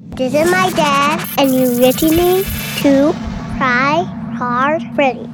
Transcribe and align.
This 0.00 0.32
is 0.32 0.48
my 0.48 0.70
dad, 0.76 1.28
and 1.38 1.52
you're 1.52 1.66
listening 1.66 2.44
to 2.82 3.12
Try 3.56 4.04
Hard 4.36 4.80
Radio. 4.96 5.28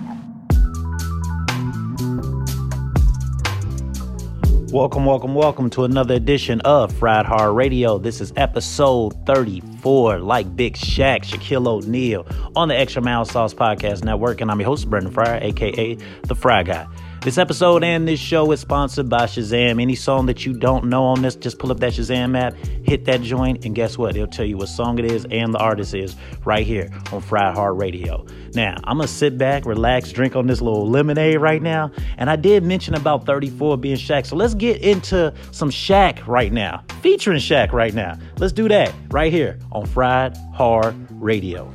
Welcome, 4.72 5.04
welcome, 5.04 5.34
welcome 5.34 5.68
to 5.70 5.84
another 5.84 6.14
edition 6.14 6.62
of 6.62 6.94
Fried 6.94 7.26
Hard 7.26 7.54
Radio. 7.54 7.98
This 7.98 8.22
is 8.22 8.32
episode 8.36 9.14
34, 9.26 10.20
like 10.20 10.56
Big 10.56 10.76
Shaq, 10.76 11.24
Shaquille 11.24 11.68
O'Neal, 11.68 12.26
on 12.56 12.68
the 12.68 12.76
Extra 12.76 13.02
Mile 13.02 13.26
Sauce 13.26 13.52
Podcast 13.52 14.02
Network. 14.02 14.40
And 14.40 14.50
I'm 14.50 14.58
your 14.60 14.68
host, 14.68 14.88
Brendan 14.88 15.12
Fryer, 15.12 15.40
aka 15.42 15.94
The 16.22 16.34
Fry 16.34 16.62
Guy. 16.62 16.86
This 17.24 17.38
episode 17.38 17.82
and 17.82 18.06
this 18.06 18.20
show 18.20 18.52
is 18.52 18.60
sponsored 18.60 19.08
by 19.08 19.24
Shazam. 19.24 19.80
Any 19.80 19.94
song 19.94 20.26
that 20.26 20.44
you 20.44 20.52
don't 20.52 20.84
know 20.84 21.04
on 21.04 21.22
this, 21.22 21.34
just 21.34 21.58
pull 21.58 21.72
up 21.72 21.80
that 21.80 21.94
Shazam 21.94 22.38
app, 22.38 22.54
hit 22.82 23.06
that 23.06 23.22
joint, 23.22 23.64
and 23.64 23.74
guess 23.74 23.96
what? 23.96 24.14
It'll 24.14 24.28
tell 24.28 24.44
you 24.44 24.58
what 24.58 24.68
song 24.68 24.98
it 24.98 25.06
is 25.06 25.26
and 25.30 25.54
the 25.54 25.58
artist 25.58 25.94
is 25.94 26.16
right 26.44 26.66
here 26.66 26.90
on 27.12 27.22
Fried 27.22 27.54
Hard 27.54 27.78
Radio. 27.78 28.26
Now, 28.54 28.76
I'm 28.84 28.98
gonna 28.98 29.08
sit 29.08 29.38
back, 29.38 29.64
relax, 29.64 30.12
drink 30.12 30.36
on 30.36 30.46
this 30.46 30.60
little 30.60 30.86
lemonade 30.86 31.40
right 31.40 31.62
now. 31.62 31.90
And 32.18 32.28
I 32.28 32.36
did 32.36 32.62
mention 32.62 32.92
about 32.92 33.24
34 33.24 33.78
being 33.78 33.96
Shaq, 33.96 34.26
so 34.26 34.36
let's 34.36 34.52
get 34.52 34.82
into 34.82 35.32
some 35.50 35.70
Shaq 35.70 36.26
right 36.26 36.52
now, 36.52 36.84
featuring 37.00 37.38
Shaq 37.38 37.72
right 37.72 37.94
now. 37.94 38.18
Let's 38.36 38.52
do 38.52 38.68
that 38.68 38.92
right 39.08 39.32
here 39.32 39.58
on 39.72 39.86
Fried 39.86 40.36
Hard 40.52 40.94
Radio. 41.10 41.72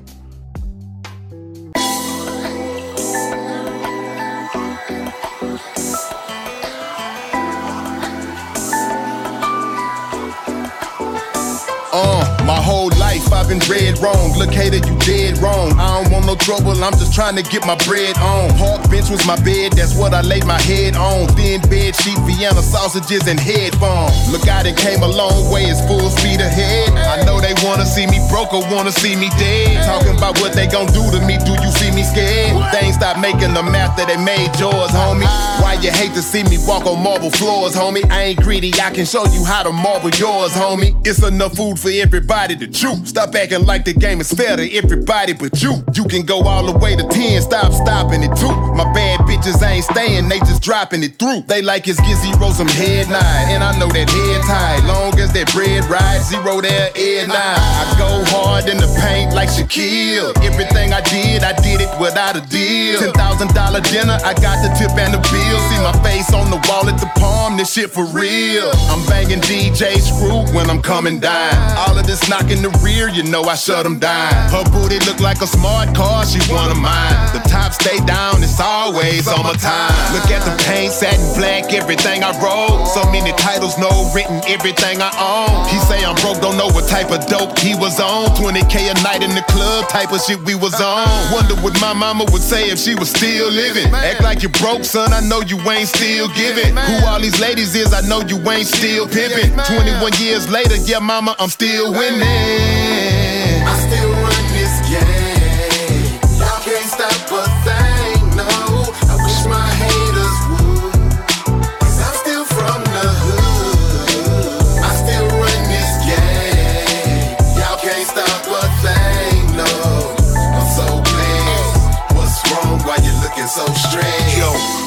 My 12.50 12.60
whole 12.60 12.90
life 12.98 13.32
I've 13.32 13.48
been 13.48 13.62
read 13.70 14.02
wrong. 14.02 14.34
Look, 14.34 14.50
hater, 14.50 14.82
you 14.82 14.98
dead 15.06 15.38
wrong. 15.38 15.78
I 15.78 16.02
don't 16.02 16.10
want 16.12 16.26
no 16.26 16.34
trouble, 16.34 16.74
I'm 16.82 16.98
just 16.98 17.14
trying 17.14 17.36
to 17.38 17.44
get 17.44 17.62
my 17.62 17.78
bread 17.86 18.18
on. 18.18 18.50
Park 18.58 18.90
bench 18.90 19.14
was 19.14 19.22
my 19.30 19.38
bed, 19.46 19.74
that's 19.74 19.94
what 19.94 20.16
I 20.16 20.22
laid 20.22 20.46
my 20.50 20.60
head 20.66 20.96
on. 20.98 21.30
Thin 21.38 21.62
bed 21.70 21.94
sheet, 21.96 22.18
Vienna 22.26 22.66
sausages, 22.66 23.28
and 23.28 23.40
headphones. 23.40 24.18
Look, 24.34 24.50
I 24.50 24.64
done 24.64 24.74
came 24.74 25.04
a 25.04 25.08
long 25.08 25.54
way, 25.54 25.70
it's 25.70 25.78
full 25.86 26.10
speed 26.10 26.42
ahead. 26.42 26.90
I 26.98 27.22
know 27.22 27.38
they 27.40 27.54
wanna 27.62 27.86
see 27.86 28.08
me 28.08 28.18
broke 28.34 28.52
or 28.52 28.66
wanna 28.74 28.92
see 28.92 29.16
me 29.16 29.30
dead. 29.38 29.86
Talking 29.86 30.18
about 30.18 30.42
what 30.42 30.54
they 30.54 30.66
gon' 30.66 30.90
do 30.90 31.06
to 31.14 31.22
me, 31.30 31.38
do 31.46 31.54
you 31.54 31.70
see 31.78 31.94
me 31.94 32.02
scared? 32.02 32.58
Ain't 32.82 32.96
stop 32.98 33.22
making 33.22 33.54
the 33.54 33.62
math 33.62 33.94
that 33.98 34.08
they 34.10 34.18
made 34.18 34.50
yours, 34.58 34.90
homie. 34.90 35.30
Why 35.62 35.78
you 35.86 35.92
hate 35.92 36.18
to 36.18 36.24
see 36.24 36.42
me 36.50 36.58
walk 36.66 36.88
on 36.88 36.98
marble 37.04 37.30
floors, 37.30 37.76
homie? 37.76 38.10
I 38.10 38.34
ain't 38.34 38.42
greedy, 38.42 38.74
I 38.82 38.90
can 38.90 39.06
show 39.06 39.26
you 39.30 39.46
how 39.46 39.62
to 39.62 39.72
marble 39.72 40.10
yours, 40.10 40.54
homie. 40.58 40.98
It's 41.06 41.22
enough 41.22 41.54
food 41.56 41.78
for 41.78 41.94
everybody 41.94 42.39
to. 42.48 43.06
Stop 43.06 43.36
acting 43.36 43.66
like 43.66 43.84
the 43.84 43.94
game 43.94 44.22
is 44.22 44.32
fair 44.32 44.56
to 44.56 44.64
everybody 44.72 45.34
but 45.34 45.62
you. 45.62 45.84
You 45.94 46.06
can 46.06 46.26
go 46.26 46.48
all 46.48 46.72
the 46.72 46.78
way 46.78 46.96
to 46.96 47.04
10, 47.04 47.42
stop 47.42 47.74
stopping 47.74 48.24
it 48.24 48.34
too. 48.38 48.56
My 48.80 48.88
bad 48.94 49.20
bitches 49.28 49.62
ain't 49.62 49.84
staying, 49.84 50.30
they 50.30 50.40
just 50.40 50.64
dropping 50.64 51.04
it 51.04 51.20
through. 51.20 51.42
They 51.48 51.62
like 51.62 51.88
it's 51.88 52.00
get 52.00 52.16
zero 52.24 52.52
some 52.52 52.68
head 52.68 53.10
nine, 53.10 53.52
and 53.52 53.62
I 53.62 53.78
know 53.78 53.88
that 53.88 54.10
head 54.10 54.42
tight. 54.48 54.88
Long 54.88 55.20
as 55.20 55.34
that 55.34 55.52
bread 55.52 55.84
ride, 55.92 56.22
zero 56.24 56.62
there, 56.62 56.92
head 56.96 57.28
nine. 57.28 57.36
I 57.36 57.96
go 58.00 58.24
hard 58.32 58.70
in 58.70 58.78
the 58.78 58.88
paint 59.04 59.36
like 59.36 59.50
Shaquille. 59.50 60.32
Everything 60.40 60.94
I 60.94 61.02
did, 61.02 61.44
I 61.44 61.52
did 61.60 61.82
it 61.82 61.92
without 62.00 62.40
a 62.40 62.42
deal. 62.48 63.00
$10,000 63.12 63.92
dinner, 63.92 64.18
I 64.24 64.34
got 64.40 64.64
the 64.64 64.72
tip 64.80 64.96
and 64.96 65.14
the 65.14 65.22
bill. 65.28 65.60
See 65.68 65.82
my 65.84 65.96
face 66.08 66.32
on 66.32 66.50
the 66.50 66.62
wall 66.72 66.88
at 66.88 67.00
the 67.00 67.12
palm, 67.20 67.58
this 67.58 67.74
shit 67.74 67.92
for 67.92 68.06
real. 68.06 68.72
I'm 68.88 69.04
banging 69.08 69.44
DJ 69.44 70.00
Screw 70.00 70.48
when 70.56 70.70
I'm 70.70 70.82
coming 70.82 71.20
down. 71.20 71.52
All 71.76 71.98
of 71.98 72.08
this 72.08 72.29
knocking 72.30 72.62
the 72.62 72.70
rear, 72.86 73.10
you 73.10 73.24
know 73.24 73.42
I 73.50 73.56
shut 73.56 73.84
them 73.84 73.98
down. 73.98 74.32
Her 74.54 74.64
booty 74.70 75.02
look 75.10 75.20
like 75.20 75.42
a 75.42 75.50
smart 75.50 75.96
car, 75.98 76.24
she 76.26 76.38
one 76.54 76.70
of 76.70 76.78
mine. 76.78 77.18
The 77.34 77.42
top 77.50 77.74
stay 77.74 77.98
down, 78.06 78.46
it's 78.46 78.62
always 78.62 79.28
on 79.28 79.42
my 79.42 79.58
time. 79.58 79.90
Look 80.14 80.30
at 80.30 80.46
the 80.46 80.54
paint, 80.64 80.94
satin 80.94 81.26
black, 81.34 81.74
everything 81.74 82.24
I 82.24 82.32
roll. 82.38 82.86
So 82.86 83.04
many 83.12 83.34
titles, 83.34 83.78
no 83.82 83.90
written, 84.14 84.40
everything 84.46 85.02
I 85.02 85.10
own. 85.18 85.68
He 85.74 85.82
say 85.90 86.06
I'm 86.06 86.16
broke, 86.22 86.40
don't 86.40 86.56
know 86.56 86.70
what 86.70 86.88
type 86.88 87.10
of 87.10 87.26
dope 87.26 87.58
he 87.58 87.74
was 87.74 88.00
on. 88.00 88.30
20k 88.38 88.94
a 88.94 88.96
night 89.02 89.26
in 89.26 89.34
the 89.34 89.44
club, 89.50 89.90
type 89.90 90.14
of 90.14 90.22
shit 90.22 90.40
we 90.46 90.54
was 90.54 90.78
on. 90.80 91.10
Wonder 91.34 91.58
what 91.66 91.74
my 91.82 91.94
mama 91.94 92.30
would 92.30 92.46
say 92.46 92.70
if 92.70 92.78
she 92.78 92.94
was 92.94 93.10
still 93.10 93.50
living. 93.50 93.90
Act 93.94 94.22
like 94.22 94.44
you 94.44 94.50
broke, 94.62 94.86
son, 94.86 95.12
I 95.14 95.22
know 95.26 95.42
you 95.42 95.58
ain't 95.70 95.90
still 95.90 96.30
giving. 96.38 96.78
Who 96.78 96.96
all 97.10 97.20
these 97.20 97.40
ladies 97.42 97.74
is, 97.74 97.92
I 97.92 98.02
know 98.06 98.22
you 98.22 98.38
ain't 98.52 98.70
still 98.70 99.10
pimping. 99.10 99.58
21 99.66 100.14
years 100.22 100.46
later, 100.50 100.78
yeah, 100.86 101.00
mama, 101.00 101.36
I'm 101.40 101.50
still 101.50 101.92
winning. 101.92 102.19
I 102.22 102.79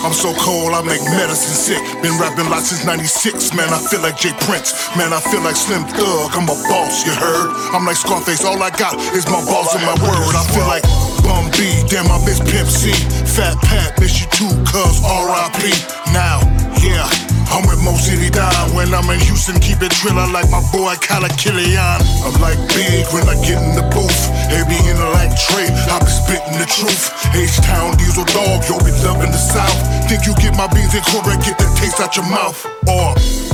I'm 0.02 0.12
so 0.12 0.34
cold, 0.34 0.74
I 0.74 0.82
make 0.82 1.00
medicine 1.14 1.54
sick. 1.54 1.78
Been 2.02 2.18
rapping 2.18 2.50
lots 2.50 2.74
since 2.74 2.84
96, 2.84 3.54
man. 3.54 3.70
I 3.70 3.78
feel 3.78 4.02
like 4.02 4.18
J 4.18 4.34
Prince. 4.50 4.74
Man, 4.96 5.12
I 5.12 5.20
feel 5.20 5.40
like 5.42 5.54
Slim 5.54 5.84
Thug. 5.86 6.34
I'm 6.34 6.50
a 6.50 6.58
boss, 6.66 7.06
you 7.06 7.14
heard? 7.14 7.54
I'm 7.70 7.86
like 7.86 7.96
Scarface, 7.96 8.44
all 8.44 8.60
I 8.60 8.70
got 8.70 8.98
is 9.14 9.26
my 9.26 9.38
balls 9.46 9.70
and 9.74 9.84
my 9.86 9.94
word. 10.02 10.34
I 10.34 10.42
feel 10.50 10.66
like 10.66 10.82
Bun 11.22 11.50
B, 11.54 11.86
damn, 11.86 12.10
I 12.10 12.18
miss 12.26 12.40
Pimp 12.40 12.66
C. 12.68 12.90
Fat 13.30 13.54
Pat, 13.62 13.98
miss 14.00 14.20
you 14.20 14.26
too, 14.34 14.50
cuz 14.66 14.98
RIP. 15.06 15.70
Now, 16.10 16.42
yeah. 16.82 17.31
I'm 17.52 17.68
with 17.68 17.84
Mo 17.84 17.92
City 18.00 18.32
Don. 18.32 18.72
When 18.72 18.94
I'm 18.96 19.04
in 19.12 19.20
Houston, 19.28 19.60
keep 19.60 19.84
it 19.84 19.92
driller 20.00 20.24
like 20.32 20.48
my 20.48 20.64
boy 20.72 20.96
Kala 21.04 21.28
Killian. 21.36 22.00
I'm 22.24 22.32
like 22.40 22.56
big 22.72 23.04
when 23.12 23.28
I 23.28 23.36
get 23.44 23.60
in 23.60 23.76
the 23.76 23.84
booth. 23.92 24.20
Be 24.48 24.78
in 24.88 24.96
the 24.96 25.08
like 25.12 25.36
Trey, 25.36 25.68
I 25.68 26.00
be 26.00 26.08
spitting 26.08 26.56
the 26.56 26.64
truth. 26.64 27.12
H-Town 27.36 27.96
Diesel 28.00 28.24
Dog, 28.32 28.64
yo, 28.64 28.80
be 28.80 28.92
loving 29.04 29.28
the 29.28 29.36
South. 29.36 29.76
Think 30.08 30.24
you 30.24 30.32
get 30.40 30.56
my 30.56 30.64
beans 30.72 30.94
and 30.96 31.04
correct, 31.04 31.44
get 31.44 31.58
that 31.60 31.72
taste 31.76 32.00
out 32.00 32.16
your 32.16 32.24
mouth. 32.24 32.56
Or 32.88 33.12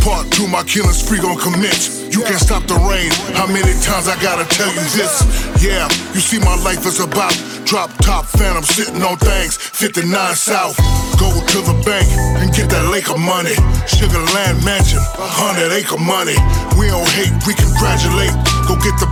part 0.09 0.31
two, 0.33 0.49
my 0.49 0.65
spree 0.65 1.21
gon' 1.21 1.37
commence. 1.37 2.09
You 2.09 2.25
can't 2.25 2.41
stop 2.41 2.65
the 2.65 2.81
rain. 2.89 3.13
How 3.37 3.47
many 3.47 3.77
times 3.85 4.09
I 4.09 4.17
gotta 4.25 4.49
tell 4.49 4.73
you 4.73 4.81
this? 4.97 5.21
Yeah, 5.61 5.85
you 6.17 6.21
see 6.25 6.39
my 6.41 6.57
life 6.65 6.87
is 6.87 7.01
about 7.01 7.37
drop 7.69 7.93
top 8.01 8.25
phantom 8.25 8.65
sitting 8.65 9.03
on 9.03 9.19
things. 9.19 9.57
59 9.59 10.09
South. 10.35 10.77
Go 11.21 11.29
to 11.29 11.59
the 11.61 11.77
bank 11.85 12.09
and 12.41 12.49
get 12.57 12.71
that 12.71 12.89
lake 12.89 13.11
of 13.11 13.21
money. 13.21 13.53
Sugar 13.85 14.23
Land 14.33 14.65
Mansion, 14.65 15.05
100 15.21 15.77
acre 15.77 16.01
money. 16.01 16.39
We 16.81 16.89
don't 16.89 17.11
hate, 17.13 17.35
we 17.45 17.53
congratulate. 17.53 18.33
Go 18.65 18.81
get 18.81 18.97
the 18.97 19.11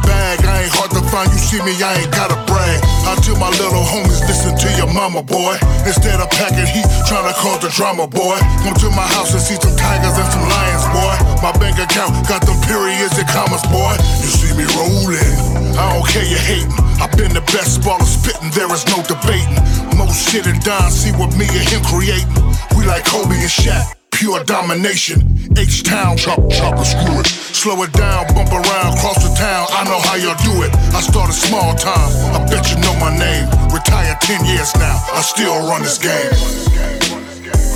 You 1.32 1.38
see 1.38 1.60
me, 1.62 1.74
I 1.82 2.02
ain't 2.02 2.12
gotta 2.12 2.36
brag. 2.46 2.78
I 3.06 3.14
tell 3.22 3.38
my 3.38 3.50
little 3.56 3.84
homies, 3.86 4.20
listen 4.26 4.54
to 4.58 4.68
your 4.76 4.90
mama, 4.92 5.22
boy. 5.22 5.58
Instead 5.86 6.20
of 6.20 6.28
packing 6.30 6.66
heat, 6.66 6.86
trying 7.06 7.26
to 7.26 7.34
cause 7.38 7.60
the 7.62 7.70
drama, 7.70 8.06
boy. 8.06 8.38
Come 8.66 8.74
to 8.82 8.90
my 8.94 9.06
house 9.14 9.32
and 9.32 9.42
see 9.42 9.56
some 9.56 9.74
tigers 9.76 10.16
and 10.16 10.28
some 10.30 10.46
lions, 10.46 10.86
boy. 10.90 11.14
My 11.42 11.52
bank 11.58 11.78
account 11.78 12.12
got 12.26 12.42
them 12.44 12.58
periods 12.66 13.14
and 13.18 13.28
commas, 13.28 13.62
boy. 13.70 13.94
You 14.22 14.30
see 14.30 14.52
me 14.54 14.66
rolling. 14.74 15.56
I 15.76 15.92
don't 15.92 16.06
care 16.08 16.24
you 16.24 16.40
hating. 16.40 16.72
I've 16.98 17.12
been 17.16 17.34
the 17.34 17.44
best 17.52 17.82
baller 17.82 18.08
spitting, 18.08 18.50
there 18.56 18.72
is 18.72 18.86
no 18.88 19.02
debating. 19.04 19.60
Most 19.96 20.28
shit 20.28 20.46
and 20.46 20.60
Don 20.64 20.90
see 20.90 21.12
what 21.12 21.36
me 21.36 21.44
and 21.46 21.68
him 21.68 21.82
creating. 21.84 22.32
We 22.76 22.86
like 22.86 23.04
Kobe 23.04 23.36
and 23.36 23.52
Shaq. 23.52 24.05
Pure 24.16 24.44
domination, 24.44 25.20
H 25.58 25.82
Town, 25.82 26.16
chop, 26.16 26.40
chop, 26.48 26.74
and 26.76 26.86
screw 26.86 27.20
it. 27.20 27.26
Slow 27.26 27.82
it 27.82 27.92
down, 27.92 28.24
bump 28.32 28.50
around, 28.50 28.96
cross 28.96 29.20
the 29.20 29.28
town. 29.36 29.66
I 29.68 29.84
know 29.84 30.00
how 30.00 30.16
y'all 30.16 30.40
do 30.40 30.64
it. 30.64 30.72
I 30.96 31.02
started 31.02 31.34
small 31.34 31.74
time. 31.74 32.08
I 32.32 32.40
bet 32.48 32.64
you 32.72 32.80
know 32.80 32.96
my 32.96 33.12
name. 33.12 33.44
Retired 33.68 34.18
10 34.22 34.46
years 34.46 34.74
now. 34.76 34.96
I 35.12 35.20
still 35.20 35.68
run 35.68 35.82
this 35.82 35.98
game. 35.98 36.32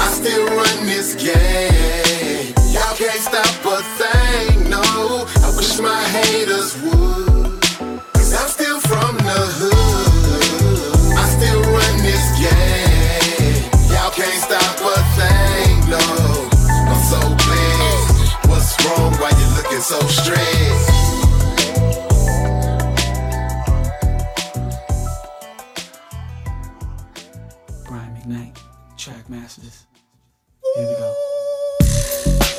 I 0.01 0.09
still 0.09 0.47
run 0.49 0.87
this 0.87 1.15
game. 1.15 2.55
Y'all 2.73 2.97
can't 2.97 3.21
stop 3.21 3.45
a 3.69 3.83
thing, 4.01 4.71
no. 4.71 4.81
I 5.45 5.53
wish 5.59 5.79
my 5.79 6.03
haters 6.05 6.50
been 19.81 20.01
so 20.01 20.07
stressed. 20.09 20.91
Brian 27.87 28.15
McKnight, 28.15 28.59
Track 28.99 29.31
Masters. 29.31 29.87
Here 30.75 30.89
we 30.89 30.95
go. 30.95 31.15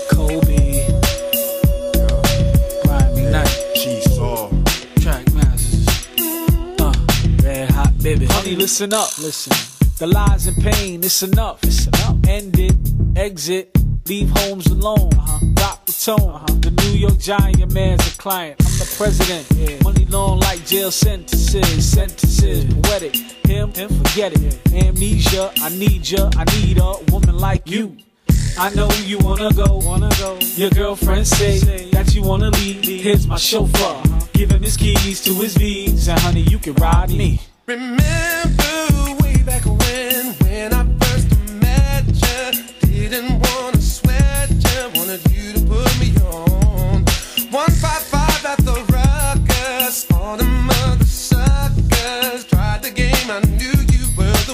Kobe. 0.09 0.87
Brian 2.85 3.15
McKnight. 3.15 3.75
She 3.75 4.01
saw. 4.01 4.49
Track 5.01 5.31
Masters. 5.33 5.87
Uh, 6.79 6.93
red 7.43 7.69
hot 7.69 7.97
baby. 8.01 8.25
Honey, 8.25 8.55
listen 8.55 8.93
up. 8.93 9.17
Listen. 9.19 9.53
The 9.99 10.07
lies 10.07 10.47
and 10.47 10.57
pain, 10.57 11.03
it's 11.03 11.21
enough. 11.21 11.63
It's 11.63 11.85
enough. 11.85 12.17
End 12.27 12.57
it. 12.57 12.75
Exit 13.15 13.80
leave 14.07 14.29
homes 14.29 14.67
alone. 14.67 15.09
Uh-huh. 15.13 15.45
Rock 15.59 15.85
the 15.85 15.91
tone. 15.91 16.19
Uh-huh. 16.19 16.45
The 16.59 16.71
New 16.71 16.97
York 16.97 17.17
Giant 17.17 17.73
man's 17.73 18.07
a 18.07 18.17
client. 18.17 18.59
I'm 18.59 18.71
the 18.79 18.95
president. 18.97 19.47
Yeah. 19.55 19.77
Money 19.83 20.05
long 20.05 20.39
like 20.39 20.65
jail 20.65 20.91
sentences. 20.91 21.85
Sentences, 21.85 22.65
poetic. 22.73 23.15
Him, 23.45 23.71
and 23.75 23.89
forget 23.97 24.33
it. 24.33 24.59
Amnesia, 24.73 25.51
I 25.61 25.69
need 25.69 26.09
ya. 26.09 26.29
I 26.35 26.43
need 26.55 26.77
a 26.77 26.93
woman 27.11 27.37
like 27.37 27.69
you. 27.69 27.97
I 28.57 28.69
know 28.75 28.89
you 29.05 29.17
wanna 29.19 29.51
go, 29.53 29.77
wanna 29.83 30.09
go. 30.19 30.37
Your 30.55 30.69
girlfriend 30.69 31.27
say 31.27 31.59
that 31.91 32.13
you 32.13 32.21
wanna 32.21 32.49
leave. 32.51 32.81
Me. 32.81 32.97
Here's 32.97 33.27
my 33.27 33.37
chauffeur. 33.37 34.01
Give 34.33 34.51
him 34.51 34.63
his 34.63 34.77
keys 34.77 35.21
to 35.23 35.33
his 35.35 35.55
V's, 35.57 36.07
and 36.07 36.19
honey, 36.19 36.41
you 36.41 36.59
can 36.59 36.73
ride 36.75 37.09
me. 37.09 37.41
Remember 37.65 38.90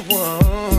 One 0.09 0.76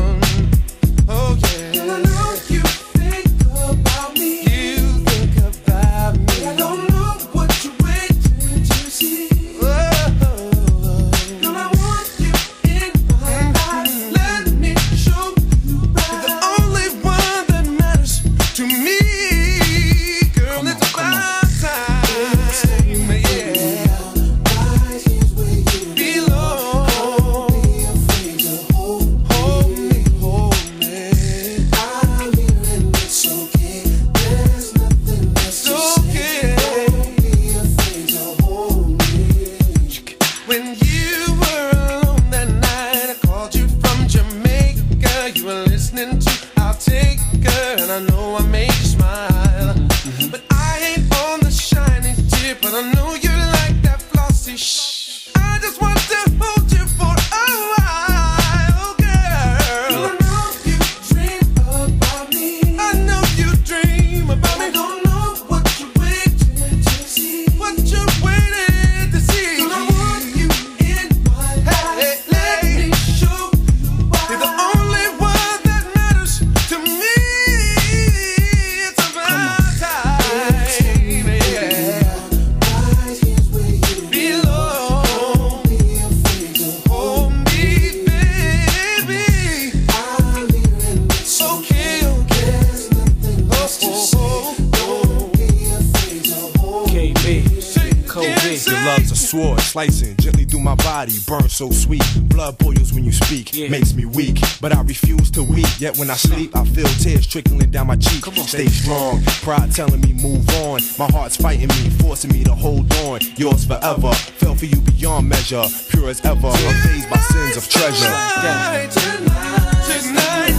sword, 99.29 99.61
slicing 99.61 100.17
gently 100.17 100.45
through 100.47 100.61
my 100.61 100.75
body, 100.77 101.13
burn 101.27 101.49
so 101.51 101.71
sweet. 101.71 102.03
Blood 102.31 102.57
boils 102.57 102.95
when 102.95 103.05
you 103.05 103.13
speak, 103.13 103.55
Yeah. 103.55 103.69
makes 103.69 103.93
me 103.93 104.07
weak, 104.07 104.41
but 104.63 104.75
I 104.75 104.81
refuse 104.81 105.31
to 105.33 105.43
weep. 105.43 105.69
Yet 105.79 105.99
when 105.99 106.09
I 106.09 106.15
sleep, 106.17 106.57
I 106.57 106.65
feel 106.65 106.89
tears 107.03 107.27
trickling 107.27 107.71
down 107.71 107.89
my 107.89 107.97
cheek. 107.97 108.25
Stay 108.47 108.69
strong, 108.69 109.23
pride 109.43 109.75
telling 109.75 110.01
me 110.01 110.15
move 110.15 110.49
on. 110.65 110.81
My 110.99 111.09
heart's 111.13 111.37
fighting 111.37 111.69
me, 111.69 111.91
forcing 112.01 112.33
me 112.33 112.43
to 112.45 112.55
hold 112.55 112.91
on. 113.05 113.21
Yours 113.37 113.67
forever, 113.67 114.15
fell 114.41 114.55
for 114.55 114.65
you 114.65 114.81
beyond 114.81 115.29
measure, 115.29 115.65
pure 115.91 116.09
as 116.09 116.21
ever, 116.25 116.49
unfazed 116.49 117.11
by 117.11 117.19
sins 117.19 117.57
of 117.59 117.69
treasure. 117.69 118.07
Tonight, 118.07 118.91
tonight, 118.93 119.75
tonight, 119.85 120.57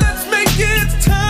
let's 0.00 0.24
make 0.30 0.58
it 0.58 0.88
tight, 1.00 1.23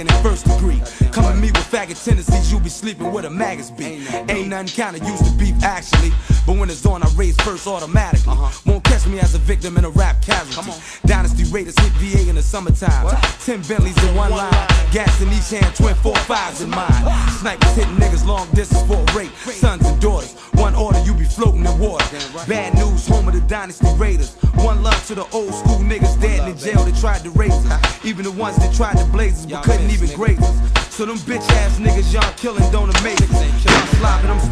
in 0.00 0.08
a 0.08 0.10
second 0.10 0.16
in 0.16 0.22
first 0.22 0.46
degree. 0.46 1.10
Come 1.12 1.24
at 1.24 1.36
me 1.36 1.48
with 1.48 1.70
faggot 1.70 2.02
tendencies, 2.04 2.52
you 2.52 2.60
be 2.60 2.68
sleeping 2.68 3.12
with 3.12 3.24
a 3.24 3.30
maggots 3.30 3.70
be. 3.70 4.06
Ain't 4.28 4.48
nothing 4.48 4.68
kinda 4.68 5.04
used 5.04 5.24
to 5.24 5.30
beef 5.32 5.54
actually. 5.62 6.12
But 6.46 6.56
when 6.56 6.70
it's 6.70 6.84
on, 6.86 7.02
I 7.02 7.08
raise 7.16 7.36
first 7.42 7.66
automatically. 7.66 8.34
Won't 8.66 8.84
catch 8.84 9.06
me 9.06 9.20
as 9.20 9.34
a 9.34 9.38
victim 9.38 9.76
in 9.76 9.84
a 9.84 9.90
rap 9.90 10.22
casualty. 10.22 10.72
Dynasty 11.06 11.44
Raiders 11.44 11.78
hit 11.78 11.92
VA 12.00 12.28
in 12.28 12.36
the 12.36 12.42
summertime. 12.42 13.16
Ten 13.44 13.62
Bentleys 13.62 13.96
in 14.04 14.14
one 14.14 14.30
line. 14.30 14.66
Gas 14.92 15.20
in 15.20 15.28
each 15.28 15.50
hand, 15.50 15.74
twin 15.74 15.94
four 15.96 16.16
fives 16.26 16.60
in 16.60 16.70
mine. 16.70 17.02
Snipers 17.40 17.74
hitting 17.76 17.96
niggas 17.96 18.26
long 18.26 18.48
distance 18.54 18.82
for 18.82 18.99
ones 28.40 28.56
that 28.56 28.74
tried 28.74 28.96
to 28.96 29.04
blaze 29.04 29.44
us 29.44 29.46
but 29.46 29.62
couldn't 29.62 29.90
even 29.90 30.08
graze 30.16 30.40
us. 30.40 30.94
So 30.94 31.04
them 31.04 31.18
bitch 31.18 31.46
ass 31.60 31.78
niggas 31.78 32.12
y'all 32.12 32.32
killing 32.36 32.68
don't 32.72 32.88
amaze 32.98 33.20
us 33.20 33.39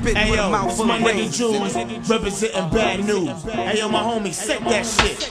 spit 0.09 0.23
hey, 0.23 0.31
with 0.31 0.41
yo, 0.41 0.47
a 0.47 0.51
mouth 0.51 0.87
my 0.87 0.99
nigga 0.99 1.37
Jules, 1.37 2.09
representing 2.09 2.71
bad 2.71 3.05
news. 3.05 3.43
Hey 3.45 3.79
yo, 3.79 3.89
my 3.89 4.01
homie, 4.01 4.33
set 4.33 4.61
that 4.65 4.87
shit. 4.87 5.31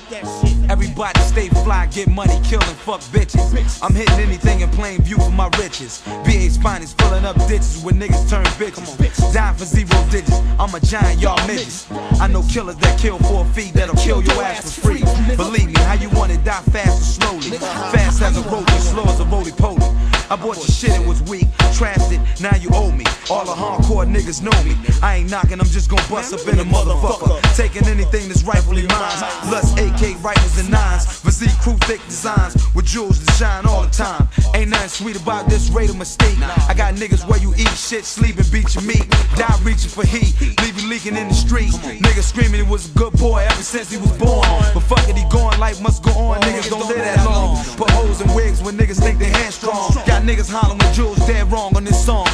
Everybody 0.69 1.19
stay 1.21 1.49
fly, 1.49 1.87
get 1.87 2.09
money, 2.09 2.39
killin' 2.43 2.75
fuck 2.85 3.01
bitches. 3.01 3.81
I'm 3.81 3.95
hitting 3.95 4.19
anything 4.19 4.61
in 4.61 4.69
plain 4.69 5.01
view 5.01 5.17
for 5.17 5.31
my 5.31 5.49
riches. 5.59 6.01
BA's 6.25 6.57
finest, 6.57 6.99
filling 7.01 7.25
up 7.25 7.35
ditches 7.47 7.83
where 7.83 7.93
niggas 7.93 8.29
turn 8.29 8.45
bitches. 8.59 9.33
Dying 9.33 9.57
for 9.57 9.65
zero 9.65 10.05
digits, 10.11 10.39
I'm 10.59 10.73
a 10.73 10.79
giant, 10.79 11.21
y'all 11.21 11.39
midgets. 11.47 11.89
I 12.19 12.27
know 12.27 12.43
killers 12.43 12.75
that 12.77 12.99
kill 12.99 13.17
for 13.19 13.45
a 13.45 13.49
fee 13.49 13.71
that'll 13.71 13.95
kill 13.95 14.21
your 14.21 14.41
ass 14.43 14.75
for 14.75 14.91
free. 14.91 15.03
Believe 15.35 15.67
me, 15.67 15.79
how 15.81 15.93
you 15.93 16.09
wanna 16.09 16.37
die 16.37 16.61
fast 16.73 17.21
or 17.21 17.21
slowly? 17.21 17.57
Fast 17.57 18.21
as 18.21 18.37
a 18.37 18.41
roach, 18.49 18.69
slow 18.69 19.03
as 19.03 19.19
a 19.19 19.25
roly 19.25 19.51
poly. 19.51 19.81
I 20.29 20.35
bought 20.35 20.57
your 20.57 20.67
shit, 20.67 20.91
it 20.91 21.07
was 21.07 21.23
weak 21.23 21.47
now 21.79 22.55
you 22.55 22.69
owe 22.73 22.91
me. 22.91 23.05
All 23.29 23.45
the 23.45 23.51
hardcore 23.51 24.05
niggas 24.05 24.41
know 24.41 24.55
me. 24.63 24.75
I 25.03 25.17
ain't 25.17 25.29
knocking, 25.29 25.59
I'm 25.59 25.67
just 25.67 25.89
gonna 25.89 26.01
bust 26.09 26.33
up 26.33 26.41
in 26.47 26.57
a 26.59 26.63
motherfucker. 26.63 27.39
Taking 27.55 27.87
anything 27.87 28.27
that's 28.29 28.43
rightfully 28.43 28.87
mine. 28.87 29.17
Plus 29.45 29.73
AK 29.77 30.17
rifles 30.23 30.57
and 30.57 30.71
nines. 30.71 31.05
Physique 31.21 31.55
crew 31.61 31.77
thick 31.85 32.03
designs 32.05 32.55
with 32.73 32.85
jewels 32.85 33.23
that 33.23 33.31
shine 33.33 33.65
all 33.67 33.83
the 33.83 33.91
time. 33.91 34.27
Ain't 34.55 34.71
nothing 34.71 34.89
sweet 34.89 35.21
about 35.21 35.49
this 35.49 35.69
rate 35.69 35.89
of 35.89 35.97
mistake. 35.97 36.37
I 36.67 36.73
got 36.73 36.95
niggas 36.95 37.27
where 37.29 37.39
you 37.39 37.53
eat 37.53 37.69
shit, 37.69 38.05
sleep, 38.05 38.37
and 38.37 38.51
beat 38.51 38.73
your 38.73 38.83
meat. 38.83 39.07
Die 39.35 39.59
reaching 39.61 39.91
for 39.91 40.05
heat, 40.05 40.33
leave 40.61 40.79
you 40.81 40.89
leaking 40.89 41.15
in 41.15 41.27
the 41.27 41.35
street. 41.35 41.69
Niggas 42.01 42.23
screaming 42.23 42.65
he 42.65 42.71
was 42.71 42.89
a 42.89 42.97
good 42.97 43.13
boy 43.13 43.45
ever 43.45 43.61
since 43.61 43.91
he 43.91 43.97
was 43.97 44.11
born. 44.17 44.47
But 44.73 44.81
fuck 44.81 45.07
it, 45.09 45.15
he 45.15 45.29
going 45.29 45.59
life 45.59 45.81
must 45.81 46.01
go 46.01 46.11
on. 46.11 46.41
Niggas 46.41 46.69
don't 46.69 46.87
live 46.87 46.97
that 46.97 47.23
long. 47.23 47.57
Put 47.75 47.91
holes 47.91 48.21
in 48.21 48.33
wigs 48.33 48.63
when 48.63 48.77
niggas 48.77 48.99
think 48.99 49.19
they 49.19 49.29
headstrong. 49.29 49.93
Got 50.07 50.23
niggas 50.23 50.49
hollering 50.49 50.79
with 50.79 50.93
jewels 50.93 51.19
dead 51.27 51.51
wrong 51.51 51.66
on 51.75 51.83
this 51.83 52.05
song. 52.05 52.25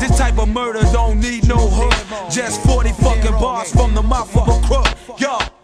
This 0.00 0.16
type 0.16 0.38
of 0.38 0.48
murder 0.48 0.80
don't 0.92 1.20
need 1.20 1.46
no 1.48 1.56
hook. 1.58 2.30
Just 2.30 2.62
40 2.62 2.92
fucking 2.92 3.32
bars 3.32 3.72
from 3.72 3.94
the 3.94 4.02
mouth 4.02 4.34
of 4.36 4.48
a 4.48 4.66
crook. 4.66 5.20
Yo. 5.20 5.59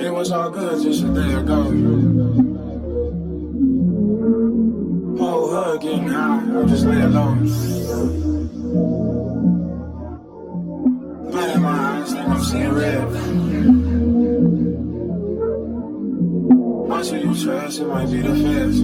It 0.00 0.12
was 0.12 0.30
all 0.30 0.50
good 0.50 0.82
just 0.82 1.04
a 1.04 1.08
day 1.14 1.32
ago. 1.34 1.62
Whole 5.18 5.48
hood 5.48 5.80
getting 5.80 6.08
high, 6.08 6.40
I'm 6.40 6.68
just 6.68 6.84
laying 6.84 7.12
low. 7.12 7.34
Blood 11.30 11.50
in 11.56 11.62
my 11.62 11.68
eyes, 11.68 12.12
think 12.12 12.28
I'm 12.28 12.42
seeing 12.42 12.72
red. 12.72 13.04
Who 17.04 17.16
you 17.18 17.34
trust, 17.44 17.80
it 17.80 17.86
might 17.86 18.10
be 18.10 18.22
the 18.22 18.34
feds. 18.34 18.78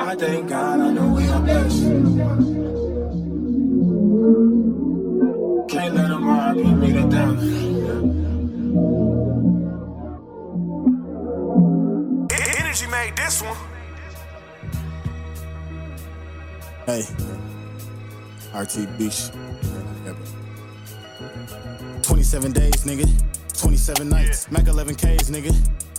I 0.00 0.14
thank 0.14 0.48
God, 0.48 0.80
I 0.80 0.92
know 0.92 1.08
we 1.08 1.28
are 1.28 1.40
blessed. 1.40 2.75
This 13.26 13.42
one. 13.42 13.56
Hey, 16.86 17.02
RT 18.54 18.96
Beach. 18.96 19.30
27 22.02 22.52
days, 22.52 22.84
nigga. 22.84 23.10
27 23.58 24.08
nights. 24.08 24.48
Mac 24.52 24.68
11 24.68 24.94
Ks, 24.94 25.30
nigga. 25.30 25.52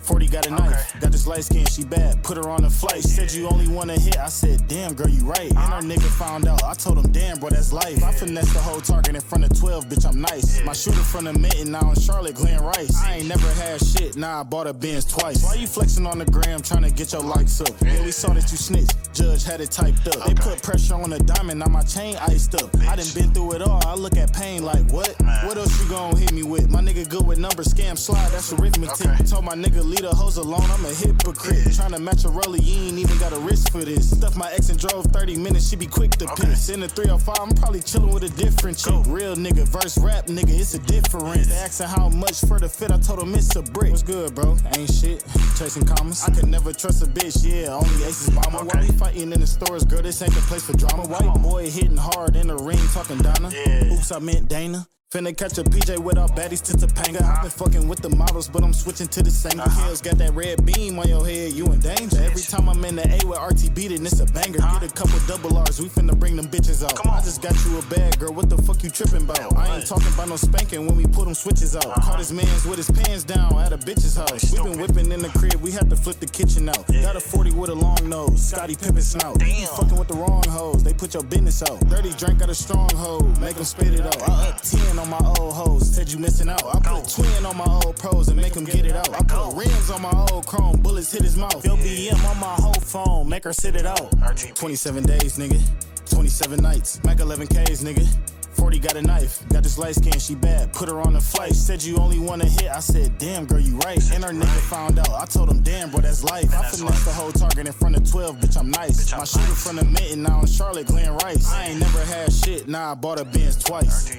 40 0.07 0.27
got 0.27 0.47
a 0.47 0.51
knife. 0.51 0.99
Got 1.01 1.11
this 1.11 1.27
light 1.27 1.43
skin, 1.43 1.65
she 1.65 1.83
bad. 1.83 2.23
Put 2.23 2.37
her 2.37 2.49
on 2.49 2.63
a 2.63 2.69
flight. 2.69 3.03
Said 3.03 3.33
you 3.33 3.49
only 3.49 3.67
wanna 3.67 3.99
hit. 3.99 4.17
I 4.17 4.29
said, 4.29 4.65
damn, 4.69 4.93
girl, 4.93 5.09
you 5.09 5.25
right. 5.25 5.49
And 5.49 5.57
our 5.57 5.79
uh-huh. 5.79 5.81
nigga 5.81 6.09
found 6.17 6.47
out. 6.47 6.63
I 6.63 6.73
told 6.75 6.97
him, 6.97 7.11
damn, 7.11 7.39
bro, 7.39 7.49
that's 7.49 7.73
life. 7.73 8.01
I 8.01 8.13
finessed 8.13 8.53
the 8.53 8.59
whole 8.59 8.79
target 8.79 9.15
in 9.15 9.21
front 9.21 9.43
of 9.43 9.59
12, 9.59 9.85
bitch, 9.85 10.05
I'm 10.07 10.21
nice. 10.21 10.63
My 10.63 10.71
shooter 10.71 11.03
from 11.03 11.25
the 11.25 11.33
mitten, 11.33 11.71
now 11.71 11.89
in 11.89 11.99
Charlotte, 11.99 12.35
Glen 12.35 12.63
Rice. 12.63 12.95
I 13.03 13.17
ain't 13.17 13.27
never 13.27 13.51
had 13.55 13.81
shit, 13.83 14.15
now 14.15 14.39
I 14.39 14.43
bought 14.43 14.67
a 14.67 14.73
Benz 14.73 15.03
twice. 15.03 15.43
Why 15.43 15.55
you 15.55 15.67
flexing 15.67 16.07
on 16.07 16.19
the 16.19 16.25
gram, 16.25 16.61
trying 16.61 16.83
to 16.83 16.91
get 16.91 17.11
your 17.11 17.23
likes 17.23 17.59
up? 17.59 17.69
Yeah, 17.81 18.01
we 18.05 18.11
saw 18.11 18.31
that 18.31 18.49
you 18.49 18.57
snitched. 18.57 19.13
Judge 19.13 19.43
had 19.43 19.59
it 19.59 19.71
typed 19.71 20.07
up. 20.07 20.25
They 20.25 20.35
put 20.35 20.63
pressure 20.63 20.95
on 20.95 21.09
the 21.09 21.19
diamond, 21.19 21.59
now 21.59 21.67
my 21.67 21.81
chain 21.81 22.15
iced 22.21 22.55
up. 22.55 22.73
I 22.87 22.95
done 22.95 23.07
been 23.13 23.31
through 23.33 23.55
it 23.55 23.61
all. 23.61 23.85
I 23.85 23.95
look 23.95 24.15
at 24.15 24.31
pain 24.31 24.63
like, 24.63 24.89
what? 24.89 25.13
What 25.43 25.57
else 25.57 25.77
you 25.81 25.89
gon' 25.89 26.15
hit 26.15 26.31
me 26.31 26.43
with? 26.43 26.69
My 26.69 26.79
nigga 26.79 27.07
good 27.09 27.27
with 27.27 27.39
numbers, 27.39 27.67
scam 27.67 27.97
slide, 27.97 28.31
that's 28.31 28.53
arithmetic. 28.53 29.27
Told 29.27 29.43
my 29.43 29.53
nigga, 29.53 29.83
leave 29.83 29.96
the 30.01 30.13
hoes 30.13 30.37
alone, 30.37 30.65
I'm 30.69 30.85
a 30.85 30.93
hypocrite. 30.93 31.73
Trying 31.75 31.91
to 31.91 31.99
match 31.99 32.25
a 32.25 32.29
roller, 32.29 32.57
you 32.57 32.87
ain't 32.87 32.97
even 32.97 33.17
got 33.19 33.33
a 33.33 33.39
wrist 33.39 33.71
for 33.71 33.83
this. 33.83 34.09
Stuff 34.11 34.35
my 34.35 34.51
ex 34.51 34.69
and 34.69 34.79
drove 34.79 35.05
30 35.05 35.37
minutes, 35.37 35.69
she 35.69 35.75
be 35.75 35.87
quick 35.87 36.11
to 36.17 36.27
piss. 36.35 36.69
In 36.69 36.81
the 36.81 36.87
305, 36.87 37.35
I'm 37.39 37.55
probably 37.55 37.79
chillin' 37.79 38.13
with 38.13 38.23
a 38.23 38.29
different 38.29 38.77
chick. 38.77 38.93
Real 39.07 39.35
nigga, 39.35 39.67
verse 39.67 39.97
rap 39.97 40.27
nigga, 40.27 40.59
it's 40.59 40.73
a 40.73 40.79
difference. 40.79 41.47
They 41.47 41.55
asking 41.55 41.87
how 41.87 42.09
much 42.09 42.41
for 42.41 42.59
the 42.59 42.69
fit, 42.69 42.91
I 42.91 42.99
told 42.99 43.19
them 43.19 43.33
it's 43.33 43.55
a 43.55 43.61
brick. 43.61 43.91
What's 43.91 44.03
good, 44.03 44.35
bro? 44.35 44.57
Ain't 44.75 44.91
shit. 44.91 45.23
Chasing 45.57 45.85
commas. 45.85 46.23
I 46.23 46.31
could 46.31 46.47
never 46.47 46.73
trust 46.73 47.03
a 47.03 47.07
bitch, 47.07 47.45
yeah, 47.45 47.73
only 47.73 48.03
aces 48.05 48.31
mama. 48.31 48.65
Why 48.65 48.81
we 48.81 48.87
fighting 48.97 49.31
in 49.31 49.39
the 49.39 49.47
stores, 49.47 49.83
girl? 49.83 50.01
This 50.01 50.21
ain't 50.21 50.33
the 50.33 50.41
place 50.41 50.63
for 50.63 50.73
drama. 50.73 51.07
White 51.07 51.41
boy 51.41 51.69
hitting 51.69 51.97
hard 51.97 52.35
in 52.35 52.47
the 52.47 52.57
ring, 52.57 52.79
talking 52.93 53.17
Donna. 53.19 53.51
Oops, 53.91 54.11
I 54.11 54.19
meant 54.19 54.47
Dana. 54.47 54.87
Finna 55.09 55.31
catch 55.31 55.57
a 55.57 55.63
PJ 55.63 55.99
with 55.99 56.17
our 56.17 56.27
baddies 56.27 56.61
to 56.61 56.73
Topanga. 56.73 57.21
I've 57.23 57.41
been 57.41 57.49
fucking 57.49 57.87
with 57.87 58.01
the 58.01 58.09
models, 58.09 58.49
but 58.49 58.61
I'm 58.61 58.73
switching 58.73 59.07
to 59.07 59.23
the 59.23 59.31
single. 59.31 59.69
Hills 59.69 60.01
got 60.01 60.17
that 60.17 60.33
red 60.33 60.65
beam 60.65 60.99
on 60.99 61.07
your 61.07 61.25
head, 61.25 61.53
you 61.53 61.63
in 61.71 61.79
danger. 61.79 62.21
Every 62.21 62.41
time 62.41 62.67
I'm 62.67 62.83
in 62.83 62.97
the 62.97 63.07
A 63.07 63.25
with 63.25 63.39
RTB, 63.39 63.87
then 63.87 64.05
it's 64.05 64.19
a 64.19 64.25
banger. 64.25 64.59
Get 64.59 64.83
a 64.83 64.93
couple 64.93 65.17
double 65.25 65.55
R's, 65.55 65.79
we 65.79 65.87
finna 65.87 66.13
bring 66.13 66.35
them 66.35 66.47
bitches 66.47 66.83
out. 66.83 66.91
I 67.07 67.21
just 67.23 67.41
got 67.41 67.55
you 67.63 67.79
a 67.79 67.81
bag, 67.83 68.19
girl, 68.19 68.33
what 68.33 68.49
the 68.49 68.57
fuck 68.63 68.83
you 68.83 68.89
tripping 68.89 69.21
about? 69.21 69.55
I 69.55 69.77
ain't 69.77 69.87
talking 69.87 70.11
about 70.13 70.27
no 70.27 70.35
spanking 70.35 70.85
when 70.85 70.97
we 70.97 71.05
put 71.05 71.23
them 71.23 71.33
switches 71.33 71.73
out. 71.73 71.87
Caught 72.03 72.19
his 72.19 72.33
mans 72.33 72.65
with 72.65 72.75
his 72.75 72.91
pants 72.91 73.23
down 73.23 73.55
at 73.59 73.71
a 73.71 73.77
bitch's 73.77 74.17
house. 74.17 74.51
We 74.51 74.59
been 74.59 74.77
whipping 74.77 75.09
in 75.13 75.21
the 75.21 75.29
crib, 75.29 75.55
we 75.61 75.71
had 75.71 75.89
to 75.89 75.95
flip 75.95 76.19
the 76.19 76.27
kitchen 76.27 76.67
out. 76.67 76.85
Got 76.85 77.15
a 77.15 77.21
40 77.21 77.51
with 77.51 77.69
a 77.69 77.75
long 77.75 78.09
nose, 78.09 78.43
Scottie 78.43 78.75
Pippen 78.75 79.01
snout. 79.01 79.39
You 79.39 79.67
fucking 79.67 79.97
with 79.97 80.09
the 80.09 80.15
wrong 80.15 80.43
hoes, 80.49 80.83
they 80.83 80.93
put 80.93 81.13
your 81.13 81.23
business 81.23 81.63
out. 81.63 81.79
Dirty 81.87 82.11
drink 82.19 82.39
got 82.39 82.49
a 82.49 82.55
strong 82.55 82.89
hoe, 82.93 83.23
make 83.39 83.55
them 83.55 83.63
spit 83.63 83.93
it 83.93 84.01
out. 84.01 84.21
I 84.29 84.49
up 84.49 84.61
10 84.61 84.96
on 84.99 85.09
my 85.09 85.33
old 85.39 85.53
hoes, 85.53 85.95
said 85.95 86.11
you 86.11 86.19
missing 86.19 86.49
out. 86.49 86.63
I 86.63 86.79
put 86.79 87.09
twin 87.09 87.45
on 87.45 87.57
my 87.57 87.79
old 87.83 87.95
pros 87.97 88.27
and 88.27 88.37
make 88.37 88.53
them 88.53 88.65
get 88.65 88.85
it 88.85 88.95
out. 88.95 89.09
I 89.09 89.23
put 89.23 89.55
rims 89.55 89.89
on 89.89 90.01
my 90.01 90.27
old 90.31 90.45
chrome, 90.45 90.77
bullets 90.81 91.11
hit 91.11 91.23
his 91.23 91.37
mouth. 91.37 91.65
Yo, 91.65 91.75
BM 91.75 92.23
on 92.29 92.39
my 92.39 92.55
whole 92.55 92.73
phone, 92.73 93.29
make 93.29 93.43
her 93.43 93.53
sit 93.53 93.75
it 93.75 93.85
out. 93.85 94.11
27 94.55 95.03
days, 95.03 95.37
nigga. 95.37 95.61
27 96.09 96.61
nights. 96.61 97.03
Mac 97.03 97.19
11 97.19 97.47
Ks, 97.47 97.83
nigga. 97.83 98.07
40 98.53 98.79
got 98.79 98.95
a 98.95 99.01
knife, 99.03 99.47
got 99.49 99.61
this 99.61 99.77
light 99.77 99.95
skin, 99.95 100.19
she 100.19 100.33
bad. 100.33 100.73
Put 100.73 100.89
her 100.89 100.99
on 100.99 101.15
a 101.15 101.21
flight, 101.21 101.53
said 101.53 101.83
you 101.83 101.97
only 101.97 102.17
wanna 102.17 102.45
hit. 102.45 102.69
I 102.71 102.79
said, 102.79 103.17
damn, 103.19 103.45
girl, 103.45 103.59
you 103.59 103.77
right. 103.79 104.01
And 104.11 104.23
her 104.23 104.31
nigga 104.31 104.59
found 104.67 104.97
out. 104.97 105.11
I 105.11 105.25
told 105.25 105.51
him, 105.51 105.61
damn, 105.61 105.91
bro, 105.91 106.01
that's 106.01 106.23
life. 106.23 106.53
I 106.55 106.63
finessed 106.63 107.05
the 107.05 107.13
whole 107.13 107.31
target 107.31 107.67
in 107.67 107.73
front 107.73 107.95
of 107.95 108.09
12, 108.09 108.37
bitch, 108.37 108.57
I'm 108.57 108.71
nice. 108.71 109.11
My 109.11 109.23
shooter 109.25 109.53
from 109.53 109.75
the 109.75 109.85
mitten, 109.85 110.23
now 110.23 110.41
in 110.41 110.47
Charlotte, 110.47 110.87
Glen 110.87 111.13
Rice. 111.23 111.51
I 111.53 111.67
ain't 111.67 111.79
never 111.79 112.03
had 112.05 112.33
shit, 112.33 112.67
now 112.67 112.91
I 112.91 112.95
bought 112.95 113.19
a 113.19 113.25
Benz 113.25 113.63
twice. 113.63 114.17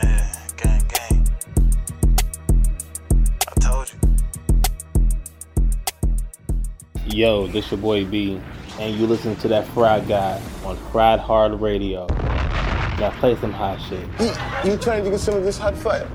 Gang, 0.00 0.82
gang. 0.88 1.28
I 3.48 3.60
told 3.60 3.92
you. 3.92 3.98
Yo, 7.06 7.46
this 7.48 7.70
your 7.70 7.78
boy 7.78 8.04
B, 8.04 8.40
and 8.78 8.96
you 8.96 9.06
listen 9.06 9.36
to 9.36 9.48
that 9.48 9.66
Fried 9.68 10.06
Guy 10.08 10.40
on 10.64 10.76
Fried 10.92 11.20
Hard 11.20 11.60
Radio. 11.60 12.06
Now 12.98 13.10
play 13.18 13.36
some 13.36 13.52
hot 13.52 13.80
shit. 13.88 14.06
You 14.64 14.76
trying 14.76 15.04
to 15.04 15.10
get 15.10 15.20
some 15.20 15.36
of 15.36 15.44
this 15.44 15.58
hot 15.58 15.76
fire? 15.76 16.08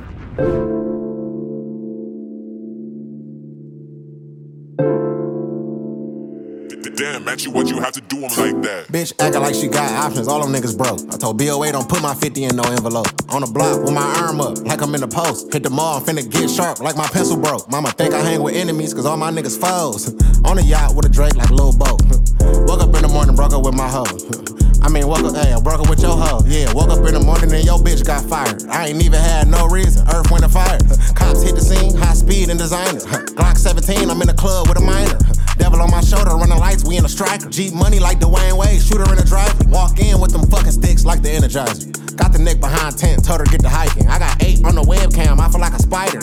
Damn, 6.95 7.27
at 7.27 7.43
you, 7.43 7.51
what 7.51 7.67
you 7.67 7.81
have 7.81 7.91
to 7.93 8.01
do 8.01 8.17
'em 8.17 8.31
like 8.37 8.61
that? 8.63 8.87
Bitch 8.87 9.11
acting 9.19 9.41
like 9.41 9.53
she 9.53 9.67
got 9.67 9.91
options, 9.91 10.29
all 10.29 10.39
them 10.41 10.53
niggas 10.53 10.77
broke. 10.77 11.01
I 11.13 11.17
told 11.17 11.37
BOA 11.37 11.71
don't 11.73 11.89
put 11.89 12.01
my 12.01 12.13
50 12.13 12.45
in 12.45 12.55
no 12.55 12.63
envelope. 12.63 13.07
On 13.29 13.41
the 13.41 13.47
block 13.47 13.83
with 13.83 13.93
my 13.93 14.05
arm 14.23 14.39
up, 14.39 14.57
like 14.65 14.81
I'm 14.81 14.95
in 14.95 15.01
the 15.01 15.07
post. 15.07 15.51
Hit 15.51 15.63
the 15.63 15.69
mall, 15.69 15.99
finna 15.99 16.23
get 16.29 16.49
sharp, 16.49 16.79
like 16.79 16.95
my 16.95 17.07
pencil 17.07 17.35
broke. 17.35 17.69
Mama 17.69 17.91
think 17.91 18.13
I 18.13 18.21
hang 18.21 18.41
with 18.41 18.55
enemies, 18.55 18.93
cause 18.93 19.05
all 19.05 19.17
my 19.17 19.29
niggas 19.29 19.59
foes. 19.59 20.15
On 20.45 20.57
a 20.57 20.61
yacht 20.61 20.95
with 20.95 21.05
a 21.05 21.09
Drake 21.09 21.35
like 21.35 21.49
a 21.49 21.53
little 21.53 21.75
boat. 21.75 21.99
Woke 22.69 22.81
up 22.81 22.95
in 22.95 23.01
the 23.01 23.09
morning, 23.11 23.35
broke 23.35 23.51
up 23.51 23.65
with 23.65 23.75
my 23.75 23.89
hoe. 23.89 24.05
I 24.81 24.87
mean, 24.87 25.07
woke 25.07 25.23
up, 25.25 25.35
hey, 25.35 25.51
I 25.51 25.59
broke 25.59 25.79
up 25.81 25.89
with 25.89 25.99
your 25.99 26.15
hoe. 26.15 26.43
Yeah, 26.45 26.71
woke 26.71 26.91
up 26.91 26.99
in 26.99 27.15
the 27.15 27.19
morning 27.19 27.51
and 27.51 27.65
your 27.65 27.79
bitch 27.79 28.05
got 28.05 28.23
fired. 28.23 28.63
I 28.69 28.87
ain't 28.89 29.03
even 29.03 29.19
had 29.19 29.47
no 29.47 29.65
reason. 29.65 30.07
Earth, 30.13 30.29
wind, 30.29 30.43
and 30.43 30.53
fire. 30.53 30.77
Cops 31.15 31.41
hit 31.41 31.55
the 31.55 31.61
scene, 31.61 31.97
high 31.97 32.13
speed 32.13 32.49
and 32.49 32.59
designer. 32.59 32.99
Glock 33.33 33.57
17, 33.57 34.11
I'm 34.11 34.21
in 34.21 34.27
the 34.27 34.35
club 34.35 34.67
with 34.69 34.77
a 34.77 34.81
minor. 34.81 35.17
Devil 35.57 35.81
on 35.81 35.91
my 35.91 36.01
shoulder, 36.01 36.31
running 36.31 36.59
lights, 36.59 36.83
we 36.85 36.97
in 36.97 37.05
a 37.05 37.09
striker. 37.09 37.49
Jeep 37.49 37.73
money 37.73 37.99
like 37.99 38.19
Dwyane 38.19 38.57
Wade, 38.57 38.81
shooter 38.81 39.11
in 39.11 39.19
a 39.19 39.25
driver. 39.25 39.63
Walk 39.69 39.99
in 39.99 40.19
with 40.19 40.31
them 40.31 40.45
fucking 40.47 40.71
sticks 40.71 41.05
like 41.05 41.21
the 41.21 41.29
Energizer. 41.29 41.91
Got 42.15 42.33
the 42.33 42.39
neck 42.39 42.59
behind 42.59 42.97
tent, 42.97 43.25
told 43.25 43.39
her 43.39 43.45
get 43.45 43.61
the 43.61 43.69
hiking. 43.69 44.07
I 44.07 44.19
got 44.19 44.41
eight 44.43 44.63
on 44.65 44.75
the 44.75 44.81
webcam, 44.81 45.39
I 45.39 45.49
feel 45.49 45.61
like 45.61 45.73
a 45.73 45.81
spider. 45.81 46.19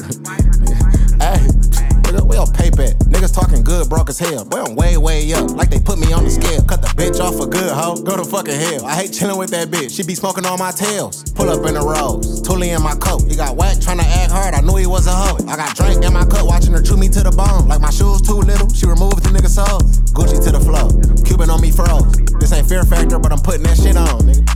We 2.32 2.38
on 2.38 2.50
paper. 2.50 2.88
Niggas 3.12 3.34
talking 3.34 3.62
good, 3.62 3.88
broke 3.88 4.08
as 4.08 4.18
hell. 4.18 4.44
Boy, 4.44 4.64
I'm 4.64 4.74
way, 4.74 4.96
way 4.96 5.32
up, 5.34 5.50
like 5.50 5.68
they 5.68 5.78
put 5.78 5.98
me 5.98 6.12
on 6.12 6.24
the 6.24 6.30
scale. 6.30 6.62
Cut 6.64 6.80
the 6.80 6.88
bitch 6.96 7.20
off 7.20 7.36
for 7.36 7.46
good, 7.46 7.70
hoe. 7.70 7.96
Go 7.96 8.16
to 8.16 8.24
fucking 8.24 8.56
hell. 8.56 8.86
I 8.86 8.96
hate 8.96 9.12
chilling 9.12 9.36
with 9.36 9.50
that 9.50 9.68
bitch, 9.68 9.94
she 9.94 10.02
be 10.02 10.14
smoking 10.14 10.46
on 10.46 10.58
my 10.58 10.72
tails. 10.72 11.30
Pull 11.32 11.50
up 11.50 11.66
in 11.68 11.74
the 11.74 11.84
rose, 11.84 12.40
Tully 12.40 12.70
in 12.70 12.82
my 12.82 12.94
coat. 12.96 13.28
He 13.28 13.36
got 13.36 13.56
whacked, 13.56 13.82
trying 13.82 13.98
to 13.98 14.06
act 14.06 14.32
hard, 14.32 14.54
I 14.54 14.60
knew 14.60 14.76
he 14.76 14.86
was 14.86 15.06
a 15.06 15.12
hoe. 15.12 15.36
I 15.46 15.56
got 15.56 15.76
drink 15.76 16.04
in 16.04 16.12
my 16.12 16.24
cup, 16.24 16.46
watching 16.46 16.72
her 16.72 16.82
chew 16.82 16.96
me 16.96 17.08
to 17.10 17.22
the 17.22 17.30
bone. 17.30 17.68
Like 17.68 17.80
my 17.80 17.90
shoes 17.90 18.22
too 18.22 18.40
little, 18.40 18.68
she 18.72 18.86
removed 18.86 19.22
the 19.22 19.28
nigga 19.28 19.52
soul. 19.52 19.80
Gucci 20.16 20.42
to 20.44 20.50
the 20.52 20.60
flow, 20.60 20.88
Cuban 21.24 21.50
on 21.50 21.60
me 21.60 21.70
froze. 21.70 22.16
This 22.40 22.52
ain't 22.52 22.68
fear 22.68 22.84
factor, 22.84 23.18
but 23.18 23.32
I'm 23.32 23.40
putting 23.40 23.64
that 23.64 23.76
shit 23.76 23.96
on, 23.96 24.24
nigga. 24.24 24.48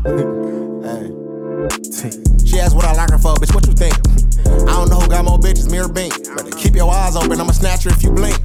hey. 2.23 2.26
She 2.57 2.63
asked 2.63 2.75
what 2.75 2.87
I 2.87 2.95
like 2.95 3.11
her 3.11 3.19
for, 3.19 3.35
bitch, 3.35 3.55
what 3.55 3.67
you 3.67 3.75
think? 3.75 3.93
I 4.65 4.73
don't 4.81 4.89
know 4.89 4.97
who 4.97 5.09
got 5.09 5.27
more 5.27 5.37
bitches, 5.37 5.71
me 5.71 5.77
or 5.77 5.93
Bink. 5.93 6.17
Better 6.25 6.57
keep 6.57 6.75
your 6.75 6.91
eyes 6.91 7.15
open, 7.15 7.39
I'ma 7.39 7.53
snatch 7.53 7.85
her 7.85 7.91
if 7.91 8.03
you 8.03 8.11
blink. 8.11 8.41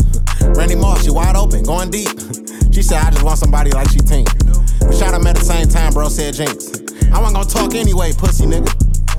Randy 0.52 0.76
Moss, 0.76 1.06
she 1.06 1.10
wide 1.10 1.38
open, 1.38 1.64
going 1.64 1.90
deep. 1.92 2.12
She 2.76 2.84
said, 2.84 3.00
I 3.00 3.10
just 3.12 3.24
want 3.24 3.40
somebody 3.40 3.72
like 3.72 3.88
she 3.88 4.00
think. 4.00 4.28
We 4.84 5.00
shot 5.00 5.16
them 5.16 5.26
at 5.28 5.38
the 5.40 5.46
same 5.48 5.70
time, 5.70 5.94
bro, 5.94 6.10
said 6.10 6.34
Jinx. 6.34 6.76
I 7.08 7.24
wasn't 7.24 7.40
gonna 7.40 7.48
talk 7.48 7.74
anyway, 7.74 8.12
pussy 8.12 8.44
nigga. 8.44 8.68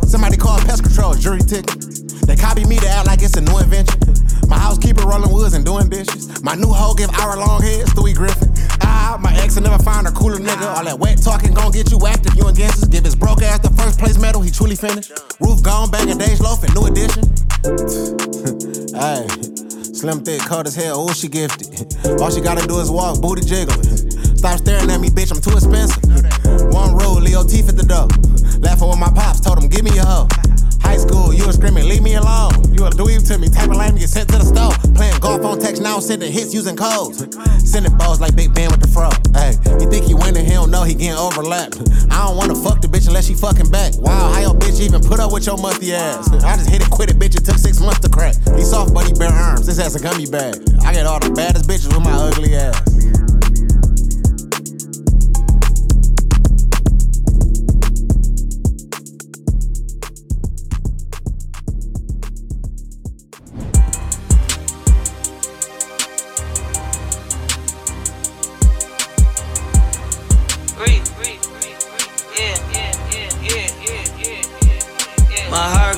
Somebody 0.05 0.37
call 0.37 0.61
pest 0.61 0.85
control, 0.85 1.15
jury 1.15 1.41
ticket. 1.41 1.73
They 2.29 2.37
copy 2.37 2.67
me 2.67 2.77
to 2.77 2.89
act 2.89 3.07
like 3.07 3.23
it's 3.23 3.39
a 3.39 3.41
new 3.41 3.57
invention. 3.65 3.97
My 4.47 4.59
housekeeper 4.59 5.09
rolling 5.09 5.33
woods 5.33 5.55
and 5.55 5.65
doing 5.65 5.89
dishes. 5.89 6.29
My 6.45 6.55
new 6.55 6.69
hoe 6.69 6.93
give 6.93 7.09
hour 7.17 7.39
long 7.39 7.63
heads, 7.63 7.89
Stewie 7.95 8.15
Griffin. 8.15 8.53
My 9.21 9.35
ex 9.37 9.57
will 9.57 9.63
never 9.63 9.83
find 9.83 10.07
a 10.07 10.13
cooler 10.13 10.39
nigga. 10.39 10.77
All 10.77 10.85
that 10.85 10.99
wet 10.99 11.21
talking 11.23 11.53
gon' 11.53 11.73
get 11.73 11.91
you 11.91 11.99
active, 12.07 12.35
you 12.37 12.47
against 12.47 12.83
us. 12.83 12.89
Give 12.89 13.05
his 13.05 13.17
broke 13.17 13.43
ass 13.43 13.59
the 13.59 13.71
first 13.71 13.99
place 13.99 14.19
medal, 14.19 14.41
he 14.41 14.51
truly 14.51 14.77
finished. 14.77 15.13
Roof 15.41 15.63
gone, 15.63 15.91
of 15.93 16.19
days 16.19 16.41
loaf 16.41 16.63
and 16.63 16.73
new 16.75 16.87
edition. 16.87 17.23
hey, 18.95 19.27
slim 19.93 20.23
thick, 20.25 20.41
cold 20.43 20.67
as 20.67 20.75
hell, 20.75 21.09
ooh, 21.09 21.13
she 21.13 21.29
gifted. 21.29 21.95
All 22.21 22.31
she 22.31 22.41
gotta 22.41 22.67
do 22.67 22.81
is 22.81 22.91
walk, 22.91 23.21
booty 23.21 23.43
jiggling. 23.43 24.22
Stop 24.43 24.59
staring 24.59 24.91
at 24.91 24.99
me, 24.99 25.07
bitch, 25.07 25.31
I'm 25.31 25.39
too 25.39 25.55
expensive. 25.55 26.03
One 26.75 26.99
rule, 26.99 27.23
Leo 27.23 27.47
teeth 27.47 27.71
at 27.71 27.79
the 27.79 27.87
door. 27.87 28.11
Laughing 28.59 28.91
with 28.91 28.99
my 28.99 29.07
pops, 29.15 29.39
told 29.39 29.63
him, 29.63 29.71
give 29.71 29.87
me 29.87 29.95
a 29.99 30.03
hoe. 30.03 30.27
High 30.83 30.99
school, 30.99 31.31
you 31.31 31.47
was 31.47 31.55
screaming, 31.55 31.87
leave 31.87 32.03
me 32.03 32.19
alone. 32.19 32.51
You 32.75 32.83
a 32.83 32.91
dweeb 32.91 33.23
to 33.31 33.39
me, 33.39 33.47
typing 33.47 33.79
lame, 33.79 33.95
get 33.95 34.11
sent 34.11 34.27
to 34.35 34.43
the 34.43 34.45
stove. 34.51 34.75
Playing 34.99 35.15
golf 35.23 35.47
on 35.47 35.63
text 35.63 35.81
now, 35.81 36.03
sending 36.03 36.33
hits 36.33 36.53
using 36.53 36.75
codes. 36.75 37.23
Sending 37.63 37.95
balls 37.95 38.19
like 38.19 38.35
Big 38.35 38.53
Ben 38.53 38.67
with 38.75 38.83
the 38.83 38.91
fro. 38.91 39.15
Hey, 39.31 39.55
he 39.79 39.87
think 39.87 40.11
he 40.11 40.15
winning, 40.19 40.43
he 40.43 40.59
don't 40.59 40.75
know 40.75 40.83
he 40.83 40.99
getting 40.99 41.15
overlapped. 41.15 41.79
I 42.11 42.27
don't 42.27 42.35
wanna 42.35 42.59
fuck 42.59 42.83
the 42.83 42.91
bitch 42.91 43.07
unless 43.07 43.31
she 43.31 43.39
fucking 43.39 43.71
back. 43.71 43.95
Wow, 44.03 44.35
how 44.35 44.43
your 44.43 44.59
bitch 44.59 44.83
even 44.83 45.07
put 45.07 45.23
up 45.23 45.31
with 45.31 45.47
your 45.47 45.55
musty 45.55 45.95
ass? 45.95 46.27
I 46.43 46.59
just 46.59 46.67
hit 46.67 46.83
it, 46.83 46.91
quit 46.91 47.15
it, 47.15 47.17
bitch, 47.17 47.39
it 47.39 47.47
took 47.47 47.63
six 47.63 47.79
months 47.79 48.03
to 48.03 48.11
crack. 48.11 48.35
He 48.59 48.67
soft, 48.67 48.91
but 48.91 49.07
he 49.07 49.15
bare 49.15 49.31
arms, 49.31 49.71
this 49.71 49.79
ass 49.79 49.95
a 49.95 50.03
gummy 50.03 50.27
bag. 50.27 50.59
I 50.83 50.91
get 50.91 51.07
all 51.07 51.23
the 51.23 51.31
baddest 51.31 51.71
bitches 51.71 51.95
with 51.95 52.03
my 52.03 52.11
ugly 52.11 52.59
ass. 52.59 52.83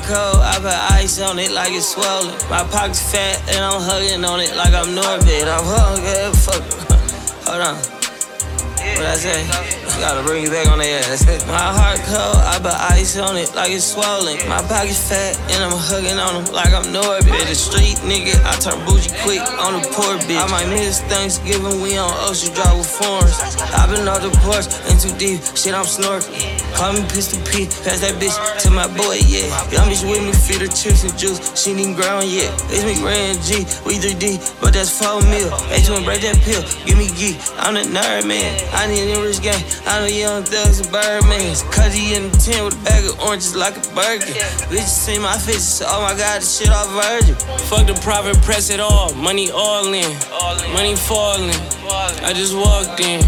Cold, 0.07 0.37
I 0.41 0.57
put 0.61 0.77
ice 0.97 1.19
on 1.21 1.39
it 1.39 1.51
like 1.51 1.73
it's 1.73 1.89
swollen. 1.93 2.33
My 2.49 2.61
pocket's 2.69 3.01
fat 3.01 3.41
and 3.49 3.61
I'm 3.65 3.81
hugging 3.81 4.23
on 4.23 4.39
it 4.39 4.55
like 4.55 4.73
I'm 4.73 4.93
Norbit. 4.93 5.45
I'm 5.49 5.65
hungry, 5.65 6.29
fuck. 6.45 6.61
Hold 7.49 7.61
on. 7.61 7.75
What 8.97 9.05
I 9.05 9.17
say? 9.17 9.41
Gotta 9.99 10.21
bring 10.23 10.43
you 10.43 10.49
back 10.49 10.67
on 10.67 10.79
the 10.79 10.85
ass. 10.85 11.25
My 11.47 11.57
heart 11.57 11.99
cold, 12.05 12.37
I 12.37 12.59
put 12.61 12.77
ice 12.93 13.17
on 13.17 13.37
it 13.37 13.53
like 13.55 13.71
it's 13.71 13.85
swollen. 13.85 14.37
My 14.47 14.61
pocket's 14.61 15.01
fat 15.09 15.37
and 15.49 15.63
I'm 15.63 15.73
hugging 15.73 16.19
on 16.19 16.43
them 16.43 16.53
like 16.53 16.73
I'm 16.73 16.85
Norbit. 16.93 17.47
The 17.49 17.55
street 17.55 17.97
nigga, 18.05 18.37
I 18.45 18.53
turn 18.61 18.77
bougie 18.85 19.09
quick 19.25 19.41
on 19.57 19.81
the 19.81 19.83
poor 19.93 20.17
bitch. 20.25 20.37
I 20.37 20.45
might 20.51 20.69
miss 20.69 21.01
Thanksgiving, 21.09 21.81
we 21.81 21.97
on 21.97 22.11
Ocean 22.29 22.53
Drive 22.53 22.77
with 22.77 22.89
foreigns. 22.89 23.37
i 23.73 23.85
been 23.89 24.07
off 24.07 24.21
the 24.21 24.33
porch 24.45 24.69
and 24.89 24.99
too 24.99 25.13
deep, 25.17 25.41
shit 25.57 25.73
I'm 25.73 25.85
snorkeling. 25.85 26.64
Call 26.75 26.91
me 26.91 27.07
Pistol 27.07 27.39
P, 27.47 27.71
pass 27.87 28.03
that 28.03 28.19
bitch 28.19 28.35
to 28.63 28.69
my 28.69 28.83
boy, 28.99 29.23
yeah. 29.31 29.47
Young 29.71 29.87
bitch 29.87 30.03
with 30.03 30.19
me, 30.19 30.35
feed 30.35 30.59
her 30.59 30.67
chips 30.67 31.07
and 31.07 31.15
juice, 31.15 31.39
she 31.55 31.71
even 31.71 31.95
ground 31.95 32.27
yet. 32.27 32.51
It's 32.67 32.83
me, 32.83 32.99
Ray 32.99 33.31
and 33.31 33.39
G, 33.39 33.63
we 33.87 33.95
3D, 33.95 34.59
but 34.59 34.75
that's 34.75 34.91
4 34.91 35.23
mil. 35.31 35.47
H 35.71 35.87
one 35.87 36.03
break 36.03 36.19
that 36.27 36.35
pill, 36.43 36.59
give 36.83 36.99
me 36.99 37.07
geek, 37.15 37.39
I'm 37.63 37.79
the 37.79 37.87
nerd 37.87 38.27
man. 38.27 38.51
I 38.75 38.91
need 38.91 39.07
a 39.07 39.23
rich 39.23 39.39
gang, 39.39 39.63
I 39.87 40.03
know 40.03 40.11
young 40.11 40.43
thugs 40.43 40.83
and 40.83 40.91
birdmans. 40.91 41.63
Cause 41.71 41.95
he 41.95 42.13
in 42.13 42.27
the 42.27 42.35
tent 42.43 42.67
with 42.67 42.75
a 42.75 42.83
bag 42.83 43.07
of 43.07 43.23
oranges 43.23 43.55
like 43.55 43.79
a 43.79 43.83
burger. 43.95 44.35
Bitches 44.67 44.91
see 44.91 45.17
my 45.17 45.39
face, 45.39 45.79
oh 45.79 46.03
my 46.03 46.11
god, 46.11 46.43
this 46.43 46.59
shit 46.59 46.67
all 46.67 46.91
virgin. 46.91 47.39
Fuck 47.71 47.87
the 47.87 47.95
private 48.03 48.35
press 48.43 48.69
at 48.69 48.81
all, 48.81 49.15
money 49.15 49.47
all 49.49 49.87
in, 49.87 50.11
money 50.75 50.99
falling. 50.99 51.55
I 52.19 52.33
just 52.35 52.51
walked 52.51 52.99
in. 52.99 53.23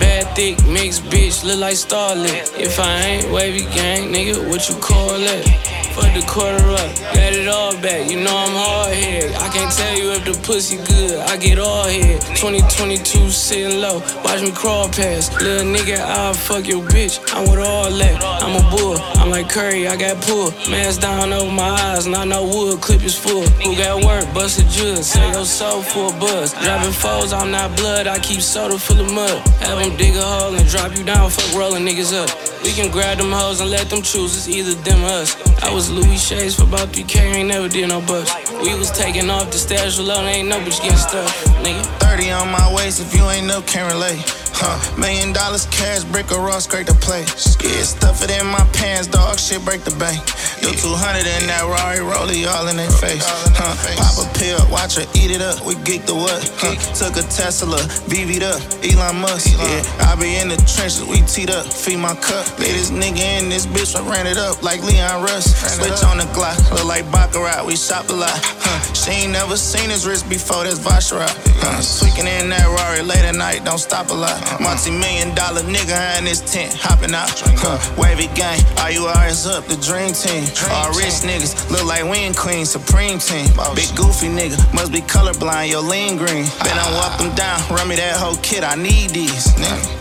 Bad, 0.00 0.34
thick, 0.34 0.66
mixed 0.66 1.04
bitch, 1.04 1.44
look 1.44 1.60
like 1.60 1.74
Starlet. 1.74 2.58
If 2.58 2.80
I 2.80 3.00
ain't 3.02 3.30
wavy 3.30 3.64
gang, 3.74 4.12
nigga, 4.12 4.48
what 4.48 4.68
you 4.68 4.74
call 4.76 5.14
it? 5.14 5.69
Fuck 6.00 6.14
the 6.16 6.24
quarter 6.26 6.64
up, 6.80 6.88
got 7.12 7.32
it 7.36 7.46
all 7.46 7.76
back. 7.82 8.10
You 8.10 8.24
know 8.24 8.32
I'm 8.34 8.56
hard 8.56 8.94
here. 8.96 9.28
I 9.36 9.48
can't 9.52 9.70
tell 9.70 9.94
you 9.98 10.12
if 10.16 10.24
the 10.24 10.32
pussy 10.46 10.76
good, 10.88 11.20
I 11.28 11.36
get 11.36 11.58
all 11.58 11.86
here. 11.86 12.18
2022 12.40 13.28
sitting 13.28 13.80
low, 13.80 14.00
watch 14.24 14.40
me 14.40 14.50
crawl 14.50 14.88
past. 14.88 15.36
Little 15.40 15.68
nigga, 15.68 16.00
I'll 16.00 16.32
fuck 16.32 16.66
your 16.66 16.82
bitch. 16.88 17.20
I'm 17.36 17.44
with 17.50 17.60
all 17.60 17.90
that. 17.90 18.16
I'm 18.42 18.56
a 18.56 18.64
bull, 18.70 18.96
I'm 19.20 19.30
like 19.30 19.50
Curry, 19.50 19.88
I 19.88 19.96
got 19.96 20.16
pull. 20.24 20.50
Mask 20.70 21.02
down 21.02 21.32
over 21.32 21.52
my 21.52 21.68
eyes, 21.68 22.06
not 22.06 22.28
no 22.28 22.46
wood 22.46 22.80
clip 22.80 23.02
is 23.04 23.14
full. 23.14 23.42
Who 23.60 23.76
got 23.76 24.02
work, 24.02 24.24
bust 24.32 24.58
a 24.58 24.64
judge, 24.72 25.04
sell 25.04 25.30
your 25.32 25.44
soul 25.44 25.82
for 25.82 26.08
a 26.08 26.18
buzz. 26.18 26.54
Dropping 26.64 26.92
foes, 26.92 27.32
I'm 27.34 27.50
not 27.50 27.76
blood, 27.76 28.06
I 28.06 28.18
keep 28.18 28.40
soda 28.40 28.78
full 28.78 29.00
of 29.00 29.12
mud. 29.12 29.36
Have 29.60 29.78
them 29.78 29.96
dig 29.98 30.16
a 30.16 30.22
hole 30.22 30.54
and 30.54 30.66
drop 30.66 30.96
you 30.96 31.04
down, 31.04 31.28
fuck 31.28 31.54
rolling 31.54 31.84
niggas 31.84 32.16
up. 32.16 32.30
We 32.64 32.72
can 32.72 32.90
grab 32.90 33.18
them 33.18 33.32
hoes 33.32 33.60
and 33.60 33.70
let 33.70 33.88
them 33.90 34.02
choose, 34.02 34.36
it's 34.36 34.48
either 34.48 34.74
them 34.82 35.04
or 35.04 35.10
us. 35.20 35.36
I 35.62 35.72
was 35.72 35.89
Louis 35.90 36.18
Shades 36.18 36.54
for 36.54 36.64
about 36.64 36.88
3K, 36.88 37.16
ain't 37.34 37.48
never 37.48 37.68
did 37.68 37.88
no 37.88 38.00
bucks. 38.00 38.30
We 38.62 38.74
was 38.78 38.90
taking 38.90 39.28
off 39.28 39.50
the 39.50 39.58
stash 39.58 39.98
alone, 39.98 40.26
ain't 40.26 40.48
no 40.48 40.58
bitch 40.60 40.80
getting 40.82 40.96
stuck, 40.96 41.26
nigga. 41.64 41.84
30 41.98 42.30
on 42.30 42.50
my 42.50 42.72
waist, 42.74 43.00
if 43.00 43.14
you 43.14 43.24
ain't 43.28 43.50
up, 43.50 43.66
can't 43.66 43.92
relate. 43.92 44.22
Huh, 44.60 44.76
million 45.00 45.32
dollars 45.32 45.64
cash, 45.72 46.04
brick 46.04 46.30
or 46.32 46.44
raw, 46.44 46.58
scrape 46.60 46.86
the 46.86 46.92
play. 47.00 47.24
Yeah, 47.64 47.80
stuff 47.80 48.20
it 48.22 48.30
in 48.30 48.44
my 48.44 48.60
pants, 48.76 49.08
dog, 49.08 49.38
shit 49.38 49.64
break 49.64 49.88
the 49.88 49.96
bank. 49.96 50.20
Do 50.60 50.68
200 50.68 51.24
in 51.24 51.48
that 51.48 51.64
Rari, 51.64 52.04
rollie 52.04 52.44
all 52.44 52.68
in 52.68 52.76
their 52.76 52.92
face. 52.92 53.24
Huh, 53.56 53.72
pop 53.96 54.20
a 54.20 54.28
pill, 54.36 54.60
watch 54.68 55.00
her 55.00 55.08
eat 55.16 55.32
it 55.32 55.40
up, 55.40 55.64
we 55.64 55.80
geek 55.88 56.04
the 56.04 56.12
what? 56.12 56.44
Huh, 56.60 56.76
took 56.92 57.16
a 57.16 57.24
Tesla, 57.32 57.80
BV'd 58.12 58.44
up, 58.44 58.60
Elon 58.84 59.24
Musk. 59.24 59.48
Yeah, 59.56 59.80
I 60.04 60.12
be 60.20 60.36
in 60.36 60.52
the 60.52 60.60
trenches, 60.68 61.08
we 61.08 61.24
teed 61.24 61.48
up, 61.48 61.64
feed 61.64 61.96
my 61.96 62.12
cup. 62.20 62.44
Lay 62.60 62.76
this 62.76 62.92
nigga 62.92 63.40
in 63.40 63.48
this 63.48 63.64
bitch, 63.64 63.96
I 63.96 64.04
ran 64.04 64.28
it 64.28 64.36
up 64.36 64.62
like 64.62 64.84
Leon 64.84 65.24
Russ. 65.24 65.48
Switch 65.70 66.02
on 66.02 66.18
the 66.18 66.24
Glock, 66.34 66.58
look 66.74 66.84
like 66.84 67.06
Baccarat, 67.12 67.64
we 67.64 67.76
shop 67.76 68.08
a 68.08 68.12
lot. 68.12 68.34
Huh, 68.34 68.92
she 68.92 69.22
ain't 69.22 69.32
never 69.32 69.56
seen 69.56 69.88
his 69.88 70.04
wrist 70.04 70.28
before, 70.28 70.64
that's 70.64 70.80
Vacheron. 70.80 71.30
Huh, 71.62 71.78
tweaking 71.78 72.26
in 72.26 72.50
that 72.50 72.66
Rari 72.66 73.06
late 73.06 73.22
at 73.22 73.36
night, 73.36 73.64
don't 73.64 73.78
stop 73.78 74.10
a 74.10 74.14
lot. 74.14 74.34
Multi 74.60 74.90
million 74.90 75.32
dollar 75.34 75.62
nigga 75.62 76.18
in 76.18 76.24
this 76.24 76.42
tent, 76.42 76.74
hopping 76.74 77.14
out. 77.14 77.30
Huh, 77.62 77.78
wavy 77.94 78.26
gang, 78.34 78.58
all 78.82 78.90
you 78.90 79.06
ours 79.06 79.46
up, 79.46 79.66
the 79.70 79.78
dream 79.78 80.10
team. 80.10 80.42
All 80.74 80.90
rich 80.98 81.22
niggas, 81.22 81.70
look 81.70 81.86
like 81.86 82.02
Win 82.02 82.34
Queen, 82.34 82.66
Supreme 82.66 83.18
Team. 83.18 83.46
Big 83.78 83.94
goofy 83.94 84.26
nigga, 84.26 84.58
must 84.74 84.90
be 84.90 85.00
colorblind, 85.06 85.70
yo 85.70 85.80
lean 85.80 86.18
green. 86.18 86.50
Been 86.66 86.74
I 86.74 86.90
walk 86.98 87.18
them 87.22 87.30
down, 87.38 87.62
run 87.70 87.86
me 87.86 87.94
that 87.94 88.18
whole 88.18 88.36
kit, 88.42 88.64
I 88.64 88.74
need 88.74 89.10
these, 89.10 89.54
nigga. 89.54 89.99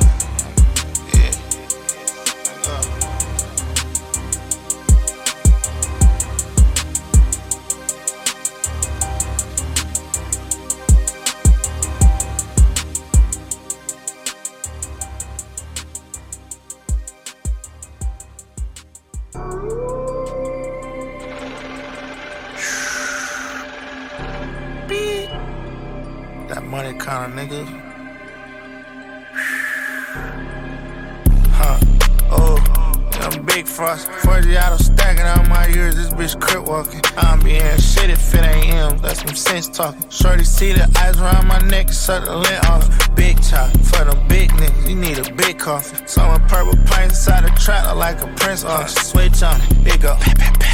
Nigga. 27.27 27.88
Frost. 33.79 34.09
40 34.27 34.57
out 34.57 34.73
of 34.73 34.81
stacking 34.81 35.23
out 35.23 35.47
my 35.47 35.65
ears. 35.69 35.95
This 35.95 36.09
bitch 36.09 36.39
crip 36.41 36.65
walking. 36.67 37.01
I'm 37.15 37.39
be 37.39 37.51
hearing 37.51 37.79
shit 37.79 38.09
if 38.09 38.35
it 38.35 38.43
ain't 38.43 38.65
him. 38.65 38.97
That's 38.97 39.21
some 39.21 39.35
sense 39.35 39.69
talking. 39.69 40.03
Shorty 40.09 40.43
see 40.43 40.73
the 40.73 40.85
eyes 40.99 41.17
around 41.19 41.47
my 41.47 41.59
neck 41.59 41.89
suck 41.89 42.25
the 42.25 42.35
lint 42.35 42.65
off. 42.69 42.83
Big 43.15 43.41
chop 43.41 43.71
for 43.91 44.03
them 44.03 44.19
big 44.27 44.51
niggas. 44.51 44.89
You 44.89 44.95
need 44.95 45.17
a 45.19 45.33
big 45.33 45.57
coffee. 45.59 45.95
Some 46.07 46.45
purple 46.47 46.75
pints 46.87 47.15
inside 47.15 47.45
the 47.45 47.51
trap 47.57 47.95
like 47.95 48.21
a 48.21 48.27
prince 48.35 48.65
auction. 48.65 49.01
Switch 49.01 49.41
on 49.43 49.61
it. 49.61 49.95
It 49.95 50.01
go. 50.01 50.17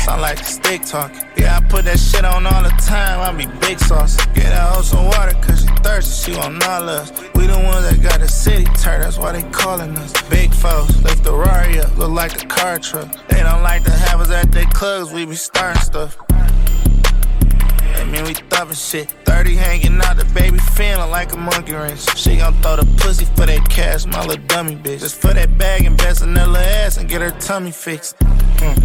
Sound 0.04 0.22
like 0.22 0.40
a 0.40 0.44
stick 0.44 0.84
talking. 0.86 1.22
Yeah, 1.38 1.58
I 1.58 1.62
put 1.70 1.86
that 1.86 2.00
shit 2.00 2.26
on 2.26 2.46
all 2.48 2.64
the 2.64 2.76
time. 2.82 3.20
I 3.22 3.30
be 3.38 3.46
big 3.60 3.80
sauce. 3.80 4.16
Get 4.34 4.52
hoe 4.54 4.82
some 4.82 5.06
water, 5.06 5.34
cause 5.42 5.62
she 5.62 5.68
thirsty. 5.84 6.32
She 6.32 6.38
want 6.38 6.64
all 6.64 6.90
us. 6.90 7.12
We 7.36 7.46
the 7.48 7.54
ones 7.54 7.88
that 7.88 8.02
got 8.02 8.20
the 8.20 8.28
city 8.28 8.66
turned. 8.82 9.04
That's 9.04 9.18
why 9.18 9.32
they 9.34 9.44
calling 9.52 9.96
us. 9.98 10.12
Big 10.30 10.52
foes. 10.54 10.90
Lift 11.04 11.24
the 11.24 11.34
Rari 11.34 11.80
up. 11.80 11.96
Look 11.98 12.12
like 12.12 12.42
a 12.44 12.48
car 12.48 12.80
truck. 12.80 12.95
They 12.96 13.44
don't 13.44 13.62
like 13.62 13.84
to 13.84 13.92
have 13.92 14.22
us 14.22 14.32
at 14.32 14.54
their 14.54 14.66
clubs. 14.68 15.12
We 15.12 15.26
be 15.26 15.36
starting 15.36 15.82
stuff. 15.82 16.18
That 16.30 18.08
mean 18.10 18.24
we 18.24 18.34
thumping 18.34 18.78
shit. 18.78 19.10
30 19.26 19.56
hanging 19.56 20.02
out, 20.02 20.16
the 20.16 20.24
baby 20.34 20.60
feeling 20.60 21.12
like 21.12 21.34
a 21.34 21.38
monkey 21.38 21.74
wrench. 21.74 22.18
She 22.18 22.38
gon' 22.38 22.54
throw 22.62 22.78
the 22.78 22.86
pussy 22.98 23.26
for 23.26 23.46
that 23.48 23.70
cash, 23.70 24.06
my 24.06 24.26
little 24.26 24.46
dummy 24.46 24.78
bitch. 24.78 25.00
Just 25.00 25.20
for 25.20 25.34
that 25.34 25.58
bag, 25.58 25.84
invest 25.84 26.22
in 26.24 26.34
her 26.38 26.48
little 26.48 26.56
ass 26.56 26.96
and 26.96 27.10
get 27.10 27.20
her 27.20 27.32
tummy 27.42 27.72
fixed. 27.72 28.16
Hmm, 28.22 28.80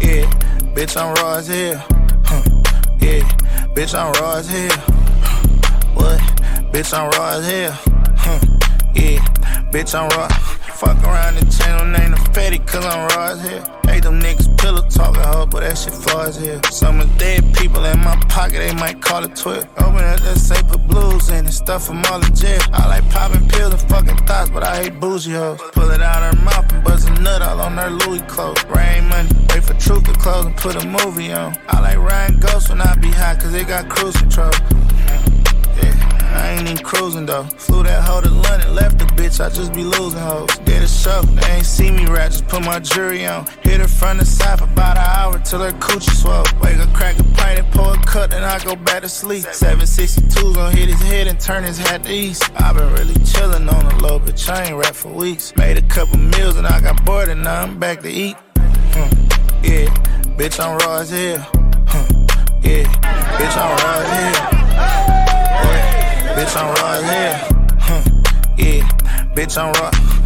yeah, 0.00 0.30
bitch, 0.76 0.96
I'm 0.96 1.14
raw 1.14 1.38
as 1.38 1.48
hell. 1.48 1.84
Huh, 2.24 2.42
yeah, 3.00 3.22
bitch, 3.74 3.98
I'm 3.98 4.12
raw 4.12 4.36
as 4.36 4.48
hell. 4.48 4.78
What? 5.94 6.20
Bitch, 6.72 6.96
I'm 6.96 7.10
raw 7.18 7.38
as 7.38 7.46
hell. 7.48 7.72
Huh, 8.16 8.38
yeah, 8.94 9.18
bitch, 9.72 9.92
I'm 9.92 10.08
raw. 10.16 10.55
Fuck 10.76 11.02
around 11.04 11.36
the 11.36 11.46
channel, 11.56 11.86
name 11.86 12.10
the 12.10 12.18
fatty, 12.34 12.58
cause 12.58 12.84
I'm 12.84 13.08
raw 13.08 13.34
hell. 13.34 13.80
Hate 13.86 14.02
them 14.02 14.20
niggas 14.20 14.58
pillow 14.58 14.86
talking, 14.90 15.22
hoe, 15.22 15.46
but 15.46 15.60
that 15.60 15.78
shit 15.78 15.94
far 15.94 16.26
as 16.26 16.36
hell. 16.36 16.62
Some 16.64 17.00
of 17.00 17.08
dead 17.16 17.54
people 17.54 17.82
in 17.86 17.98
my 18.00 18.14
pocket, 18.28 18.58
they 18.58 18.74
might 18.74 19.00
call 19.00 19.24
it 19.24 19.34
twit. 19.34 19.66
Open 19.78 20.04
up 20.04 20.20
that 20.20 20.36
safe, 20.36 20.68
put 20.68 20.86
blues 20.86 21.30
in 21.30 21.46
and 21.46 21.54
stuff 21.54 21.86
from 21.86 22.04
all 22.12 22.22
in 22.22 22.34
jail. 22.34 22.60
I 22.74 22.88
like 22.88 23.08
popping 23.10 23.48
pills 23.48 23.72
and 23.72 23.88
fucking 23.88 24.18
thoughts, 24.26 24.50
but 24.50 24.64
I 24.64 24.82
hate 24.82 25.00
bougie 25.00 25.32
hoes. 25.32 25.58
Pull 25.72 25.90
it 25.92 26.02
out 26.02 26.20
her 26.34 26.42
mouth 26.42 26.70
and 26.70 26.84
buzz 26.84 27.06
a 27.06 27.10
nut 27.22 27.40
all 27.40 27.58
on 27.62 27.72
her 27.78 27.88
Louis 27.88 28.20
clothes. 28.28 28.62
Rain 28.66 29.08
money, 29.08 29.30
wait 29.48 29.64
for 29.64 29.72
truth 29.80 30.04
to 30.04 30.12
close 30.12 30.44
and 30.44 30.56
put 30.58 30.76
a 30.76 30.86
movie 30.86 31.32
on. 31.32 31.56
I 31.68 31.80
like 31.80 31.96
Ryan 31.96 32.38
Ghost 32.38 32.68
when 32.68 32.82
I 32.82 32.94
be 32.96 33.10
high, 33.10 33.36
cause 33.36 33.50
they 33.50 33.64
got 33.64 33.88
cruise 33.88 34.16
control. 34.18 34.52
I 36.34 36.50
ain't 36.50 36.62
even 36.62 36.78
cruising 36.84 37.26
though. 37.26 37.44
Flew 37.44 37.82
that 37.84 38.02
hoe 38.02 38.20
to 38.20 38.30
London, 38.30 38.74
left 38.74 38.98
the 38.98 39.04
bitch, 39.04 39.44
I 39.44 39.48
just 39.48 39.72
be 39.72 39.84
losing 39.84 40.20
hoes. 40.20 40.56
Did 40.64 40.82
a 40.82 40.88
show, 40.88 41.22
they 41.22 41.52
ain't 41.52 41.66
see 41.66 41.90
me 41.90 42.06
rap, 42.06 42.30
just 42.30 42.46
put 42.48 42.64
my 42.64 42.78
jury 42.78 43.26
on. 43.26 43.46
Hit 43.62 43.80
her 43.80 43.88
from 43.88 44.18
the 44.18 44.24
side 44.24 44.58
for 44.58 44.64
about 44.64 44.96
an 44.96 45.04
hour 45.04 45.38
till 45.38 45.60
her 45.60 45.72
coochie 45.72 46.14
swell. 46.16 46.44
Wake 46.62 46.78
up, 46.78 46.92
crack 46.92 47.18
a 47.18 47.24
pint 47.34 47.60
and 47.60 47.72
pour 47.72 47.94
a 47.94 47.98
cut, 48.04 48.30
then 48.30 48.42
I 48.42 48.58
go 48.64 48.76
back 48.76 49.02
to 49.02 49.08
sleep. 49.08 49.44
762 49.44 50.54
gon' 50.54 50.72
hit 50.72 50.88
his 50.88 51.00
head 51.02 51.26
and 51.26 51.38
turn 51.38 51.64
his 51.64 51.78
hat 51.78 52.04
to 52.04 52.12
east. 52.12 52.50
i 52.60 52.72
been 52.72 52.92
really 52.92 53.14
chillin' 53.14 53.70
on 53.72 53.88
the 53.88 54.02
low, 54.02 54.18
bitch, 54.18 54.48
I 54.48 54.64
ain't 54.64 54.76
rap 54.76 54.94
for 54.94 55.12
weeks. 55.12 55.54
Made 55.56 55.78
a 55.78 55.82
couple 55.82 56.18
meals 56.18 56.56
and 56.56 56.66
I 56.66 56.80
got 56.80 57.04
bored 57.04 57.28
and 57.28 57.42
now 57.42 57.62
I'm 57.62 57.78
back 57.78 58.00
to 58.02 58.10
eat. 58.10 58.36
Hmm, 58.56 59.10
yeah, 59.62 59.86
bitch, 60.36 60.58
I'm 60.58 60.78
raw 60.78 60.98
as 60.98 61.10
hell. 61.10 61.38
Huh, 61.86 62.06
yeah, 62.62 62.84
bitch, 63.38 63.56
I'm 63.56 63.76
raw 63.78 64.00
as 64.00 64.36
hell. 64.36 64.55
Bitch, 66.36 66.54
I'm 66.54 66.68
raw 66.74 66.92
as. 66.92 67.34
Huh. 67.80 68.02
Yeah, 68.58 68.86
bitch, 69.34 69.56
I'm 69.56 69.72
raw. 69.72 70.25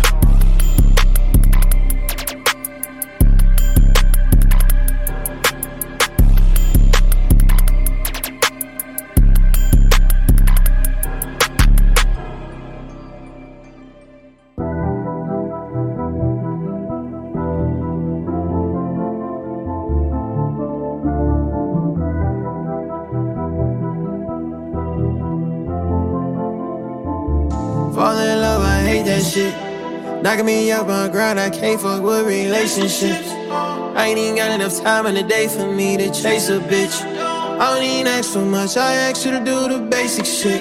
Knocking 29.37 30.45
me 30.45 30.73
up 30.73 30.89
on 30.89 31.09
ground, 31.13 31.39
I 31.39 31.51
can't 31.51 31.81
fuck 31.81 32.03
with 32.03 32.27
relationships. 32.27 33.29
I 33.31 34.07
ain't 34.09 34.19
even 34.19 34.35
got 34.35 34.51
enough 34.51 34.81
time 34.83 35.07
in 35.07 35.15
the 35.15 35.23
day 35.23 35.47
for 35.47 35.71
me 35.73 35.97
to 35.99 36.11
chase 36.11 36.49
a 36.49 36.59
bitch. 36.59 37.01
I 37.01 37.73
don't 37.73 37.85
even 37.85 38.09
ask 38.09 38.33
for 38.33 38.45
much, 38.45 38.77
I 38.77 38.95
ask 38.95 39.25
you 39.25 39.31
to 39.31 39.39
do 39.39 39.69
the 39.69 39.79
basic 39.79 40.27
shit. 40.27 40.61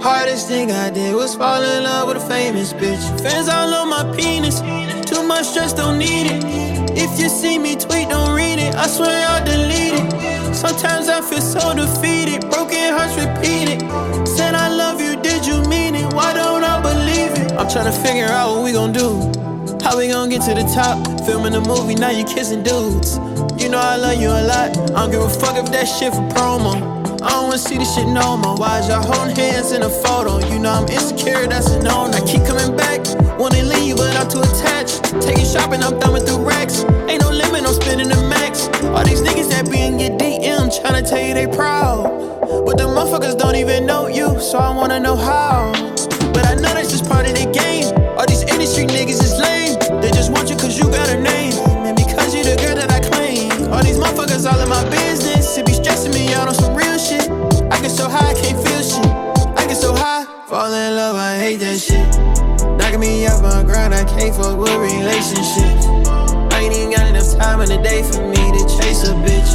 Hardest 0.00 0.48
thing 0.48 0.72
I 0.72 0.88
did 0.88 1.14
was 1.14 1.34
fall 1.34 1.62
in 1.62 1.82
love 1.82 2.08
with 2.08 2.16
a 2.16 2.26
famous 2.26 2.72
bitch. 2.72 3.20
Fans 3.20 3.50
all 3.50 3.74
on 3.74 3.90
my 3.90 4.16
penis, 4.16 4.60
too 5.06 5.22
much 5.22 5.48
stress, 5.48 5.74
don't 5.74 5.98
need 5.98 6.30
it. 6.30 6.42
If 6.96 7.20
you 7.20 7.28
see 7.28 7.58
me 7.58 7.76
tweet, 7.76 8.08
don't 8.08 8.34
read 8.34 8.58
it. 8.58 8.74
I 8.76 8.86
swear 8.86 9.26
I'll 9.28 9.44
delete 9.44 9.92
it. 9.92 10.54
Sometimes 10.54 11.10
I 11.10 11.20
feel 11.20 11.42
so 11.42 11.74
defeated, 11.74 12.48
broken 12.48 12.94
hearts 12.94 13.14
repeated. 13.16 13.80
Said 14.26 14.54
I 14.54 14.69
trying 17.70 17.84
to 17.84 17.98
figure 18.02 18.26
out 18.26 18.50
what 18.56 18.64
we 18.64 18.72
gon' 18.72 18.90
do. 18.90 19.30
How 19.84 19.96
we 19.96 20.08
gon' 20.08 20.28
get 20.28 20.42
to 20.42 20.54
the 20.54 20.66
top? 20.74 20.98
Filming 21.24 21.54
a 21.54 21.60
movie, 21.60 21.94
now 21.94 22.10
you 22.10 22.24
kissing 22.24 22.64
dudes. 22.64 23.16
You 23.62 23.68
know 23.68 23.78
I 23.78 23.94
love 23.94 24.20
you 24.20 24.26
a 24.28 24.42
lot. 24.42 24.76
I 24.90 25.06
don't 25.06 25.10
give 25.12 25.22
a 25.22 25.28
fuck 25.28 25.56
if 25.56 25.70
that 25.70 25.84
shit 25.86 26.12
for 26.12 26.26
promo. 26.34 26.74
I 27.22 27.28
don't 27.30 27.44
wanna 27.44 27.58
see 27.58 27.78
this 27.78 27.94
shit 27.94 28.08
no 28.08 28.36
more. 28.36 28.56
Why 28.56 28.80
is 28.80 28.88
y'all 28.88 29.06
holding 29.06 29.36
hands 29.36 29.70
in 29.70 29.82
a 29.82 29.88
photo? 29.88 30.38
You 30.50 30.58
know 30.58 30.72
I'm 30.72 30.88
insecure, 30.88 31.46
that's 31.46 31.70
a 31.70 31.80
no. 31.80 32.10
I 32.10 32.20
keep 32.26 32.44
coming 32.44 32.76
back, 32.76 33.06
wanna 33.38 33.62
leave, 33.62 33.98
but 33.98 34.16
I'm 34.16 34.28
too 34.28 34.40
attached. 34.40 35.04
Taking 35.22 35.46
shopping, 35.46 35.80
I'm 35.84 36.00
thumbing 36.00 36.26
through 36.26 36.42
racks. 36.42 36.82
Ain't 37.06 37.22
no 37.22 37.30
limit, 37.30 37.62
I'm 37.62 37.74
spending 37.74 38.08
the 38.08 38.20
max. 38.26 38.66
All 38.90 39.04
these 39.04 39.22
niggas 39.22 39.48
that 39.50 39.70
be 39.70 39.78
in 39.78 40.00
your 40.00 40.10
DM 40.18 40.74
tryna 40.74 41.08
tell 41.08 41.22
you 41.22 41.34
they 41.34 41.46
proud. 41.46 42.02
But 42.66 42.78
the 42.78 42.90
motherfuckers 42.90 43.38
don't 43.38 43.54
even 43.54 43.86
know 43.86 44.08
you, 44.08 44.40
so 44.40 44.58
I 44.58 44.74
wanna 44.74 44.98
know 44.98 45.14
how. 45.14 45.70
But 46.32 46.46
I 46.46 46.54
know 46.54 46.72
that's 46.74 46.90
just 46.90 47.06
part 47.06 47.26
of 47.26 47.34
the 47.34 47.46
game. 47.50 47.90
All 48.18 48.26
these 48.26 48.42
industry 48.42 48.84
niggas 48.86 49.22
is 49.22 49.38
lame. 49.38 49.78
They 50.00 50.10
just 50.10 50.32
want 50.32 50.50
you 50.50 50.56
cause 50.56 50.78
you 50.78 50.84
got 50.90 51.08
a 51.08 51.18
name. 51.20 51.54
And 51.86 51.96
because 51.96 52.34
you 52.34 52.42
the 52.44 52.56
girl 52.56 52.76
that 52.76 52.90
I 52.90 53.00
claim. 53.00 53.72
All 53.72 53.82
these 53.82 53.98
motherfuckers 53.98 54.44
all 54.50 54.60
in 54.60 54.68
my 54.68 54.84
business. 54.90 55.58
It 55.58 55.66
be 55.66 55.72
stressing 55.72 56.12
me 56.12 56.32
out 56.34 56.48
on 56.48 56.54
some 56.54 56.74
real 56.74 56.98
shit. 56.98 57.30
I 57.70 57.80
get 57.80 57.90
so 57.90 58.08
high, 58.08 58.30
I 58.30 58.34
can't 58.34 58.58
feel 58.58 58.82
shit. 58.82 59.06
I 59.56 59.66
get 59.66 59.76
so 59.76 59.94
high, 59.94 60.24
fall 60.46 60.72
in 60.72 60.96
love, 60.96 61.16
I 61.16 61.36
hate 61.38 61.60
that 61.60 61.78
shit. 61.78 62.06
Knocking 62.78 63.00
me 63.00 63.26
off 63.26 63.42
my 63.42 63.62
ground, 63.62 63.94
I 63.94 64.04
can't 64.04 64.34
fuck 64.34 64.58
with 64.58 64.74
relationships. 64.74 65.86
I 66.52 66.60
ain't 66.62 66.74
even 66.74 66.90
got 66.90 67.06
enough 67.06 67.30
time 67.36 67.60
in 67.60 67.68
the 67.68 67.78
day 67.78 68.02
for 68.02 68.26
me 68.26 68.42
to 68.56 68.62
chase 68.76 69.04
a 69.08 69.14
bitch. 69.22 69.50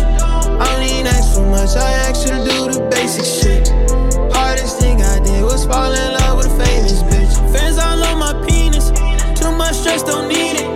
I 0.59 0.63
don't 0.63 0.83
even 0.83 1.07
ask 1.07 1.35
for 1.35 1.45
much, 1.45 1.75
I 1.75 2.11
to 2.25 2.33
do 2.47 2.71
the 2.71 2.87
basic 2.89 3.25
shit. 3.25 3.67
Hardest 4.33 4.79
thing 4.79 5.01
I 5.01 5.19
did 5.19 5.43
was 5.43 5.65
fall 5.65 5.91
in 5.91 6.13
love 6.13 6.24
stress, 9.85 10.01
don't 10.01 10.27
need 10.27 10.57
it. 10.57 10.67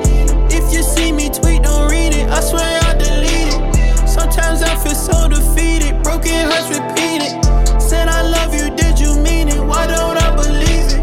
If 0.54 0.72
you 0.72 0.84
see 0.84 1.12
me 1.12 1.30
tweet, 1.30 1.63
don't 1.63 1.89
read 1.89 2.13
it. 2.13 2.30
I 2.30 2.41
swear 2.41 2.80
I'll 2.84 2.93
delete 2.93 3.50
it. 3.50 4.08
Sometimes 4.08 4.62
I 4.62 4.76
feel 4.84 4.93
so 4.93 5.28
defeated. 5.28 6.04
Broken 6.04 6.45
hearts 6.45 6.69
repeated. 6.69 7.34
Said 7.82 8.08
I 8.08 8.22
love 8.22 8.54
you, 8.54 8.69
did 8.76 9.00
you 9.00 9.17
mean 9.17 9.48
it? 9.48 9.62
Why 9.65 9.88
don't 9.88 10.15
I 10.15 10.30
believe 10.36 10.93
it? 10.93 11.02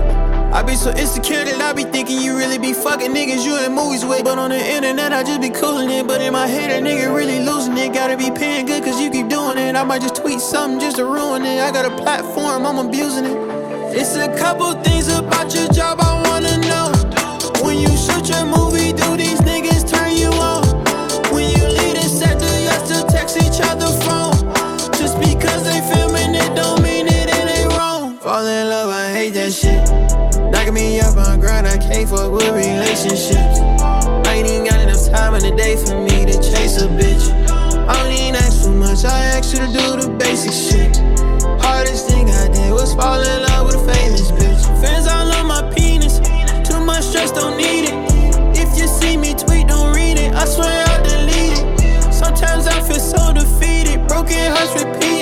I 0.55 0.63
be 0.63 0.77
so 0.77 0.91
insecure 0.91 1.45
that 1.45 1.61
I 1.61 1.73
be 1.73 1.83
thinking 1.83 2.21
you 2.21 2.37
really 2.39 2.59
be 2.59 2.73
fucking 2.73 3.13
niggas 3.13 3.45
you 3.45 3.59
in 3.65 3.73
movies 3.75 4.05
with. 4.05 4.23
But 4.23 4.39
on 4.39 4.51
the 4.51 4.63
internet, 4.77 5.13
I 5.13 5.25
just 5.25 5.41
be 5.41 5.51
cooling 5.51 5.91
it. 5.91 6.07
But 6.07 6.21
in 6.21 6.33
my 6.33 6.47
head, 6.47 6.71
a 6.71 6.79
nigga 6.87 7.13
really 7.13 7.41
losing 7.45 7.77
it. 7.77 7.93
Gotta 7.93 8.17
be 8.17 8.31
paying 8.31 8.67
good 8.67 8.85
cause 8.85 9.01
you 9.01 9.11
keep 9.11 9.27
doing 9.29 9.59
it. 9.59 9.75
I 9.75 9.83
might 9.83 10.03
just 10.03 10.15
tweet 10.15 10.39
something 10.39 10.79
just 10.79 10.99
to 10.99 11.05
ruin 11.05 11.45
it. 11.45 11.59
I 11.59 11.73
got 11.73 11.85
a 11.85 11.95
platform, 12.03 12.67
I'm 12.67 12.79
abusing 12.79 13.25
it. 13.25 13.37
It's 13.99 14.15
a 14.15 14.29
couple 14.39 14.71
things 14.85 15.09
about 15.09 15.53
your 15.53 15.67
job 15.73 15.99
I 16.01 16.23
know. 16.23 16.26
Movie, 18.27 18.93
do 18.93 19.17
these 19.17 19.41
niggas 19.43 19.89
turn 19.89 20.11
you 20.17 20.31
on? 20.43 20.67
When 21.33 21.49
you 21.49 21.63
lead 21.63 21.97
a 21.97 22.09
set, 22.09 22.41
text 23.09 23.37
each 23.37 23.61
other 23.63 23.87
phone? 24.03 24.35
Just 24.99 25.21
because 25.21 25.63
they 25.63 25.79
filming 25.95 26.35
it 26.35 26.53
don't 26.57 26.83
mean 26.83 27.07
it, 27.07 27.31
ain't 27.33 27.73
wrong. 27.79 28.19
Fall 28.19 28.45
in 28.45 28.69
love, 28.69 28.91
I 28.91 29.13
hate 29.13 29.35
that 29.35 29.53
shit. 29.53 29.79
Knocking 30.51 30.75
me 30.75 30.99
up 30.99 31.17
on 31.17 31.39
grind, 31.39 31.69
I 31.69 31.79
can't 31.79 32.09
fuck 32.09 32.33
with 32.33 32.51
relationships. 32.51 33.61
I 34.27 34.43
ain't 34.43 34.69
got 34.69 34.81
enough 34.81 35.09
time 35.09 35.37
in 35.37 35.43
the 35.43 35.55
day 35.57 35.77
for 35.77 35.95
me 35.95 36.27
to 36.27 36.35
chase 36.43 36.83
a 36.83 36.89
bitch. 36.89 37.31
I 37.87 37.95
don't 37.95 38.13
even 38.13 38.35
ask 38.35 38.65
for 38.65 38.71
much, 38.71 39.05
I 39.05 39.37
you 39.37 39.59
to 39.63 39.67
do 39.71 40.03
the 40.03 40.11
basic 40.19 40.51
shit. 40.51 40.97
Hardest 41.63 42.11
thing 42.11 42.29
I 42.29 42.49
did 42.49 42.73
was 42.73 42.93
fall 42.93 43.21
in 43.23 43.43
love 43.43 43.67
with 43.67 43.77
a 43.77 43.95
famous 43.95 44.33
bitch. 44.33 44.63
Fans 44.83 45.07
all 45.07 45.31
on 45.31 45.47
my 45.47 45.63
penis. 45.77 46.19
Too 46.69 46.81
much 46.85 47.05
stress, 47.05 47.31
don't 47.31 47.57
need 47.57 47.85
it. 47.85 47.86
Broken 54.27 54.51
hearts 54.51 54.85
repeated. 54.85 55.16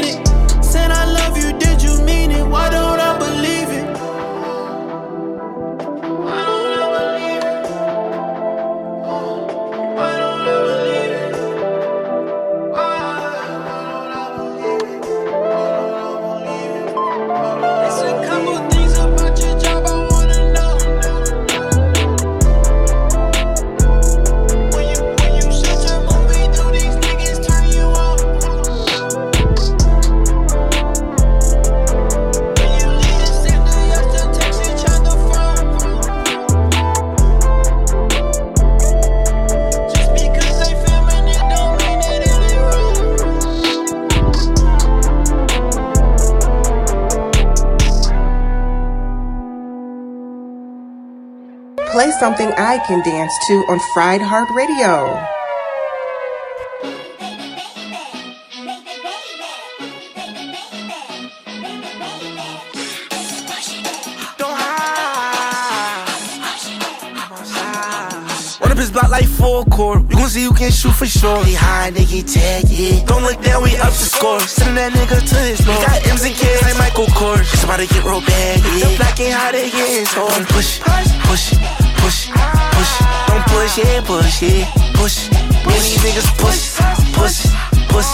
Something 52.25 52.55
I 52.57 52.79
can 52.79 53.03
dance 53.05 53.37
to 53.49 53.53
on 53.69 53.79
Fried 53.93 54.23
Hard 54.23 54.49
Radio. 54.57 55.13
When 68.59 69.27
full 69.27 69.67
court. 69.67 70.09
We 70.09 70.15
gon' 70.15 70.31
see 70.31 70.45
who 70.45 70.55
can 70.55 70.73
shoot 70.73 70.93
for 70.93 71.05
sure. 71.05 71.45
He 71.45 71.53
high, 71.53 71.91
they 71.91 72.07
get 72.07 72.27
tagged, 72.27 72.71
yeah. 72.71 73.05
Don't 73.05 73.23
look 73.23 73.43
down, 73.43 73.63
we 73.63 73.77
up 73.77 73.93
to 73.93 74.07
score. 74.09 74.41
Sending 74.41 74.77
that 74.77 74.93
nigga 74.95 75.21
to 75.21 75.37
his 75.45 75.61
floor. 75.61 75.77
Got 75.77 76.07
M's 76.07 76.25
and 76.25 76.35
kids 76.35 76.63
like 76.63 76.79
Michael 76.79 77.05
Kors. 77.13 77.53
It's 77.53 77.65
about 77.65 77.81
to 77.81 77.87
get 77.87 78.03
real 78.03 78.23
bad, 78.23 78.61
yeah. 78.65 78.89
The 78.89 78.97
black 78.97 79.21
ain't 79.21 79.35
how 79.35 79.53
they 79.53 79.71
get 79.71 80.09
so 80.09 80.27
Don't 80.27 80.49
push, 80.49 80.81
push, 80.81 81.13
push, 81.29 81.84
push. 82.05 82.29
Push. 82.77 82.93
Don't 83.29 83.45
push, 83.49 83.79
yeah, 83.79 84.01
push, 84.05 84.43
yeah, 84.43 84.69
push. 84.95 85.29
These 85.65 85.97
niggas 86.05 86.29
push, 86.37 86.77
push, 87.17 87.39
push, 87.89 88.11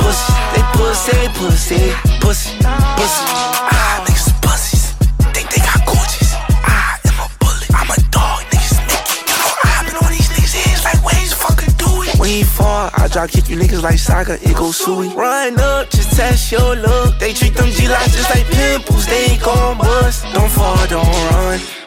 push. 0.00 0.20
They 0.52 0.64
pussy, 0.76 1.16
pussy, 1.38 1.80
pussy, 2.20 2.52
pussy. 2.98 3.24
Ah, 3.72 4.04
niggas 4.04 4.28
pussies. 4.44 4.92
Think 5.32 5.48
they 5.50 5.62
got 5.64 5.80
gorgeous. 5.86 6.34
I 6.68 7.00
am 7.08 7.16
a 7.24 7.28
bullet. 7.40 7.70
I'm 7.72 7.88
a 7.88 7.96
dog, 8.12 8.44
niggas 8.52 8.76
naked. 8.84 9.24
You 9.24 9.36
I've 9.64 9.86
been 9.86 9.96
on 9.96 10.10
these 10.12 10.28
niggas' 10.28 10.54
heads 10.60 10.84
like 10.84 11.00
ways 11.04 11.32
fucking 11.32 11.74
do 11.80 11.90
it. 12.04 12.18
When 12.20 12.28
he 12.28 12.42
fall, 12.42 12.90
I 12.92 13.08
drop 13.08 13.30
kick 13.30 13.48
you 13.48 13.56
niggas 13.56 13.82
like 13.82 13.98
soccer. 13.98 14.34
It 14.34 14.54
go 14.56 14.70
suey. 14.72 15.08
Run 15.14 15.58
up, 15.60 15.88
just 15.88 16.12
test 16.12 16.52
your 16.52 16.76
look. 16.76 17.18
They 17.18 17.32
treat 17.32 17.54
them 17.54 17.70
G-Locks 17.70 18.12
just 18.12 18.28
like 18.34 18.46
pimples. 18.46 19.06
They 19.06 19.32
ain't 19.32 19.42
gon' 19.42 19.78
bust. 19.78 20.26
Don't 20.34 20.50
fall, 20.50 20.86
don't 20.88 21.08
run. 21.32 21.79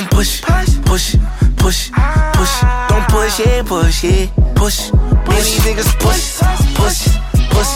Don't 0.00 0.10
push, 0.12 0.40
push, 0.40 0.80
push, 0.86 1.16
push. 1.58 1.90
Don't 2.88 3.06
push 3.10 3.40
it, 3.40 3.66
push 3.66 4.04
it, 4.04 4.30
push. 4.54 4.90
Man, 4.92 5.44
these 5.44 5.60
niggas 5.60 5.92
push, 6.00 6.40
push, 6.74 7.18
push, 7.50 7.72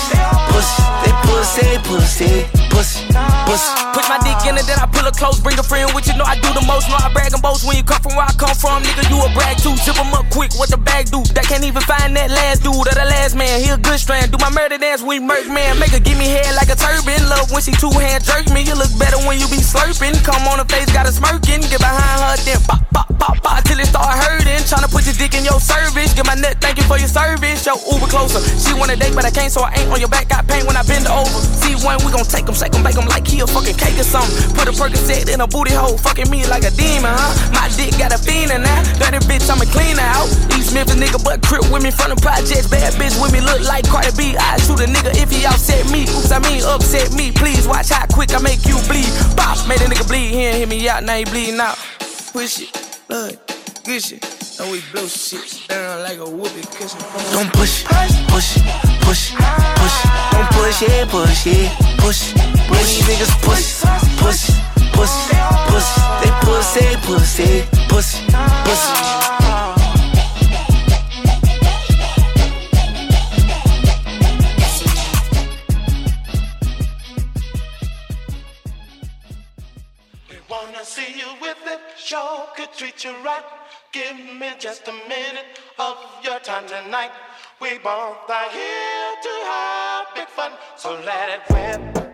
push. 0.48 0.70
They 1.04 1.12
pussy, 1.20 1.66
pussy, 1.84 2.26
push, 2.26 2.44
push. 2.44 2.53
My 4.14 4.22
dick 4.22 4.46
in 4.46 4.54
it, 4.54 4.62
then 4.70 4.78
I 4.78 4.86
pull 4.86 5.02
it 5.10 5.18
close. 5.18 5.42
Bring 5.42 5.58
a 5.58 5.66
friend 5.66 5.90
with 5.90 6.06
you, 6.06 6.14
know 6.14 6.22
I 6.22 6.38
do 6.38 6.46
the 6.54 6.62
most. 6.70 6.86
Know 6.86 6.94
I 6.94 7.10
brag 7.10 7.34
and 7.34 7.42
boast 7.42 7.66
when 7.66 7.74
you 7.74 7.82
come 7.82 7.98
from 7.98 8.14
where 8.14 8.22
I 8.22 8.30
come 8.38 8.54
from. 8.54 8.86
Nigga, 8.86 9.10
you 9.10 9.18
a 9.18 9.26
brag 9.34 9.58
too. 9.58 9.74
Zip 9.82 9.98
'em 9.98 10.14
up 10.14 10.30
quick, 10.30 10.54
what 10.54 10.70
the 10.70 10.78
bag 10.78 11.10
do? 11.10 11.26
That 11.34 11.50
can't 11.50 11.66
even 11.66 11.82
find 11.82 12.14
that 12.14 12.30
last 12.30 12.62
dude 12.62 12.78
or 12.78 12.94
the 12.94 13.02
last 13.10 13.34
man. 13.34 13.58
He 13.58 13.74
a 13.74 13.76
good 13.76 13.98
strand. 13.98 14.30
Do 14.30 14.38
my 14.38 14.54
murder 14.54 14.78
dance, 14.78 15.02
we 15.02 15.18
murk 15.18 15.50
man. 15.50 15.82
Make 15.82 15.90
her 15.90 15.98
give 15.98 16.14
me 16.14 16.30
head 16.30 16.54
like 16.54 16.70
a 16.70 16.78
turban. 16.78 17.26
Love 17.26 17.50
when 17.50 17.58
she 17.66 17.74
two 17.74 17.90
hand 17.90 18.22
jerk 18.22 18.46
me. 18.54 18.62
You 18.62 18.78
look 18.78 18.94
better 19.02 19.18
when 19.26 19.42
you 19.42 19.50
be 19.50 19.58
slurping. 19.58 20.14
Come 20.22 20.46
on 20.46 20.62
her 20.62 20.68
face, 20.70 20.86
got 20.94 21.10
a 21.10 21.12
smirking. 21.12 21.66
Get 21.66 21.82
behind 21.82 22.22
her, 22.22 22.38
then 22.46 22.62
pop, 22.70 22.86
pop, 22.94 23.10
pop, 23.18 23.42
pop 23.42 23.66
till 23.66 23.82
it 23.82 23.90
start 23.90 24.14
hurting. 24.14 24.62
Tryna 24.70 24.94
put 24.94 25.10
your 25.10 25.18
dick 25.18 25.34
in 25.34 25.42
your 25.42 25.58
service. 25.58 26.14
Get 26.14 26.22
my 26.22 26.38
nut, 26.38 26.54
thank 26.62 26.78
you 26.78 26.86
for 26.86 27.02
your 27.02 27.10
service. 27.10 27.66
Yo, 27.66 27.74
Uber 27.90 28.06
closer. 28.06 28.38
She 28.62 28.78
want 28.78 28.94
a 28.94 28.96
date, 28.96 29.18
but 29.18 29.26
I 29.26 29.34
can't, 29.34 29.50
so 29.50 29.66
I 29.66 29.74
ain't 29.74 29.90
on 29.90 29.98
your 29.98 30.12
back. 30.14 30.30
Got 30.30 30.46
pain 30.46 30.62
when 30.70 30.78
I 30.78 30.86
bend 30.86 31.10
over. 31.10 31.34
See 31.58 31.74
one, 31.82 31.98
we 32.06 32.14
gon' 32.14 32.22
take 32.30 32.46
him, 32.46 32.54
shake 32.54 32.74
him, 32.78 32.86
bake 32.86 32.94
him 32.94 33.10
like 33.10 33.26
he 33.26 33.40
a 33.42 33.46
fucking 33.50 33.74
cake 33.74 33.98
Put 34.54 34.68
a 34.68 34.72
Percocet 34.72 35.32
in 35.32 35.40
a 35.40 35.46
booty 35.46 35.72
hole, 35.72 35.96
fucking 35.98 36.30
me 36.30 36.46
like 36.46 36.62
a 36.62 36.70
demon, 36.70 37.10
huh? 37.10 37.32
My 37.50 37.68
dick 37.74 37.98
got 37.98 38.14
a 38.14 38.18
fiend 38.18 38.52
in 38.52 38.62
now. 38.62 38.82
Dirty 39.00 39.18
bitch, 39.26 39.48
I'ma 39.50 39.64
clean 39.72 39.96
her 39.96 40.06
out. 40.06 40.28
East 40.54 40.74
Memphis 40.74 40.94
nigga, 40.96 41.18
but 41.24 41.42
crip 41.42 41.66
with 41.72 41.82
me 41.82 41.90
from 41.90 42.10
the 42.14 42.18
projects. 42.20 42.68
Bad 42.68 42.94
bitch 42.94 43.16
with 43.20 43.32
me, 43.32 43.40
look 43.40 43.60
like 43.66 43.88
Cardi 43.88 44.14
B. 44.16 44.36
I 44.36 44.58
shoot 44.62 44.80
a 44.80 44.86
nigga 44.86 45.10
if 45.18 45.30
he 45.30 45.44
upset 45.44 45.90
me. 45.90 46.02
Oops, 46.02 46.30
I 46.30 46.38
mean 46.38 46.62
upset 46.62 47.12
me. 47.12 47.32
Please 47.32 47.66
watch 47.66 47.90
how 47.90 48.06
quick 48.06 48.32
I 48.34 48.40
make 48.40 48.64
you 48.66 48.78
bleed. 48.86 49.10
Bop, 49.36 49.58
made 49.66 49.80
a 49.82 49.88
nigga 49.90 50.06
bleed. 50.06 50.30
He 50.30 50.46
ain't 50.46 50.58
hit 50.58 50.68
me 50.68 50.88
out, 50.88 51.02
now 51.02 51.16
he 51.16 51.24
bleeding 51.24 51.58
out. 51.58 51.76
Push 52.32 52.62
it, 52.62 52.70
blood, 53.08 53.38
good 53.84 54.02
shit. 54.02 54.22
Now 54.58 54.70
we 54.70 54.80
blow 54.92 55.06
shit 55.06 55.66
down 55.66 56.02
like 56.02 56.18
a 56.18 56.28
whoopee 56.28 56.62
cushion. 56.70 57.02
Don't 57.34 57.50
push, 57.52 57.82
it, 57.82 58.28
push, 58.30 58.62
push, 59.14 59.34
push. 59.78 59.98
Don't 60.32 60.50
push 60.50 60.82
it, 60.82 61.08
push 61.08 61.46
it, 61.46 61.70
push. 61.98 62.34
Man, 62.34 62.82
these 62.82 63.06
niggas 63.06 63.34
push, 63.46 63.82
push, 64.18 64.42
push, 64.92 65.14
push. 65.70 65.88
They 66.20 66.32
pussy, 66.42 66.86
pussy, 67.06 67.62
push, 67.88 68.10
push. 68.28 68.54
Push, 68.66 68.84
We 80.30 80.36
wanna 80.50 80.84
see 80.84 81.18
you 81.20 81.30
with 81.40 81.62
it, 81.66 81.80
sure 81.96 82.48
could 82.56 82.72
treat 82.76 83.04
you 83.04 83.12
right. 83.24 83.44
Give 83.92 84.16
me 84.40 84.50
just 84.58 84.88
a 84.88 84.92
minute 85.08 85.60
of 85.78 85.96
your 86.24 86.40
time 86.40 86.66
tonight. 86.66 87.12
We 87.64 87.78
both 87.78 88.28
are 88.28 88.50
here 88.50 89.14
to 89.22 89.30
have 89.46 90.14
big 90.14 90.28
fun, 90.28 90.52
so 90.76 91.00
let 91.02 91.30
it 91.30 91.40
rip. 91.54 92.04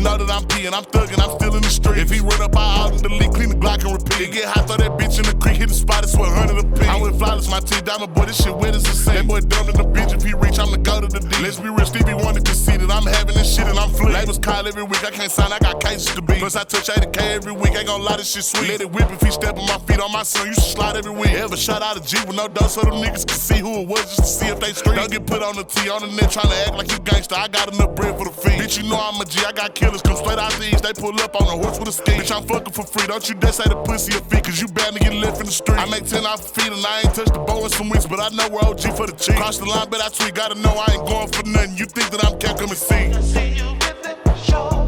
Know 0.00 0.16
that 0.16 0.30
I'm 0.32 0.44
peeing, 0.48 0.72
I'm 0.72 0.84
thugging, 0.84 1.20
I'm 1.20 1.36
still 1.36 1.54
in 1.54 1.62
the 1.62 1.68
street. 1.68 1.98
If 1.98 2.10
he 2.10 2.20
run 2.20 2.40
up, 2.40 2.56
I 2.56 2.80
out 2.80 2.92
and 2.92 3.02
delete, 3.02 3.32
clean 3.36 3.50
the 3.50 3.54
Glock 3.54 3.84
and 3.84 3.92
repeat. 3.92 4.28
It 4.28 4.32
get 4.32 4.48
hot, 4.48 4.66
throw 4.66 4.78
that 4.78 4.96
bitch 4.96 5.20
in 5.20 5.28
the 5.28 5.36
creek, 5.36 5.58
hit 5.58 5.68
the 5.68 5.74
spot, 5.74 6.04
it's 6.04 6.16
100 6.16 6.56
a 6.56 6.64
piece. 6.72 6.88
I 6.88 6.96
went 6.96 7.18
flawless, 7.18 7.50
my 7.50 7.60
teeth 7.60 7.84
diamond, 7.84 8.14
boy, 8.14 8.24
this 8.24 8.42
shit 8.42 8.56
wet 8.56 8.74
as 8.74 8.88
a 8.88 8.94
sink. 8.96 9.16
That 9.16 9.26
boy 9.28 9.40
dumb 9.40 9.68
in 9.68 9.76
the 9.76 9.84
bitch, 9.84 10.16
if 10.16 10.22
he 10.24 10.32
reach, 10.32 10.58
I'm 10.58 10.70
the 10.72 10.78
go 10.78 11.02
to 11.02 11.06
the 11.06 11.20
D. 11.20 11.28
Let's 11.44 11.60
be 11.60 11.68
real, 11.68 11.84
Stevie 11.84 12.14
wanted 12.14 12.46
to 12.46 12.54
see 12.54 12.78
that 12.78 12.90
I'm 12.90 13.04
having 13.04 13.36
this 13.36 13.54
shit 13.54 13.68
and 13.68 13.78
I'm 13.78 13.90
fleet. 13.90 14.16
Labels 14.16 14.38
call 14.38 14.66
every 14.66 14.84
week, 14.84 15.04
I 15.04 15.10
can't 15.10 15.30
sign, 15.30 15.52
I 15.52 15.58
got 15.58 15.80
cases 15.84 16.14
to 16.16 16.22
beat. 16.22 16.40
Plus 16.40 16.56
I 16.56 16.64
touch 16.64 16.88
80k 16.88 17.20
every 17.36 17.52
week, 17.52 17.76
ain't 17.76 17.86
gon' 17.86 18.00
lie, 18.00 18.16
this 18.16 18.32
shit 18.32 18.44
sweet. 18.44 18.72
Let 18.72 18.80
it 18.80 18.90
whip 18.90 19.10
if 19.12 19.20
he 19.20 19.30
step 19.30 19.58
on 19.58 19.66
my 19.68 19.76
feet, 19.84 20.00
on 20.00 20.12
my 20.12 20.22
son, 20.22 20.46
you 20.48 20.54
should 20.54 20.64
slide 20.64 20.96
every 20.96 21.12
week. 21.12 21.36
Ever 21.36 21.58
shot 21.58 21.82
out 21.82 21.98
a 21.98 22.00
G 22.00 22.16
with 22.24 22.36
no 22.36 22.48
dose 22.48 22.72
so 22.72 22.80
them 22.80 23.04
niggas 23.04 23.28
can 23.28 23.36
see 23.36 23.60
who 23.60 23.84
it 23.84 23.88
was 23.88 24.16
just 24.16 24.24
to 24.24 24.24
see 24.24 24.46
if 24.48 24.60
they 24.60 24.72
street. 24.72 24.96
Don't 24.96 25.12
get 25.12 25.26
put 25.26 25.42
on 25.42 25.56
the 25.56 25.64
T 25.64 25.90
on 25.90 26.00
the 26.00 26.08
net 26.08 26.32
trying 26.32 26.48
to 26.48 26.56
act 26.64 26.76
like 26.80 26.90
you 26.90 26.98
gangster. 27.00 27.36
I 27.36 27.48
got 27.48 27.68
enough 27.74 27.94
bread 27.94 28.16
for 28.16 28.24
the 28.24 28.32
fee. 28.32 28.56
Bitch, 28.56 28.82
you 28.82 28.88
know 28.88 28.96
I'm 28.96 29.20
a 29.20 29.24
G, 29.26 29.44
I 29.44 29.52
got 29.52 29.74
killers 29.90 30.02
come 30.02 30.16
straight 30.16 30.38
out 30.38 30.52
the 30.52 30.68
east. 30.68 30.82
They 30.82 30.92
pull 30.92 31.18
up 31.20 31.34
on 31.34 31.46
a 31.46 31.56
horse 31.62 31.78
with 31.78 31.88
a 31.88 31.92
ski. 31.92 32.12
Bitch, 32.12 32.34
I'm 32.34 32.46
fucking 32.46 32.72
for 32.72 32.84
free. 32.84 33.06
Don't 33.06 33.26
you 33.28 33.34
dare 33.34 33.52
say 33.52 33.64
the 33.64 33.76
pussy 33.76 34.16
a 34.16 34.20
fee, 34.20 34.40
cause 34.40 34.60
you 34.60 34.68
bound 34.68 34.96
to 34.96 35.00
get 35.00 35.14
left 35.14 35.40
in 35.40 35.46
the 35.46 35.52
street. 35.52 35.78
I 35.78 35.86
make 35.86 36.06
10 36.06 36.24
off 36.26 36.54
feet 36.54 36.72
and 36.72 36.84
I 36.84 37.00
ain't 37.00 37.14
touched 37.14 37.32
the 37.32 37.40
bow 37.40 37.64
in 37.64 37.70
some 37.70 37.88
weeks, 37.88 38.06
but 38.06 38.20
I 38.20 38.28
know 38.30 38.48
we're 38.48 38.62
OG 38.62 38.96
for 38.96 39.06
the 39.06 39.16
cheap. 39.18 39.36
Cross 39.36 39.58
the 39.58 39.66
line, 39.66 39.88
but 39.90 40.00
I 40.00 40.08
tweet, 40.08 40.34
gotta 40.34 40.54
know 40.60 40.70
I 40.70 40.94
ain't 40.94 41.06
going 41.06 41.28
for 41.28 41.46
nothing. 41.46 41.76
You 41.76 41.86
think 41.86 42.10
that 42.10 42.24
I'm 42.24 42.38
cat, 42.38 42.58
come 42.58 42.70
and 42.70 42.78
see. 42.78 43.12
See 43.22 43.58
you 43.58 43.72
with 43.72 44.06
it, 44.06 44.38
sure 44.44 44.80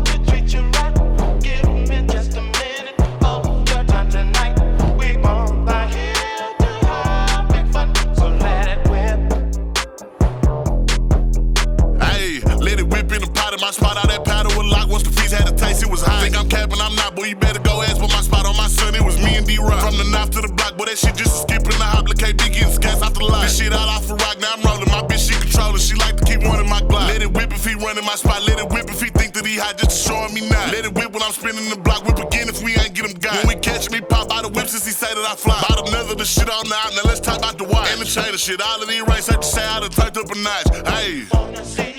spot. 13.72 13.96
All 13.96 14.06
that 14.06 14.24
once 14.92 15.08
the 15.08 15.10
fees 15.16 15.32
had 15.32 15.48
a 15.48 15.56
taste, 15.56 15.82
it 15.82 15.88
was 15.88 16.04
hot. 16.04 16.20
Think 16.20 16.36
I'm 16.36 16.48
capping, 16.52 16.76
I'm 16.76 16.94
not, 16.94 17.16
boy. 17.16 17.32
You 17.32 17.36
better 17.36 17.58
go 17.64 17.80
ask 17.80 17.96
for 17.96 18.12
my 18.12 18.20
spot 18.20 18.44
on 18.44 18.54
my 18.60 18.68
son. 18.68 18.94
It 18.94 19.00
was 19.00 19.16
me 19.16 19.40
and 19.40 19.46
D 19.48 19.56
Rock. 19.56 19.80
From 19.80 19.96
the 19.96 20.04
knife 20.04 20.28
to 20.36 20.44
the 20.44 20.52
block, 20.52 20.76
boy, 20.76 20.84
that 20.84 21.00
shit 21.00 21.16
just 21.16 21.32
a 21.32 21.38
skip 21.48 21.64
in 21.64 21.76
the 21.80 21.88
hop. 21.88 22.04
Look, 22.04 22.20
KB 22.20 22.36
getting 22.52 22.76
gas 22.76 23.00
out 23.00 23.16
the 23.16 23.24
lot. 23.24 23.48
This 23.48 23.56
shit 23.56 23.72
out 23.72 23.88
off 23.88 24.04
a 24.12 24.14
rock, 24.14 24.36
now 24.38 24.52
I'm 24.52 24.60
rolling. 24.60 24.92
My 24.92 25.00
bitch, 25.08 25.32
she 25.32 25.34
controlling. 25.40 25.80
She 25.80 25.96
like 25.96 26.20
to 26.20 26.24
keep 26.28 26.44
in 26.44 26.68
my 26.68 26.84
Glock. 26.84 27.08
Let 27.08 27.24
it 27.24 27.32
whip 27.32 27.50
if 27.56 27.64
he 27.64 27.74
running 27.80 28.04
my 28.04 28.20
spot. 28.20 28.44
Let 28.44 28.60
it 28.60 28.68
whip 28.68 28.92
if 28.92 29.00
he 29.00 29.08
think 29.08 29.32
that 29.32 29.48
he 29.48 29.56
hot, 29.56 29.80
just 29.80 29.96
to 29.96 30.12
show 30.12 30.28
me 30.28 30.44
now. 30.44 30.68
Let 30.68 30.84
it 30.84 30.92
whip 30.92 31.10
when 31.16 31.24
I'm 31.24 31.32
spinning 31.32 31.72
the 31.72 31.80
block. 31.80 32.04
Whip 32.04 32.20
again 32.20 32.52
if 32.52 32.60
we 32.60 32.76
ain't 32.76 32.92
get 32.92 33.08
him 33.08 33.16
got. 33.16 33.40
When 33.40 33.48
we 33.48 33.56
catch 33.64 33.88
me, 33.88 34.04
pop 34.04 34.28
out 34.28 34.44
the 34.44 34.52
whip 34.52 34.68
since 34.68 34.84
he 34.84 34.92
say 34.92 35.08
that 35.08 35.24
I 35.24 35.34
fly. 35.40 35.56
Bought 35.72 35.88
another 35.88 36.14
the 36.14 36.28
shit 36.28 36.52
on 36.52 36.68
now. 36.68 36.92
Now 36.92 37.08
let's 37.08 37.20
talk 37.20 37.40
about 37.40 37.56
the 37.56 37.64
watch. 37.64 37.88
And 37.96 38.00
the 38.00 38.04
chain 38.04 38.28
of 38.28 38.40
shit. 38.40 38.60
All 38.60 38.76
of 38.76 38.88
these 38.88 39.00
race, 39.08 39.32
I 39.32 39.40
just 39.40 39.56
say 39.56 39.64
I 39.64 39.80
done 39.80 39.88
turned 39.88 40.20
up 40.20 40.28
a 40.28 40.36
notch. 40.36 40.68
Hey. 40.92 41.91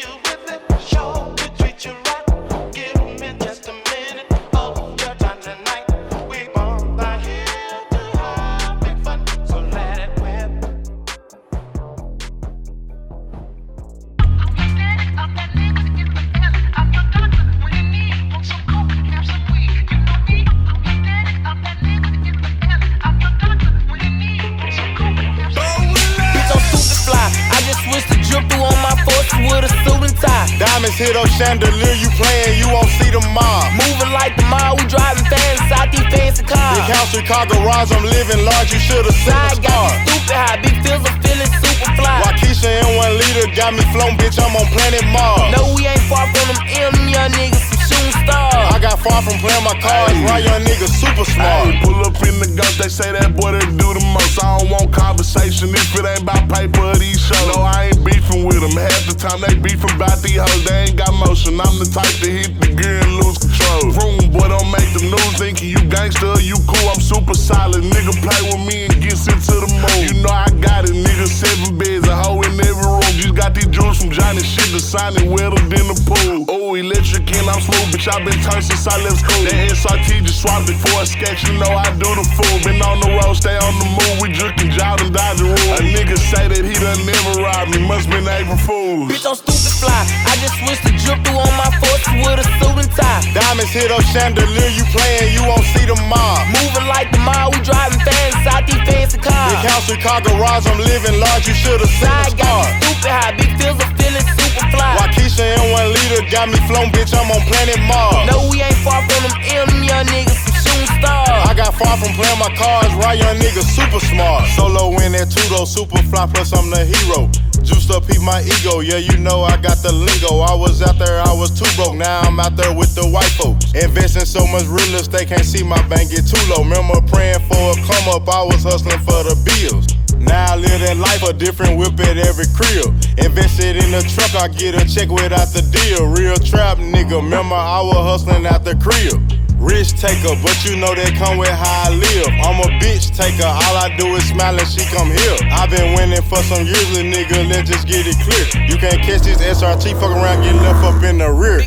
Diamonds 30.60 30.98
hit 30.98 31.16
up 31.16 31.28
chandelier, 31.34 31.98
you 31.98 32.10
playing, 32.14 32.60
you 32.60 32.70
won't 32.70 32.90
see 33.02 33.10
the 33.10 33.22
mob. 33.34 33.74
Moving 33.74 34.14
like 34.14 34.38
the 34.38 34.46
mob, 34.46 34.80
we 34.80 34.86
driving 34.86 35.26
fast 35.26 35.64
these 35.94 36.08
fancy 36.10 36.44
cars. 36.44 36.78
Big 36.78 36.90
house 36.90 37.10
Chicago 37.14 37.54
garage, 37.62 37.92
I'm 37.94 38.04
living 38.04 38.42
large, 38.46 38.74
you 38.74 38.80
should've 38.82 39.14
seen 39.14 39.34
Side 39.34 39.58
the 39.58 39.70
got 39.70 39.90
stupid 40.06 40.34
high, 40.34 40.58
big 40.62 40.78
feels 40.82 41.06
I'm 41.06 41.18
feeling 41.22 41.52
super 41.62 41.90
fly. 41.98 42.22
Waukesha 42.26 42.70
in 42.82 42.90
one 42.98 43.14
liter, 43.18 43.48
got 43.54 43.74
me 43.74 43.86
flown, 43.94 44.18
bitch, 44.18 44.42
I'm 44.42 44.54
on 44.58 44.66
planet 44.74 45.06
Mars. 45.14 45.54
No, 45.54 45.74
we 45.78 45.86
ain't 45.86 46.02
far 46.10 46.26
from 46.34 46.46
them 46.50 46.62
M 46.66 46.94
young 47.10 47.32
niggas, 47.38 47.73
shooting 48.04 48.28
star. 48.28 48.52
I 48.72 48.80
got 48.80 49.00
far 49.00 49.22
from 49.22 49.38
playing 49.40 49.64
my 49.64 49.76
cards, 49.80 50.18
right 50.28 50.44
young 50.44 50.62
nigga 50.64 50.88
super 50.88 51.24
smart. 51.24 51.68
Ay, 51.68 51.80
pull 51.84 52.00
up 52.04 52.16
in 52.28 52.36
the 52.40 52.50
ghost, 52.56 52.80
they 52.80 52.90
say 52.90 53.12
that 53.12 53.36
boy 53.36 53.52
that 53.54 53.68
do 53.78 53.94
the 53.94 54.04
most. 54.12 54.44
I 54.44 54.60
don't 54.60 54.70
want 54.72 54.92
conversation 54.94 55.70
if 55.70 55.96
it 55.96 56.06
ain't 56.06 56.24
about 56.24 56.50
paper 56.50 56.82
or 56.82 56.96
these 56.96 57.20
shows. 57.20 57.48
No, 57.56 57.64
I 57.64 57.92
ain't 57.92 58.04
beefing 58.04 58.46
with 58.46 58.60
them. 58.60 58.76
Half 58.76 59.08
the 59.08 59.16
time 59.16 59.40
they 59.42 59.56
beefing 59.56 59.94
about 59.96 60.20
these 60.22 60.40
hoes, 60.40 60.64
they 60.66 60.90
ain't 60.90 60.98
got 60.98 61.14
motion. 61.14 61.60
I'm 61.60 61.76
the 61.80 61.88
type 61.88 62.10
to 62.24 62.28
hit 62.28 62.52
the 62.60 62.70
gear 62.74 63.00
and 63.00 63.14
lose 63.24 63.40
control. 63.40 63.94
Room 63.96 64.32
boy, 64.32 64.48
don't 64.50 64.72
make 64.72 64.90
the 64.96 65.04
news 65.08 65.34
thinking 65.40 65.70
you 65.70 65.82
gangster, 65.88 66.40
you 66.42 66.58
cool. 66.68 66.88
I'm 66.90 67.02
super 67.02 67.36
solid. 67.36 67.84
Nigga 67.84 68.14
play 68.20 68.42
with 68.52 68.64
me 68.68 68.90
and 68.90 68.96
get 69.00 69.16
sent 69.18 69.40
to 69.48 69.56
the 69.64 69.70
moon. 69.70 70.00
You 70.10 70.16
know 70.24 70.34
I 70.34 70.50
got 70.60 70.90
it, 70.90 70.96
nigga. 70.96 71.28
Seven 71.28 71.78
beds, 71.78 72.08
a 72.08 72.16
hoe 72.16 72.42
in 72.42 72.60
every 72.60 72.84
room. 72.84 73.03
Just 73.24 73.36
got 73.40 73.56
these 73.56 73.72
jewels 73.72 74.04
from 74.04 74.12
Johnny 74.12 74.44
shit, 74.44 74.68
the 74.76 74.84
sign 74.84 75.16
it 75.16 75.24
wetter 75.24 75.56
than 75.72 75.88
the 75.88 75.96
pool. 76.04 76.44
Oh, 76.52 76.76
electric 76.76 77.24
and 77.32 77.48
I'm 77.48 77.64
smooth, 77.64 77.96
bitch. 77.96 78.12
I 78.12 78.20
been 78.20 78.36
turned 78.44 78.68
since 78.68 78.84
I 78.84 79.00
left 79.00 79.24
school. 79.24 79.48
That 79.48 79.72
SRT 79.72 80.28
just 80.28 80.44
swapped 80.44 80.68
it 80.68 80.76
for 80.76 80.92
a 81.00 81.08
sketch. 81.08 81.48
You 81.48 81.56
know 81.56 81.72
I 81.72 81.88
do 81.96 82.12
the 82.20 82.28
fool. 82.36 82.56
Been 82.68 82.84
on 82.84 83.00
the 83.00 83.16
road, 83.16 83.40
stay 83.40 83.56
on 83.56 83.80
the 83.80 83.88
move. 83.96 84.20
We 84.20 84.36
drinking 84.36 84.76
job 84.76 85.00
and 85.00 85.16
dodging 85.16 85.56
rules. 85.56 85.80
A 85.80 85.88
nigga 85.88 86.20
say 86.20 86.52
that 86.52 86.68
he 86.68 86.76
done 86.76 87.00
never 87.08 87.40
robbed 87.40 87.72
me. 87.72 87.88
Must 87.88 88.12
been 88.12 88.28
April 88.28 88.60
Fools. 88.60 89.08
Bitch, 89.08 89.24
I'm 89.24 89.40
stupid 89.40 89.74
fly. 89.84 90.04
I 90.28 90.34
just 90.44 90.56
switched 90.60 90.84
the 90.84 90.94
drip 91.00 91.20
through 91.24 91.40
on 91.40 91.56
my 91.60 91.72
forces 91.80 92.16
with 92.24 92.44
a 92.44 92.46
suit 92.60 92.76
and 92.76 92.92
tie. 92.92 93.24
Diamonds 93.36 93.72
hit 93.72 93.92
up 93.92 94.04
chandelier, 94.16 94.72
you 94.72 94.84
playing, 94.96 95.32
you 95.36 95.44
won't 95.44 95.68
see 95.76 95.88
the 95.88 95.98
mob. 96.08 96.44
Moving 96.52 96.88
like 96.88 97.12
the 97.12 97.20
mob, 97.20 97.56
we 97.56 97.60
driving 97.64 98.00
fast 98.04 98.48
out 98.48 98.64
these 98.68 98.84
fancy 98.88 99.20
cars. 99.20 99.52
Big 99.52 99.64
house, 99.68 99.88
Chicago 99.88 100.36
garage, 100.36 100.68
I'm 100.68 100.80
living 100.80 101.20
large, 101.20 101.48
you 101.48 101.56
should've 101.56 101.88
seen 101.88 102.08
the 102.08 102.36
star. 102.36 102.64
stupid 102.80 103.13
high, 103.14 103.34
big 103.38 103.52
feels 103.62 103.78
are 103.78 103.94
feeling 104.02 104.26
super 104.34 104.66
fly. 104.74 104.98
Waukesha 104.98 105.46
and 105.46 105.70
one 105.70 105.90
leader 105.94 106.26
got 106.34 106.50
me 106.50 106.58
flown, 106.66 106.90
bitch, 106.90 107.14
I'm 107.14 107.30
on 107.30 107.42
planet 107.46 107.78
Mars. 107.86 108.26
No, 108.26 108.50
we 108.50 108.66
ain't 108.66 108.80
far 108.82 109.06
from 109.06 109.22
them 109.22 109.38
M 109.54 109.70
young 109.86 110.06
niggas, 110.10 110.40
some 110.42 110.58
shooting 110.66 110.92
stars. 110.98 111.46
I 111.46 111.54
got 111.54 111.78
far 111.78 111.94
from 112.02 112.18
playing 112.18 112.40
my 112.42 112.50
cards, 112.58 112.94
right 112.98 113.18
young 113.18 113.38
nigga, 113.38 113.62
super 113.62 114.02
smart. 114.02 114.50
Solo 114.58 114.98
in 115.06 115.14
that 115.14 115.30
two 115.30 115.46
though, 115.54 115.66
super 115.66 116.02
fly, 116.10 116.26
plus 116.26 116.54
I'm 116.54 116.70
the 116.74 116.82
hero. 116.86 117.30
Juiced 117.64 117.92
up, 117.96 118.04
peep 118.04 118.20
my 118.20 118.44
ego, 118.44 118.82
yeah, 118.82 119.00
you 119.00 119.16
know 119.18 119.44
I 119.44 119.56
got 119.56 119.80
the 119.80 119.94
lingo. 119.94 120.44
I 120.44 120.54
was 120.54 120.82
out 120.82 121.00
there, 121.00 121.22
I 121.22 121.32
was 121.32 121.48
too 121.56 121.70
broke, 121.80 121.96
now 121.96 122.20
I'm 122.28 122.38
out 122.40 122.58
there 122.58 122.74
with 122.76 122.94
the 122.96 123.08
white 123.08 123.32
folks. 123.40 123.72
Investing 123.72 124.26
so 124.26 124.46
much 124.48 124.68
real 124.68 125.00
estate, 125.00 125.30
can't 125.30 125.46
see 125.46 125.64
my 125.64 125.80
bank 125.88 126.12
get 126.12 126.28
too 126.28 126.44
low. 126.52 126.66
Remember 126.66 127.00
praying 127.08 127.40
for 127.48 127.72
a 127.72 127.76
come 127.88 128.12
up, 128.12 128.28
I 128.28 128.44
was 128.44 128.64
hustling 128.68 129.00
for 129.08 129.24
the 129.24 129.40
bills. 129.48 129.88
Now 130.20 130.54
I 130.54 130.56
live 130.56 130.80
that 130.82 130.98
life, 130.98 131.24
a 131.24 131.34
different 131.34 131.78
whip 131.78 132.00
at 132.00 132.18
every 132.18 132.46
crib. 132.54 132.94
Invested 133.18 133.78
in 133.78 133.92
the 133.92 134.02
truck, 134.14 134.34
I 134.36 134.48
get 134.48 134.76
a 134.76 134.84
check 134.86 135.10
without 135.10 135.50
the 135.54 135.62
deal. 135.62 136.08
Real 136.08 136.36
trap 136.38 136.78
nigga, 136.78 137.22
remember 137.22 137.56
I 137.56 137.82
was 137.82 138.22
hustling 138.22 138.46
at 138.46 138.64
the 138.64 138.76
crib. 138.78 139.22
Rich 139.64 139.96
taker, 139.96 140.36
but 140.44 140.60
you 140.68 140.76
know 140.76 140.92
that 140.92 141.16
come 141.16 141.38
with 141.38 141.48
how 141.48 141.88
I 141.88 141.96
live. 141.96 142.28
I'm 142.44 142.60
a 142.60 142.68
bitch 142.84 143.16
taker, 143.16 143.48
all 143.48 143.76
I 143.80 143.96
do 143.96 144.12
is 144.20 144.28
smile 144.28 144.60
and 144.60 144.68
she 144.68 144.84
come 144.92 145.08
here. 145.08 145.38
i 145.56 145.64
been 145.68 145.96
winning 145.96 146.22
for 146.28 146.44
some 146.44 146.68
years, 146.68 146.90
little 146.92 147.08
nigga, 147.08 147.48
let's 147.48 147.72
just 147.72 147.88
get 147.88 148.04
it 148.04 148.20
clear. 148.28 148.44
You 148.68 148.76
can't 148.76 149.00
catch 149.00 149.24
this 149.24 149.40
SRT, 149.40 149.96
fuck 150.00 150.12
around, 150.12 150.44
get 150.44 150.56
left 150.60 150.84
up 150.84 151.02
in 151.04 151.20
the 151.20 151.32
rear. 151.32 151.64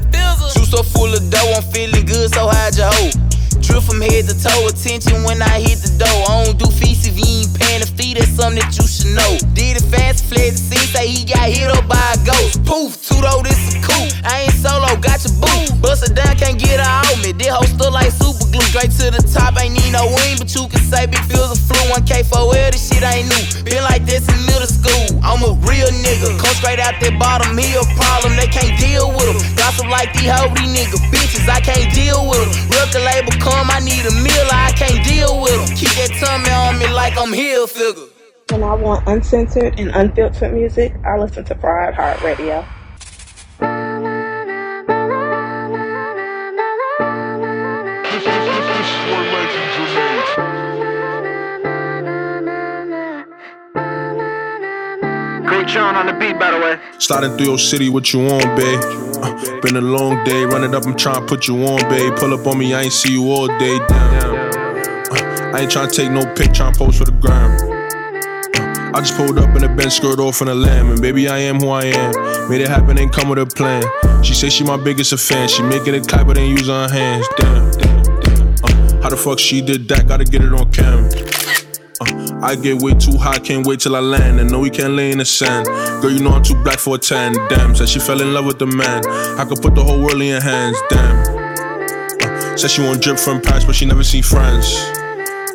Shoe 0.52 0.68
so 0.68 0.82
full 0.82 1.08
of 1.08 1.24
dough, 1.30 1.56
I'm 1.56 1.62
feeling 1.72 2.04
good, 2.04 2.32
so 2.34 2.46
hide 2.46 2.76
your 2.76 2.92
hoe. 2.92 3.25
Drip 3.60 3.82
from 3.82 4.00
head 4.00 4.28
to 4.28 4.34
toe, 4.36 4.68
attention 4.68 5.22
when 5.24 5.42
I 5.42 5.60
hit 5.60 5.80
the 5.80 5.92
door. 5.98 6.18
I 6.28 6.44
don't 6.44 6.58
do 6.58 6.66
fees 6.66 7.06
if 7.06 7.16
you 7.16 7.24
ain't 7.24 7.52
paying 7.58 7.80
the 7.80 7.88
fee, 7.88 8.14
that's 8.14 8.30
something 8.34 8.60
that 8.60 8.72
you 8.76 8.86
should 8.86 9.14
know. 9.16 9.32
Did 9.54 9.78
it 9.80 9.86
fast, 9.88 10.24
fled 10.24 10.54
the 10.54 10.60
scene, 10.60 10.88
say 10.90 11.08
he 11.08 11.24
got 11.24 11.48
hit 11.48 11.68
up 11.70 11.86
by 11.88 12.00
a 12.14 12.18
ghost. 12.24 12.64
Poof, 12.64 12.96
two 13.02 13.20
though, 13.20 13.42
this 13.42 13.58
is 13.68 13.76
cool. 13.84 14.08
I 14.24 14.48
ain't 14.48 14.56
solo, 14.58 14.92
got 15.00 15.24
your 15.24 15.34
boo. 15.40 15.76
Bust 15.80 16.04
it 16.08 16.14
down, 16.14 16.36
can't 16.36 16.58
get 16.58 16.80
her 16.80 16.86
out 16.86 17.16
me. 17.22 17.32
This 17.32 17.48
hoe 17.48 17.66
still 17.66 17.92
like 17.92 18.12
super 18.12 18.46
glue. 18.50 18.66
Straight 18.70 18.92
to 19.00 19.10
the 19.10 19.22
top, 19.22 19.56
ain't 19.58 19.74
need 19.74 19.92
no 19.92 20.06
wing, 20.06 20.36
but 20.38 20.50
you 20.54 20.68
can 20.68 20.82
say 20.82 21.06
big 21.06 21.22
feels 21.26 21.54
of 21.54 21.60
flu. 21.62 21.78
1K 21.94 22.26
for 22.26 22.42
L, 22.50 22.52
this 22.52 22.88
shit 22.88 23.02
ain't 23.02 23.30
new. 23.30 23.44
Been 23.64 23.82
like 23.82 24.04
this 24.04 24.26
in 24.28 24.38
middle 24.46 24.68
school. 24.68 25.18
I'm 25.22 25.42
a 25.42 25.54
real 25.66 25.88
nigga. 25.90 26.38
Come 26.38 26.54
straight 26.58 26.78
out 26.78 26.98
that 27.00 27.14
bottom, 27.18 27.56
he 27.56 27.74
a 27.74 27.82
problem, 27.98 28.36
they 28.36 28.50
can't 28.50 28.74
deal 28.78 29.10
with 29.10 29.26
him. 29.26 29.38
Gossip 29.56 29.88
like 29.90 30.12
these 30.14 30.30
hoe, 30.30 30.50
these 30.54 30.70
nigga 30.70 30.98
bitches, 31.10 31.46
I 31.48 31.60
can't 31.60 31.90
deal 31.94 32.26
with 32.26 32.42
them. 32.42 32.52
Record 32.74 33.04
label 33.06 33.32
come, 33.46 33.70
I 33.70 33.80
need 33.80 34.04
a 34.04 34.14
meal, 34.22 34.48
I 34.50 34.72
can't 34.74 35.04
deal 35.06 35.40
with 35.40 35.54
them. 35.54 35.76
Keep 35.76 35.94
that 36.00 36.12
tummy 36.18 36.50
on 36.50 36.78
me 36.78 36.88
like 36.92 37.16
I'm 37.16 37.32
heel 37.32 37.66
figure. 37.66 38.10
When 38.50 38.62
I 38.62 38.74
want 38.74 39.06
uncensored 39.08 39.78
and 39.78 39.90
unfiltered 39.90 40.52
music, 40.52 40.94
I 41.04 41.18
listen 41.18 41.44
to 41.44 41.54
Fried 41.54 41.94
Hard 41.94 42.22
Radio. 42.22 42.64
John 55.66 55.96
on 55.96 56.06
the 56.06 56.12
beat, 56.12 56.38
by 56.38 56.52
the 56.52 56.58
way. 56.58 56.78
Sliding 56.98 57.36
through 57.36 57.46
your 57.46 57.58
city, 57.58 57.88
what 57.88 58.12
you 58.12 58.20
on, 58.20 58.56
babe? 58.56 58.80
Uh, 59.22 59.60
been 59.60 59.76
a 59.76 59.80
long 59.80 60.22
day, 60.24 60.44
run 60.44 60.62
it 60.62 60.74
up, 60.74 60.86
I'm 60.86 60.96
trying 60.96 61.20
to 61.20 61.26
put 61.26 61.48
you 61.48 61.56
on, 61.66 61.80
babe. 61.88 62.14
Pull 62.16 62.32
up 62.34 62.46
on 62.46 62.58
me, 62.58 62.72
I 62.72 62.82
ain't 62.82 62.92
see 62.92 63.12
you 63.12 63.30
all 63.30 63.48
day, 63.48 63.78
damn. 63.88 64.34
Uh, 65.10 65.52
I 65.54 65.60
ain't 65.62 65.70
trying 65.70 65.90
to 65.90 65.94
take 65.96 66.10
no 66.10 66.22
pic, 66.34 66.52
trying 66.54 66.72
to 66.72 66.78
post 66.78 66.98
for 66.98 67.04
the 67.04 67.12
gram. 67.12 67.50
Uh, 68.54 68.96
I 68.96 69.00
just 69.00 69.16
pulled 69.16 69.38
up 69.38 69.54
in 69.56 69.64
a 69.64 69.74
bench 69.74 69.94
skirt 69.94 70.20
off 70.20 70.40
in 70.40 70.48
a 70.48 70.54
lamb, 70.54 70.90
and 70.90 71.00
baby, 71.00 71.28
I 71.28 71.38
am 71.38 71.58
who 71.58 71.68
I 71.68 71.84
am. 71.84 72.48
Made 72.48 72.60
it 72.60 72.68
happen, 72.68 72.98
ain't 72.98 73.12
come 73.12 73.28
with 73.28 73.38
a 73.38 73.46
plan. 73.46 73.82
She 74.22 74.34
say 74.34 74.48
she 74.48 74.62
my 74.64 74.76
biggest 74.76 75.12
fan, 75.18 75.48
she 75.48 75.62
making 75.62 75.94
it 75.94 76.06
clap, 76.06 76.28
but 76.28 76.38
ain't 76.38 76.58
using 76.58 76.74
her 76.74 76.88
hands, 76.88 77.26
damn, 77.36 77.70
damn, 77.72 78.20
damn. 78.20 78.54
Uh, 78.62 79.02
how 79.02 79.08
the 79.10 79.16
fuck 79.16 79.38
she 79.38 79.60
did 79.60 79.88
that? 79.88 80.06
Gotta 80.06 80.24
get 80.24 80.42
it 80.42 80.52
on 80.52 80.70
cam. 80.70 81.10
I 82.42 82.54
get 82.54 82.82
way 82.82 82.94
too 82.94 83.16
high, 83.16 83.38
can't 83.38 83.66
wait 83.66 83.80
till 83.80 83.96
I 83.96 84.00
land. 84.00 84.40
And 84.40 84.50
no, 84.50 84.58
we 84.60 84.70
can't 84.70 84.92
lay 84.92 85.10
in 85.10 85.18
the 85.18 85.24
sand. 85.24 85.66
Girl, 86.02 86.10
you 86.10 86.22
know 86.22 86.30
I'm 86.30 86.42
too 86.42 86.54
black 86.62 86.78
for 86.78 86.96
a 86.96 86.98
tan. 86.98 87.34
Damn, 87.48 87.74
said 87.74 87.88
she 87.88 87.98
fell 87.98 88.20
in 88.20 88.32
love 88.34 88.46
with 88.46 88.58
the 88.58 88.66
man. 88.66 89.06
I 89.38 89.44
could 89.44 89.60
put 89.62 89.74
the 89.74 89.82
whole 89.82 90.00
world 90.00 90.20
in 90.20 90.28
your 90.28 90.42
hands. 90.42 90.76
Damn. 90.90 91.16
Uh, 92.20 92.56
said 92.56 92.70
she 92.70 92.82
want 92.82 93.02
drip 93.02 93.18
from 93.18 93.40
Paris, 93.40 93.64
but 93.64 93.74
she 93.74 93.86
never 93.86 94.04
seen 94.04 94.22
France. 94.22 94.76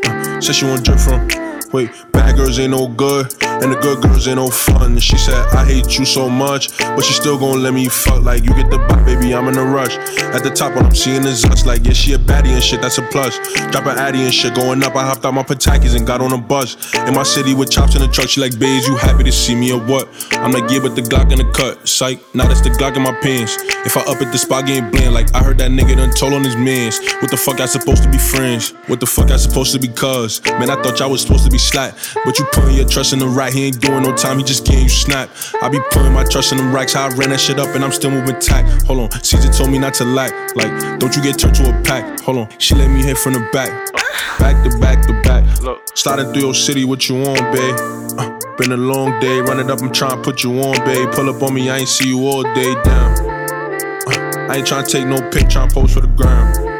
Uh, 0.06 0.42
said 0.42 0.56
she 0.56 0.66
want 0.66 0.84
drip 0.84 1.00
from. 1.00 1.28
Wait, 1.72 1.90
bad 2.22 2.36
girls 2.36 2.60
ain't 2.60 2.70
no 2.70 2.88
good, 2.88 3.34
and 3.42 3.72
the 3.74 3.80
good 3.82 4.00
girls 4.02 4.28
ain't 4.28 4.36
no 4.36 4.48
fun. 4.48 5.00
She 5.00 5.18
said, 5.18 5.44
I 5.56 5.66
hate 5.66 5.98
you 5.98 6.06
so 6.06 6.30
much, 6.30 6.78
but 6.78 7.04
she 7.04 7.14
still 7.14 7.38
gon' 7.38 7.64
let 7.64 7.74
me 7.74 7.88
fuck. 7.90 8.22
Like, 8.22 8.44
you 8.44 8.54
get 8.54 8.70
the 8.70 8.78
bop, 8.78 9.04
baby, 9.06 9.34
I'm 9.34 9.48
in 9.48 9.58
a 9.58 9.66
rush. 9.66 9.96
At 10.36 10.44
the 10.44 10.52
top, 10.52 10.76
what 10.76 10.86
I'm 10.86 10.94
seeing 10.94 11.26
is 11.26 11.44
us. 11.46 11.66
Like, 11.66 11.84
yeah, 11.84 11.94
she 11.94 12.14
a 12.14 12.20
baddie 12.20 12.54
and 12.54 12.62
shit, 12.62 12.82
that's 12.82 13.00
a 13.00 13.02
plus. 13.02 13.40
Drop 13.72 13.86
an 13.88 13.98
addy 13.98 14.22
and 14.22 14.34
shit, 14.34 14.54
going 14.54 14.84
up. 14.84 14.96
I 14.96 15.04
hopped 15.04 15.26
out 15.26 15.34
my 15.34 15.42
Patakis 15.42 15.96
and 15.96 16.06
got 16.06 16.22
on 16.22 16.32
a 16.32 16.38
bus. 16.38 16.94
In 17.08 17.16
my 17.16 17.24
city 17.24 17.56
with 17.56 17.72
chops 17.72 17.96
in 17.96 18.02
the 18.02 18.08
truck, 18.08 18.30
she 18.30 18.40
like, 18.40 18.58
babes, 18.60 18.88
you 18.88 18.96
happy 18.98 19.24
to 19.24 19.32
see 19.32 19.56
me 19.56 19.74
or 19.74 19.80
what? 19.80 20.08
I'm 20.34 20.52
like, 20.52 20.70
yeah, 20.70 20.80
but 20.80 20.96
the 20.96 21.02
Glock 21.02 21.32
in 21.32 21.40
the 21.40 21.52
cut. 21.52 21.88
Psych, 21.88 22.20
now 22.36 22.48
that's 22.48 22.62
the 22.62 22.70
Glock 22.70 22.96
in 22.98 23.02
my 23.02 23.14
pants. 23.22 23.58
If 23.84 23.98
I 23.98 24.02
up 24.02 24.22
at 24.22 24.32
the 24.32 24.38
spot, 24.38 24.68
getting 24.68 24.92
bland, 24.92 25.16
like, 25.16 25.34
I 25.34 25.40
heard 25.42 25.58
that 25.58 25.72
nigga 25.72 25.96
done 25.98 26.12
told 26.12 26.34
on 26.34 26.44
his 26.44 26.56
mans. 26.56 27.00
What 27.22 27.32
the 27.32 27.38
fuck 27.38 27.60
I 27.60 27.66
supposed 27.66 28.04
to 28.04 28.12
be 28.12 28.20
friends? 28.20 28.74
What 28.86 29.00
the 29.00 29.08
fuck 29.08 29.32
I 29.32 29.38
supposed 29.38 29.74
to 29.74 29.80
be 29.80 29.88
cuz? 29.88 30.44
Man, 30.46 30.70
I 30.70 30.82
thought 30.84 31.00
y'all 31.00 31.10
was 31.10 31.24
supposed 31.24 31.46
to 31.46 31.52
be 31.52 31.58
slack. 31.58 31.96
But 32.26 32.40
you 32.40 32.46
putting 32.52 32.76
your 32.76 32.88
trust 32.88 33.14
in 33.14 33.20
the 33.20 33.28
right, 33.28 33.54
he 33.54 33.66
ain't 33.66 33.80
doing 33.82 34.04
no 34.04 34.16
time, 34.16 34.38
he 34.38 34.44
just 34.44 34.66
getting 34.66 34.84
you 34.84 34.90
snap. 34.90 35.30
I 35.62 35.70
be 35.70 35.80
putting 35.92 36.14
my 36.14 36.24
trust 36.24 36.52
in 36.52 36.58
them 36.58 36.74
racks, 36.74 36.94
how 36.94 37.06
I 37.06 37.10
ran 37.16 37.30
that 37.30 37.40
shit 37.40 37.60
up 37.60 37.76
and 37.76 37.84
I'm 37.84 37.92
still 37.92 38.12
moving 38.12 38.40
tight. 38.40 38.66
Hold 38.84 39.00
on, 39.00 39.12
Caesar 39.24 39.52
told 39.52 39.72
me 39.72 39.80
not 39.80 39.94
to 39.96 40.06
lack. 40.06 40.32
Like, 40.56 41.00
don't 41.00 41.16
you 41.16 41.22
get 41.22 41.40
turned 41.40 41.56
to 41.56 41.70
a 41.70 41.82
pack. 41.84 42.20
Hold 42.22 42.38
on, 42.38 42.50
she 42.60 42.76
let 42.76 42.90
me 42.90 43.04
hit 43.04 43.18
from 43.18 43.34
the 43.34 43.48
back. 43.52 43.72
Back 44.40 44.64
to 44.64 44.78
back 44.80 45.06
to 45.08 45.22
back. 45.22 45.62
Look, 45.62 45.82
Sliding 45.98 46.32
through 46.34 46.42
your 46.42 46.54
city, 46.54 46.86
what 46.86 47.08
you 47.10 47.18
on, 47.18 47.52
babe? 47.52 47.76
Uh, 48.18 48.40
been 48.58 48.72
a 48.72 48.78
long 48.78 49.20
day, 49.20 49.40
run 49.40 49.60
it 49.60 49.70
up, 49.70 49.82
I'm 49.82 49.92
trying 49.92 50.18
to 50.18 50.22
put 50.22 50.44
you 50.44 50.60
on, 50.62 50.76
babe. 50.86 51.12
Pull 51.12 51.30
up 51.30 51.42
on 51.44 51.54
me, 51.54 51.70
I 51.70 51.80
ain't 51.80 51.90
see 51.90 52.08
you 52.10 52.28
all 52.28 52.44
day, 52.44 52.74
damn. 52.84 53.12
Uh, 54.08 54.48
I 54.50 54.58
ain't 54.58 54.68
trying 54.68 54.86
to 54.86 54.92
take 54.92 55.08
no 55.08 55.18
pic, 55.30 55.50
trying 55.50 55.70
to 55.70 55.74
post 55.74 55.94
for 55.94 56.02
the 56.02 56.08
gram. 56.08 56.71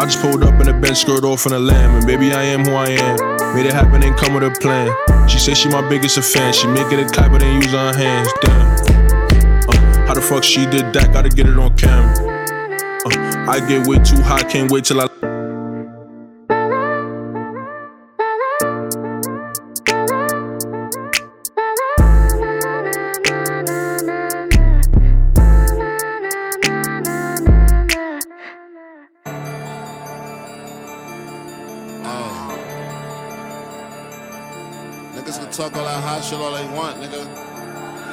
I 0.00 0.06
just 0.06 0.22
pulled 0.22 0.42
up 0.42 0.58
in 0.58 0.66
a 0.66 0.80
bench 0.80 0.96
skirt 0.96 1.24
off 1.24 1.44
in 1.44 1.52
a 1.52 1.58
lamb, 1.58 1.94
and 1.94 2.06
baby, 2.06 2.32
I 2.32 2.42
am 2.42 2.64
who 2.64 2.72
I 2.72 2.88
am. 2.88 3.54
Made 3.54 3.66
it 3.66 3.74
happen, 3.74 4.02
ain't 4.02 4.16
come 4.16 4.32
with 4.32 4.42
a 4.42 4.50
plan. 4.58 4.88
She 5.28 5.38
say 5.38 5.52
she 5.52 5.68
my 5.68 5.86
biggest 5.90 6.18
fan. 6.32 6.54
She 6.54 6.66
make 6.68 6.90
it 6.90 6.98
a 6.98 7.04
clap, 7.04 7.30
but 7.30 7.42
ain't 7.42 7.62
use 7.62 7.72
her 7.74 7.92
hands. 7.94 8.32
Damn. 8.40 8.66
Uh, 9.68 10.06
how 10.06 10.14
the 10.14 10.22
fuck 10.22 10.42
she 10.42 10.64
did 10.64 10.94
that? 10.94 11.12
Gotta 11.12 11.28
get 11.28 11.46
it 11.46 11.58
on 11.58 11.76
cam. 11.76 12.14
Uh, 13.04 13.50
I 13.50 13.60
get 13.68 13.86
way 13.86 13.98
too 13.98 14.22
high, 14.22 14.42
can't 14.44 14.70
wait 14.70 14.86
till 14.86 15.02
I. 15.02 15.29
shit 36.30 36.38
all 36.38 36.52
they 36.52 36.64
want, 36.68 36.96
nigga. 37.00 37.26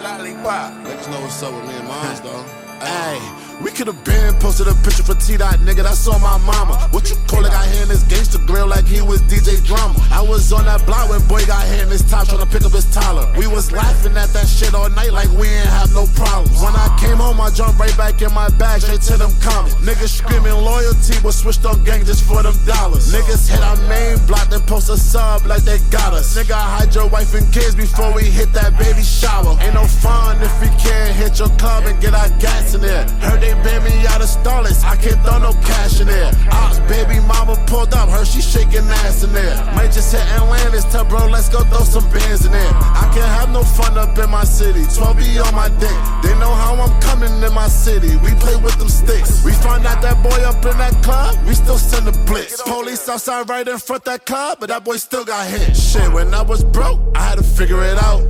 Lollipop. 0.02 0.74
Niggas 0.84 1.12
know 1.12 1.22
what's 1.22 1.44
up 1.44 1.54
with 1.54 1.70
me 1.70 1.76
and 1.76 1.88
mine, 1.88 2.20
though. 2.24 2.44
Hey. 2.84 3.37
We 3.60 3.72
could've 3.72 4.04
been 4.04 4.36
posted 4.36 4.68
a 4.68 4.76
picture 4.86 5.02
for 5.02 5.16
T 5.16 5.36
Dot, 5.36 5.58
nigga. 5.66 5.82
That's 5.82 6.08
on 6.08 6.22
my 6.22 6.38
mama. 6.46 6.78
What 6.92 7.10
you 7.10 7.18
call 7.26 7.44
it? 7.44 7.50
Got 7.50 7.66
here 7.66 7.82
in 7.84 7.90
this 7.90 8.04
gangster 8.04 8.38
grill 8.46 8.68
like 8.68 8.86
he 8.86 9.02
was 9.02 9.22
DJ 9.24 9.66
Drama. 9.66 9.98
I 10.12 10.22
was 10.22 10.54
on 10.54 10.66
that 10.66 10.86
block 10.86 11.10
when 11.10 11.26
boy 11.28 11.44
got 11.46 11.66
here 11.66 11.82
in 11.82 11.90
this 11.90 12.06
top 12.06 12.28
trying 12.28 12.40
to 12.40 12.46
pick 12.46 12.62
up 12.62 12.72
his 12.72 12.86
Tyler. 12.94 13.26
We 13.36 13.48
was 13.48 13.72
laughing 13.72 14.16
at 14.16 14.30
that 14.30 14.46
shit 14.46 14.76
all 14.76 14.90
night 14.92 15.12
like 15.12 15.30
we 15.34 15.50
ain't 15.50 15.70
have 15.74 15.92
no 15.94 16.06
problems. 16.14 16.62
When 16.62 16.76
I 16.78 16.86
came 17.02 17.18
home, 17.18 17.42
I 17.42 17.50
jumped 17.50 17.80
right 17.80 17.96
back 17.98 18.22
in 18.22 18.32
my 18.32 18.50
bag, 18.62 18.82
straight 18.82 19.02
to 19.10 19.18
them 19.18 19.34
comments. 19.42 19.74
Niggas 19.82 20.22
screaming 20.22 20.54
loyalty, 20.54 21.18
but 21.24 21.34
switched 21.34 21.66
on 21.66 21.84
gang 21.84 22.06
just 22.06 22.30
for 22.30 22.44
them 22.44 22.54
dollars. 22.66 23.10
Niggas 23.10 23.50
hit 23.50 23.62
our 23.66 23.78
main 23.90 24.22
block, 24.28 24.50
then 24.54 24.62
post 24.70 24.90
a 24.90 24.98
sub 24.98 25.48
like 25.48 25.64
they 25.64 25.80
got 25.90 26.14
us. 26.14 26.38
Nigga, 26.38 26.54
hide 26.54 26.94
your 26.94 27.08
wife 27.10 27.34
and 27.34 27.52
kids 27.52 27.74
before 27.74 28.14
we 28.14 28.26
hit 28.30 28.54
that 28.54 28.78
baby 28.78 29.02
shower. 29.02 29.58
Ain't 29.66 29.74
no 29.74 29.88
fun 29.88 30.38
if 30.46 30.54
we 30.62 30.70
can't 30.78 31.16
hit 31.16 31.40
your 31.40 31.50
club 31.58 31.86
and 31.86 32.00
get 32.00 32.14
our 32.14 32.30
gas 32.38 32.76
in 32.76 32.82
there. 32.82 33.10
Heard 33.26 33.47
they 33.64 33.80
me 33.80 34.06
out 34.08 34.22
of 34.22 34.28
Starlets, 34.28 34.84
I 34.84 34.96
can't 34.96 35.20
throw 35.24 35.40
no 35.40 35.54
cash 35.62 36.00
in 36.02 36.08
there. 36.08 36.32
Ops, 36.52 36.80
baby 36.92 37.20
mama 37.28 37.56
pulled 37.68 37.94
up, 37.94 38.10
her 38.10 38.26
she 38.26 38.42
shaking 38.42 38.88
ass 39.06 39.24
in 39.24 39.34
there. 39.34 39.56
Might 39.76 39.92
just 39.92 40.12
hit 40.12 40.26
Atlantis, 40.36 40.86
tell 40.86 41.06
bro, 41.06 41.28
let's 41.28 41.50
go 41.50 41.62
throw 41.66 41.84
some 41.84 42.10
bands 42.12 42.46
in 42.46 42.52
there. 42.52 42.72
I 42.74 43.10
can't 43.14 43.32
have 43.40 43.50
no 43.52 43.64
fun 43.64 43.98
up 43.98 44.18
in 44.18 44.30
my 44.30 44.44
city, 44.44 44.84
12 44.96 45.18
be 45.18 45.40
on 45.40 45.54
my 45.56 45.70
dick. 45.70 45.98
They 46.24 46.34
know 46.40 46.54
how 46.54 46.76
I'm 46.76 47.00
coming 47.02 47.32
in 47.44 47.54
my 47.54 47.68
city, 47.68 48.16
we 48.18 48.34
play 48.36 48.56
with 48.56 48.78
them 48.78 48.90
sticks. 48.90 49.44
We 49.44 49.52
find 49.52 49.86
out 49.86 50.02
that 50.02 50.22
boy 50.24 50.42
up 50.44 50.64
in 50.66 50.78
that 50.78 51.04
club, 51.04 51.38
we 51.48 51.54
still 51.54 51.78
send 51.78 52.08
a 52.08 52.12
blitz. 52.26 52.62
Police 52.62 53.08
outside 53.10 53.50
right 53.50 53.68
in 53.68 53.78
front 53.78 54.04
that 54.06 54.26
club, 54.26 54.58
but 54.60 54.70
that 54.70 54.84
boy 54.84 54.98
still 54.98 55.26
got 55.26 55.48
hit. 55.48 55.76
Shit, 55.76 56.12
when 56.12 56.34
I 56.34 56.42
was 56.42 56.64
broke, 56.64 57.00
I 57.16 57.22
had 57.22 57.38
to 57.38 57.44
figure 57.44 57.84
it 57.84 57.98
out. 57.98 58.22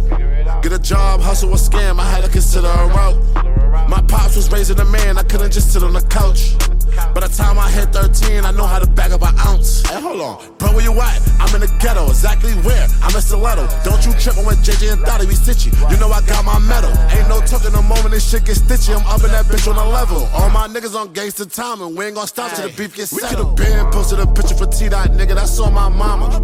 Get 0.61 0.72
a 0.72 0.80
job, 0.80 1.22
hustle, 1.22 1.51
or 1.51 1.57
scam, 1.57 1.99
I 1.99 2.09
had 2.09 2.24
to 2.24 2.30
consider 2.30 2.68
a 2.68 2.88
route. 2.88 3.66
My 3.88 4.02
pops 4.02 4.36
was 4.36 4.52
raising 4.52 4.80
a 4.80 4.86
man, 4.86 5.18
I 5.18 5.24
couldn't 5.24 5.52
just 5.52 5.72
sit 5.72 5.84
on 5.84 5.94
the 5.94 6.02
couch. 6.02 6.56
By 7.14 7.22
the 7.22 7.30
time 7.30 7.60
I 7.60 7.70
hit 7.70 7.94
13, 7.94 8.44
I 8.44 8.52
know 8.52 8.66
how 8.66 8.80
to 8.80 8.88
bag 8.90 9.12
up 9.12 9.22
an 9.22 9.38
ounce. 9.46 9.86
Hey, 9.88 10.02
hold 10.02 10.20
on. 10.20 10.58
Bro, 10.58 10.74
where 10.74 10.84
you 10.84 10.92
at? 11.00 11.22
I'm 11.40 11.54
in 11.54 11.62
the 11.62 11.72
ghetto. 11.80 12.10
Exactly 12.10 12.54
where? 12.66 12.88
I'm 13.04 13.14
in 13.14 13.22
Stiletto. 13.22 13.70
Don't 13.86 14.04
you 14.06 14.14
trip 14.18 14.38
on 14.38 14.46
when 14.46 14.58
JJ 14.66 14.94
and 14.94 15.02
Dottie 15.06 15.28
be 15.28 15.34
stitchy. 15.38 15.70
You 15.92 15.98
know 15.98 16.10
I 16.10 16.22
got 16.26 16.44
my 16.44 16.58
medal. 16.58 16.90
Ain't 17.14 17.30
no 17.30 17.40
talking 17.42 17.72
the 17.72 17.82
moment 17.82 18.12
this 18.12 18.28
shit 18.28 18.46
get 18.46 18.58
stitchy. 18.58 18.98
I'm 18.98 19.06
up 19.06 19.24
in 19.24 19.30
that 19.32 19.46
bitch 19.46 19.70
on 19.70 19.78
a 19.78 19.88
level. 19.88 20.26
All 20.34 20.50
my 20.50 20.68
niggas 20.68 20.96
on 20.96 21.14
gangster 21.14 21.46
time, 21.46 21.82
and 21.82 21.96
we 21.96 22.06
ain't 22.06 22.16
gonna 22.16 22.28
stop 22.28 22.52
till 22.54 22.68
the 22.68 22.74
beef 22.76 22.96
gets 22.96 23.12
settled. 23.12 23.60
We 23.60 23.66
could've 23.66 23.86
been 23.86 23.92
posted 23.92 24.20
a 24.20 24.26
picture 24.26 24.56
for 24.56 24.66
T 24.66 24.90
Dot, 24.90 25.10
nigga. 25.12 25.36
That's 25.36 25.60
on 25.60 25.74
my 25.74 25.90
mama. 25.90 26.40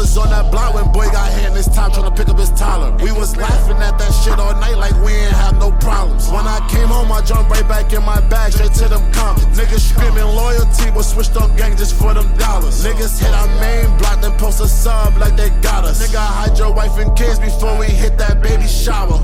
Was 0.00 0.16
on 0.16 0.30
that 0.30 0.50
block 0.50 0.72
when 0.72 0.90
boy 0.92 1.04
got 1.12 1.30
here 1.36 1.48
in 1.48 1.54
this 1.54 1.68
top 1.68 1.92
trying 1.92 2.08
to 2.08 2.16
pick 2.16 2.28
up 2.32 2.38
his 2.38 2.48
Tyler. 2.50 2.90
We 3.04 3.12
was 3.12 3.36
laughing 3.36 3.76
at 3.76 3.98
that 3.98 4.12
shit 4.24 4.38
all 4.38 4.54
night 4.54 4.78
like 4.78 4.96
we 5.04 5.12
ain't 5.12 5.32
have 5.32 5.58
no 5.58 5.70
problems. 5.72 6.26
When 6.28 6.46
I 6.46 6.58
came 6.70 6.88
home, 6.88 7.12
I 7.12 7.20
jumped 7.20 7.50
right 7.50 7.68
back 7.68 7.92
in 7.92 8.02
my 8.02 8.18
bag, 8.32 8.52
straight 8.52 8.72
to 8.80 8.88
them 8.88 9.04
comments. 9.12 9.44
Niggas 9.58 9.92
screaming 9.92 10.24
loyalty, 10.24 10.90
but 10.90 11.02
switched 11.02 11.36
on 11.36 11.54
gang 11.54 11.76
just 11.76 11.94
for 12.00 12.14
them 12.14 12.34
dollars. 12.38 12.82
Niggas 12.82 13.20
hit 13.20 13.32
our 13.34 13.50
main 13.60 13.94
block, 13.98 14.22
then 14.22 14.32
post 14.38 14.60
a 14.62 14.68
sub 14.68 15.18
like 15.18 15.36
they 15.36 15.50
got 15.60 15.84
us. 15.84 16.00
Nigga, 16.00 16.16
hide 16.16 16.56
your 16.56 16.72
wife 16.72 16.96
and 16.96 17.14
kids 17.14 17.38
before 17.38 17.78
we 17.78 17.86
hit 17.86 18.16
that 18.16 18.42
baby 18.42 18.66
shower. 18.66 19.20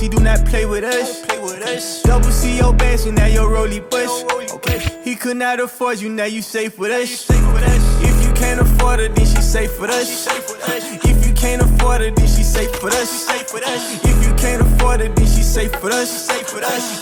He 0.00 0.08
do 0.08 0.18
not 0.18 0.44
play 0.46 0.64
with 0.64 0.84
us. 0.84 1.24
Play 1.26 1.40
with 1.40 1.62
us. 1.62 2.02
Double 2.02 2.30
C 2.30 2.56
your 2.56 2.72
bands, 2.72 3.04
so 3.04 3.10
now 3.10 3.26
your 3.26 3.50
rolly 3.50 3.80
bush. 3.80 4.24
Okay. 4.54 4.78
He 5.04 5.14
could 5.14 5.36
not 5.36 5.60
afford 5.60 6.00
you, 6.00 6.08
now 6.08 6.24
you 6.24 6.42
safe 6.42 6.78
with 6.78 6.90
us. 6.90 7.10
Safe 7.10 7.52
with 7.52 7.62
us. 7.62 8.02
If 8.02 8.26
you 8.26 8.32
can't 8.34 8.60
afford 8.60 9.00
it, 9.00 9.14
then 9.14 9.26
she 9.26 9.42
safe 9.42 9.78
with 9.80 9.90
us. 9.90 11.09
Can't 11.40 11.62
afford 11.62 12.02
it, 12.02 12.16
then 12.16 12.26
she 12.26 12.42
safe 12.42 12.82
with 12.82 12.94
us. 12.94 13.26
If 13.30 14.26
you 14.26 14.34
can't 14.34 14.60
afford 14.62 15.00
it, 15.00 15.16
then 15.16 15.26
she 15.26 15.42
safe 15.42 15.72
with 15.82 15.92
us. 15.92 16.28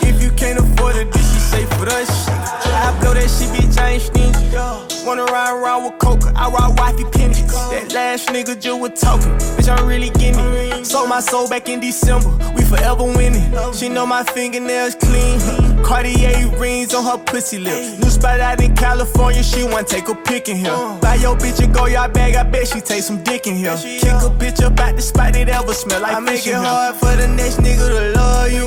If 0.03 0.23
you 0.23 0.31
can't 0.31 0.59
afford 0.61 0.95
it, 0.97 1.11
then 1.11 1.23
she 1.23 1.41
safe 1.41 1.69
with 1.81 1.93
us. 1.93 2.29
I 2.29 2.97
blow 3.01 3.15
that 3.15 3.29
shit, 3.29 3.51
bitch, 3.51 3.79
I 3.79 3.91
ain't 3.91 4.03
stingy. 4.03 5.05
Wanna 5.05 5.25
ride 5.25 5.53
around 5.53 5.85
with 5.85 5.99
coca, 5.99 6.33
I 6.37 6.49
ride 6.51 6.79
wifey 6.79 7.05
pendants. 7.11 7.53
That 7.71 7.93
last 7.93 8.29
nigga 8.29 8.61
just 8.61 8.79
was 8.79 9.01
talking, 9.01 9.33
bitch, 9.57 9.69
I'm 9.69 9.87
really 9.87 10.11
getting 10.11 10.39
it. 10.39 10.87
Sold 10.87 11.09
my 11.09 11.21
soul 11.21 11.49
back 11.49 11.69
in 11.69 11.81
December, 11.81 12.31
we 12.55 12.63
forever 12.63 13.05
winning. 13.05 13.51
She 13.73 13.89
know 13.89 14.07
my 14.07 14.23
fingernails 14.23 14.95
clean. 14.95 15.41
Cartier 15.83 16.49
rings 16.59 16.95
on 16.95 17.05
her 17.05 17.19
pussy 17.25 17.59
lips. 17.59 17.99
New 17.99 18.11
spot 18.11 18.41
out 18.41 18.61
in 18.61 18.75
California, 18.77 19.43
she 19.43 19.65
wanna 19.65 19.85
take 19.85 20.09
a 20.09 20.15
pic 20.15 20.49
in 20.49 20.57
here. 20.57 20.77
Buy 21.01 21.17
your 21.17 21.37
bitch 21.37 21.63
a 21.65 21.67
Goyard 21.67 22.13
bag, 22.13 22.35
I 22.37 22.43
bet 22.43 22.69
she 22.69 22.81
take 22.81 23.03
some 23.03 23.23
dick 23.25 23.47
in 23.47 23.57
here. 23.57 23.77
Kick 23.77 24.23
a 24.29 24.31
bitch 24.31 24.63
up 24.63 24.79
out 24.81 24.97
the 24.97 25.03
spot 25.03 25.37
it 25.37 25.49
ever 25.49 25.73
smell 25.73 26.03
like 26.03 26.15
I 26.15 26.21
make 26.21 26.47
it 26.47 26.55
hard 26.55 26.97
for 26.97 27.15
the 27.17 27.29
next 27.29 27.59
nigga 27.59 27.89
to 27.89 28.19
love 28.19 28.53
you. 28.53 28.67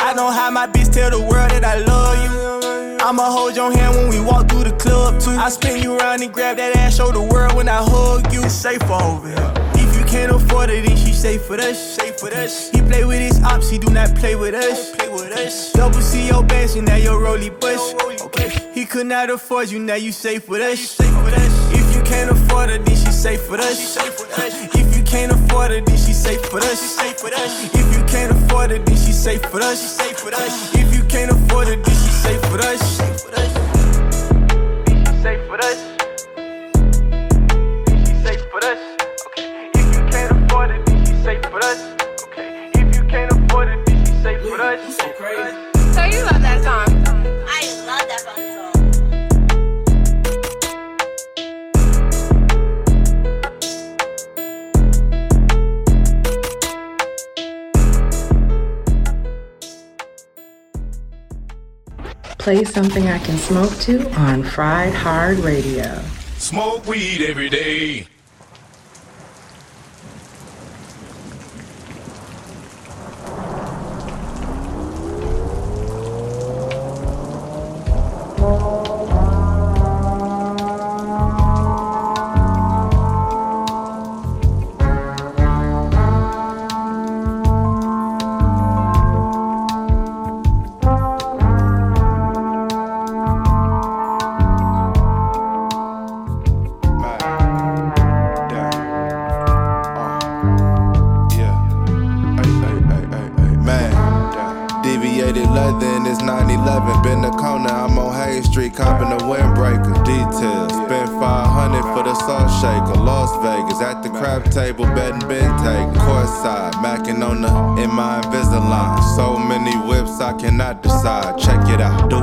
I 0.00 0.12
know 0.14 0.30
how 0.30 0.50
my 0.50 0.66
bitch 0.66 0.92
tell 0.92 1.10
the 1.10 1.20
world 1.20 1.50
that 1.50 1.64
I 1.64 1.78
love 1.78 2.16
you. 2.24 3.00
I'ma 3.00 3.24
hold 3.24 3.56
your 3.56 3.72
hand 3.72 3.96
when 3.96 4.08
we 4.08 4.20
walk 4.20 4.48
through 4.48 4.64
the 4.64 4.76
club 4.76 5.20
too. 5.20 5.30
I 5.30 5.48
spin 5.48 5.82
you 5.82 5.98
around 5.98 6.22
and 6.22 6.32
grab 6.32 6.56
that 6.58 6.76
ass, 6.76 6.96
show 6.96 7.10
the 7.12 7.22
world 7.22 7.54
when 7.54 7.68
I 7.68 7.78
hug 7.82 8.32
you. 8.32 8.42
It's 8.44 8.54
safe 8.54 8.82
over 8.90 9.28
here. 9.28 9.54
If 9.74 9.96
you 9.98 10.04
can't 10.04 10.32
afford 10.32 10.70
it, 10.70 10.86
then 10.86 10.96
she 10.96 11.12
safe 11.12 11.48
with 11.48 11.60
us. 11.60 11.78
Safe 11.96 12.22
with 12.22 12.34
us. 12.34 12.70
He 12.70 12.82
play 12.82 13.04
with 13.04 13.20
his 13.20 13.42
ops, 13.42 13.70
he 13.70 13.78
do 13.78 13.90
not 13.90 14.14
play 14.16 14.36
with 14.36 14.54
us. 14.54 14.94
Play 14.96 15.08
with 15.08 15.32
us. 15.32 15.72
Double 15.72 16.00
C 16.00 16.28
your 16.28 16.42
bands, 16.42 16.74
and 16.74 16.86
now 16.86 16.96
your 16.96 17.20
rolly 17.20 17.50
bush. 17.50 17.94
Okay. 18.20 18.50
He 18.74 18.84
could 18.84 19.06
not 19.06 19.30
afford 19.30 19.70
you, 19.70 19.78
now 19.78 19.94
you 19.94 20.12
safe 20.12 20.48
with 20.48 20.60
us. 20.60 20.78
Safe 20.78 21.24
with 21.24 21.34
us. 21.34 21.72
If 21.72 21.96
you 21.96 22.02
can't 22.02 22.30
afford 22.30 22.70
it, 22.70 22.84
then 22.84 22.96
she 22.96 23.10
safe 23.10 23.50
with 23.50 23.60
us. 23.60 23.96
If 24.62 24.74
you 24.74 24.79
can't 25.10 25.32
afford 25.32 25.72
it, 25.72 25.84
then 25.86 25.96
she 25.96 26.12
safe 26.12 26.52
with 26.52 26.62
us. 26.62 27.00
If 27.00 27.96
you 27.96 28.04
can't 28.04 28.30
afford 28.30 28.70
it, 28.70 28.86
then 28.86 28.96
she 28.96 29.10
safe 29.12 29.42
with 29.52 29.64
us. 29.64 30.00
If 30.72 30.94
you 30.94 31.02
can't 31.04 31.32
afford 31.32 31.66
it, 31.66 31.82
then 31.84 31.94
she 31.96 32.10
safe 32.10 32.52
with 32.52 32.64
us. 32.64 32.80
Safe 32.96 33.24
with 33.24 33.34
us. 33.34 33.52
Safe 35.20 35.50
with 35.50 35.64
us. 35.64 35.78
She 38.06 38.14
safe 38.22 38.46
with 38.54 38.64
us. 38.64 38.89
Play 62.40 62.64
something 62.64 63.06
I 63.06 63.18
can 63.18 63.36
smoke 63.36 63.76
to 63.80 64.10
on 64.12 64.42
Fried 64.42 64.94
Hard 64.94 65.36
Radio. 65.40 66.00
Smoke 66.38 66.86
weed 66.86 67.20
every 67.20 67.50
day. 67.50 68.06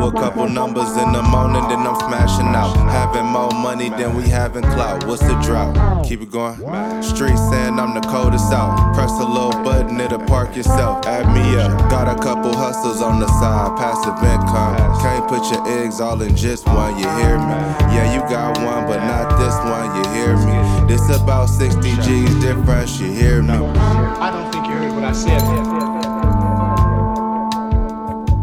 A 0.07 0.11
couple 0.11 0.47
numbers 0.47 0.95
in 0.95 1.11
the 1.11 1.21
morning, 1.21 1.61
then 1.67 1.85
I'm 1.85 1.95
smashing 1.95 2.55
out. 2.55 2.75
Having 2.89 3.25
more 3.25 3.51
money 3.51 3.89
than 3.89 4.15
we 4.15 4.23
having 4.23 4.63
clout. 4.63 5.05
What's 5.05 5.21
the 5.21 5.35
drought? 5.41 6.05
Keep 6.05 6.21
it 6.21 6.31
going. 6.31 6.55
Street 7.03 7.37
saying 7.49 7.79
I'm 7.79 7.93
the 7.93 8.01
coldest 8.07 8.51
out. 8.53 8.93
Press 8.95 9.11
a 9.11 9.25
little 9.25 9.51
button, 9.63 9.99
it'll 9.99 10.19
park 10.19 10.55
yourself. 10.55 11.05
Add 11.05 11.27
me 11.33 11.59
up. 11.59 11.77
Got 11.89 12.07
a 12.07 12.21
couple 12.21 12.55
hustles 12.55 13.01
on 13.01 13.19
the 13.19 13.27
side, 13.39 13.77
passive 13.77 14.17
income. 14.23 14.77
Can't 15.01 15.27
put 15.27 15.51
your 15.51 15.67
eggs 15.81 15.99
all 15.99 16.21
in 16.21 16.35
just 16.35 16.65
one, 16.67 16.97
you 16.97 17.09
hear 17.19 17.37
me? 17.37 17.57
Yeah, 17.91 18.13
you 18.13 18.21
got 18.29 18.57
one, 18.59 18.87
but 18.87 18.99
not 19.03 19.37
this 19.37 19.55
one, 19.67 19.95
you 19.97 20.03
hear 20.13 20.37
me? 20.37 20.87
This 20.87 21.03
about 21.09 21.47
60 21.47 21.81
G's 22.01 22.35
difference, 22.35 22.99
you 22.99 23.11
hear 23.11 23.41
me? 23.41 23.53
I 23.53 24.31
don't 24.31 24.51
think 24.51 24.67
you 24.67 24.73
heard 24.73 24.93
what 24.93 25.03
I 25.03 25.11
said. 25.11 25.41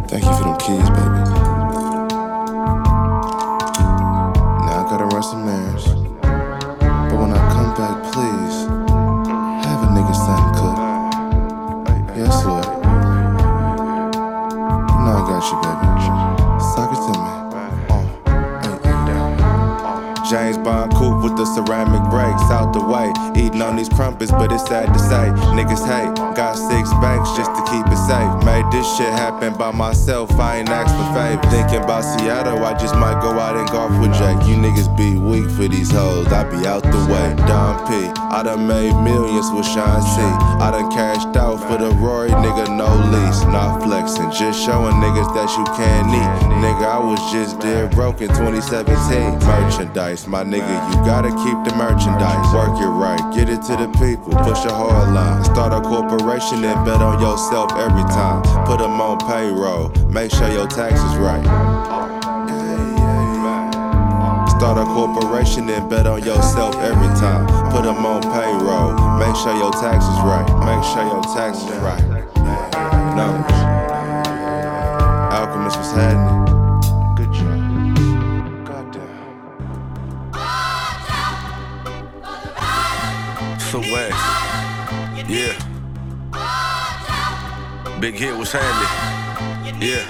Thank 0.09 0.25
you 0.25 0.33
for 0.35 0.45
them 0.45 0.59
keys, 0.59 0.91
baby. 0.91 1.04
Niggas 25.55 25.87
hate, 25.87 26.15
got 26.35 26.55
six 26.55 26.91
banks 26.99 27.31
just 27.37 27.55
to 27.55 27.63
keep 27.71 27.87
it 27.87 28.01
safe. 28.11 28.45
Made 28.45 28.67
this 28.73 28.87
shit 28.97 29.09
happen 29.09 29.55
by 29.57 29.71
myself, 29.71 30.29
I 30.33 30.59
ain't 30.59 30.69
asked 30.69 30.91
for 30.99 31.07
favor. 31.15 31.41
Thinking 31.49 31.85
about 31.85 32.03
Seattle, 32.03 32.65
I 32.65 32.77
just 32.77 32.97
might 32.97 33.23
go 33.23 33.39
out 33.39 33.57
and 33.57 33.69
golf 33.71 33.93
with 34.03 34.13
Jake. 34.19 34.43
You 34.51 34.57
niggas 34.59 34.91
be 34.97 35.17
weak 35.17 35.49
for 35.51 35.69
these 35.69 35.93
hoes, 35.93 36.27
I 36.33 36.43
be 36.51 36.67
out 36.67 36.83
the 36.83 36.99
way. 37.07 37.35
Don 37.47 37.87
P, 37.87 38.11
I 38.35 38.43
done 38.43 38.67
made 38.67 38.99
millions 39.03 39.49
with 39.55 39.65
Sean 39.65 40.03
C. 40.03 40.19
I 40.59 40.73
done 40.73 40.91
cashed 40.91 41.37
out 41.37 41.63
for 41.63 41.79
the 41.79 41.91
Rory, 42.03 42.31
nigga, 42.31 42.67
no 42.75 42.91
lease. 43.15 43.43
Not 43.45 43.85
flexing, 43.85 44.33
just 44.33 44.59
showing 44.59 44.97
niggas 44.99 45.31
that 45.39 45.51
you 45.55 45.65
can 45.79 46.11
eat. 46.11 46.44
Nigga, 46.65 46.89
I 46.89 46.99
was 46.99 47.21
just 47.31 47.61
dead 47.61 47.91
broke 47.91 48.23
in 48.23 48.29
2017. 48.29 48.89
Merchandise, 49.45 50.27
my 50.27 50.43
nigga, 50.43 50.75
you 50.89 50.97
gotta 51.05 51.29
keep 51.29 51.61
the 51.61 51.77
merchandise. 51.77 52.41
Work 52.57 52.81
it 52.81 52.89
right, 52.89 53.21
get 53.37 53.51
it 53.51 53.61
to 53.69 53.77
the 53.77 53.93
people, 54.01 54.33
push 54.33 54.65
a 54.65 54.73
hard 54.73 55.13
line. 55.13 55.45
Start 55.45 55.75
a 55.75 55.87
corporation 55.87 56.65
and 56.65 56.87
bet 56.87 57.03
on 57.03 57.21
yourself 57.21 57.71
every 57.77 58.09
time. 58.17 58.41
Put 58.65 58.79
them 58.79 58.99
on 58.99 59.21
payroll, 59.29 59.91
make 60.09 60.31
sure 60.31 60.49
your 60.49 60.67
taxes 60.67 61.15
right. 61.21 61.45
Start 64.57 64.79
a 64.79 64.85
corporation 64.89 65.69
and 65.69 65.91
bet 65.91 66.07
on 66.07 66.25
yourself 66.25 66.77
every 66.77 67.13
time. 67.21 67.45
Put 67.73 67.85
them 67.85 68.07
on 68.07 68.23
payroll, 68.23 68.97
make 69.21 69.37
sure 69.37 69.53
your 69.53 69.73
taxes 69.73 70.17
right. 70.25 70.49
Make 70.65 70.83
sure 70.97 71.05
your 71.05 71.23
taxes 71.37 71.77
right. 71.85 72.01
Numbers. 73.13 73.53
Alchemist 75.29 75.77
was 75.77 75.93
happening. 75.93 76.34
Big 88.05 88.17
hit 88.17 88.37
was 88.37 88.53
happening. 88.53 89.81
Yeah. 89.81 90.05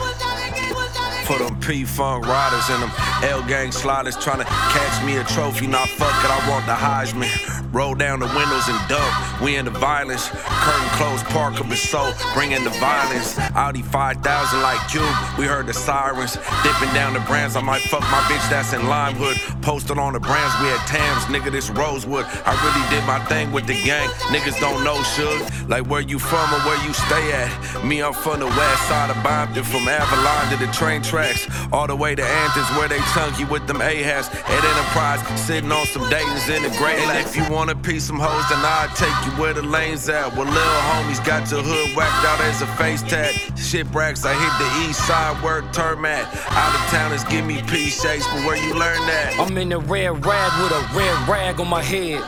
For 1.26 1.38
them 1.38 1.54
P 1.60 1.84
Funk 1.84 2.26
riders 2.26 2.68
and 2.70 2.82
them 2.82 2.90
L 3.22 3.42
Gang 3.46 3.72
sliders 3.72 4.16
trying 4.16 4.38
to 4.38 4.44
catch 4.44 5.04
me 5.04 5.16
a 5.16 5.24
trophy. 5.24 5.66
Nah, 5.66 5.86
fuck 5.86 6.24
it, 6.24 6.30
I 6.30 6.50
want 6.50 6.66
the 6.66 6.72
Heisman. 6.72 7.54
Roll 7.74 7.96
down 7.96 8.20
the 8.20 8.26
windows 8.26 8.68
and 8.68 8.78
dump. 8.88 9.40
We 9.42 9.56
in 9.56 9.64
the 9.64 9.72
violence. 9.72 10.28
Curtain 10.30 10.88
closed, 10.94 11.24
park 11.26 11.60
up 11.60 11.66
so 11.74 12.12
bringing 12.32 12.62
the 12.62 12.70
violence. 12.78 13.36
Audi 13.56 13.82
5000 13.82 14.62
like 14.62 14.78
Cube. 14.88 15.02
We 15.36 15.46
heard 15.46 15.66
the 15.66 15.74
sirens. 15.74 16.34
Dipping 16.62 16.94
down 16.94 17.14
the 17.14 17.20
brands. 17.26 17.56
I 17.56 17.62
might 17.62 17.82
fuck 17.82 18.02
my 18.02 18.22
bitch 18.30 18.48
that's 18.48 18.72
in 18.72 18.82
Lynwood. 18.82 19.36
Posted 19.60 19.98
on 19.98 20.12
the 20.12 20.20
brands. 20.20 20.54
We 20.62 20.68
had 20.68 20.86
Tams. 20.86 21.24
Nigga, 21.24 21.50
this 21.50 21.68
Rosewood. 21.68 22.26
I 22.46 22.54
really 22.62 22.84
did 22.94 23.04
my 23.08 23.18
thing 23.26 23.50
with 23.50 23.66
the 23.66 23.74
gang. 23.82 24.08
Niggas 24.30 24.60
don't 24.60 24.84
know 24.84 25.02
should. 25.02 25.68
Like 25.68 25.84
where 25.90 26.00
you 26.00 26.20
from 26.20 26.46
or 26.54 26.60
where 26.60 26.78
you 26.86 26.92
stay 26.92 27.32
at. 27.32 27.84
Me, 27.84 28.02
I'm 28.02 28.12
from 28.12 28.38
the 28.38 28.46
west 28.46 28.82
side 28.86 29.10
of 29.10 29.16
Bompton. 29.26 29.64
From 29.64 29.88
Avalon 29.88 30.52
to 30.52 30.64
the 30.64 30.70
train 30.72 31.02
tracks. 31.02 31.48
All 31.72 31.88
the 31.88 31.96
way 31.96 32.14
to 32.14 32.24
Anthony's 32.24 32.70
where 32.78 32.86
they 32.88 33.00
chunky 33.12 33.44
with 33.44 33.66
them 33.66 33.82
A-hats. 33.82 34.28
At 34.28 34.64
Enterprise. 34.64 35.20
Sitting 35.40 35.70
on 35.72 35.86
some 35.86 36.08
Dayton's 36.08 36.48
in 36.48 36.62
the 36.62 36.70
Great 36.78 36.98
And 36.98 37.18
if 37.18 37.36
you 37.36 37.44
want 37.52 37.70
to 37.70 37.76
piece 37.76 38.04
some 38.04 38.18
hoes, 38.18 38.48
then 38.48 38.60
I'll 38.62 38.88
take 38.96 39.14
you 39.26 39.32
where 39.40 39.52
the 39.52 39.62
lanes 39.62 40.08
at. 40.08 40.34
Well, 40.36 40.46
little 40.46 40.82
homies 40.90 41.24
got 41.24 41.50
your 41.50 41.62
hood 41.62 41.96
whacked 41.96 42.24
out 42.24 42.40
as 42.40 42.62
a 42.62 42.66
face 42.78 43.02
tag. 43.02 43.34
Shipwrecks, 43.56 44.24
I 44.24 44.34
hit 44.34 44.52
the 44.58 44.88
east 44.88 45.06
side, 45.06 45.42
work 45.42 45.64
term 45.72 46.04
at. 46.04 46.24
Out 46.50 46.74
of 46.74 46.80
towners 46.90 47.24
give 47.24 47.44
me 47.44 47.62
peace 47.62 48.00
shakes, 48.00 48.26
but 48.28 48.46
where 48.46 48.56
you 48.56 48.74
learn 48.74 48.98
that? 49.06 49.36
I'm 49.38 49.56
in 49.58 49.72
a 49.72 49.78
red 49.78 50.24
rag 50.24 50.62
with 50.62 50.72
a 50.72 50.98
red 50.98 51.28
rag 51.28 51.60
on 51.60 51.68
my 51.68 51.82
head. 51.82 52.22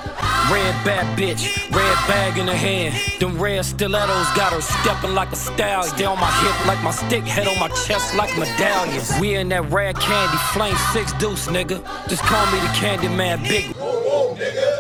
Red 0.51 0.75
bad 0.85 1.19
bitch, 1.19 1.43
red 1.75 1.97
bag 2.07 2.39
in 2.39 2.47
her 2.47 2.55
hand. 2.55 2.95
Them 3.19 3.37
red 3.37 3.65
stilettos 3.65 4.31
got 4.37 4.53
her 4.53 4.61
stepping 4.61 5.13
like 5.13 5.33
a 5.33 5.37
stallion. 5.37 5.93
Stay 5.95 6.05
on 6.05 6.21
my 6.21 6.31
hip 6.31 6.67
like 6.67 6.83
my 6.85 6.93
stick, 6.93 7.25
head 7.25 7.49
on 7.49 7.59
my 7.59 7.69
chest 7.87 8.15
like 8.15 8.31
medallions. 8.39 9.11
We 9.21 9.35
in 9.35 9.49
that 9.49 9.71
red 9.73 9.97
candy, 9.99 10.39
flame 10.53 10.66
six 10.93 11.13
deuce, 11.15 11.47
nigga. 11.49 11.83
Just 12.09 12.23
call 12.23 12.45
me 12.53 12.59
the 12.61 12.73
candy 12.75 13.09
man, 13.09 13.43
big. 13.43 13.75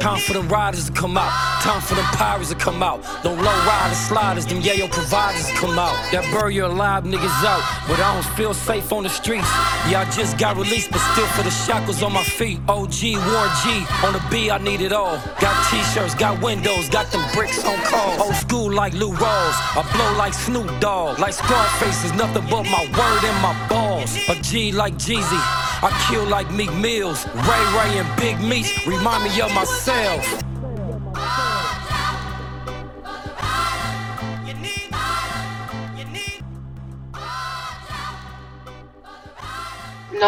Time 0.07 0.21
for 0.21 0.35
them 0.35 0.49
riders 0.49 0.87
to 0.87 0.93
come 0.93 1.19
out. 1.19 1.33
Time 1.63 1.81
for 1.81 1.97
them 1.97 2.05
pirates 2.15 2.51
to 2.51 2.55
come 2.55 2.81
out. 2.81 3.03
Them 3.25 3.37
low 3.43 3.67
riders, 3.67 3.99
sliders, 3.99 4.47
them 4.47 4.63
yayo 4.63 4.89
providers 4.89 5.49
to 5.49 5.53
come 5.55 5.77
out. 5.81 5.97
That 6.13 6.23
bury 6.31 6.55
your 6.55 6.67
alive 6.67 7.03
niggas 7.03 7.43
out, 7.43 7.61
but 7.89 7.99
I 7.99 8.15
don't 8.15 8.37
feel 8.37 8.55
safe 8.55 8.93
on 8.93 9.03
the 9.03 9.09
streets. 9.09 9.51
Yeah, 9.91 10.07
I 10.07 10.11
just 10.13 10.39
got 10.39 10.57
released, 10.57 10.93
but 10.93 11.01
still 11.11 11.27
for 11.35 11.43
the 11.43 11.51
shackles 11.51 12.05
on 12.05 12.13
my 12.13 12.23
feet. 12.23 12.61
OG, 12.69 13.19
Warren 13.19 13.51
G, 13.65 13.83
on 14.07 14.13
the 14.13 14.23
B, 14.31 14.49
I 14.49 14.59
need 14.59 14.81
it 14.81 14.93
all. 14.93 15.19
Got 15.41 15.57
t-shirts, 15.73 16.15
got 16.15 16.41
windows, 16.41 16.89
got 16.89 17.11
them 17.11 17.25
bricks 17.35 17.65
on 17.65 17.77
call. 17.79 18.23
Old 18.23 18.37
school 18.37 18.71
like 18.71 18.93
Lou 18.93 19.11
Rawls, 19.11 19.59
I 19.75 19.83
blow 19.93 20.17
like 20.17 20.35
Snoop 20.35 20.71
Dogg. 20.79 21.19
Like 21.19 21.33
Scarface 21.35 22.05
is 22.05 22.13
nothing 22.13 22.47
but 22.49 22.63
my 22.63 22.85
word 22.95 23.23
and 23.27 23.43
my 23.43 23.57
balls. 23.69 24.17
A 24.29 24.37
G 24.37 24.71
like 24.71 24.95
Jeezy, 24.95 25.43
I 25.83 25.91
kill 26.09 26.27
like 26.27 26.49
Meek 26.53 26.73
Mills. 26.75 27.27
Ray 27.27 27.65
Ray 27.75 27.99
and 27.99 28.09
Big 28.17 28.39
Meats 28.41 28.87
remind 28.87 29.25
me 29.25 29.41
of 29.41 29.53
myself. 29.53 29.96
No 29.97 30.21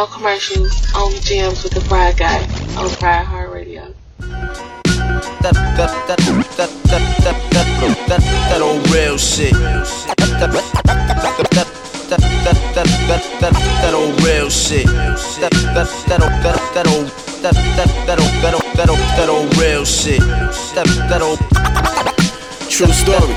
commercials, 0.06 0.90
only 0.96 1.20
jams 1.20 1.64
with 1.64 1.74
the 1.74 1.82
Fried 1.82 2.16
Guy 2.16 2.40
on 2.78 2.88
Fried 2.88 3.26
Hard 3.26 3.50
Radio. 3.50 3.92
that, 4.18 5.52
that, 5.52 5.52
that, 6.06 6.16
that, 6.16 6.26
that, 6.56 6.56
that, 6.56 6.70
that, 7.50 8.08
that, 8.08 8.20
that 8.48 8.62
old 8.62 8.88
real 8.90 9.18
shit. 9.18 9.52
That, 9.52 10.16
that, 10.16 10.50
that, 10.50 10.50
that, 10.50 10.78
that, 10.78 10.88
that, 12.08 12.20
that, 12.74 12.74
that, 12.74 13.22
that, 13.40 13.52
that 13.52 13.94
old 13.94 14.18
real 14.22 14.48
shit. 14.48 14.86
That, 14.86 15.52
that, 15.74 15.88
that, 16.08 16.22
old, 16.22 16.32
that, 16.42 16.44
that 16.44 16.57
That, 21.18 21.26
old. 21.26 21.42
True 22.70 22.86
story. 22.94 23.34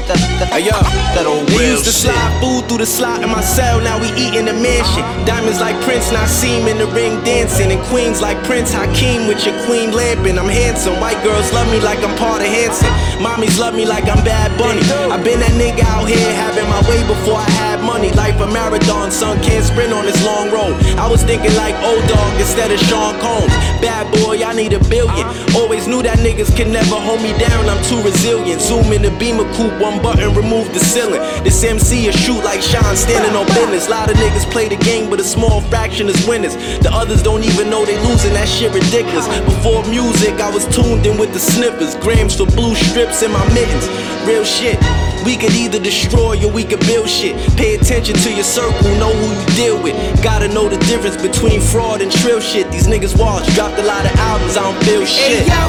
Hey 0.54 0.70
yo, 0.70 0.78
that 1.18 1.26
old 1.26 1.50
they 1.50 1.74
used 1.74 1.82
to 1.82 1.90
shit. 1.90 2.14
slide 2.14 2.34
food 2.38 2.70
through 2.70 2.78
the 2.78 2.86
slot 2.86 3.26
in 3.26 3.30
my 3.34 3.42
cell. 3.42 3.82
Now 3.82 3.98
we 3.98 4.06
eat 4.14 4.38
in 4.38 4.46
the 4.46 4.54
mansion. 4.54 5.02
Diamonds 5.26 5.58
like 5.58 5.74
Prince, 5.82 6.14
him 6.14 6.70
in 6.70 6.78
the 6.78 6.86
ring 6.94 7.18
dancing. 7.26 7.74
And 7.74 7.82
queens 7.90 8.22
like 8.22 8.38
Prince 8.46 8.70
Hakeem 8.70 9.26
with 9.26 9.42
your 9.50 9.58
queen 9.66 9.98
lamping. 9.98 10.38
I'm 10.38 10.46
handsome. 10.46 11.02
White 11.02 11.18
girls 11.26 11.50
love 11.58 11.66
me 11.74 11.82
like 11.82 11.98
I'm 12.06 12.14
part 12.22 12.46
of 12.46 12.54
Hanson. 12.54 12.94
Mommies 13.18 13.58
love 13.58 13.74
me 13.74 13.90
like 13.90 14.06
I'm 14.06 14.22
Bad 14.22 14.54
Bunny. 14.62 14.86
i 15.10 15.18
been 15.18 15.42
that 15.42 15.58
nigga 15.58 15.82
out 15.90 16.06
here 16.06 16.30
having 16.38 16.70
my 16.70 16.86
way 16.86 17.02
before 17.10 17.42
I 17.42 17.50
had 17.50 17.71
money. 17.84 18.12
Life 18.12 18.40
a 18.40 18.48
marathon, 18.48 19.12
son 19.12 19.42
can't 19.42 19.66
sprint 19.66 19.94
on 19.94 20.06
this 20.06 20.18
long 20.24 20.52
road. 20.52 20.74
I 20.98 21.10
was 21.10 21.24
thinking 21.24 21.54
like 21.56 21.76
old 21.84 22.04
dog 22.08 22.40
instead 22.40 22.72
of 22.72 22.80
Sean 22.88 23.20
Combs. 23.20 23.54
Bad 23.82 24.08
boy, 24.22 24.44
I 24.44 24.54
need 24.54 24.74
a 24.74 24.80
billion. 24.90 25.26
Always 25.56 25.88
knew 25.88 26.02
that 26.04 26.20
niggas 26.20 26.56
can 26.56 26.72
never 26.72 26.96
hold 26.96 27.22
me 27.22 27.34
down. 27.38 27.68
I'm 27.70 27.82
too 27.86 28.02
resilient. 28.02 28.62
Zoom 28.62 28.94
in 28.94 29.02
the 29.02 29.12
Beamer 29.18 29.48
coupe, 29.54 29.74
one 29.82 30.02
button, 30.02 30.34
remove 30.36 30.74
the 30.74 30.80
ceiling. 30.80 31.22
This 31.44 31.64
MC 31.64 32.08
a 32.08 32.12
shoot 32.12 32.44
like 32.44 32.62
Sean 32.62 32.96
standing 32.96 33.36
on 33.36 33.46
business. 33.48 33.90
Lot 33.90 34.10
of 34.10 34.18
niggas 34.18 34.50
play 34.52 34.68
the 34.70 34.78
game, 34.78 35.10
but 35.10 35.20
a 35.20 35.24
small 35.24 35.62
fraction 35.70 36.08
is 36.10 36.28
winners. 36.28 36.56
The 36.82 36.90
others 36.92 37.22
don't 37.24 37.44
even 37.44 37.70
know 37.70 37.86
they 37.86 37.98
losing, 38.08 38.34
that 38.34 38.48
shit 38.48 38.74
ridiculous. 38.74 39.28
Before 39.46 39.84
music, 39.90 40.40
I 40.40 40.50
was 40.50 40.66
tuned 40.76 41.06
in 41.06 41.18
with 41.18 41.34
the 41.34 41.40
sniffers. 41.40 41.96
Grams 41.96 42.36
for 42.36 42.46
blue 42.46 42.76
strips 42.76 43.24
in 43.24 43.32
my 43.32 43.46
mittens. 43.54 43.88
Real 44.28 44.44
shit. 44.44 44.80
We 45.26 45.38
could 45.38 45.54
either 45.54 45.80
destroy 45.80 46.44
or 46.44 46.52
we 46.52 46.64
could 46.64 46.80
build 46.82 47.08
shit. 47.08 47.36
Pay 47.56 47.76
attention 47.76 48.16
to 48.16 48.34
your 48.34 48.44
circle, 48.44 48.90
know 48.98 49.14
who 49.14 49.28
you 49.40 49.46
deal 49.56 49.78
with. 49.82 49.96
Gotta 50.24 50.48
know 50.48 50.68
the 50.68 50.78
difference 50.86 51.16
between 51.22 51.62
fraud 51.62 52.02
and 52.02 52.12
trill 52.12 52.40
shit. 52.40 52.72
These 52.72 52.88
niggas 52.88 53.18
watch, 53.18 53.46
dropped 53.54 53.78
a 53.78 53.84
lot 53.84 54.06
of 54.06 54.16
albums, 54.18 54.58
I 54.58 54.64
don't 54.64 54.84
feel 54.84 55.06
shit. 55.06 55.46
Hey 55.46 55.54
yo, 55.54 55.62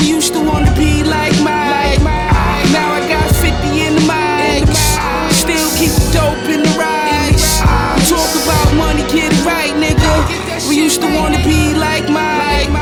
we 0.00 0.08
used 0.08 0.32
to 0.32 0.40
wanna 0.40 0.72
be 0.74 1.04
like 1.04 1.36
Mike. 1.44 2.00
Now 2.72 2.96
I 2.96 3.04
got 3.08 3.28
50 3.36 3.80
in 3.84 3.94
the 3.94 4.04
mic. 4.08 4.64
Still 5.36 5.68
keep 5.76 5.92
the 5.92 6.08
dope 6.16 6.48
in 6.48 6.62
the 6.64 6.74
rice. 6.80 7.60
Talk 8.08 8.32
about 8.42 8.74
money, 8.74 9.04
get 9.12 9.32
it 9.32 9.44
right, 9.44 9.74
nigga. 9.76 10.68
We 10.68 10.76
used 10.76 11.00
to 11.02 11.08
wanna 11.14 11.44
be 11.44 11.74
like 11.74 12.08
Mike. 12.08 12.72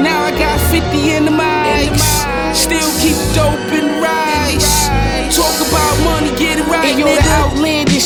Now 0.00 0.24
I 0.24 0.32
got 0.32 0.58
50 0.72 1.10
in 1.12 1.24
the 1.26 1.30
mic. 1.30 1.92
Still 2.56 2.90
keep 3.00 3.14
the 3.14 3.32
dope 3.34 3.69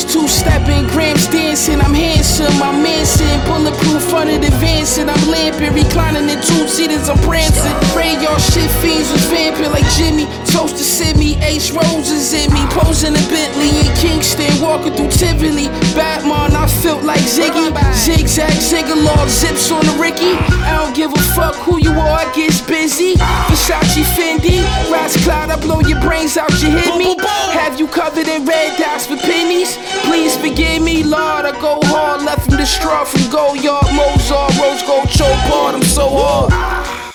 outlandish 0.05 0.13
two-stepping, 0.13 0.87
grams 0.87 1.27
dancing. 1.27 1.81
I'm 1.81 1.93
handsome, 1.93 2.61
I'm 2.61 2.81
Manson, 2.81 3.27
bulletproof 3.45 4.03
funded 4.03 4.43
advancing. 4.43 5.09
I'm 5.09 5.29
lamping, 5.29 5.73
reclining 5.73 6.29
in 6.29 6.41
two 6.41 6.67
seaters, 6.67 7.09
I'm 7.09 7.17
prancing. 7.19 7.73
Pray 7.93 8.13
y'all 8.21 8.37
shit 8.37 8.69
fiends 8.81 9.11
was 9.11 9.25
vamping 9.25 9.71
like 9.71 9.85
Jimmy. 9.97 10.25
Toast 10.51 10.77
to 10.77 10.83
Sydney, 10.83 11.35
Ace 11.41 11.71
Roses 11.71 12.33
in 12.33 12.51
me, 12.53 12.61
posing 12.71 13.15
in 13.15 13.25
Bentley 13.29 13.69
in 13.69 13.89
Kingston, 13.95 14.51
walking 14.61 14.93
through 14.93 15.11
Tivoli. 15.11 15.67
Batman, 15.95 16.55
I 16.55 16.67
felt 16.67 17.03
like 17.03 17.21
Ziggy. 17.21 17.73
Zigzag, 17.93 18.51
ziggalog, 18.51 19.27
zips 19.29 19.71
on 19.71 19.85
the 19.85 19.95
Ricky. 19.99 20.33
I 20.63 20.77
don't 20.77 20.95
give 20.95 21.11
a 21.11 21.21
fuck 21.35 21.54
who 21.65 21.81
you 21.81 21.91
are, 21.91 22.19
I 22.21 22.31
get 22.33 22.53
busy. 22.67 23.15
Versace 23.49 24.05
Fendi, 24.13 24.61
Rise 24.91 25.17
Cloud, 25.25 25.49
I 25.49 25.59
blow 25.59 25.81
your 25.81 25.99
brains 25.99 26.37
out, 26.37 26.51
you 26.61 26.69
hear 26.69 26.95
me? 26.95 27.17
Have 27.57 27.79
you 27.79 27.87
covered 27.87 28.27
in 28.27 28.45
red 28.45 28.77
dots 28.77 29.07
for 29.07 29.17
pennies? 29.17 29.77
Please 30.05 30.37
forgive 30.37 30.81
me, 30.83 31.03
Lord. 31.03 31.45
I 31.45 31.51
go 31.59 31.79
hard, 31.89 32.21
left 32.21 32.45
from 32.45 32.57
the 32.57 32.65
straw 32.65 33.03
from 33.03 33.21
Goyard, 33.33 33.89
Mozart, 33.97 34.53
Rose 34.61 34.83
Gold 34.83 35.09
choke 35.09 35.41
hard. 35.49 35.75
I'm 35.75 35.83
so 35.83 36.07
hard. 36.07 36.53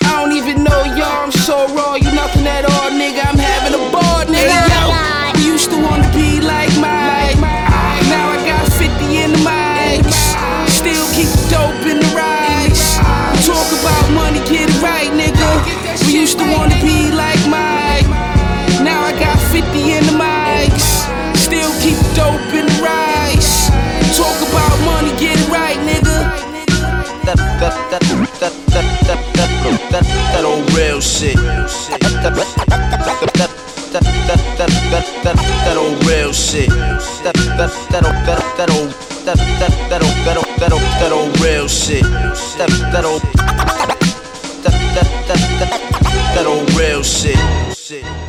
I 0.03 0.21
don't 0.21 0.35
even 0.35 0.63
know 0.63 0.83
y'all, 0.99 1.23
I'm 1.23 1.31
so 1.31 1.67
raw. 1.73 1.95
You 1.95 2.11
nothing 2.11 2.45
at 2.45 2.65
all, 2.65 2.91
nigga. 2.91 3.23
I'm 3.25 3.39
having 3.39 3.73
a 3.73 3.91
ball, 3.91 4.25
nigga. 4.27 4.51
Yo, 4.67 5.10
That 27.61 27.77
that 27.91 28.01
that 28.41 28.53
that 28.73 28.87
that 29.05 29.21
that 29.37 29.51
that 29.91 30.05
that 30.33 30.43
old 30.43 30.65
real 30.73 30.99
shit. 30.99 31.35
That 31.35 32.01
that 32.23 32.33
that 32.33 32.73
that 33.13 33.53
that 33.91 34.73
that 34.91 35.05
that 35.21 35.37
that 35.65 35.77
old 35.77 36.03
real 36.07 36.33
shit. 36.33 36.69
That 37.21 37.35
that 37.59 37.69
that 37.91 38.03
old 38.03 38.17
that 38.25 38.41
that 38.57 38.69
old 38.71 38.89
that 39.25 39.37
that 39.61 39.73
that 39.91 40.01
old 40.01 40.17
that 40.25 40.37
old 40.37 40.49
that 40.57 40.71
old 40.73 40.81
that 40.81 41.11
old 41.11 41.39
real 41.39 41.67
shit. 41.67 42.01
That 42.57 42.71
that 42.91 43.05
old 43.05 43.21
that 44.65 44.73
that 44.95 45.05
that 45.27 45.41
that 45.59 45.71
that 46.33 46.47
old 46.47 46.65
real. 46.73 47.03
Shit. 47.03 48.20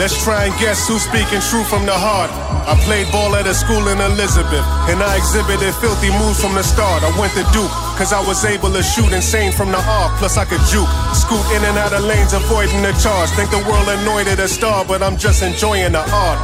Let's 0.00 0.16
try 0.24 0.48
and 0.48 0.54
guess 0.56 0.88
who's 0.88 1.04
speaking 1.04 1.44
true 1.52 1.60
from 1.68 1.84
the 1.84 1.92
heart. 1.92 2.32
I 2.64 2.72
played 2.88 3.12
ball 3.12 3.36
at 3.36 3.44
a 3.44 3.52
school 3.52 3.84
in 3.92 4.00
Elizabeth, 4.00 4.64
and 4.88 4.96
I 5.04 5.20
exhibited 5.20 5.76
filthy 5.76 6.08
moves 6.08 6.40
from 6.40 6.56
the 6.56 6.64
start. 6.64 7.04
I 7.04 7.12
went 7.20 7.36
to 7.36 7.44
Duke, 7.52 7.68
cause 8.00 8.14
I 8.14 8.26
was 8.26 8.46
able 8.46 8.72
to 8.72 8.82
shoot 8.82 9.12
insane 9.12 9.52
from 9.52 9.68
the 9.68 9.76
arc, 9.76 10.16
plus 10.16 10.38
I 10.38 10.46
could 10.46 10.64
juke. 10.72 10.88
Scoot 11.12 11.44
in 11.52 11.60
and 11.68 11.76
out 11.76 11.92
of 11.92 12.02
lanes, 12.02 12.32
avoiding 12.32 12.80
the 12.80 12.96
charge. 12.96 13.28
Think 13.36 13.50
the 13.50 13.60
world 13.68 13.88
anointed 13.88 14.40
a 14.40 14.48
star, 14.48 14.86
but 14.86 15.02
I'm 15.02 15.18
just 15.18 15.42
enjoying 15.42 15.92
the 15.92 16.00
art. 16.08 16.40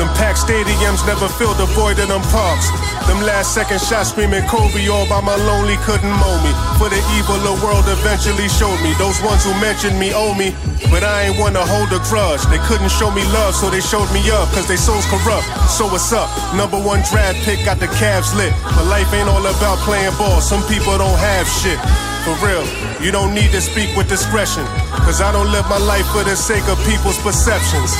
Them 0.00 0.08
packed 0.16 0.40
stadiums 0.40 1.04
never 1.06 1.28
filled 1.28 1.60
the 1.60 1.68
void 1.76 2.00
in 2.00 2.08
them 2.08 2.24
parks. 2.32 2.66
Them 3.06 3.20
last 3.20 3.52
second 3.52 3.78
shots 3.84 4.10
screaming 4.10 4.42
Kobe 4.48 4.88
all 4.88 5.06
by 5.06 5.20
my 5.20 5.36
lonely 5.36 5.76
couldn't 5.84 6.10
mow 6.10 6.36
me. 6.40 6.50
For 6.80 6.88
the 6.88 6.98
evil 7.20 7.36
the 7.44 7.54
world 7.60 7.84
eventually 7.86 8.48
showed 8.48 8.80
me. 8.80 8.96
Those 8.96 9.20
ones 9.20 9.44
who 9.44 9.52
mentioned 9.60 10.00
me 10.00 10.10
owe 10.16 10.34
me. 10.34 10.56
But 10.90 11.04
I 11.04 11.28
ain't 11.28 11.38
wanna 11.38 11.62
hold 11.62 11.92
a 11.92 12.00
grudge. 12.08 12.42
They 12.48 12.58
couldn't 12.64 12.90
show 12.90 13.12
me 13.12 13.22
love, 13.30 13.54
so 13.54 13.68
they 13.68 13.84
showed 13.84 14.08
me 14.10 14.24
up. 14.32 14.48
Cause 14.56 14.66
they 14.66 14.80
souls 14.80 15.04
corrupt. 15.06 15.46
So 15.68 15.86
what's 15.86 16.10
up? 16.16 16.32
Number 16.56 16.80
one 16.80 17.04
draft 17.12 17.38
pick 17.44 17.62
got 17.62 17.78
the 17.78 17.86
Cavs 18.00 18.34
lit. 18.34 18.56
But 18.64 18.88
life 18.88 19.12
ain't 19.12 19.28
all 19.28 19.44
about 19.44 19.78
playing 19.84 20.16
ball. 20.16 20.40
Some 20.40 20.64
people 20.66 20.93
don't 20.98 21.18
have 21.18 21.46
shit. 21.48 21.78
For 22.24 22.34
real, 22.40 22.64
you 23.04 23.12
don't 23.12 23.34
need 23.34 23.52
to 23.52 23.60
speak 23.60 23.94
with 23.96 24.08
discretion. 24.08 24.64
Cause 25.04 25.20
I 25.20 25.32
don't 25.32 25.52
live 25.52 25.68
my 25.68 25.78
life 25.78 26.06
for 26.08 26.24
the 26.24 26.36
sake 26.36 26.64
of 26.68 26.78
people's 26.88 27.18
perceptions. 27.20 27.92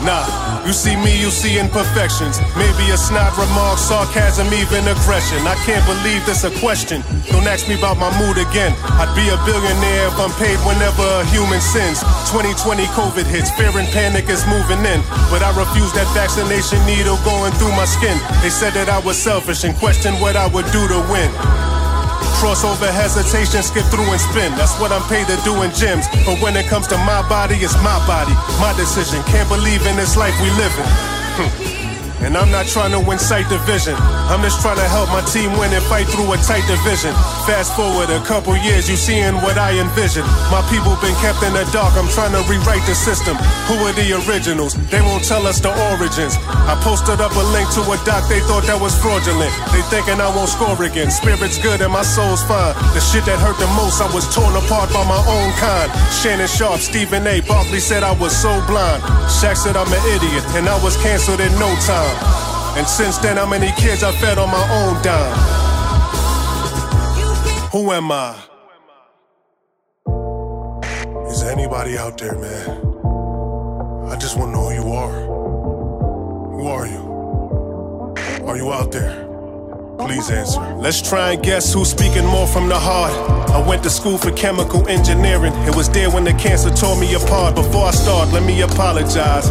Nah, 0.00 0.24
you 0.64 0.72
see 0.72 0.96
me, 0.96 1.12
you 1.20 1.28
see 1.28 1.60
imperfections. 1.60 2.40
Maybe 2.56 2.88
a 2.88 2.96
snide 2.96 3.36
remark, 3.36 3.76
sarcasm, 3.76 4.48
even 4.48 4.88
aggression. 4.88 5.44
I 5.44 5.52
can't 5.68 5.84
believe 5.84 6.24
this 6.24 6.44
a 6.44 6.52
question. 6.56 7.04
Don't 7.28 7.44
ask 7.44 7.68
me 7.68 7.76
about 7.76 8.00
my 8.00 8.08
mood 8.16 8.40
again. 8.40 8.72
I'd 8.96 9.12
be 9.12 9.28
a 9.28 9.36
billionaire 9.44 10.08
if 10.08 10.16
I'm 10.16 10.32
paid 10.40 10.56
whenever 10.64 11.04
a 11.04 11.24
human 11.28 11.60
sins. 11.60 12.00
2020 12.32 12.88
COVID 12.96 13.28
hits, 13.28 13.52
fear 13.60 13.76
and 13.76 13.88
panic 13.92 14.32
is 14.32 14.40
moving 14.48 14.80
in. 14.88 15.04
But 15.28 15.44
I 15.44 15.52
refuse 15.52 15.92
that 15.92 16.08
vaccination 16.16 16.80
needle 16.88 17.20
going 17.20 17.52
through 17.60 17.76
my 17.76 17.84
skin. 17.84 18.16
They 18.40 18.48
said 18.48 18.72
that 18.80 18.88
I 18.88 19.04
was 19.04 19.20
selfish 19.20 19.64
and 19.68 19.76
questioned 19.76 20.16
what 20.16 20.32
I 20.34 20.48
would 20.48 20.68
do 20.72 20.80
to 20.88 20.98
win. 21.12 21.28
Crossover 22.40 22.90
hesitation, 22.90 23.62
skip 23.62 23.84
through 23.92 24.10
and 24.10 24.20
spin. 24.20 24.56
That's 24.56 24.72
what 24.80 24.92
I'm 24.92 25.06
paid 25.12 25.26
to 25.26 25.36
do 25.44 25.60
in 25.60 25.70
gyms. 25.72 26.08
But 26.24 26.40
when 26.40 26.56
it 26.56 26.64
comes 26.66 26.86
to 26.86 26.96
my 27.04 27.20
body, 27.28 27.56
it's 27.56 27.76
my 27.84 28.00
body, 28.06 28.32
my 28.58 28.72
decision. 28.78 29.22
Can't 29.24 29.48
believe 29.48 29.84
in 29.84 29.96
this 29.96 30.16
life 30.16 30.34
we 30.40 30.48
live 30.56 30.72
in. 30.80 31.66
And 32.20 32.36
I'm 32.36 32.50
not 32.50 32.66
trying 32.66 32.92
to 32.92 33.00
incite 33.10 33.48
division. 33.48 33.96
I'm 34.28 34.42
just 34.42 34.60
trying 34.60 34.76
to 34.76 34.88
help 34.88 35.08
my 35.08 35.24
team 35.32 35.56
win 35.56 35.72
and 35.72 35.82
fight 35.88 36.06
through 36.06 36.30
a 36.32 36.38
tight 36.38 36.64
division. 36.68 37.12
Fast 37.48 37.74
forward 37.74 38.10
a 38.10 38.20
couple 38.22 38.56
years, 38.56 38.88
you 38.88 38.96
seeing 38.96 39.34
what 39.40 39.56
I 39.56 39.78
envision. 39.80 40.22
My 40.52 40.60
people 40.68 40.94
been 41.00 41.16
kept 41.18 41.42
in 41.42 41.52
the 41.56 41.64
dark. 41.72 41.96
I'm 41.96 42.08
trying 42.12 42.36
to 42.36 42.42
rewrite 42.44 42.84
the 42.84 42.94
system. 42.94 43.36
Who 43.66 43.80
are 43.88 43.94
the 43.96 44.20
originals? 44.28 44.76
They 44.92 45.00
won't 45.00 45.24
tell 45.24 45.46
us 45.46 45.60
the 45.60 45.72
origins. 45.90 46.36
I 46.68 46.76
posted 46.84 47.20
up 47.20 47.32
a 47.34 47.44
link 47.56 47.72
to 47.74 47.82
a 47.88 47.96
doc 48.04 48.28
they 48.28 48.40
thought 48.44 48.68
that 48.68 48.78
was 48.78 48.94
fraudulent. 49.00 49.50
They 49.72 49.82
thinking 49.88 50.20
I 50.20 50.28
won't 50.30 50.52
score 50.52 50.76
again. 50.84 51.10
Spirit's 51.10 51.58
good 51.58 51.80
and 51.80 51.92
my 51.92 52.02
soul's 52.02 52.44
fine. 52.44 52.76
The 52.92 53.00
shit 53.00 53.24
that 53.24 53.40
hurt 53.40 53.58
the 53.58 53.66
most, 53.80 54.00
I 54.00 54.08
was 54.12 54.28
torn 54.34 54.54
apart 54.54 54.92
by 54.92 55.02
my 55.08 55.18
own 55.24 55.50
kind. 55.56 55.88
Shannon 56.20 56.46
Sharpe, 56.46 56.80
Stephen 56.80 57.26
A. 57.26 57.40
Barkley 57.40 57.80
said 57.80 58.02
I 58.02 58.12
was 58.12 58.36
so 58.36 58.52
blind. 58.68 59.02
Shaq 59.26 59.56
said 59.56 59.76
I'm 59.76 59.88
an 59.88 60.04
idiot, 60.14 60.44
and 60.54 60.68
I 60.68 60.76
was 60.84 60.96
canceled 60.98 61.40
in 61.40 61.52
no 61.58 61.70
time. 61.86 62.09
And 62.76 62.86
since 62.86 63.18
then, 63.18 63.36
how 63.36 63.46
many 63.46 63.72
kids 63.72 64.02
I 64.02 64.12
fed 64.12 64.38
on 64.38 64.48
my 64.50 64.66
own 64.80 65.02
dime? 65.02 65.36
Who 67.72 67.92
am 67.92 68.10
I? 68.10 68.36
Is 71.28 71.42
anybody 71.44 71.96
out 71.96 72.18
there, 72.18 72.36
man? 72.38 72.70
I 74.10 74.16
just 74.16 74.36
want 74.36 74.52
to 74.52 74.56
know 74.56 74.68
who 74.68 74.74
you 74.74 74.92
are. 74.92 75.20
Who 76.56 76.66
are 76.66 76.86
you? 76.86 78.46
Are 78.46 78.56
you 78.56 78.72
out 78.72 78.90
there? 78.90 79.29
Please 80.06 80.30
answer. 80.30 80.60
Let's 80.76 81.02
try 81.02 81.32
and 81.32 81.42
guess 81.42 81.72
who's 81.72 81.90
speaking 81.90 82.24
more 82.24 82.46
from 82.46 82.68
the 82.68 82.78
heart. 82.78 83.12
I 83.50 83.58
went 83.66 83.82
to 83.82 83.90
school 83.90 84.16
for 84.16 84.30
chemical 84.32 84.86
engineering. 84.88 85.52
It 85.66 85.74
was 85.74 85.88
there 85.90 86.10
when 86.10 86.24
the 86.24 86.32
cancer 86.34 86.70
tore 86.70 86.98
me 86.98 87.14
apart. 87.14 87.54
Before 87.54 87.86
I 87.86 87.90
start, 87.90 88.32
let 88.32 88.44
me 88.44 88.62
apologize. 88.62 89.50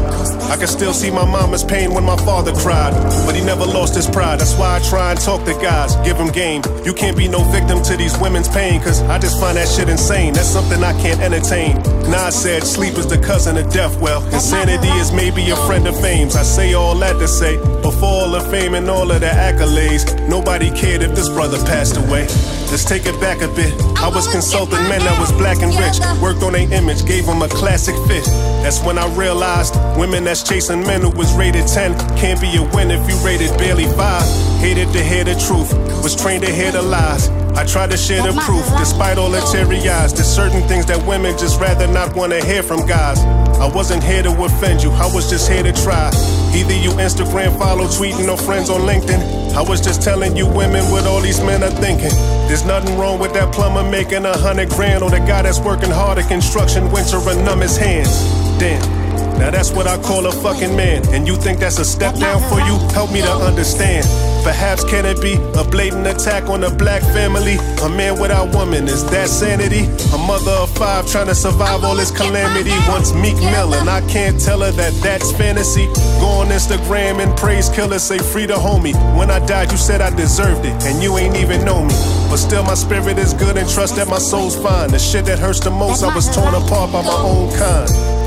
I 0.50 0.56
can 0.58 0.68
still 0.68 0.94
see 0.94 1.12
my 1.12 1.26
mama's 1.26 1.64
pain 1.64 1.94
when 1.94 2.04
my 2.06 2.16
father 2.18 2.54
cried. 2.54 2.94
But 3.26 3.36
he 3.36 3.42
never 3.44 3.66
lost 3.66 3.96
his 3.96 4.08
pride. 4.08 4.40
That's 4.40 4.56
why 4.56 4.78
I 4.78 4.80
try 4.90 5.12
and 5.12 5.20
talk 5.20 5.46
to 5.46 5.54
guys, 5.62 5.96
give 5.98 6.18
them 6.18 6.30
game. 6.30 6.62
You 6.86 6.94
can't 6.94 7.18
be 7.18 7.28
no 7.28 7.44
victim 7.52 7.84
to 7.84 7.98
these 7.98 8.18
women's 8.20 8.48
pain, 8.48 8.82
cause 8.82 9.02
I 9.04 9.20
just 9.20 9.40
find 9.40 9.58
that 9.58 9.68
shit 9.68 9.90
insane. 9.90 10.34
That's 10.34 10.48
something 10.48 10.82
I 10.84 10.94
can't 11.02 11.20
entertain. 11.20 11.76
Nas 12.10 12.42
said 12.42 12.64
sleep 12.64 12.98
is 12.98 13.06
the 13.06 13.20
cousin 13.20 13.58
of 13.58 13.72
death. 13.72 14.00
Well, 14.02 14.26
insanity 14.34 14.90
is 15.00 15.12
maybe 15.12 15.50
a 15.52 15.56
friend 15.68 15.88
of 15.88 16.00
fame's. 16.00 16.36
I 16.36 16.44
say 16.44 16.74
all 16.74 16.96
that 16.96 17.20
to 17.20 17.28
say, 17.28 17.58
before 17.82 18.10
all 18.10 18.32
the 18.32 18.42
fame 18.50 18.74
and 18.74 18.90
all 18.90 19.12
of 19.12 19.20
the 19.20 19.28
accolades, 19.28 20.08
nobody 20.40 20.72
cared 20.72 21.04
if 21.04 21.14
this 21.16 21.28
brother 21.28 21.58
passed 21.66 21.98
away. 21.98 22.24
Let's 22.72 22.86
take 22.86 23.06
it 23.06 23.20
back 23.20 23.42
a 23.42 23.50
bit. 23.50 23.74
I 24.00 24.08
was 24.08 24.26
consulting 24.28 24.82
men 24.88 25.02
that 25.04 25.20
was 25.20 25.32
black 25.34 25.62
and 25.62 25.74
rich. 25.76 26.00
Worked 26.22 26.44
on 26.44 26.54
their 26.54 26.72
image, 26.72 27.06
gave 27.06 27.26
them 27.26 27.42
a 27.42 27.50
classic 27.50 27.96
fit. 28.08 28.24
That's 28.64 28.82
when 28.82 28.98
I 28.98 29.06
realized 29.16 29.76
women 29.98 30.24
that's 30.24 30.42
chasing 30.42 30.82
men 30.88 31.02
who 31.02 31.10
was 31.10 31.34
rated 31.34 31.68
10 31.68 31.98
can't 32.16 32.40
be 32.40 32.56
a 32.56 32.64
win 32.74 32.90
if 32.90 33.04
you 33.10 33.18
rated 33.26 33.52
barely 33.58 33.86
5. 33.86 34.60
Hated 34.62 34.94
to 34.94 35.04
hear 35.04 35.26
the 35.26 35.36
truth, 35.36 35.74
was 36.04 36.16
trained 36.16 36.46
to 36.46 36.52
hear 36.52 36.72
the 36.72 36.82
lies. 36.82 37.28
I 37.60 37.66
tried 37.66 37.92
to 37.92 37.98
share 37.98 38.24
the 38.24 38.32
proof, 38.40 38.66
despite 38.78 39.18
all 39.18 39.30
the 39.30 39.42
cherry 39.52 39.80
eyes. 39.90 40.14
There's 40.14 40.34
certain 40.34 40.66
things 40.70 40.86
that 40.86 41.06
women 41.06 41.38
just 41.38 41.60
rather 41.60 41.88
not 41.88 42.16
want 42.16 42.32
to 42.32 42.40
hear 42.46 42.64
from 42.64 42.88
guys. 42.88 43.20
I 43.60 43.68
wasn't 43.68 44.02
here 44.02 44.24
to 44.24 44.32
offend 44.42 44.82
you, 44.82 44.92
I 44.92 45.14
was 45.14 45.30
just 45.30 45.52
here 45.52 45.62
to 45.64 45.74
try. 45.74 46.08
Either 46.56 46.74
you 46.74 46.92
Instagram 46.92 47.60
follow, 47.60 47.84
tweeting, 47.84 48.32
or 48.32 48.38
friends 48.38 48.70
on 48.70 48.88
LinkedIn. 48.88 49.52
I 49.52 49.62
was 49.62 49.82
just 49.82 50.02
telling 50.02 50.38
you 50.38 50.48
women 50.48 50.90
what 50.90 51.06
all 51.06 51.20
these 51.20 51.42
men 51.42 51.62
are 51.62 51.70
thinking. 51.70 52.16
There's 52.48 52.64
nothing 52.64 52.98
wrong 52.98 53.20
with 53.20 53.34
that 53.34 53.54
plumber 53.54 53.84
making 53.84 54.24
a 54.24 54.38
hundred 54.38 54.70
grand, 54.70 55.04
or 55.04 55.10
the 55.10 55.20
guy 55.20 55.42
that's 55.42 55.60
working 55.60 55.92
hard 55.92 56.18
at 56.18 56.30
construction, 56.30 56.90
winter 56.94 57.18
and 57.18 57.44
numb 57.44 57.60
his 57.60 57.76
hands. 57.76 58.24
Damn. 58.58 58.99
Now 59.40 59.52
that's 59.52 59.72
what 59.72 59.88
I 59.88 59.98
call 60.02 60.26
a 60.26 60.32
fucking 60.32 60.76
man. 60.76 61.08
And 61.14 61.28
you 61.28 61.36
think 61.36 61.60
that's 61.60 61.80
a 61.80 61.86
step 61.86 62.16
down 62.16 62.42
for 62.50 62.60
you? 62.60 62.78
Help 62.94 63.12
me 63.12 63.22
to 63.22 63.32
understand. 63.32 64.06
Perhaps 64.44 64.84
can 64.86 65.06
it 65.06 65.22
be 65.22 65.34
a 65.60 65.64
blatant 65.64 66.08
attack 66.08 66.50
on 66.50 66.64
a 66.64 66.70
black 66.70 67.02
family? 67.02 67.58
A 67.84 67.90
man 67.90 68.20
without 68.20 68.54
woman, 68.56 68.88
is 68.88 69.04
that 69.12 69.28
sanity? 69.28 69.84
A 70.14 70.18
mother 70.18 70.52
of 70.52 70.70
five 70.78 71.08
trying 71.08 71.28
to 71.28 71.36
survive 71.36 71.84
all 71.84 71.96
this 71.96 72.12
calamity. 72.12 72.72
Once 72.88 73.14
Meek 73.14 73.36
Mill, 73.36 73.74
and 73.74 73.90
I 73.90 74.02
can't 74.08 74.40
tell 74.40 74.62
her 74.62 74.72
that 74.72 74.94
that's 75.04 75.32
fantasy. 75.34 75.86
Go 76.20 76.28
on 76.40 76.48
Instagram 76.48 77.20
and 77.20 77.38
praise 77.38 77.70
killers, 77.70 78.04
say 78.04 78.18
free 78.18 78.46
the 78.46 78.56
homie. 78.56 78.96
When 79.18 79.30
I 79.30 79.46
died, 79.46 79.72
you 79.72 79.78
said 79.78 80.02
I 80.02 80.10
deserved 80.16 80.66
it, 80.66 80.84
and 80.86 81.04
you 81.04 81.18
ain't 81.18 81.36
even 81.36 81.66
know 81.66 81.84
me. 81.84 81.94
But 82.30 82.38
still, 82.38 82.64
my 82.64 82.76
spirit 82.76 83.18
is 83.18 83.34
good 83.34 83.58
and 83.58 83.70
trust 83.70 83.96
that 83.98 84.08
my 84.08 84.20
soul's 84.20 84.56
fine. 84.56 84.92
The 84.92 85.00
shit 85.00 85.26
that 85.26 85.40
hurts 85.40 85.60
the 85.60 85.72
most, 85.72 86.04
I 86.04 86.14
was 86.16 86.34
torn 86.34 86.54
apart 86.54 86.92
by 86.92 87.02
my 87.02 87.22
own 87.24 87.52
kind. 87.58 88.19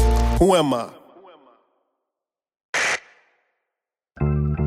Who 0.42 0.56
am 0.56 0.74
I? 0.74 0.90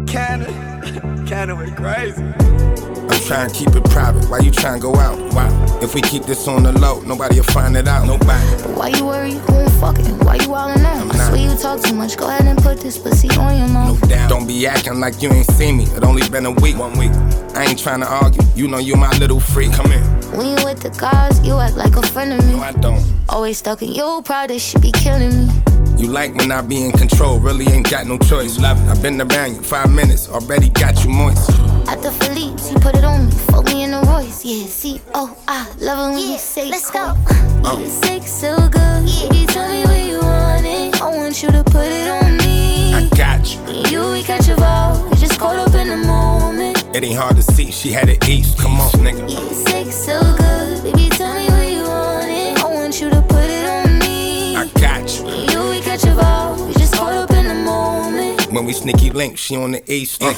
Cannon, 0.08 1.28
Cannon 1.28 1.58
went 1.58 1.76
crazy. 1.76 2.24
I'm 2.24 3.22
trying 3.28 3.50
to 3.50 3.54
keep 3.54 3.76
it 3.76 3.84
private. 3.90 4.24
Why 4.30 4.40
you 4.40 4.52
trying 4.52 4.80
to 4.80 4.82
go 4.82 4.96
out? 4.96 5.20
Why? 5.34 5.50
If 5.82 5.94
we 5.94 6.02
keep 6.02 6.24
this 6.24 6.48
on 6.48 6.64
the 6.64 6.72
low, 6.72 7.02
nobody 7.02 7.36
will 7.36 7.44
find 7.44 7.76
it 7.76 7.90
out. 7.90 8.08
Nobody. 8.08 8.64
But 8.64 8.78
why 8.78 8.88
you 8.88 9.06
worry? 9.06 9.34
Who 9.34 9.60
ain't 9.60 9.72
fucking? 9.74 10.20
Why 10.20 10.36
you 10.36 10.48
wildin' 10.48 10.86
out? 10.86 11.14
I 11.14 11.28
swear 11.28 11.52
you 11.52 11.58
talk 11.58 11.84
too 11.84 11.94
much. 11.94 12.16
Go 12.16 12.30
ahead 12.30 12.46
and 12.46 12.58
put 12.58 12.80
this 12.80 12.98
pussy 12.98 13.28
on 13.32 13.58
your 13.58 13.68
mouth. 13.68 14.02
No 14.02 14.08
doubt. 14.08 14.30
Don't 14.30 14.48
be 14.48 14.66
acting 14.66 15.02
like 15.02 15.22
you 15.22 15.30
ain't 15.30 15.52
seen 15.52 15.76
me. 15.76 15.84
It 15.84 16.06
only 16.06 16.30
been 16.30 16.46
a 16.46 16.52
week. 16.52 16.78
One 16.78 16.98
week. 16.98 17.12
I 17.54 17.66
ain't 17.66 17.80
trying 17.80 18.00
to 18.00 18.08
argue. 18.08 18.42
You 18.56 18.70
know 18.70 18.78
you 18.78 18.96
my 18.96 19.12
little 19.18 19.42
freak. 19.42 19.74
Come 19.74 19.92
in. 19.92 20.02
When 20.38 20.48
you 20.48 20.66
with 20.66 20.80
the 20.80 20.90
guys, 20.92 21.46
you 21.46 21.60
act 21.60 21.76
like 21.76 21.98
a 21.98 22.02
friend 22.02 22.32
of 22.32 22.46
me. 22.46 22.54
No, 22.54 22.62
I 22.62 22.72
don't. 22.72 23.04
Always 23.28 23.58
stuck 23.58 23.82
in 23.82 23.92
your 23.92 24.22
pride, 24.22 24.52
that 24.52 24.60
should 24.60 24.82
be 24.82 24.92
killing 24.92 25.48
me. 25.48 25.65
You 25.98 26.08
like 26.08 26.36
when 26.36 26.52
I 26.52 26.62
be 26.62 26.84
in 26.86 26.92
control, 26.92 27.40
really 27.40 27.68
ain't 27.68 27.90
got 27.90 28.06
no 28.06 28.18
choice. 28.18 28.60
Love 28.60 28.78
it. 28.82 28.90
I've 28.90 29.02
been 29.02 29.20
around 29.22 29.56
you 29.56 29.62
five 29.62 29.92
minutes, 29.92 30.28
already 30.30 30.70
got 30.70 31.04
you 31.04 31.10
moist. 31.10 31.50
At 31.88 32.02
the 32.02 32.12
Phillips, 32.12 32.72
you 32.72 32.78
put 32.80 32.96
it 32.96 33.04
on 33.04 33.28
me, 33.28 33.32
fuck 33.32 33.66
me 33.66 33.84
in 33.84 33.92
the 33.92 34.02
Royce. 34.02 34.44
Yeah, 34.44 34.66
see, 34.66 35.00
oh, 35.14 35.36
I 35.48 35.68
love 35.80 36.00
it 36.00 36.16
when 36.16 36.20
Yeah, 36.20 36.34
you 36.34 36.38
say, 36.38 36.70
let's 36.70 36.92
go. 36.92 37.00
Yeah, 37.00 37.62
oh. 37.66 37.80
your 37.80 37.90
sex 37.90 38.32
so 38.32 38.56
good. 38.70 39.08
Yeah, 39.08 39.34
you 39.34 39.48
tell 39.48 39.70
me 39.72 39.84
where 39.86 40.06
you 40.06 40.20
want 40.20 40.66
it. 40.66 41.02
I 41.02 41.16
want 41.16 41.42
you 41.42 41.50
to 41.52 41.64
put 41.64 41.88
it 41.88 42.10
on 42.10 42.38
me. 42.38 42.94
I 42.94 43.08
got 43.16 43.46
you. 43.54 43.90
You, 43.90 44.12
we 44.12 44.24
catch 44.24 44.48
a 44.50 44.56
vibe. 44.56 45.10
We 45.12 45.16
just 45.18 45.40
caught 45.40 45.56
up 45.56 45.74
in 45.76 45.88
the 45.88 45.98
moment. 45.98 46.84
It 46.96 47.04
ain't 47.04 47.16
hard 47.18 47.36
to 47.38 47.44
see, 47.44 47.72
she 47.72 47.92
had 47.92 48.10
it 48.10 48.28
east. 48.28 48.58
Come 48.60 48.80
on, 48.82 48.90
nigga. 48.92 49.30
Yeah, 49.32 49.40
your 49.40 49.54
sex 49.54 49.96
so 49.96 50.20
good. 50.38 50.84
Baby, 50.84 51.10
tell 51.10 51.34
me 51.36 51.48
When 58.56 58.64
we 58.64 58.72
sneaky 58.72 59.10
link, 59.10 59.38
she 59.38 59.58
on 59.58 59.72
the 59.74 59.84
east. 59.92 60.24
Uh. 60.24 60.30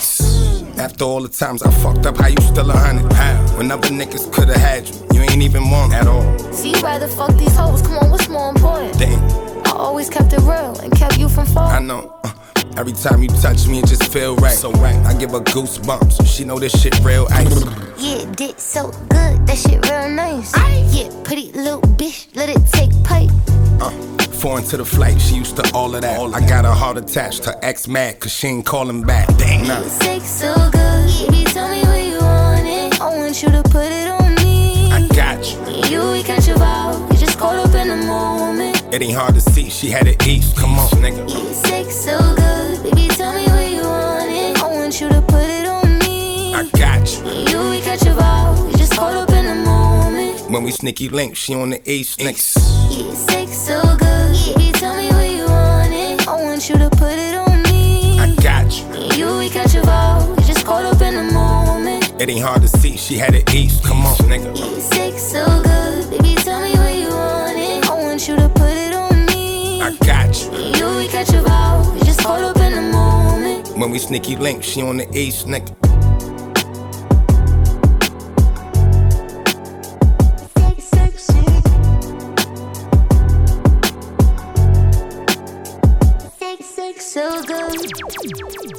After 0.81 1.05
all 1.05 1.21
the 1.21 1.29
times 1.29 1.61
I 1.61 1.69
fucked 1.69 2.07
up, 2.07 2.17
how 2.17 2.25
you 2.25 2.41
still 2.41 2.67
a 2.71 2.73
hundred? 2.75 3.13
How? 3.13 3.35
When 3.57 3.69
other 3.69 3.89
niggas 3.89 4.33
could've 4.33 4.55
had 4.55 4.89
you, 4.89 4.95
you 5.13 5.21
ain't 5.21 5.43
even 5.43 5.69
want 5.69 5.93
at 5.93 6.07
all. 6.07 6.23
See, 6.51 6.71
you 6.71 6.81
rather 6.81 7.07
fuck 7.07 7.29
these 7.37 7.55
hoes. 7.55 7.83
Come 7.83 7.99
on, 7.99 8.09
what's 8.09 8.27
more 8.27 8.49
important? 8.49 8.97
Damn, 8.97 9.21
I 9.67 9.69
always 9.69 10.09
kept 10.09 10.33
it 10.33 10.39
real 10.39 10.79
and 10.79 10.91
kept 10.97 11.19
you 11.19 11.29
from 11.29 11.45
falling. 11.45 11.75
I 11.75 11.79
know. 11.79 12.19
Uh, 12.23 12.33
every 12.77 12.93
time 12.93 13.21
you 13.21 13.29
touch 13.29 13.67
me, 13.67 13.79
it 13.79 13.87
just 13.87 14.11
feel 14.13 14.35
right. 14.37 14.55
So 14.55 14.71
right. 14.73 14.95
I 15.05 15.13
give 15.17 15.31
her 15.31 15.41
goosebumps. 15.41 16.25
She 16.27 16.45
know 16.45 16.59
this 16.59 16.79
shit 16.79 16.97
real 17.03 17.27
ice. 17.31 17.65
Yeah, 17.97 18.25
dick 18.33 18.59
so 18.59 18.91
good, 19.09 19.47
that 19.47 19.57
shit 19.57 19.83
real 19.89 20.09
nice. 20.09 20.53
Yeah, 20.95 21.09
pretty 21.23 21.51
little 21.53 21.81
bitch, 21.81 22.27
let 22.35 22.49
it 22.49 22.61
take 22.71 22.91
pipe. 23.03 23.29
Uh, 23.81 23.89
foreign 24.39 24.63
to 24.65 24.77
the 24.77 24.85
flight, 24.85 25.19
she 25.19 25.35
used 25.35 25.55
to 25.57 25.71
all 25.73 25.93
of 25.95 26.01
that. 26.01 26.19
all 26.19 26.33
I 26.33 26.39
got 26.47 26.65
her 26.65 26.71
heart 26.71 26.97
attached, 26.97 27.45
her 27.45 27.55
ex 27.63 27.87
mad, 27.87 28.19
cause 28.19 28.31
she 28.31 28.47
ain't 28.47 28.65
calling 28.65 29.01
back. 29.01 29.27
Damn. 29.37 29.67
Nah. 29.67 29.81
Sex 29.81 30.25
so 30.25 30.53
good, 30.71 31.31
baby, 31.31 31.43
tell 31.45 31.69
me 31.69 31.81
where 31.83 32.03
you 32.03 32.19
want 32.19 32.67
it. 32.67 33.01
I 33.01 33.17
want 33.17 33.41
you 33.41 33.49
to 33.49 33.63
put 33.63 33.91
it 33.91 34.07
on 34.09 34.35
me. 34.35 34.91
I 34.91 35.07
got 35.07 35.43
you. 35.51 35.57
You, 35.89 36.11
we 36.11 36.23
catch 36.23 36.47
a 36.47 36.53
vibe, 36.53 37.09
we 37.09 37.17
just 37.17 37.37
caught 37.39 37.55
up 37.55 37.73
in 37.73 37.87
the 37.87 37.95
moment. 37.95 38.83
It 38.93 39.01
ain't 39.01 39.15
hard 39.15 39.33
to 39.35 39.41
see, 39.41 39.69
she 39.69 39.89
had 39.89 40.07
it 40.07 40.25
east. 40.27 40.55
Come 40.55 40.77
on, 40.77 40.89
nigga. 40.89 41.27
Yeah, 41.27 41.53
sex 41.53 41.95
so 42.05 42.17
good, 42.35 42.56
I 46.57 46.63
got 46.69 47.07
you. 47.13 47.23
You, 47.51 47.69
we 47.69 47.81
catch 47.81 48.01
a 48.01 48.15
vibe, 48.15 48.65
we 48.65 48.71
just 48.79 48.93
caught 48.93 49.13
up 49.13 49.29
in 49.29 49.45
the 49.45 49.53
moment. 49.53 50.49
When 50.49 50.63
we 50.63 50.71
sneaky 50.71 51.07
link, 51.07 51.35
she 51.35 51.53
on 51.53 51.69
the 51.69 51.79
east. 51.85 52.17
Niggas. 52.17 52.57
Yeah, 52.89 53.13
sex 53.13 53.55
so 53.55 53.79
good, 53.95 54.57
baby, 54.57 54.71
tell 54.71 54.97
me 54.97 55.07
where 55.09 55.31
you 55.31 55.45
want 55.45 55.93
it. 55.93 56.27
I 56.27 56.33
want 56.33 56.67
you 56.67 56.79
to 56.79 56.89
put 56.89 57.13
it 57.13 57.35
on 57.35 57.61
me. 57.61 58.17
I 58.19 58.33
got 58.41 58.73
you. 58.75 58.85
You, 59.15 59.37
we 59.37 59.49
catch 59.51 59.75
a 59.75 59.81
vibe, 59.81 60.35
we 60.35 60.43
just 60.45 60.65
caught 60.65 60.83
up 60.83 60.99
in 60.99 61.13
the 61.13 61.31
moment. 61.31 62.19
It 62.19 62.27
ain't 62.27 62.41
hard 62.41 62.63
to 62.63 62.67
see, 62.67 62.97
she 62.97 63.19
had 63.19 63.35
it 63.35 63.53
east. 63.53 63.83
Come 63.83 64.03
on, 64.03 64.15
nigga. 64.25 64.57
Yeah, 64.57 64.79
sex 64.79 65.21
so 65.21 65.45
good, 65.61 66.09
baby, 66.09 66.33
tell 66.41 66.59
me 66.59 66.73
where 66.73 66.95
you 67.01 67.09
want 67.09 67.55
it. 67.55 67.87
I 67.87 67.93
want 68.01 68.27
you 68.27 68.35
to 68.35 68.49
put 68.49 68.71
it 68.71 68.95
on 68.95 69.27
me. 69.27 69.83
I 69.83 69.95
got 69.97 70.33
you. 70.41 70.49
You, 70.75 70.97
we 70.97 71.07
catch 71.07 71.29
a 71.29 71.33
vibe, 71.33 71.93
we 71.93 71.99
just 71.99 72.21
caught 72.21 72.41
up 72.41 72.57
in 72.57 72.73
the 72.73 72.81
moment. 72.81 73.77
When 73.77 73.91
we 73.91 73.99
sneaky 73.99 74.35
link, 74.35 74.63
she 74.63 74.81
on 74.81 74.97
the 74.97 75.07
east, 75.15 75.45
nigga. 75.45 75.75
So 87.17 87.41
good. 87.41 88.76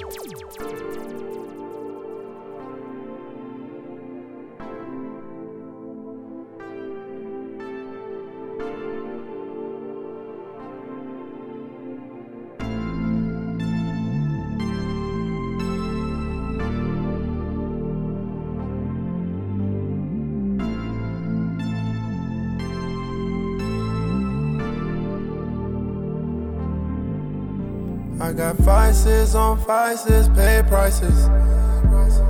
Vices 28.58 29.34
on 29.34 29.58
vices, 29.58 30.28
pay 30.30 30.62
prices. 30.66 31.28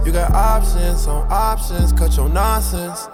You 0.07 0.13
got 0.13 0.33
options 0.33 1.07
on 1.07 1.27
options, 1.31 1.93
cut 1.93 2.17
your 2.17 2.29
nonsense. 2.29 3.07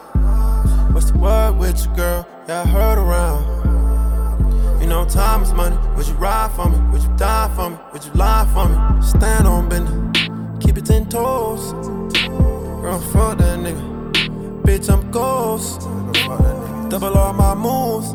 What's 0.92 1.10
the 1.10 1.18
word 1.18 1.56
with 1.58 1.84
you, 1.84 1.94
girl? 1.94 2.26
Yeah, 2.48 2.62
I 2.62 2.66
heard 2.66 2.98
around. 2.98 4.80
You 4.80 4.86
know 4.86 5.04
time 5.04 5.42
is 5.42 5.52
money. 5.52 5.76
Would 5.96 6.06
you 6.06 6.14
ride 6.14 6.52
for 6.52 6.68
me? 6.68 6.78
Would 6.92 7.02
you 7.02 7.16
die 7.16 7.50
for 7.56 7.70
me? 7.70 7.76
Would 7.92 8.04
you 8.04 8.12
lie 8.12 8.46
for 8.52 8.68
me? 8.68 9.02
Stand 9.02 9.46
on 9.46 9.68
business, 9.68 10.28
keep 10.60 10.76
it 10.76 10.86
ten 10.86 11.08
toes. 11.08 11.72
Girl, 12.82 13.00
toes. 15.14 15.78
Double 16.90 17.16
all 17.16 17.32
my 17.32 17.54
moves. 17.54 18.10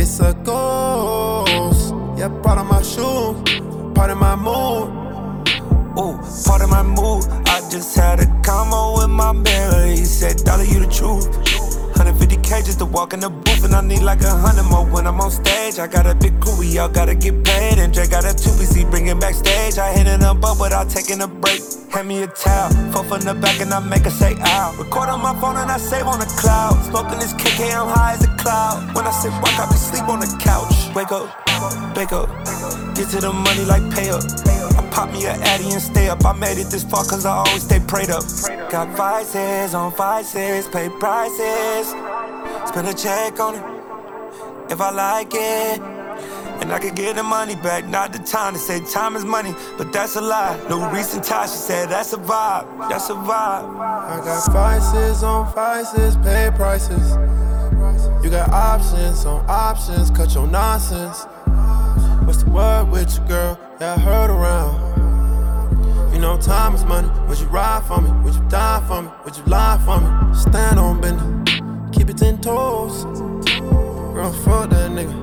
It's 0.00 0.20
a 0.20 0.32
ghost. 0.44 1.94
Yeah, 2.18 2.28
part 2.42 2.58
of 2.58 2.66
my 2.66 2.82
shoes, 2.82 3.36
part 3.96 4.10
of 4.10 4.18
my 4.18 4.36
mood. 4.36 4.92
Ooh, 5.98 6.20
part 6.44 6.60
of 6.60 6.68
my 6.68 6.82
mood. 6.82 7.24
I 7.48 7.66
just 7.70 7.96
had 7.96 8.20
a 8.20 8.26
convo 8.44 8.98
with 8.98 9.08
my 9.08 9.32
man. 9.32 9.96
He 9.96 10.04
said, 10.04 10.36
Dollar, 10.44 10.64
you 10.64 10.80
the 10.80 10.86
truth. 10.86 11.26
150k 11.96 12.66
just 12.66 12.78
to 12.80 12.84
walk 12.84 13.14
in 13.14 13.20
the 13.20 13.30
booth, 13.30 13.64
and 13.64 13.74
I 13.74 13.80
need 13.80 14.02
like 14.02 14.20
a 14.20 14.28
hundred 14.28 14.64
more 14.64 14.84
when 14.84 15.06
I'm 15.06 15.18
on 15.18 15.30
stage. 15.30 15.78
I 15.78 15.86
got 15.86 16.06
a 16.06 16.14
big 16.14 16.38
crew, 16.42 16.58
we 16.58 16.78
all 16.78 16.90
gotta 16.90 17.14
get 17.14 17.42
paid. 17.42 17.78
And 17.78 17.90
Drake 17.90 18.10
got 18.10 18.24
a 18.26 18.34
2PC 18.36 18.90
bringing 18.90 19.18
backstage. 19.18 19.78
I 19.78 19.90
hit 19.92 20.06
it 20.06 20.22
up, 20.22 20.42
but 20.42 20.60
without 20.60 20.90
taking 20.90 21.22
a 21.22 21.26
break. 21.26 21.62
Hand 21.90 22.08
me 22.08 22.22
a 22.22 22.26
towel, 22.26 22.70
fall 22.92 23.04
from 23.04 23.22
the 23.22 23.32
back, 23.32 23.62
and 23.62 23.72
I 23.72 23.80
make 23.80 24.04
her 24.04 24.10
say 24.10 24.36
ow. 24.38 24.76
Record 24.78 25.08
on 25.08 25.22
my 25.22 25.34
phone, 25.40 25.56
and 25.56 25.70
I 25.70 25.78
save 25.78 26.06
on 26.06 26.18
the 26.18 26.26
cloud. 26.26 26.76
Smoking 26.84 27.18
this 27.18 27.32
KK, 27.32 27.72
I'm 27.72 27.88
high 27.88 28.12
as 28.12 28.24
a 28.24 28.36
cloud. 28.36 28.94
When 28.94 29.06
I 29.06 29.10
sit 29.10 29.32
rock, 29.32 29.58
I 29.58 29.66
be 29.70 29.76
sleep 29.76 30.06
on 30.06 30.20
the 30.20 30.28
couch. 30.38 30.94
Wake 30.94 31.12
up, 31.12 31.32
wake 31.96 32.12
up, 32.12 32.28
get 32.96 33.10
to 33.10 33.20
the 33.20 33.32
money 33.32 33.64
like 33.66 33.82
pay 33.94 34.08
up. 34.08 34.22
I 34.78 34.88
pop 34.90 35.12
me 35.12 35.26
a 35.26 35.32
addy 35.32 35.70
and 35.70 35.82
stay 35.82 36.08
up. 36.08 36.24
I 36.24 36.32
made 36.32 36.58
it 36.58 36.68
this 36.68 36.82
far 36.82 37.04
cause 37.04 37.26
I 37.26 37.36
always 37.36 37.62
stay 37.62 37.78
prayed 37.80 38.10
up. 38.10 38.24
Got 38.70 38.96
vices 38.96 39.74
on 39.74 39.92
vices, 39.92 40.66
pay 40.68 40.88
prices. 40.88 41.88
Spend 42.68 42.88
a 42.88 42.94
check 42.94 43.38
on 43.38 43.54
it 43.56 44.72
if 44.72 44.80
I 44.80 44.90
like 44.90 45.32
it. 45.34 45.80
And 46.60 46.72
I 46.72 46.78
can 46.78 46.94
get 46.94 47.16
the 47.16 47.22
money 47.22 47.54
back, 47.54 47.86
not 47.86 48.14
the 48.14 48.18
time 48.18 48.54
to 48.54 48.58
say 48.58 48.80
time 48.90 49.14
is 49.14 49.26
money, 49.26 49.54
but 49.76 49.92
that's 49.92 50.16
a 50.16 50.22
lie. 50.22 50.58
No 50.70 50.90
recent 50.90 51.22
time, 51.22 51.48
she 51.48 51.54
said 51.54 51.90
that's 51.90 52.14
a 52.14 52.16
vibe, 52.16 52.88
that's 52.88 53.10
a 53.10 53.14
vibe. 53.14 53.78
I 53.78 54.22
got 54.24 54.50
vices 54.50 55.22
on 55.22 55.52
vices, 55.54 56.16
pay 56.16 56.50
prices. 56.56 57.16
You 58.24 58.30
got 58.30 58.48
options 58.50 59.26
on 59.26 59.44
options, 59.48 60.10
cut 60.10 60.34
your 60.34 60.46
nonsense. 60.46 61.26
What's 62.26 62.42
the 62.42 62.50
word 62.50 62.90
with 62.90 63.16
you, 63.16 63.24
girl? 63.28 63.56
Yeah, 63.80 63.94
I 63.94 64.00
heard 64.00 64.30
around. 64.30 66.12
You 66.12 66.18
know 66.18 66.36
time 66.36 66.74
is 66.74 66.84
money. 66.84 67.08
Would 67.28 67.38
you 67.38 67.46
ride 67.46 67.84
for 67.84 68.00
me? 68.00 68.10
Would 68.24 68.34
you 68.34 68.48
die 68.48 68.82
for 68.88 69.00
me? 69.00 69.08
Would 69.24 69.36
you 69.36 69.44
lie 69.44 69.78
for 69.84 70.00
me? 70.00 70.34
Stand 70.34 70.80
on 70.80 71.00
business, 71.00 71.60
keep 71.92 72.10
it 72.10 72.18
ten 72.18 72.40
toes. 72.40 73.04
Girl, 73.04 74.32
fuck 74.44 74.70
that 74.70 74.90
nigga. 74.90 75.14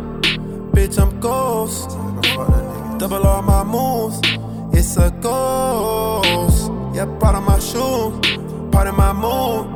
Bitch, 0.72 0.98
I'm 0.98 1.20
ghost. 1.20 1.90
Double 3.00 3.28
all 3.28 3.42
my 3.42 3.66
moves. 3.66 4.22
It's 4.72 4.96
a 4.96 5.12
ghost. 5.20 6.72
Yeah, 6.96 7.06
part 7.20 7.36
of 7.36 7.44
my 7.44 7.60
shoes, 7.60 8.14
part 8.72 8.88
of 8.88 8.96
my 8.96 9.12
mood. 9.12 9.68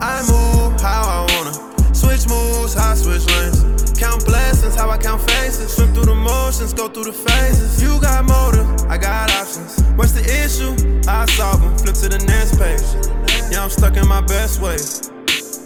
I 0.00 0.22
move 0.22 0.80
how 0.80 1.02
I 1.02 1.26
wanna. 1.34 1.67
Switch 2.08 2.26
moves, 2.26 2.74
I 2.74 2.94
switch 2.94 3.26
lanes. 3.36 3.92
Count 4.00 4.24
blessings, 4.24 4.74
how 4.74 4.88
I 4.88 4.96
count 4.96 5.20
faces. 5.30 5.76
Swim 5.76 5.92
through 5.92 6.06
the 6.06 6.14
motions, 6.14 6.72
go 6.72 6.88
through 6.88 7.04
the 7.04 7.12
phases. 7.12 7.82
You 7.82 8.00
got 8.00 8.24
motive, 8.24 8.66
I 8.88 8.96
got 8.96 9.30
options. 9.32 9.78
What's 9.92 10.12
the 10.12 10.24
issue? 10.24 10.72
I 11.06 11.26
solve 11.26 11.60
them. 11.60 11.76
Flip 11.76 11.94
to 11.96 12.08
the 12.08 12.24
next 12.24 12.56
page. 12.56 13.52
Yeah, 13.52 13.62
I'm 13.62 13.68
stuck 13.68 13.94
in 13.98 14.08
my 14.08 14.22
best 14.22 14.62
ways. 14.62 15.12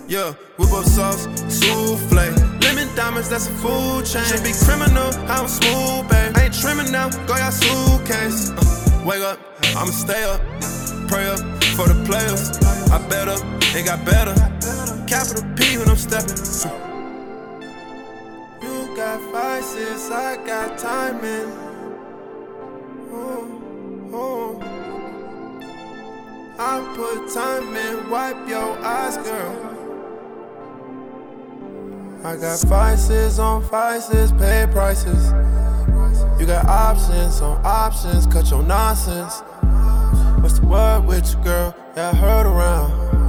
Yeah, 0.09 0.33
whip 0.59 0.73
up 0.73 0.85
sauce, 0.85 1.29
souffle. 1.47 2.35
Lemon 2.61 2.93
diamonds, 2.97 3.29
that's 3.29 3.47
a 3.47 3.55
food 3.63 4.05
chain. 4.05 4.25
Should 4.25 4.43
be 4.43 4.53
criminal, 4.67 5.15
I'm 5.31 5.47
smooth, 5.47 6.11
babe. 6.11 6.35
I 6.35 6.51
ain't 6.51 6.59
trimming 6.59 6.91
now, 6.91 7.09
go 7.31 7.37
your 7.37 7.53
suitcase. 7.53 8.51
Uh, 8.51 9.05
wake 9.07 9.23
up, 9.23 9.39
I'ma 9.79 9.95
stay 9.95 10.25
up. 10.25 10.41
Pray 11.07 11.25
up 11.29 11.39
for 11.79 11.87
the 11.87 12.03
players. 12.05 12.59
I 12.91 12.99
bet 13.09 13.29
up, 13.29 13.39
it 13.79 13.87
got 13.87 14.05
better. 14.05 14.52
Capital 15.13 15.45
P 15.57 15.77
when 15.77 15.91
I'm 15.91 15.97
stepping. 15.97 16.39
You 18.63 18.97
got 18.97 19.21
vices, 19.31 20.11
I 20.11 20.39
got 20.47 20.79
timing. 20.79 21.53
Ooh, 23.13 24.15
ooh. 24.15 24.59
I 26.59 26.81
put 26.97 27.31
time 27.35 27.77
in, 27.77 28.09
wipe 28.09 28.49
your 28.49 28.79
eyes, 28.79 29.19
girl. 29.19 29.55
I 32.25 32.35
got 32.37 32.63
vices 32.63 33.39
on 33.39 33.65
vices, 33.65 34.33
pay 34.33 34.67
prices. 34.73 35.31
You 36.41 36.47
got 36.47 36.65
options 36.65 37.43
on 37.43 37.61
options, 37.67 38.27
cut 38.27 38.51
your 38.51 38.63
nonsense. 38.63 39.43
What's 40.41 40.59
the 40.59 40.65
word 40.65 41.05
with 41.05 41.35
you, 41.35 41.45
girl? 41.45 41.77
Yeah, 41.99 42.13
I 42.13 42.17
heard 42.17 42.47
around. 42.47 43.22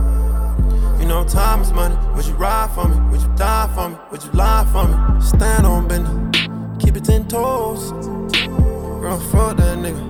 You 1.04 1.10
know 1.10 1.26
time 1.26 1.62
is 1.62 1.74
money. 1.74 1.97
Would 2.16 2.26
you 2.28 2.34
ride 2.36 2.72
for 2.74 2.88
me? 2.88 2.95
Would 3.12 3.22
you 3.22 3.36
die 3.36 3.70
for 3.76 3.89
me? 3.89 3.97
Would 4.10 4.24
you 4.24 4.32
lie 4.32 4.66
for 4.72 4.88
me? 4.88 5.22
Stand 5.22 5.66
on 5.66 5.86
business, 5.86 6.47
keep 6.80 6.95
it 6.95 7.04
ten 7.04 7.28
toes. 7.28 7.91
Girl, 7.91 9.20
fuck 9.20 9.58
that 9.58 9.80
nigga. 9.80 10.01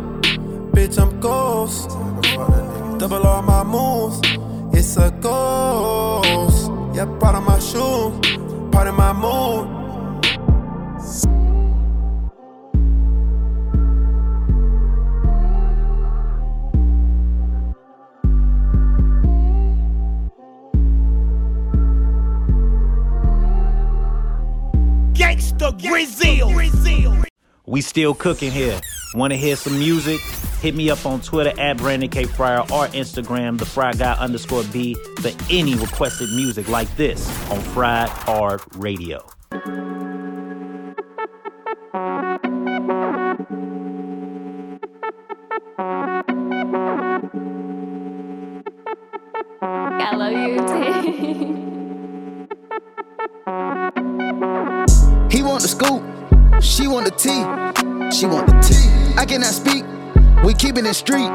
Bitch, 0.70 1.02
I'm 1.02 1.20
ghost. 1.20 1.90
Double 3.00 3.26
all 3.26 3.42
my 3.42 3.64
moves. 3.64 4.22
It's 4.72 4.96
a 4.98 5.10
ghost. 5.20 6.70
Yeah, 6.96 7.08
part 7.20 7.38
of 7.38 7.44
my 7.44 7.58
shoes, 7.58 8.14
part 8.72 8.86
of 8.88 8.94
my 8.94 9.14
mood. 9.14 9.68
Gangsta 25.58 25.82
Grizzle. 25.82 27.24
We 27.66 27.82
still 27.82 28.14
cooking 28.14 28.52
here. 28.52 28.80
Want 29.14 29.32
to 29.32 29.38
hear 29.38 29.56
some 29.56 29.78
music? 29.80 30.20
Hit 30.62 30.76
me 30.76 30.90
up 30.90 31.06
on 31.06 31.22
Twitter 31.22 31.54
at 31.60 31.78
Brandon 31.78 32.10
K. 32.10 32.26
Fryer 32.26 32.62
or 32.62 32.88
Instagram, 32.88 33.58
the 33.58 33.66
Fry 33.66 33.94
Guy 33.94 34.14
underscore 34.14 34.64
B, 34.66 34.96
for 35.22 35.32
any 35.50 35.76
requested 35.76 36.30
music 36.30 36.68
like 36.70 36.94
this 36.96 37.28
on 37.50 37.60
Fried 37.62 38.10
Hard 38.10 38.62
Radio. 38.76 39.26
I 49.96 50.16
love 50.16 50.34
you 50.34 50.58
too. 54.58 54.80
He 55.44 55.50
want 55.50 55.62
the 55.62 55.68
scoop, 55.68 56.02
she 56.64 56.88
want 56.88 57.04
the 57.04 57.12
tea, 57.12 57.44
she 58.16 58.26
want 58.26 58.48
the 58.48 58.56
tea. 58.64 58.88
I 59.20 59.26
cannot 59.26 59.52
speak, 59.52 59.84
we 60.42 60.54
keeping 60.54 60.86
it 60.86 60.94
street, 60.94 61.30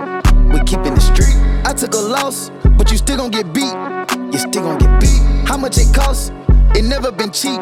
we 0.49 0.65
keeping 0.65 0.95
it 0.95 1.03
street. 1.03 1.37
I 1.67 1.75
took 1.75 1.93
a 1.93 1.99
loss, 1.99 2.51
but 2.79 2.91
you 2.91 2.97
still 2.97 3.19
gon' 3.19 3.31
get 3.31 3.53
beat, 3.53 3.75
you 4.33 4.39
still 4.39 4.63
gon' 4.63 4.79
get 4.79 4.99
beat. 4.99 5.21
How 5.47 5.59
much 5.59 5.77
it 5.77 5.95
costs? 5.95 6.33
It 6.75 6.85
never 6.85 7.13
been 7.13 7.33
cheap, 7.33 7.61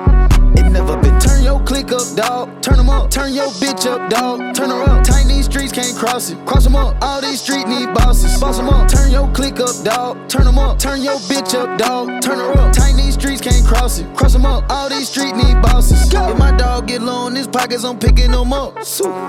it 0.55 0.71
never 0.71 0.97
been. 1.03 1.19
Turn 1.19 1.43
your 1.43 1.59
click 1.65 1.91
up, 1.91 2.07
dog. 2.15 2.63
Turn 2.63 2.79
'em 2.79 2.91
up. 2.91 3.11
Turn 3.11 3.35
your 3.35 3.49
bitch 3.59 3.85
up, 3.85 4.09
dog. 4.09 4.55
Turn 4.55 4.71
her 4.71 4.83
up. 4.85 5.03
Tiny 5.03 5.43
streets 5.57 5.73
can't 5.73 5.97
cross 5.97 6.31
it. 6.31 6.37
Cross 6.45 6.67
'em 6.67 6.77
up. 6.77 6.97
All 7.03 7.21
these 7.21 7.41
streets 7.41 7.67
need 7.67 7.93
bosses. 7.95 8.39
Boss 8.39 8.59
them 8.59 8.69
up. 8.69 8.89
Turn 8.89 9.11
your 9.11 9.29
click 9.29 9.59
up, 9.59 9.75
dog. 9.85 10.29
Turn 10.29 10.45
them 10.45 10.59
up. 10.59 10.79
Turn 10.79 11.03
your 11.03 11.19
bitch 11.31 11.55
up, 11.55 11.79
dog. 11.79 12.21
Turn 12.21 12.39
her 12.39 12.53
up. 12.61 12.73
Tiny 12.73 13.11
streets 13.11 13.41
can't 13.41 13.65
cross 13.65 13.99
it. 13.99 14.07
Cross 14.15 14.35
'em 14.35 14.45
up. 14.45 14.65
All 14.69 14.89
these 14.89 15.09
streets 15.09 15.33
need 15.33 15.57
bosses. 15.63 16.13
If 16.13 16.39
my 16.39 16.53
dog 16.53 16.87
get 16.87 17.01
low 17.01 17.27
in 17.29 17.35
his 17.35 17.47
pockets, 17.47 17.85
I'm 17.85 17.99
picking 17.99 18.33
them 18.33 18.53
up. 18.53 18.75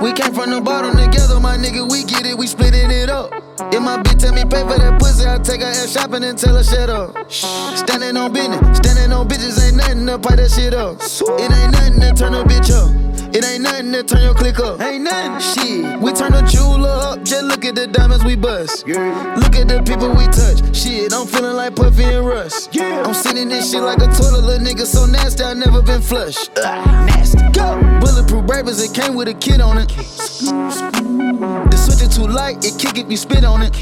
We 0.01 0.11
came 0.11 0.33
from 0.33 0.49
the 0.49 0.59
bottom 0.59 0.97
together, 0.97 1.39
my 1.39 1.55
nigga. 1.57 1.89
We 1.89 2.03
get 2.03 2.25
it, 2.25 2.37
we 2.37 2.45
splitting 2.47 2.91
it 2.91 3.09
up. 3.09 3.31
If 3.71 3.81
my 3.81 3.97
bitch 4.03 4.19
tell 4.19 4.33
me 4.33 4.43
pay 4.43 4.63
for 4.63 4.77
that 4.77 4.99
pussy, 4.99 5.25
I 5.25 5.37
take 5.37 5.61
her 5.61 5.67
ass 5.67 5.91
shopping 5.93 6.23
and 6.23 6.37
tell 6.37 6.55
her 6.55 6.63
shut 6.63 6.89
up. 6.89 7.31
Standing 7.31 8.17
on 8.17 8.33
business, 8.33 8.77
standing 8.77 9.13
on 9.13 9.27
bitches 9.29 9.57
ain't 9.65 9.77
nothing 9.77 10.05
to 10.07 10.19
pipe 10.19 10.37
that 10.37 10.51
shit 10.51 10.73
up. 10.73 11.01
It 11.39 11.51
ain't 11.51 11.71
nothing 11.71 11.99
to 12.01 12.13
turn 12.13 12.33
a 12.33 12.43
bitch 12.43 12.71
up. 12.71 13.06
It 13.37 13.45
ain't 13.45 13.61
nothing 13.61 13.91
to 13.91 14.01
turn 14.01 14.23
your 14.23 14.33
click 14.33 14.57
up. 14.57 14.81
Ain't 14.81 15.03
nothing. 15.03 15.39
Shit, 15.39 15.99
we 16.01 16.11
turn 16.11 16.31
the 16.31 16.41
jeweler 16.49 16.89
up. 16.89 17.23
Just 17.23 17.43
look 17.43 17.63
at 17.65 17.75
the 17.75 17.85
diamonds 17.85 18.25
we 18.25 18.35
bust. 18.35 18.87
Look 18.87 19.53
at 19.55 19.67
the 19.67 19.83
people 19.85 20.09
we 20.09 20.25
touch. 20.25 20.75
Shit, 20.75 21.13
I'm 21.13 21.27
feeling 21.27 21.55
like 21.55 21.75
Puffy 21.75 22.05
and 22.05 22.25
Russ. 22.25 22.67
Yeah. 22.71 23.03
I'm 23.05 23.13
sitting 23.13 23.47
this 23.47 23.71
shit 23.71 23.83
like 23.83 23.99
a 23.99 24.07
toilet, 24.07 24.43
little 24.43 24.65
nigga 24.65 24.87
so 24.87 25.05
nasty, 25.05 25.43
I 25.43 25.53
never 25.53 25.83
been 25.83 26.01
flushed. 26.01 26.49
Ugh, 26.57 26.87
nasty. 27.05 27.37
Go. 27.51 27.79
Bulletproof 27.99 28.47
bravers, 28.47 28.81
it 28.81 28.95
came 28.95 29.13
with 29.13 29.27
a 29.27 29.35
kid 29.35 29.61
on 29.61 29.77
it. 29.77 29.89
The 29.89 31.77
switch 31.77 32.01
is 32.09 32.17
too 32.17 32.25
light, 32.25 32.65
it 32.65 32.79
kick 32.79 32.97
if 32.97 33.07
you 33.11 33.17
spit 33.17 33.43
on 33.43 33.61
it. 33.61 33.75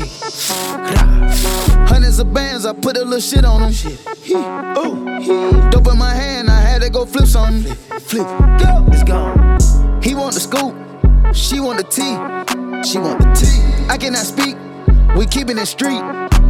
Hundreds 1.88 2.20
of 2.20 2.34
bands, 2.34 2.66
I 2.66 2.74
put 2.74 2.98
a 2.98 3.06
little 3.06 3.22
shit 3.22 3.46
on 3.46 3.62
them. 3.62 3.72
Ooh, 4.78 5.70
dope 5.70 5.88
in 5.88 5.98
my 5.98 6.14
hand, 6.14 6.50
I 6.50 6.60
had 6.60 6.82
to 6.82 6.90
go 6.90 7.06
flip 7.06 7.26
something. 7.26 7.74
Flip, 8.02 8.28
go, 8.60 8.86
it's 8.92 9.04
gone. 9.04 9.45
He 10.06 10.14
want 10.14 10.36
the 10.36 10.40
scoop, 10.40 10.76
she 11.34 11.60
want 11.60 11.80
the 11.80 11.84
tea, 11.84 12.14
she 12.88 13.00
want 13.00 13.18
the 13.22 13.34
tea. 13.34 13.88
I 13.90 13.98
cannot 13.98 14.24
speak, 14.24 14.56
we 15.18 15.26
keeping 15.26 15.58
it 15.58 15.66
street, 15.66 16.00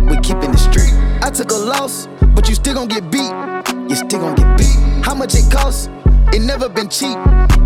we 0.10 0.20
keeping 0.20 0.51
it 0.51 0.60
street. 0.60 0.91
I 1.24 1.30
took 1.30 1.51
a 1.51 1.56
loss, 1.56 2.10
but 2.36 2.49
you 2.49 2.56
still 2.56 2.74
gon' 2.74 2.89
get 2.89 3.10
beat. 3.10 3.32
You 3.89 3.95
still 3.95 4.20
gon' 4.20 4.36
get 4.36 4.58
beat. 4.58 4.76
How 5.06 5.16
much 5.16 5.36
it 5.36 5.49
costs? 5.49 5.88
It 6.34 6.42
never 6.42 6.70
been 6.70 6.90
cheap. 6.90 7.18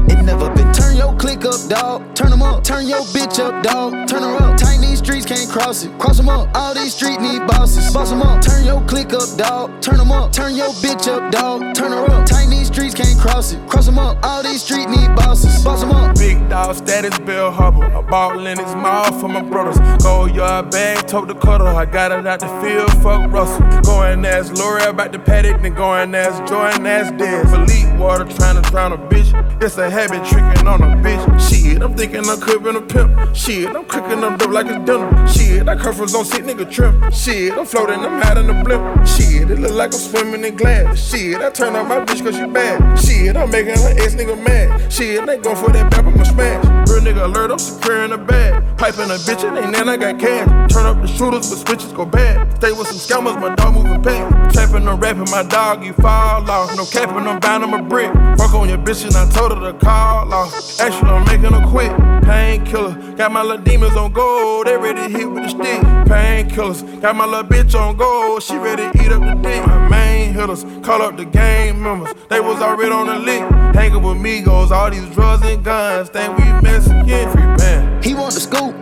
It 0.09 0.23
never 0.23 0.49
been. 0.53 0.71
Turn 0.73 0.95
your 0.95 1.15
click 1.15 1.45
up, 1.45 1.59
dog. 1.67 2.15
Turn 2.15 2.29
them 2.29 2.41
up. 2.41 2.63
Turn 2.63 2.87
your 2.87 3.01
bitch 3.13 3.39
up, 3.39 3.63
dog. 3.63 4.07
Turn 4.07 4.23
her 4.23 4.35
up. 4.35 4.57
Tiny 4.57 4.95
streets 4.95 5.25
can't 5.25 5.49
cross 5.49 5.83
it. 5.83 5.97
Cross 5.99 6.17
them 6.17 6.29
up. 6.29 6.49
All 6.55 6.73
these 6.73 6.93
streets 6.93 7.19
need 7.19 7.45
bosses. 7.47 7.93
Boss 7.93 8.09
them 8.09 8.21
up. 8.21 8.41
Turn 8.41 8.65
your 8.65 8.81
click 8.85 9.13
up, 9.13 9.29
dog. 9.37 9.81
Turn 9.81 9.97
them 9.97 10.11
up. 10.11 10.31
Turn 10.31 10.55
your 10.55 10.69
bitch 10.83 11.07
up, 11.07 11.31
dog. 11.31 11.73
Turn 11.75 11.91
her 11.91 12.05
up. 12.05 12.25
Tiny 12.25 12.63
streets 12.63 12.95
can't 12.95 13.19
cross 13.19 13.53
it. 13.53 13.67
Cross 13.67 13.85
them 13.85 13.99
up. 13.99 14.17
All 14.23 14.43
these 14.43 14.63
streets 14.63 14.87
need 14.87 15.15
bosses. 15.15 15.63
Boss 15.63 15.81
them 15.81 15.91
up. 15.91 16.17
Big 16.17 16.37
dog 16.49 16.75
status, 16.75 17.17
Bill. 17.19 17.47
A 17.49 18.03
ball 18.03 18.45
in 18.45 18.57
his 18.57 18.75
mouth 18.75 19.19
for 19.19 19.27
my 19.27 19.41
brothers. 19.41 19.77
Goyard 20.03 20.71
bag, 20.71 21.07
tote 21.07 21.27
the 21.27 21.35
cutter. 21.35 21.67
I 21.67 21.85
got 21.85 22.11
it 22.11 22.25
out 22.25 22.39
the 22.39 22.47
field, 22.61 22.91
fuck 23.03 23.31
Russell. 23.31 23.81
Going 23.81 24.25
as 24.25 24.51
Lori 24.59 24.83
about 24.83 25.11
the 25.11 25.19
paddock, 25.19 25.61
then 25.61 25.73
going 25.73 26.15
as 26.15 26.37
Jordan 26.49 26.85
as 26.85 27.11
dead. 27.11 27.47
Philippe 27.49 27.97
water 27.97 28.25
trying 28.25 28.48
a 28.57 28.97
bitch. 28.97 29.63
It's 29.63 29.77
a 29.77 29.89
habit 29.89 30.25
tricking 30.25 30.67
on 30.67 30.81
a 30.81 30.95
bitch. 31.03 31.49
Shit, 31.49 31.81
I'm 31.81 31.95
thinking 31.95 32.27
I'm 32.27 32.39
cribbing 32.39 32.75
a 32.75 32.81
pimp. 32.81 33.35
Shit, 33.35 33.75
I'm 33.75 33.85
cooking 33.85 34.23
up 34.23 34.39
dope 34.39 34.51
like 34.51 34.67
a 34.67 34.79
dinner. 34.79 35.27
Shit, 35.27 35.65
that 35.65 35.79
curfew's 35.79 36.15
on 36.15 36.25
sick 36.25 36.43
nigga 36.43 36.69
trim. 36.69 37.11
Shit, 37.11 37.53
I'm 37.57 37.65
floating, 37.65 37.99
I'm 37.99 38.37
in 38.37 38.47
the 38.47 38.63
blimp. 38.63 39.07
Shit, 39.07 39.51
it 39.51 39.59
look 39.59 39.73
like 39.73 39.93
I'm 39.93 39.99
swimming 39.99 40.45
in 40.45 40.55
glass. 40.55 41.09
Shit, 41.09 41.41
I 41.41 41.49
turn 41.49 41.75
on 41.75 41.87
my 41.87 41.99
bitch 42.05 42.23
cause 42.23 42.35
she 42.35 42.45
bad. 42.45 42.97
Shit, 42.97 43.35
I'm 43.35 43.51
making 43.51 43.75
her 43.75 43.89
ex 43.89 44.15
nigga 44.15 44.41
mad. 44.43 44.91
Shit, 44.91 45.25
they 45.25 45.37
go 45.37 45.55
for 45.55 45.71
that 45.71 45.91
back, 45.91 46.05
I'ma 46.05 46.23
smash. 46.23 46.78
Real 46.89 47.01
nigga 47.01 47.25
alert, 47.25 47.51
I'm 47.51 47.59
securing 47.59 48.09
the 48.09 48.17
bag. 48.17 48.63
Piping 48.77 49.11
a 49.11 49.19
bitch, 49.21 49.43
it 49.43 49.63
ain't 49.63 49.73
then 49.73 49.87
I 49.87 49.95
got 49.95 50.19
cash. 50.19 50.73
Turn 50.73 50.87
up 50.87 50.99
the 51.01 51.07
shooters, 51.07 51.49
but 51.49 51.67
switches 51.67 51.93
go 51.93 52.03
bad. 52.03 52.51
Stay 52.57 52.71
with 52.71 52.87
some 52.87 52.97
scammers, 52.97 53.39
my 53.39 53.53
dog 53.53 53.75
moving 53.75 54.01
back. 54.01 54.51
Trapping 54.51 54.87
or 54.87 54.95
rapping, 54.95 55.29
my 55.29 55.43
dog, 55.43 55.83
you 55.83 55.93
fall 55.93 56.49
off. 56.49 56.75
No 56.75 56.85
capping, 56.85 57.27
I'm 57.27 57.39
bound, 57.39 57.63
I'm 57.63 57.73
a 57.73 57.83
brick. 57.83 58.11
Fuck 58.39 58.55
on 58.55 58.69
your 58.69 58.79
bitch, 58.79 59.05
and 59.05 59.15
I 59.15 59.29
told 59.29 59.51
her 59.51 59.71
to 59.71 59.77
call 59.77 60.33
off. 60.33 60.79
Actually, 60.81 61.11
I'm 61.11 61.25
making 61.25 61.53
her 61.53 61.67
quit. 61.69 61.91
Painkiller, 62.29 63.15
got 63.15 63.31
my 63.31 63.41
little 63.41 63.63
demons 63.63 63.95
on 63.95 64.13
gold. 64.13 64.67
They 64.67 64.77
ready 64.77 65.01
to 65.01 65.17
hit 65.17 65.31
with 65.31 65.43
the 65.45 65.49
stick. 65.49 65.81
Painkillers, 66.05 67.01
got 67.01 67.15
my 67.15 67.25
little 67.25 67.43
bitch 67.43 67.73
on 67.73 67.97
gold. 67.97 68.43
She 68.43 68.55
ready 68.55 68.83
to 68.83 69.03
eat 69.03 69.11
up 69.11 69.21
the 69.21 69.33
dick. 69.41 69.65
My 69.65 69.87
main 69.89 70.33
hitters, 70.33 70.63
call 70.83 71.01
up 71.01 71.17
the 71.17 71.25
gang 71.25 71.81
members. 71.81 72.13
They 72.29 72.39
was 72.39 72.61
already 72.61 72.91
on 72.91 73.07
the 73.07 73.17
lick. 73.17 73.41
Hanging 73.73 74.03
with 74.03 74.17
me 74.17 74.41
goes 74.41 74.71
all 74.71 74.91
these 74.91 75.09
drugs 75.15 75.43
and 75.43 75.65
guns. 75.65 76.09
Think 76.09 76.37
we 76.37 76.43
Mexican 76.61 77.31
free 77.31 77.49
band. 77.57 78.05
He 78.05 78.13
want 78.13 78.35
the 78.35 78.41
scoop, 78.41 78.75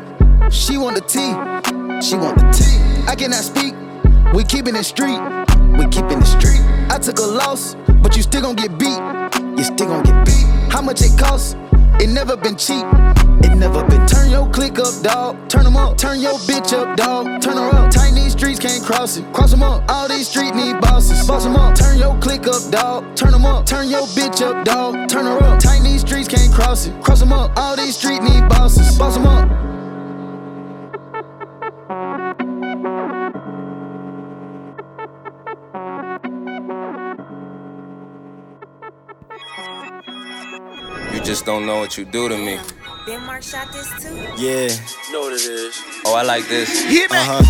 she 0.52 0.78
want 0.78 0.96
the 0.96 1.02
tea. 1.02 1.32
She 2.02 2.18
want 2.18 2.38
the 2.38 2.52
tea. 2.52 3.08
I 3.08 3.16
cannot 3.16 3.46
speak. 3.46 3.74
We 4.34 4.44
keeping 4.44 4.76
it 4.76 4.84
street. 4.84 5.22
We 5.80 5.88
keeping 5.88 6.20
it 6.20 6.26
street. 6.26 6.60
I 6.90 7.00
took 7.02 7.18
a 7.20 7.26
loss, 7.26 7.76
but 8.04 8.18
you 8.18 8.24
still 8.24 8.42
gon' 8.42 8.58
get 8.58 8.78
beat. 8.78 9.00
You 9.58 9.64
still 9.64 9.88
gon' 9.88 10.04
get 10.04 10.26
beat. 10.26 10.57
How 10.70 10.82
much 10.82 11.02
it 11.02 11.18
costs? 11.18 11.56
It 12.00 12.10
never 12.10 12.38
been 12.38 12.56
cheap. 12.56 12.86
It 13.42 13.56
never 13.56 13.84
been. 13.86 14.06
Turn 14.06 14.30
your 14.30 14.50
click 14.50 14.78
up, 14.78 14.94
dog. 15.02 15.50
Turn 15.50 15.64
them 15.64 15.76
up. 15.76 15.98
Turn 15.98 16.20
your 16.20 16.38
bitch 16.40 16.74
up, 16.74 16.96
dog. 16.96 17.42
Turn 17.42 17.58
her 17.58 17.70
up. 17.70 17.90
Tiny 17.90 18.30
streets 18.30 18.60
can't 18.60 18.84
cross 18.84 19.18
it. 19.18 19.26
Cross 19.34 19.52
them 19.52 19.64
up. 19.64 19.84
All 19.90 20.08
these 20.08 20.28
streets 20.28 20.56
need 20.56 20.80
bosses. 20.80 21.28
Boss 21.28 21.44
them 21.44 21.56
up. 21.56 21.76
Turn 21.76 21.98
your 21.98 22.18
click 22.20 22.48
up, 22.48 22.62
dog. 22.70 23.16
Turn 23.16 23.32
them 23.32 23.46
up. 23.46 23.66
Turn 23.66 23.90
your 23.90 24.06
bitch 24.08 24.42
up, 24.42 24.64
dog. 24.66 25.10
Turn 25.10 25.26
her 25.26 25.42
up. 25.44 25.60
Tiny 25.60 25.98
streets 25.98 26.28
can't 26.28 26.54
cross 26.54 26.86
it. 26.86 27.02
Cross 27.02 27.22
them 27.22 27.34
up. 27.34 27.58
All 27.58 27.76
these 27.76 27.98
streets 27.98 28.22
need 28.22 28.48
bosses. 28.48 28.98
Boss 28.98 29.16
them 29.16 29.26
up. 29.26 29.77
Just 41.28 41.46
don't 41.46 41.66
know 41.66 41.80
what 41.80 41.98
you 41.98 42.06
do 42.06 42.30
to 42.30 42.38
me. 42.38 42.58
Ben 43.06 43.22
Mark 43.26 43.44
shot 43.44 43.68
this 43.74 43.90
too. 44.02 44.16
Yeah. 44.42 44.70
know 45.12 45.20
what 45.20 45.34
it 45.34 45.42
is. 45.42 45.76
Oh, 46.06 46.16
I 46.16 46.24
like 46.24 46.48
this. 46.48 46.70
Hit 46.84 47.12
me. 47.12 47.18
Uh 47.18 47.42
huh. 47.42 47.44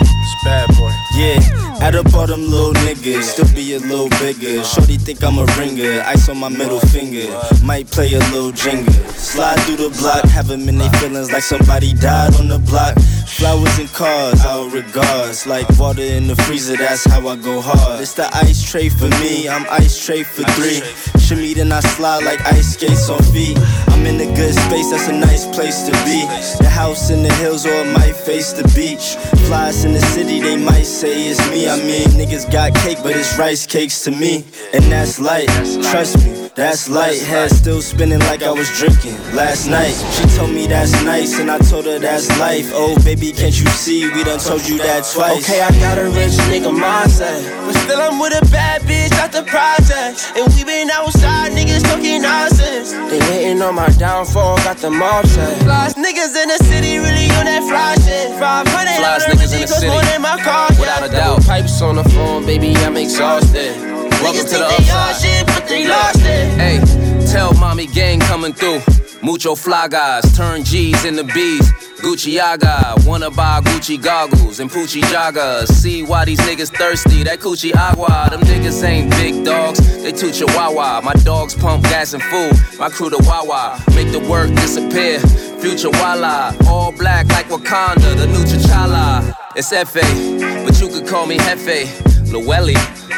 It's 0.00 0.42
bad 0.42 0.68
boy. 0.78 0.89
Yeah, 1.20 1.36
add 1.82 1.96
up 1.96 2.14
all 2.14 2.26
them 2.26 2.48
little 2.48 2.72
niggas, 2.72 3.24
still 3.24 3.54
be 3.54 3.74
a 3.74 3.78
little 3.78 4.08
bigger. 4.24 4.64
Shorty 4.64 4.96
think 4.96 5.22
I'm 5.22 5.36
a 5.36 5.44
ringer, 5.58 6.00
ice 6.06 6.30
on 6.30 6.38
my 6.38 6.48
middle 6.48 6.80
finger. 6.80 7.28
Might 7.62 7.90
play 7.90 8.14
a 8.14 8.20
little 8.32 8.52
jingle. 8.52 8.94
Slide 9.12 9.60
through 9.64 9.76
the 9.76 9.90
block, 10.00 10.24
have 10.30 10.48
them 10.48 10.66
in 10.66 10.78
their 10.78 10.90
feelings 10.92 11.30
like 11.30 11.42
somebody 11.42 11.92
died 11.92 12.34
on 12.36 12.48
the 12.48 12.58
block. 12.58 12.96
Flowers 13.28 13.78
and 13.78 13.92
cars, 13.92 14.40
out 14.46 14.72
regards. 14.72 15.46
Like 15.46 15.68
water 15.78 16.00
in 16.00 16.26
the 16.26 16.36
freezer, 16.36 16.78
that's 16.78 17.04
how 17.04 17.28
I 17.28 17.36
go 17.36 17.60
hard. 17.60 18.00
It's 18.00 18.14
the 18.14 18.34
ice 18.34 18.62
tray 18.62 18.88
for 18.88 19.08
me, 19.20 19.46
I'm 19.46 19.66
ice 19.70 20.02
tray 20.06 20.22
for 20.22 20.44
three. 20.56 20.80
Shimmy, 21.20 21.52
then 21.52 21.70
I 21.70 21.80
slide 21.80 22.24
like 22.24 22.40
ice 22.46 22.74
skates 22.74 23.10
on 23.10 23.22
feet. 23.24 23.58
I'm 23.88 24.06
in 24.06 24.18
a 24.20 24.34
good 24.34 24.54
space, 24.54 24.90
that's 24.90 25.08
a 25.08 25.12
nice 25.12 25.44
place 25.54 25.82
to 25.82 25.92
be. 26.08 26.24
The 26.64 26.70
house 26.70 27.10
in 27.10 27.22
the 27.22 27.32
hills 27.34 27.66
or 27.66 27.74
it 27.74 27.92
might 27.92 28.16
face 28.16 28.52
the 28.52 28.64
beach. 28.74 29.16
Flies 29.46 29.84
in 29.84 29.92
the 29.92 30.00
city, 30.00 30.40
they 30.40 30.56
might 30.56 30.86
say 30.86 31.09
it's 31.12 31.50
me. 31.50 31.68
I 31.68 31.76
mean, 31.76 32.08
niggas 32.18 32.50
got 32.50 32.74
cake, 32.74 32.98
but 33.02 33.12
it's 33.16 33.38
rice 33.38 33.66
cakes 33.66 34.04
to 34.04 34.10
me. 34.10 34.44
And 34.72 34.84
that's 34.84 35.18
light, 35.20 35.48
trust 35.90 36.18
me, 36.24 36.39
that's 36.54 36.88
light. 36.88 37.20
Head 37.22 37.50
still 37.50 37.80
spinning 37.80 38.18
like 38.20 38.42
I 38.42 38.50
was 38.50 38.68
drinking 38.78 39.16
last 39.34 39.66
night. 39.68 39.94
She 40.12 40.24
told 40.36 40.50
me 40.50 40.66
that's 40.66 40.92
nice, 41.04 41.38
and 41.38 41.50
I 41.50 41.58
told 41.58 41.86
her 41.86 41.98
that's 41.98 42.28
life. 42.38 42.70
Oh, 42.74 42.98
baby, 43.04 43.32
can't 43.32 43.58
you 43.58 43.66
see? 43.68 44.10
We 44.12 44.24
done 44.24 44.38
told 44.38 44.66
you 44.68 44.78
that 44.78 45.04
twice. 45.12 45.44
Okay, 45.44 45.60
I 45.60 45.70
got 45.80 45.98
a 45.98 46.04
rich 46.10 46.34
nigga 46.50 46.72
mindset. 46.74 47.40
But 47.66 47.74
still, 47.76 48.00
I'm 48.00 48.18
with 48.18 48.34
a 48.34 48.44
bad 48.50 48.82
bitch 48.82 49.12
out 49.18 49.32
the 49.32 49.42
project. 49.44 50.32
And 50.36 50.52
we 50.54 50.64
been 50.64 50.90
outside, 50.90 51.52
niggas 51.52 51.82
talking 51.84 52.22
nonsense. 52.22 52.92
They 52.92 53.20
hating 53.30 53.62
on 53.62 53.74
my 53.74 53.88
downfall, 53.90 54.56
got 54.58 54.78
them 54.78 55.00
offset. 55.02 55.62
Flies 55.62 55.94
niggas 55.94 56.34
in 56.36 56.48
the 56.48 56.58
city, 56.64 56.98
really 56.98 57.30
on 57.38 57.46
that 57.46 57.62
fly 57.68 57.94
shit. 58.04 58.30
500 58.38 58.66
Flies 58.68 59.24
on 59.24 59.30
niggas 59.30 59.50
the 59.50 59.56
in 59.56 59.60
the 59.62 59.66
city. 59.68 59.86
more 59.88 60.02
than 60.02 60.22
my 60.22 60.40
car. 60.42 60.68
Without 60.78 61.08
a 61.08 61.12
doubt. 61.12 61.44
Pipes 61.46 61.80
on 61.80 61.96
the 61.96 62.04
phone, 62.10 62.44
baby, 62.44 62.74
I'm 62.76 62.96
exhausted. 62.96 63.99
Welcome 64.22 64.46
to 64.46 64.58
the 64.58 64.66
think 64.68 64.86
they 64.86 64.92
all 64.92 65.10
upside. 65.10 65.46
but 65.46 65.68
they 65.68 65.88
lost 65.88 66.20
it. 66.20 66.58
Hey, 66.60 67.26
tell 67.26 67.54
mommy 67.54 67.86
gang 67.86 68.20
coming 68.20 68.52
through. 68.52 68.80
Mucho 69.22 69.54
fly 69.54 69.86
guys, 69.88 70.24
turn 70.36 70.64
G's 70.64 71.04
into 71.04 71.24
B's. 71.24 71.70
Gucci 72.00 72.40
Aga, 72.40 72.94
wanna 73.06 73.30
buy 73.30 73.60
Gucci 73.60 74.02
goggles 74.02 74.60
and 74.60 74.70
Poochie 74.70 75.02
joggers. 75.02 75.68
See 75.68 76.02
why 76.02 76.24
these 76.24 76.40
niggas 76.40 76.74
thirsty, 76.74 77.22
that 77.24 77.40
Coochie 77.40 77.74
Agua. 77.74 78.28
Them 78.30 78.40
niggas 78.40 78.82
ain't 78.82 79.10
big 79.10 79.44
dogs, 79.44 79.78
they 80.02 80.12
too 80.12 80.30
chihuahua. 80.32 81.02
My 81.02 81.12
dogs 81.24 81.54
pump 81.54 81.84
gas 81.84 82.14
and 82.14 82.22
food, 82.22 82.52
my 82.78 82.88
crew 82.88 83.10
the 83.10 83.18
Wawa. 83.26 83.78
Make 83.94 84.12
the 84.12 84.20
work 84.20 84.48
disappear, 84.54 85.20
future 85.60 85.90
Walla. 85.90 86.56
All 86.66 86.90
black 86.92 87.26
like 87.28 87.48
Wakanda, 87.48 88.16
the 88.16 88.26
new 88.26 88.44
T'Challa. 88.44 89.34
It's 89.54 89.70
F.A., 89.72 90.64
but 90.64 90.80
you 90.80 90.88
could 90.88 91.06
call 91.06 91.26
me 91.26 91.36
Hefe. 91.36 92.09
Luelli, 92.30 92.74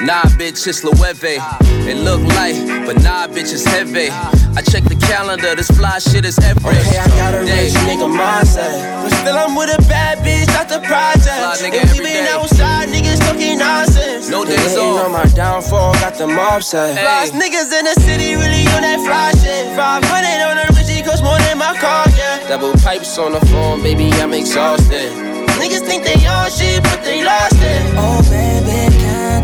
nah 0.06 0.22
bitch, 0.40 0.66
it's 0.66 0.82
Lueve. 0.84 1.36
It 1.84 1.96
look 1.98 2.22
light, 2.34 2.56
but 2.86 2.96
nah 3.02 3.26
bitch, 3.26 3.52
it's 3.52 3.64
heavy. 3.64 4.08
I 4.56 4.60
check 4.62 4.84
the 4.84 4.96
calendar, 4.96 5.54
this 5.54 5.70
fly 5.70 5.98
shit 5.98 6.24
is 6.24 6.38
every 6.38 6.72
Okay, 6.72 6.98
I 6.98 7.08
got 7.16 7.34
a 7.34 7.40
rich 7.40 7.72
nigga 7.84 8.08
mindset. 8.08 8.72
But 9.02 9.12
still, 9.20 9.36
I'm 9.36 9.54
with 9.54 9.68
a 9.68 9.80
bad 9.88 10.18
bitch 10.24 10.48
out 10.56 10.68
the 10.68 10.80
project. 10.80 11.28
Fly 11.28 11.56
nigga 11.60 11.80
and 11.80 11.90
we 11.92 11.98
been 11.98 12.24
day. 12.24 12.32
outside, 12.32 12.88
niggas 12.88 13.20
talking 13.20 13.58
nonsense. 13.58 14.28
No 14.28 14.44
days 14.44 14.60
hating 14.60 14.96
off. 14.96 15.04
on 15.06 15.12
my 15.12 15.24
downfall, 15.36 15.92
got 15.94 16.14
them 16.16 16.38
offset. 16.38 16.96
Hey. 16.96 17.04
Flies 17.04 17.32
niggas 17.32 17.68
in 17.72 17.84
the 17.84 17.96
city, 18.00 18.34
really 18.34 18.64
on 18.72 18.80
that 18.80 19.00
fly 19.04 19.32
shit. 19.44 19.76
500 19.76 20.04
on 20.48 20.56
the 20.56 20.66
Richie, 20.76 21.02
cost 21.02 21.22
more 21.22 21.38
than 21.48 21.58
my 21.58 21.76
car, 21.76 22.04
yeah. 22.16 22.48
Double 22.48 22.72
pipes 22.80 23.18
on 23.18 23.32
the 23.32 23.40
phone, 23.52 23.82
baby, 23.82 24.08
I'm 24.20 24.32
exhausted. 24.32 25.12
Niggas 25.60 25.86
think 25.86 26.02
they 26.04 26.26
all 26.26 26.48
shit, 26.48 26.82
but 26.82 27.04
they 27.04 27.24
lost 27.24 27.56
it. 27.56 27.82
Oh, 27.96 28.20
baby, 28.28 28.91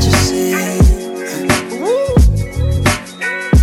you? 0.04 0.78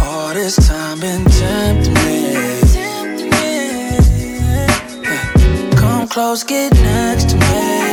All 0.01 0.33
this 0.33 0.55
time 0.67 0.99
been 0.99 1.23
tempting 1.25 1.93
me. 1.93 2.61
Come 5.77 6.07
close, 6.07 6.43
get 6.43 6.73
next 6.73 7.29
to 7.29 7.37
me. 7.37 7.84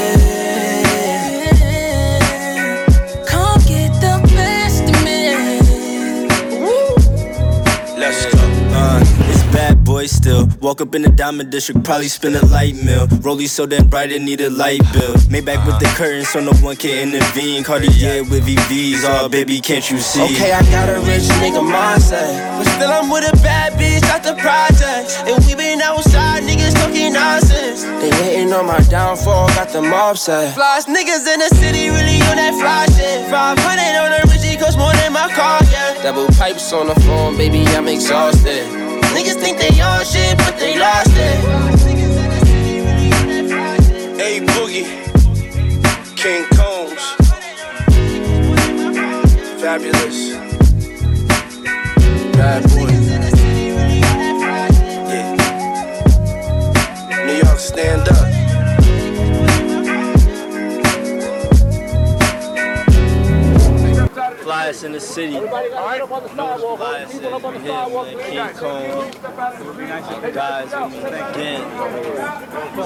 Me. 10.03 10.09
Let's 10.09 10.20
go. 10.20 10.43
It's 10.43 10.49
bad 10.49 10.49
boys 10.49 10.49
still. 10.49 10.49
Walk 10.61 10.81
up 10.81 10.95
in 10.95 11.03
the 11.03 11.09
diamond 11.09 11.51
district, 11.51 11.85
probably 11.85 12.09
spend 12.09 12.37
a 12.37 12.47
light 12.47 12.74
mill. 12.74 13.07
Rollie 13.23 13.49
so 13.49 13.66
damn 13.66 13.87
bright, 13.89 14.12
it 14.12 14.23
need 14.23 14.41
a 14.41 14.51
light 14.51 14.83
bill. 14.93 15.15
Maybach 15.31 15.65
with 15.66 15.79
the 15.79 15.87
curtains 15.97 16.29
so 16.29 16.41
no 16.41 16.53
one 16.62 16.77
can 16.77 17.12
intervene. 17.12 17.65
Cartier 17.65 18.23
with 18.24 18.45
VVs, 18.47 19.05
oh 19.05 19.29
baby, 19.29 19.61
can't 19.61 19.89
you 19.91 19.99
see? 19.99 20.23
Okay, 20.23 20.53
I 20.53 20.62
got 20.70 20.89
a 20.89 21.01
rich 21.01 21.27
nigga 21.41 21.62
mindset. 21.62 22.59
But 22.59 22.66
still, 22.66 22.91
I'm 22.91 23.11
with 23.11 23.33
a 23.33 23.37
bad 23.43 23.74
bitch 23.74 24.05
out 24.11 24.23
the 24.23 24.35
project. 24.35 25.23
And 25.27 25.45
we 25.47 25.55
been 25.55 25.81
outside, 25.81 26.43
niggas 26.45 26.74
talking 26.74 27.12
nonsense. 27.12 27.83
They 27.83 28.11
hating 28.11 28.53
on 28.53 28.66
my 28.66 28.81
downfall, 28.91 29.49
got 29.49 29.69
the 29.70 29.83
mob 29.83 30.19
set. 30.19 30.55
Flies 30.55 30.87
niggas 30.87 31.27
in 31.33 31.39
the 31.41 31.51
city, 31.55 31.89
really 31.91 32.20
on 32.31 32.37
that 32.37 32.55
fly 32.59 32.87
shit. 32.97 33.31
500 33.31 33.95
on 34.03 34.11
the 34.11 34.20
Richie, 34.33 34.57
cost 34.59 34.79
more 34.79 34.93
than 34.95 35.12
my 35.12 35.33
car, 35.33 35.61
yeah. 35.70 36.03
Double 36.03 36.27
pipes 36.35 36.73
on 36.73 36.89
the 36.89 36.95
phone, 37.01 37.37
baby, 37.37 37.65
I'm 37.77 37.89
exhausted. 37.89 38.91
Niggas 39.14 39.39
think 39.40 39.59
they 39.59 39.80
on 39.80 40.05
shit, 40.05 40.36
but 40.39 40.56
they 40.59 40.78
lost 40.78 41.16
it. 41.16 41.39
Hey, 44.16 44.40
Boogie, 44.40 44.86
King 46.16 46.44
Combs, 46.56 47.05
Fabolous, 49.60 50.18
bad 52.32 52.62
boy. 52.70 52.90
Yeah, 55.10 55.26
New 57.26 57.36
York, 57.44 57.59
stand 57.59 58.09
up. 58.09 58.11
Flyest 64.62 64.84
in 64.84 64.93
the 64.93 65.01
city. 65.01 65.32
Know 65.32 66.06
what's 66.06 66.32
flyest 66.32 67.14
is. 67.14 67.20
We 67.20 67.59
here, 67.59 67.89
man. 67.90 68.18
King 68.30 68.55
Kong. 68.56 69.10
Guys, 70.32 70.72
I 70.72 70.89
mean, 70.89 71.06
again. 71.06 71.62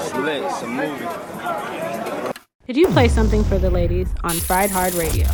Slit, 0.01 0.43
it's 0.43 0.61
a 0.63 0.67
movie. 0.67 1.05
Did 2.65 2.77
you 2.77 2.87
play 2.87 3.07
something 3.07 3.43
for 3.43 3.59
the 3.59 3.69
ladies 3.69 4.09
on 4.23 4.39
Fried 4.39 4.71
Hard 4.71 4.95
Radio? 4.95 5.27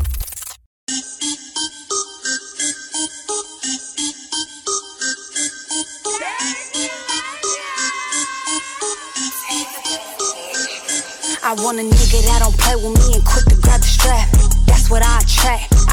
I 11.45 11.53
want 11.63 11.79
a 11.79 11.83
nigga 11.83 12.21
that 12.27 12.39
don't 12.41 12.57
play 12.57 12.75
with 12.75 12.97
me 13.07 13.15
and 13.15 13.25
quick 13.25 13.45
to 13.45 13.55
grab 13.61 13.79
the 13.79 13.87
strap. 13.87 14.29
That's 14.65 14.89
what 14.89 15.03
I 15.03 15.19
attract. 15.19 15.92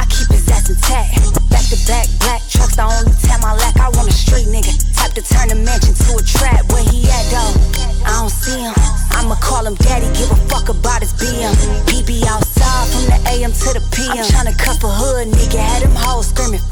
His 0.51 0.70
intact. 0.70 1.40
Back 1.51 1.66
to 1.68 1.78
back, 1.90 2.06
black 2.22 2.43
trucks, 2.48 2.77
the 2.77 2.86
only 2.86 3.12
time 3.27 3.43
I 3.43 3.59
lack. 3.59 3.77
I 3.77 3.90
want 3.98 4.09
a 4.09 4.14
street 4.14 4.47
nigga. 4.47 4.70
Type 4.94 5.12
to 5.18 5.22
turn 5.22 5.51
the 5.51 5.59
mansion 5.59 5.94
to 6.06 6.16
a 6.16 6.22
trap. 6.22 6.70
Where 6.70 6.86
he 6.86 7.05
at 7.10 7.27
though? 7.35 7.52
I 8.06 8.22
don't 8.22 8.31
see 8.31 8.56
him. 8.56 8.74
I'ma 9.10 9.35
call 9.43 9.66
him 9.66 9.74
daddy, 9.74 10.06
give 10.16 10.31
a 10.31 10.39
fuck 10.48 10.70
about 10.70 11.02
his 11.02 11.12
BM. 11.12 11.52
He 11.90 12.02
be 12.06 12.22
outside 12.24 12.89
from 12.89 13.05
the 13.10 13.18
AM 13.35 13.52
to 13.52 13.68
the 13.74 13.82
PM. 13.93 14.16
I'm 14.16 14.31
tryna 14.31 14.56
cuff 14.56 14.81
a 14.86 14.89
hood 14.89 15.28
nigga, 15.28 15.59
had 15.59 15.82
him 15.82 15.93
hoes 15.93 16.31
screaming. 16.31 16.62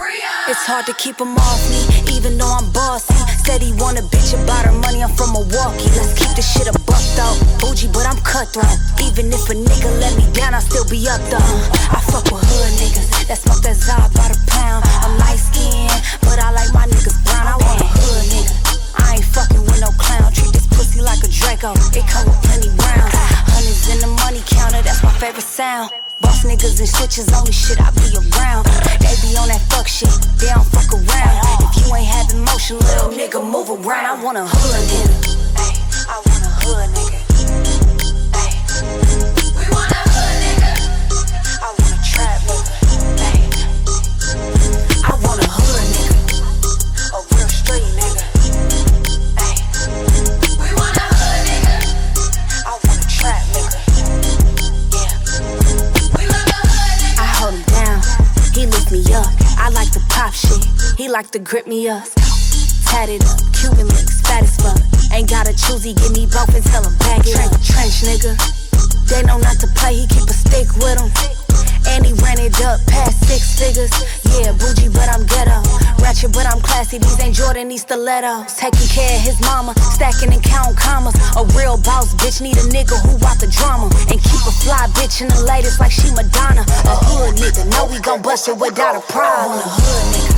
It's 0.48 0.64
hard 0.64 0.86
to 0.86 0.94
keep 0.94 1.20
him 1.20 1.36
off 1.36 1.60
me, 1.68 1.82
even 2.16 2.38
though 2.38 2.48
I'm 2.48 2.70
bossy. 2.72 3.12
Said 3.44 3.60
he 3.60 3.74
want 3.76 3.98
a 3.98 4.02
bitch 4.02 4.32
about 4.32 4.64
her 4.64 4.72
money, 4.72 5.02
I'm 5.02 5.12
from 5.12 5.34
Milwaukee. 5.34 5.90
Let's 5.92 6.14
keep 6.16 6.32
this 6.38 6.48
shit 6.48 6.70
a 6.70 6.74
buck 6.86 7.04
though. 7.18 7.36
Bougie, 7.60 7.90
but 7.92 8.06
I'm 8.06 8.16
cutthroat. 8.22 8.78
Even 9.02 9.28
if 9.28 9.44
a 9.50 9.54
nigga 9.58 9.90
let 10.00 10.16
me 10.16 10.24
down, 10.32 10.54
I'll 10.54 10.64
still 10.64 10.88
be 10.88 11.04
up 11.10 11.20
though. 11.28 11.52
I 11.92 12.00
fuck 12.08 12.24
with 12.32 12.46
hood 12.46 12.72
niggas 12.80 13.08
that 13.28 13.36
smoke 13.36 13.60
that 13.60 13.76
Zod 13.76 14.08
by 14.16 14.28
the 14.32 14.40
pound. 14.48 14.67
I'm 14.76 15.16
light 15.18 15.40
skinned, 15.40 15.88
but 16.20 16.36
I 16.38 16.52
like 16.52 16.72
my 16.76 16.84
niggas 16.84 17.16
brown. 17.24 17.46
I 17.48 17.56
want 17.56 17.80
a 17.80 17.88
hood 17.88 18.24
nigga. 18.28 18.52
I 19.00 19.16
ain't 19.16 19.24
fucking 19.24 19.64
with 19.64 19.80
no 19.80 19.88
clown. 19.96 20.32
Treat 20.32 20.52
this 20.52 20.66
pussy 20.68 21.00
like 21.00 21.24
a 21.24 21.28
Draco. 21.28 21.72
It 21.96 22.04
come 22.04 22.28
with 22.28 22.40
plenty 22.44 22.68
rounds. 22.76 23.14
Hundreds 23.48 23.88
in 23.88 23.98
the 24.04 24.10
money 24.24 24.42
counter, 24.44 24.82
that's 24.82 25.02
my 25.02 25.12
favorite 25.16 25.46
sound. 25.46 25.90
Boss 26.20 26.44
niggas 26.44 26.78
and 26.78 26.88
switches, 26.88 27.32
only 27.32 27.52
shit 27.52 27.80
I 27.80 27.90
be 27.96 28.12
around. 28.12 28.66
They 29.00 29.14
be 29.24 29.32
on 29.40 29.48
that 29.48 29.62
fuck 29.70 29.88
shit, 29.88 30.12
they 30.36 30.52
don't 30.52 30.66
fuck 30.66 30.92
around. 30.92 31.36
If 31.64 31.80
you 31.80 31.94
ain't 31.94 32.06
having 32.06 32.44
motion, 32.44 32.76
little 32.78 33.10
nigga, 33.14 33.40
move 33.40 33.70
around. 33.70 34.04
I 34.04 34.22
want 34.22 34.36
a 34.36 34.44
hood 34.44 34.82
nigga. 34.92 35.38
I 36.10 36.16
want 36.26 36.44
a 36.44 36.52
hood 36.60 36.90
nigga. 36.94 37.27
Like 61.28 61.44
to 61.44 61.50
grip 61.50 61.66
me 61.66 61.88
up. 61.88 62.04
Tatted 62.88 63.22
up, 63.24 63.36
Cuban 63.52 63.88
links, 63.88 64.22
fat 64.22 64.44
as 64.44 64.56
fuck. 64.56 64.80
Ain't 65.12 65.28
gotta 65.28 65.52
choose, 65.52 65.84
give 65.84 66.12
me 66.16 66.24
both 66.24 66.48
and 66.56 66.64
tell 66.64 66.80
him 66.80 66.96
bag 67.04 67.20
it 67.28 67.36
up. 67.36 67.52
Trench 67.60 68.00
nigga, 68.08 68.32
they 69.08 69.20
know 69.28 69.36
not 69.36 69.60
to 69.60 69.68
play, 69.76 69.94
he 69.94 70.06
keep 70.06 70.24
a 70.24 70.32
stick 70.32 70.72
with 70.80 70.96
him. 70.96 71.10
And 71.88 72.06
he 72.06 72.12
ran 72.24 72.40
it 72.40 72.56
up 72.64 72.80
past 72.88 73.28
six 73.28 73.60
figures. 73.60 73.92
Yeah, 74.24 74.52
bougie, 74.56 74.88
but 74.88 75.08
I'm 75.12 75.26
ghetto. 75.26 75.60
Ratchet, 76.00 76.32
but 76.32 76.46
I'm 76.46 76.60
classy. 76.60 76.96
These 76.96 77.20
ain't 77.20 77.34
Jordan, 77.34 77.68
these 77.68 77.82
stilettos. 77.82 78.56
Taking 78.56 78.88
care 78.88 79.16
of 79.16 79.22
his 79.24 79.40
mama, 79.40 79.74
stacking 79.92 80.32
and 80.32 80.42
counting 80.42 80.76
commas. 80.76 81.16
A 81.36 81.44
real 81.56 81.76
boss 81.76 82.14
bitch 82.16 82.40
need 82.40 82.56
a 82.56 82.66
nigga 82.72 82.96
who 83.04 83.20
out 83.26 83.36
the 83.40 83.48
drama. 83.52 83.92
And 84.08 84.16
keep 84.16 84.42
a 84.48 84.54
fly 84.64 84.88
bitch 84.96 85.20
in 85.20 85.28
the 85.28 85.44
latest 85.44 85.80
like 85.80 85.92
she 85.92 86.08
Madonna. 86.12 86.64
A 86.88 86.94
hood 87.04 87.36
nigga, 87.36 87.68
know 87.72 87.84
we 87.92 88.00
gon' 88.00 88.22
bust 88.22 88.48
it 88.48 88.56
without 88.56 88.96
a 88.96 89.04
problem. 89.12 89.60
A 89.60 89.68
hood 89.68 90.14
nigga. 90.14 90.37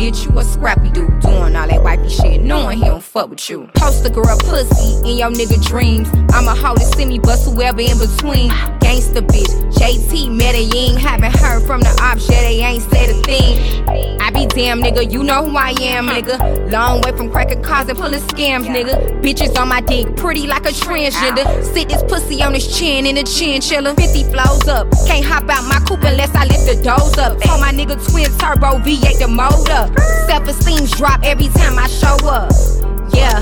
Bitch. 0.00 0.24
You 0.26 0.38
a 0.38 0.44
scrappy 0.44 0.90
dude. 0.90 1.20
Doing 1.20 1.56
all 1.56 1.68
that 1.68 1.82
wifey 1.82 2.08
shit, 2.08 2.42
knowing 2.42 2.78
he 2.78 2.84
don't 2.84 3.02
fuck 3.02 3.28
with 3.30 3.48
you. 3.50 3.68
Post 3.74 4.06
a 4.06 4.10
girl 4.10 4.38
pussy 4.38 5.08
in 5.08 5.18
your 5.18 5.30
nigga 5.30 5.62
dreams. 5.66 6.08
I'ma 6.32 6.54
hold 6.54 6.78
it, 6.78 6.94
send 6.94 7.10
me 7.10 7.18
bust 7.18 7.44
whoever 7.48 7.80
in 7.80 7.98
between. 7.98 8.50
Gangsta 8.80 9.20
bitch. 9.20 9.52
JT 9.74 10.34
Medellin. 10.36 10.96
Haven't 10.96 11.36
heard 11.36 11.62
from 11.66 11.80
the 11.80 11.98
ops, 12.02 12.26
they 12.26 12.60
ain't 12.62 12.82
said 12.82 13.10
a 13.10 13.22
thing. 13.22 14.09
Damn, 14.60 14.82
nigga. 14.82 15.10
You 15.10 15.22
know 15.22 15.48
who 15.48 15.56
I 15.56 15.70
am, 15.80 16.06
nigga. 16.06 16.70
Long 16.70 17.00
way 17.00 17.12
from 17.16 17.30
cracking 17.30 17.62
cars 17.62 17.88
and 17.88 17.98
pulling 17.98 18.20
scams, 18.20 18.66
nigga. 18.66 19.22
Bitches 19.22 19.58
on 19.58 19.68
my 19.68 19.80
dick, 19.80 20.14
pretty 20.16 20.46
like 20.46 20.66
a 20.66 20.68
transgender. 20.68 21.64
Sit 21.64 21.88
this 21.88 22.02
pussy 22.02 22.42
on 22.42 22.52
his 22.52 22.78
chin 22.78 23.06
in 23.06 23.16
a 23.16 23.22
chinchilla. 23.22 23.94
50 23.94 24.24
flows 24.24 24.68
up. 24.68 24.86
Can't 25.06 25.24
hop 25.24 25.48
out 25.48 25.64
my 25.64 25.80
coupe 25.88 26.04
unless 26.04 26.34
I 26.34 26.44
lift 26.44 26.66
the 26.66 26.76
doors 26.84 27.16
up. 27.16 27.40
Told 27.40 27.62
my 27.62 27.72
nigga 27.72 27.96
twin 28.10 28.26
turbo 28.36 28.76
V8 28.84 29.18
the 29.18 29.28
motor. 29.28 29.88
Self 30.28 30.46
esteem's 30.46 30.90
drop 30.90 31.24
every 31.24 31.48
time 31.48 31.78
I 31.78 31.86
show 31.88 32.20
up. 32.28 32.52
Yeah. 33.14 33.40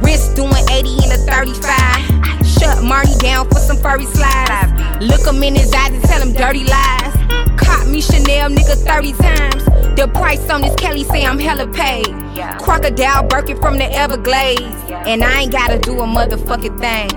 Wrist 0.00 0.36
doing 0.36 0.64
80 0.70 0.88
in 1.04 1.12
a 1.12 1.20
35. 1.28 2.46
Shut 2.46 2.82
Marty 2.82 3.14
down 3.18 3.46
for 3.50 3.58
some 3.58 3.76
furry 3.76 4.06
slides. 4.06 4.72
Look 5.04 5.26
him 5.26 5.42
in 5.42 5.54
his 5.54 5.70
eyes 5.74 5.92
and 5.92 6.02
tell 6.04 6.22
him 6.22 6.32
dirty 6.32 6.64
lies. 6.64 7.45
Caught 7.56 7.88
me 7.88 8.00
Chanel 8.00 8.50
nigga 8.50 8.76
30 8.76 9.12
times. 9.12 9.64
The 9.96 10.08
price 10.14 10.48
on 10.50 10.60
this 10.60 10.74
Kelly 10.76 11.04
say 11.04 11.24
I'm 11.24 11.38
hella 11.38 11.66
paid. 11.68 12.06
Crocodile 12.60 13.26
Birkin 13.28 13.60
from 13.60 13.78
the 13.78 13.90
Everglades. 13.92 14.62
And 14.90 15.24
I 15.24 15.42
ain't 15.42 15.52
gotta 15.52 15.78
do 15.78 16.00
a 16.00 16.06
motherfucking 16.06 16.78
thing. 16.78 17.10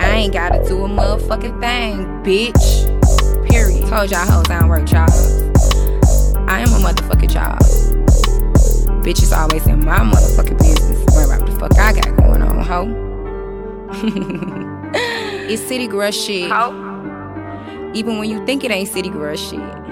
I 0.00 0.16
ain't 0.16 0.32
gotta 0.32 0.64
do 0.66 0.84
a 0.84 0.88
motherfucking 0.88 1.60
thing, 1.60 2.06
bitch. 2.24 3.48
Period. 3.48 3.86
Told 3.88 4.10
y'all 4.10 4.26
hoes 4.26 4.48
I 4.50 4.60
don't 4.60 4.68
work 4.68 4.84
jobs. 4.84 5.42
I 6.48 6.60
am 6.60 6.68
a 6.68 6.78
motherfucking 6.78 7.30
job. 7.30 7.58
Bitches 9.04 9.36
always 9.36 9.66
in 9.66 9.84
my 9.84 9.98
motherfucking 9.98 10.58
business. 10.58 11.14
Worry 11.14 11.26
about 11.26 11.42
what 11.42 11.50
the 11.50 11.58
fuck 11.58 11.78
I 11.78 11.92
got 11.92 12.16
going 12.16 12.42
on, 12.42 12.60
ho. 12.60 13.06
it's 15.48 15.62
city 15.62 15.86
girl 15.86 16.10
shit. 16.10 16.50
Ho. 16.50 16.85
Even 17.94 18.18
when 18.18 18.28
you 18.28 18.44
think 18.46 18.64
it 18.64 18.70
ain't 18.70 18.88
city 18.88 19.08
girl 19.08 19.36
shit. 19.36 19.85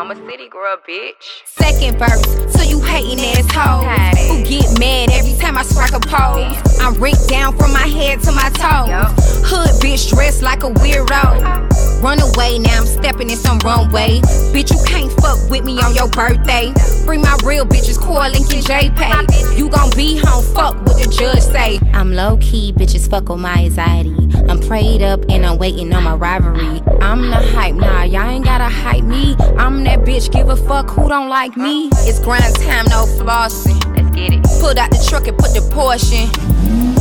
I'm 0.00 0.10
a 0.10 0.16
city 0.16 0.48
girl, 0.48 0.78
bitch. 0.88 1.42
Second 1.44 1.98
verse, 1.98 2.24
so 2.54 2.62
you 2.62 2.80
hating 2.80 3.20
asshole. 3.20 3.84
Who 4.28 4.42
get 4.48 4.80
mad 4.80 5.10
every 5.10 5.34
time 5.34 5.58
I 5.58 5.62
strike 5.62 5.92
a 5.92 6.00
pose? 6.00 6.80
I'm 6.80 6.94
rigged 6.94 7.28
down 7.28 7.54
from 7.58 7.74
my 7.74 7.86
head 7.86 8.22
to 8.22 8.32
my 8.32 8.48
toes. 8.48 9.44
Hood 9.44 9.68
bitch 9.82 10.08
dressed 10.08 10.40
like 10.40 10.62
a 10.62 10.70
weirdo. 10.70 12.02
Run 12.02 12.18
away, 12.18 12.58
now 12.58 12.78
I'm 12.78 12.86
stepping 12.86 13.28
in 13.28 13.36
some 13.36 13.58
runway. 13.58 14.20
Bitch, 14.54 14.70
you 14.70 14.82
can't 14.86 15.12
fuck 15.20 15.38
with 15.50 15.64
me 15.64 15.78
on 15.82 15.94
your 15.94 16.08
birthday. 16.08 16.72
Bring 17.04 17.20
my 17.20 17.36
real 17.44 17.66
bitches, 17.66 17.98
Core 17.98 18.26
Lincoln 18.30 18.60
JPay. 18.60 19.58
You 19.58 19.68
gon' 19.68 19.90
be 19.94 20.16
home, 20.16 20.42
fuck 20.54 20.76
what 20.86 20.96
the 20.96 21.14
judge 21.14 21.42
say. 21.42 21.78
I'm 21.92 22.14
low 22.14 22.38
key, 22.38 22.72
bitches, 22.72 23.10
fuck 23.10 23.28
on 23.28 23.40
my 23.40 23.64
anxiety. 23.64 24.16
I'm 24.48 24.60
prayed 24.60 25.02
up 25.02 25.20
and 25.28 25.44
I'm 25.44 25.58
waiting 25.58 25.92
on 25.92 26.04
my 26.04 26.14
rivalry. 26.14 26.80
I'm 27.02 27.28
the 27.28 27.36
hype, 27.36 27.74
nah, 27.74 28.04
y'all 28.04 28.28
ain't 28.28 28.46
gotta 28.46 28.64
hype 28.64 29.04
me. 29.04 29.36
I'm 29.58 29.84
that 29.90 30.06
bitch, 30.06 30.30
give 30.30 30.48
a 30.48 30.56
fuck 30.56 30.88
who 30.88 31.08
don't 31.08 31.28
like 31.28 31.56
me. 31.56 31.88
It's 32.06 32.20
grind 32.20 32.54
time, 32.56 32.86
no 32.86 33.06
flossing. 33.18 33.78
Let's 33.96 34.14
get 34.14 34.32
it. 34.32 34.42
Pulled 34.60 34.78
out 34.78 34.90
the 34.90 35.04
truck 35.08 35.26
and 35.26 35.36
put 35.36 35.52
the 35.52 35.68
portion. 35.72 36.30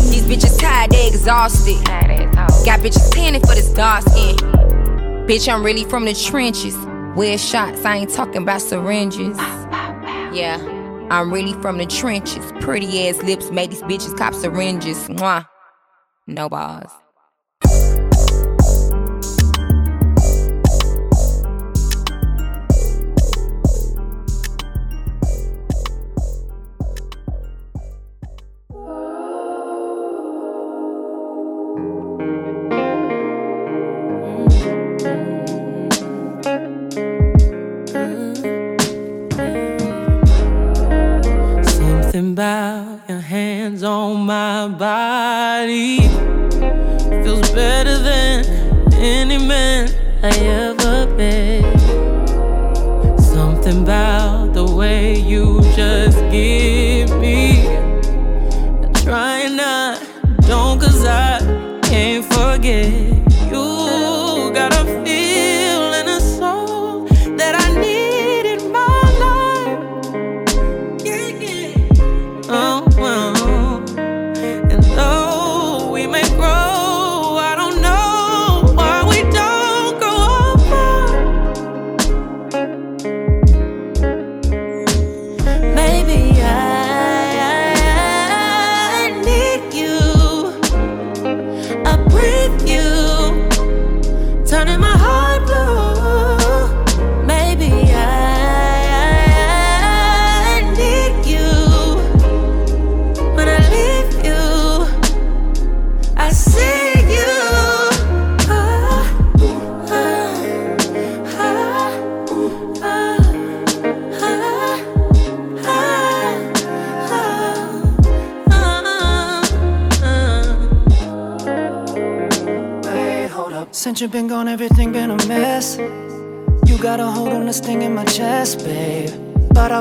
These 0.09 0.25
bitches 0.25 0.59
tired, 0.59 0.89
they 0.91 1.07
exhausted. 1.07 1.83
Got 1.85 2.79
bitches 2.79 3.11
tanning 3.11 3.41
for 3.41 3.53
this 3.53 3.69
dark 3.69 4.01
skin. 4.03 4.35
Bitch, 5.27 5.51
I'm 5.51 5.63
really 5.63 5.83
from 5.83 6.05
the 6.05 6.15
trenches. 6.15 6.75
Where 7.15 7.37
shots, 7.37 7.85
I 7.85 7.97
ain't 7.97 8.09
talking 8.09 8.41
about 8.41 8.61
syringes. 8.61 9.37
Yeah, 10.33 10.57
I'm 11.11 11.31
really 11.31 11.53
from 11.61 11.77
the 11.77 11.85
trenches. 11.85 12.51
Pretty 12.59 13.07
ass 13.07 13.21
lips 13.21 13.51
made 13.51 13.71
these 13.71 13.83
bitches 13.83 14.17
cop 14.17 14.33
syringes. 14.33 15.07
Mwah. 15.09 15.45
No 16.25 16.49
bars. 16.49 16.89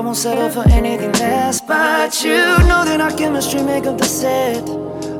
Won't 0.08 0.16
settle 0.16 0.48
for 0.48 0.66
anything 0.70 1.12
less. 1.12 1.60
But 1.60 2.24
you 2.24 2.40
know 2.68 2.82
that 2.88 2.98
our 2.98 3.10
chemistry 3.10 3.62
make 3.62 3.84
up 3.84 3.98
the 3.98 4.06
set. 4.06 4.66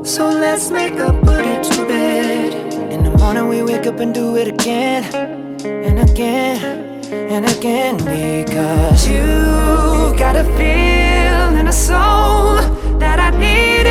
So 0.03 0.29
let's 0.29 0.71
make 0.71 0.93
up, 0.93 1.13
put 1.21 1.45
it 1.45 1.63
to 1.71 1.85
bed. 1.85 2.73
In 2.91 3.03
the 3.03 3.11
morning 3.11 3.47
we 3.49 3.61
wake 3.61 3.85
up 3.85 3.99
and 3.99 4.11
do 4.11 4.35
it 4.35 4.47
again, 4.47 5.03
and 5.63 5.99
again, 6.09 6.63
and 7.13 7.45
again. 7.55 7.97
Because 7.97 9.07
you 9.07 9.27
got 10.17 10.35
a 10.35 10.45
feel 10.57 11.49
and 11.59 11.67
a 11.69 11.77
soul 11.87 12.55
that 12.97 13.19
I 13.19 13.29
need 13.37 13.85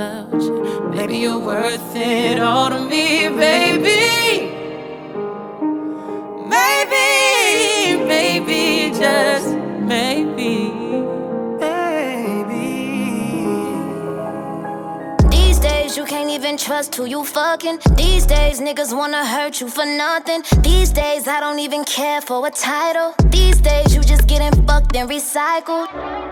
without 0.00 0.42
you. 0.42 0.90
Maybe 0.90 1.18
you're 1.18 1.38
worth 1.38 1.94
it 1.94 2.40
all 2.40 2.70
to 2.70 2.80
me, 2.80 3.28
baby. 3.28 4.50
Maybe, 6.54 8.04
maybe, 8.04 8.90
just 8.98 9.48
maybe. 9.92 10.54
These 15.30 15.58
days 15.58 15.96
you 15.96 16.04
can't 16.04 16.30
even 16.30 16.56
trust 16.56 16.94
who 16.94 17.04
you 17.04 17.24
fucking. 17.24 17.78
These 17.96 18.26
days 18.26 18.60
niggas 18.60 18.96
wanna 18.96 19.24
hurt 19.24 19.60
you 19.60 19.68
for 19.68 19.86
nothing. 19.86 20.42
These 20.62 20.90
days 20.90 21.28
I 21.28 21.40
don't 21.40 21.58
even 21.58 21.84
care 21.84 22.20
for 22.20 22.46
a 22.46 22.50
title. 22.50 23.14
These 23.26 23.60
days 23.60 23.94
you 23.94 24.02
just 24.02 24.26
getting 24.26 24.54
fucked 24.66 24.96
and 24.96 25.08
recycled. 25.08 26.29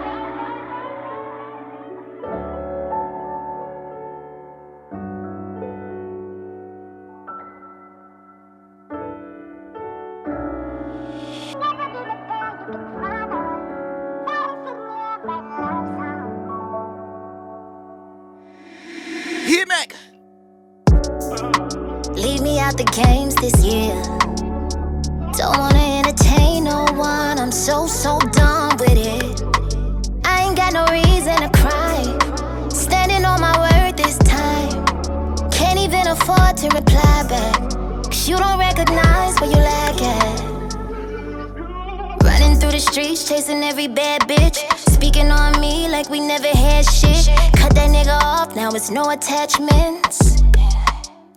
It's 48.79 48.91
no 48.93 49.11
attachments. 49.11 50.41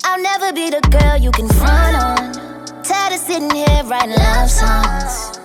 I'll 0.03 0.21
never 0.21 0.53
be 0.53 0.69
the 0.69 0.81
girl 0.95 1.17
you 1.17 1.31
can 1.31 1.47
front 1.47 1.95
on. 1.97 2.83
Tired 2.83 3.13
of 3.13 3.19
sitting 3.19 3.49
here 3.49 3.81
writing 3.85 4.15
love 4.15 4.47
songs. 4.47 5.39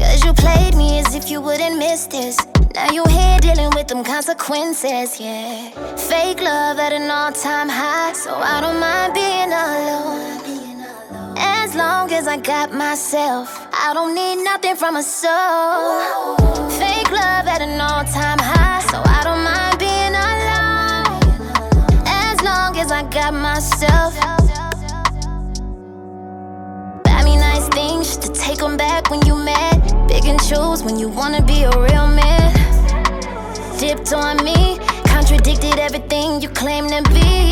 Cause 0.00 0.24
you 0.24 0.32
played 0.32 0.74
me 0.74 0.98
as 1.00 1.14
if 1.14 1.30
you 1.30 1.42
wouldn't 1.42 1.76
miss 1.78 2.06
this. 2.06 2.38
Now 2.74 2.90
you're 2.92 3.10
here 3.10 3.38
dealing 3.40 3.72
with 3.76 3.88
them 3.88 4.04
consequences, 4.04 5.20
yeah. 5.20 5.68
Fake 5.96 6.40
love 6.40 6.78
at 6.78 6.92
an 6.94 7.10
all 7.10 7.30
time 7.30 7.68
high, 7.68 8.14
so 8.14 8.32
I 8.34 8.62
don't 8.62 8.80
mind 8.80 9.12
being 9.12 9.52
alone. 9.52 10.46
As 11.36 11.74
long 11.74 12.10
as 12.10 12.26
I 12.26 12.38
got 12.38 12.72
myself, 12.72 13.48
I 13.70 13.92
don't 13.92 14.14
need 14.14 14.42
nothing 14.42 14.76
from 14.76 14.96
a 14.96 15.02
soul. 15.02 16.36
Fake 16.80 17.10
love 17.10 17.46
at 17.54 17.60
an 17.60 17.78
all 17.80 18.04
time 18.04 18.38
high, 18.38 18.55
As 22.86 22.92
I 22.92 23.02
got 23.02 23.34
myself. 23.34 24.14
Buy 27.02 27.24
me 27.24 27.34
nice 27.34 27.66
things 27.70 28.16
to 28.18 28.32
take 28.32 28.58
them 28.58 28.76
back 28.76 29.10
when 29.10 29.26
you 29.26 29.34
mad. 29.34 29.82
Pick 30.08 30.26
and 30.26 30.38
choose 30.38 30.84
when 30.84 30.96
you 30.96 31.08
wanna 31.08 31.42
be 31.42 31.64
a 31.64 31.70
real 31.70 32.06
man. 32.06 32.54
Dipped 33.80 34.12
on 34.12 34.36
me, 34.44 34.78
contradicted 35.04 35.80
everything 35.80 36.40
you 36.40 36.48
claim 36.48 36.86
to 36.86 37.02
be. 37.10 37.50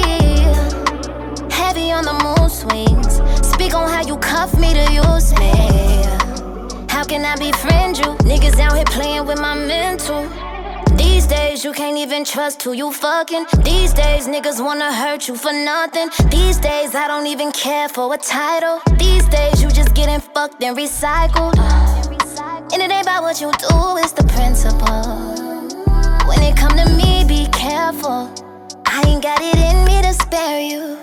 Heavy 1.52 1.90
on 1.90 2.04
the 2.04 2.14
mood 2.22 2.52
swings. 2.52 3.20
Speak 3.44 3.74
on 3.74 3.88
how 3.88 4.06
you 4.06 4.16
cuff 4.18 4.56
me 4.56 4.72
to 4.72 4.86
use 4.92 5.32
me. 5.40 5.50
How 6.88 7.02
can 7.02 7.24
I 7.24 7.34
befriend 7.34 7.98
you? 7.98 8.14
Niggas 8.30 8.60
out 8.60 8.76
here 8.76 8.84
playing 8.84 9.26
with 9.26 9.40
my 9.40 9.56
mental. 9.56 10.30
These 11.14 11.28
days 11.28 11.64
you 11.64 11.72
can't 11.72 11.96
even 11.96 12.24
trust 12.24 12.60
who 12.64 12.72
you 12.72 12.90
fucking. 12.90 13.46
These 13.62 13.92
days 13.94 14.26
niggas 14.26 14.60
wanna 14.60 14.92
hurt 14.92 15.28
you 15.28 15.36
for 15.36 15.52
nothing. 15.52 16.08
These 16.28 16.58
days 16.58 16.96
I 16.96 17.06
don't 17.06 17.28
even 17.28 17.52
care 17.52 17.88
for 17.88 18.12
a 18.12 18.18
title. 18.18 18.80
These 18.98 19.28
days 19.28 19.62
you 19.62 19.68
just 19.70 19.94
getting 19.94 20.18
fucked 20.18 20.60
and 20.64 20.76
recycled. 20.76 21.56
And 22.72 22.82
it 22.82 22.90
ain't 22.90 23.06
about 23.06 23.22
what 23.22 23.40
you 23.40 23.52
do, 23.52 23.76
it's 24.02 24.10
the 24.10 24.24
principle. 24.34 25.04
When 26.26 26.42
it 26.42 26.56
come 26.56 26.76
to 26.82 26.86
me, 27.00 27.24
be 27.28 27.46
careful. 27.52 28.28
I 28.84 29.04
ain't 29.06 29.22
got 29.22 29.40
it 29.40 29.56
in 29.70 29.84
me 29.84 30.02
to 30.02 30.12
spare 30.14 30.60
you. 30.60 30.98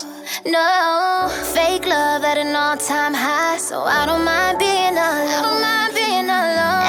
No, 0.46 1.30
fake 1.56 1.86
love 1.88 2.26
at 2.26 2.38
an 2.38 2.54
all-time 2.54 3.14
high, 3.14 3.58
so 3.58 3.84
I 3.84 4.06
don't 4.06 4.26
mind 4.26 4.60
being 4.60 4.92
alone. 4.92 5.30
I 5.38 5.42
don't 5.48 5.62
mind 5.62 5.96
being 5.96 6.30
alone. 6.30 6.81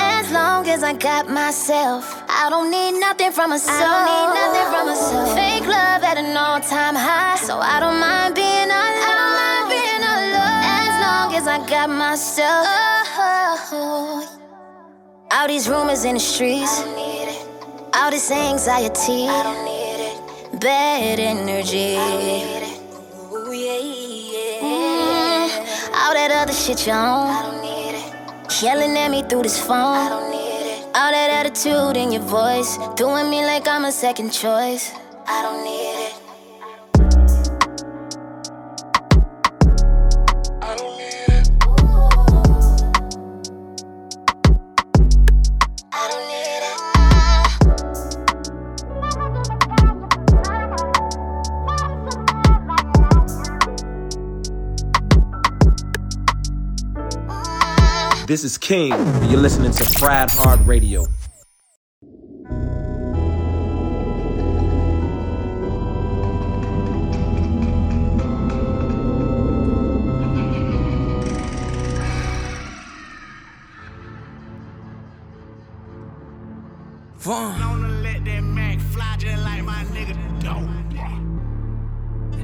As 0.82 0.88
I 0.88 0.94
got 0.94 1.28
myself, 1.30 2.24
I 2.28 2.50
don't 2.50 2.68
need 2.68 2.98
nothing 2.98 3.30
from 3.30 3.52
a 3.52 3.58
soul. 3.60 3.72
I 3.72 3.82
don't 3.86 4.04
need 4.10 4.30
nothing 4.34 4.66
from 4.74 4.88
a 4.88 4.96
soul. 4.96 5.26
Fake 5.36 5.64
love 5.64 6.02
at 6.02 6.18
an 6.18 6.36
all-time 6.36 6.96
high, 6.96 7.36
so 7.36 7.56
I 7.56 7.78
don't 7.78 8.00
mind 8.00 8.34
being 8.34 8.66
alone. 8.66 8.98
I 9.08 9.14
don't 9.20 9.36
mind 9.42 9.64
being 9.70 10.02
alone. 10.02 10.62
As 10.82 10.94
long 11.06 11.34
as 11.38 11.46
I 11.46 11.58
got 11.70 11.88
myself. 11.88 12.66
All 15.30 15.46
these 15.46 15.68
rumors 15.68 16.04
in 16.04 16.14
the 16.14 16.20
streets. 16.20 16.82
All 17.94 18.10
this 18.10 18.28
anxiety. 18.32 19.28
Bad 20.58 21.20
energy. 21.20 21.94
Mm, 24.60 25.46
all 25.94 26.12
that 26.12 26.30
other 26.42 26.52
shit 26.52 26.88
you 26.88 26.92
own. 26.92 27.30
Yelling 28.60 28.96
at 28.96 29.10
me 29.12 29.22
through 29.22 29.44
this 29.44 29.60
phone. 29.64 30.51
All 30.94 31.10
that 31.10 31.30
attitude 31.30 31.96
in 31.96 32.12
your 32.12 32.20
voice. 32.20 32.76
Doing 32.96 33.30
me 33.30 33.42
like 33.46 33.66
I'm 33.66 33.86
a 33.86 33.92
second 33.92 34.30
choice. 34.30 34.92
I 35.26 35.40
don't 35.40 35.64
need 35.64 36.06
it. 36.06 36.21
This 58.32 58.44
is 58.44 58.56
King, 58.56 58.94
and 58.94 59.30
you're 59.30 59.38
listening 59.38 59.72
to 59.72 59.84
Fried 59.84 60.30
Hard 60.30 60.66
Radio. 60.66 61.06
Von. 77.18 78.02
Let 78.02 78.24
that 78.24 78.40
Mac 78.40 78.80
fly 78.80 79.16
just 79.18 79.44
like 79.44 79.62
my 79.62 79.84
nigga 79.92 80.16
dope. 80.42 80.70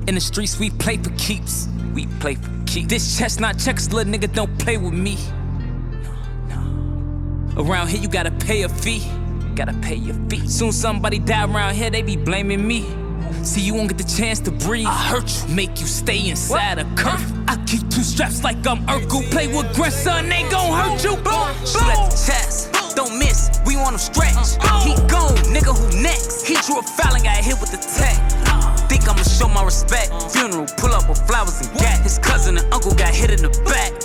In 0.07 0.17
the 0.17 0.21
streets, 0.21 0.59
we 0.59 0.69
play 0.69 0.99
for 0.99 1.09
keeps. 1.17 1.67
We 1.95 2.05
play 2.21 2.35
for 2.35 2.51
keeps. 2.67 2.89
This 2.89 3.19
chestnut 3.19 3.59
checkers, 3.59 3.91
little 3.91 4.13
nigga, 4.13 4.31
don't 4.31 4.59
play 4.59 4.77
with 4.77 4.93
me. 4.93 5.17
Around 7.59 7.89
here, 7.89 8.01
you 8.01 8.09
gotta 8.09 8.31
pay 8.31 8.63
a 8.63 8.69
fee. 8.69 9.03
Gotta 9.57 9.73
pay 9.83 9.97
your 9.97 10.15
fee. 10.31 10.47
Soon 10.47 10.71
somebody 10.71 11.19
die 11.19 11.45
around 11.45 11.75
here, 11.75 11.91
they 11.91 12.03
be 12.03 12.17
blaming 12.17 12.65
me. 12.65 12.87
See, 13.43 13.61
you 13.61 13.75
won't 13.75 13.89
get 13.89 13.99
the 13.99 14.05
chance 14.17 14.39
to 14.41 14.53
breathe. 14.53 14.87
I 14.87 14.95
hurt 14.95 15.29
you, 15.29 15.55
make 15.57 15.81
you 15.81 15.87
stay 15.87 16.29
inside 16.29 16.79
a 16.79 16.85
curve. 16.95 17.21
I 17.49 17.57
keep 17.67 17.81
two 17.91 18.03
straps 18.03 18.45
like 18.45 18.65
I'm 18.65 18.87
Urkel. 18.87 19.29
Play 19.33 19.49
with 19.49 19.75
grandson, 19.75 20.31
ain't 20.31 20.53
gon' 20.53 20.71
hurt 20.71 21.03
you. 21.03 21.17
Boom, 21.17 21.51
the 21.65 22.15
chest, 22.15 22.73
don't 22.95 23.19
miss. 23.19 23.51
We 23.67 23.75
want 23.75 23.95
him 23.95 23.99
stretch. 23.99 24.37
Uh, 24.61 24.81
he 24.81 24.95
gone, 25.09 25.35
nigga, 25.51 25.75
who 25.75 26.01
next? 26.01 26.47
He 26.47 26.55
drew 26.63 26.79
a 26.79 26.83
foul 26.83 27.17
and 27.17 27.25
got 27.25 27.39
hit 27.39 27.61
with 27.61 27.73
the 27.73 27.79
tech. 27.79 28.19
Think 28.89 29.09
I'ma 29.09 29.23
show 29.23 29.49
my 29.49 29.65
respect. 29.65 30.13
Funeral, 30.31 30.67
pull 30.77 30.95
up 30.95 31.09
with 31.09 31.21
flowers 31.27 31.61
and 31.61 31.77
gat. 31.77 32.01
His 32.03 32.21
cousin 32.21 32.57
and 32.57 32.73
uncle 32.73 32.95
got 32.95 33.13
hit 33.13 33.33
in 33.33 33.43
the 33.43 33.51
back. 33.67 33.98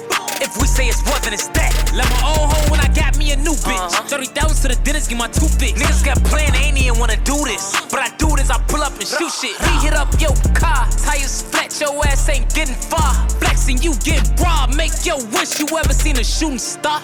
If 0.54 0.62
we 0.62 0.68
say 0.68 0.86
it's 0.88 1.04
more 1.04 1.18
than 1.26 1.34
it's 1.34 1.48
that. 1.58 1.74
Left 1.98 2.14
my 2.22 2.30
old 2.30 2.54
hoe 2.54 2.70
when 2.70 2.80
I 2.80 2.88
got 2.94 3.18
me 3.18 3.32
a 3.32 3.36
new 3.36 3.58
bitch. 3.66 3.74
Uh-huh. 3.74 4.06
30,000 4.06 4.70
to 4.70 4.78
the 4.78 4.84
dentist, 4.84 5.10
get 5.10 5.18
my 5.18 5.26
tooth 5.26 5.58
fixed. 5.60 5.82
Niggas 5.82 6.06
got 6.06 6.22
plan, 6.30 6.54
they 6.54 6.70
ain't 6.70 6.78
even 6.78 7.00
wanna 7.00 7.18
do 7.26 7.34
this. 7.44 7.74
But 7.90 8.06
I 8.06 8.14
do 8.18 8.30
this, 8.38 8.52
I 8.52 8.62
pull 8.70 8.84
up 8.84 8.94
and 8.94 9.08
shoot 9.08 9.34
shit. 9.34 9.58
We 9.66 9.74
hit 9.82 9.98
up 9.98 10.14
your 10.22 10.36
car, 10.54 10.86
tires 10.94 11.42
flat, 11.42 11.74
your 11.82 11.98
ass 12.06 12.30
ain't 12.30 12.54
getting 12.54 12.76
far. 12.76 13.18
Flexing, 13.42 13.82
you 13.82 13.96
get 14.06 14.22
robbed, 14.40 14.78
make 14.78 14.94
your 15.04 15.18
wish 15.34 15.58
you 15.58 15.66
ever 15.74 15.94
seen 15.94 16.20
a 16.20 16.24
shooting 16.24 16.60
star. 16.60 17.02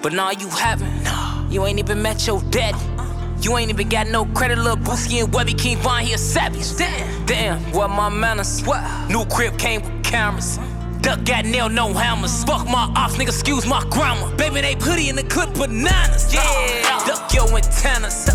But 0.00 0.14
nah, 0.14 0.30
you 0.30 0.48
haven't. 0.48 0.88
You 1.52 1.66
ain't 1.66 1.78
even 1.78 2.00
met 2.00 2.26
your 2.26 2.40
daddy. 2.48 2.80
You 3.42 3.58
ain't 3.58 3.68
even 3.68 3.90
got 3.90 4.08
no 4.08 4.24
credit, 4.24 4.56
little 4.56 4.78
Booski 4.78 5.22
and 5.22 5.34
Webby 5.34 5.52
King 5.52 5.76
Von, 5.78 6.00
he 6.00 6.14
a 6.14 6.18
savage. 6.18 6.78
Damn, 6.78 7.26
damn, 7.26 7.60
what 7.72 7.88
my 7.88 8.08
manners? 8.08 8.62
What? 8.62 8.82
New 9.10 9.26
crib 9.26 9.58
came 9.58 9.82
with 9.82 10.02
cameras. 10.02 10.58
Duck 11.06 11.22
got 11.24 11.44
nail, 11.44 11.68
no 11.68 11.94
hammers. 11.94 12.42
Fuck 12.42 12.66
my 12.66 12.90
ops, 12.96 13.14
nigga, 13.14 13.28
excuse 13.28 13.64
my 13.64 13.80
grammar. 13.90 14.34
Baby, 14.34 14.60
they 14.60 14.74
putty 14.74 15.08
in 15.08 15.14
the 15.14 15.22
clip 15.22 15.54
bananas. 15.54 16.34
Yeah, 16.34 17.06
duck 17.06 17.32
your 17.32 17.46
antennas. 17.46 18.26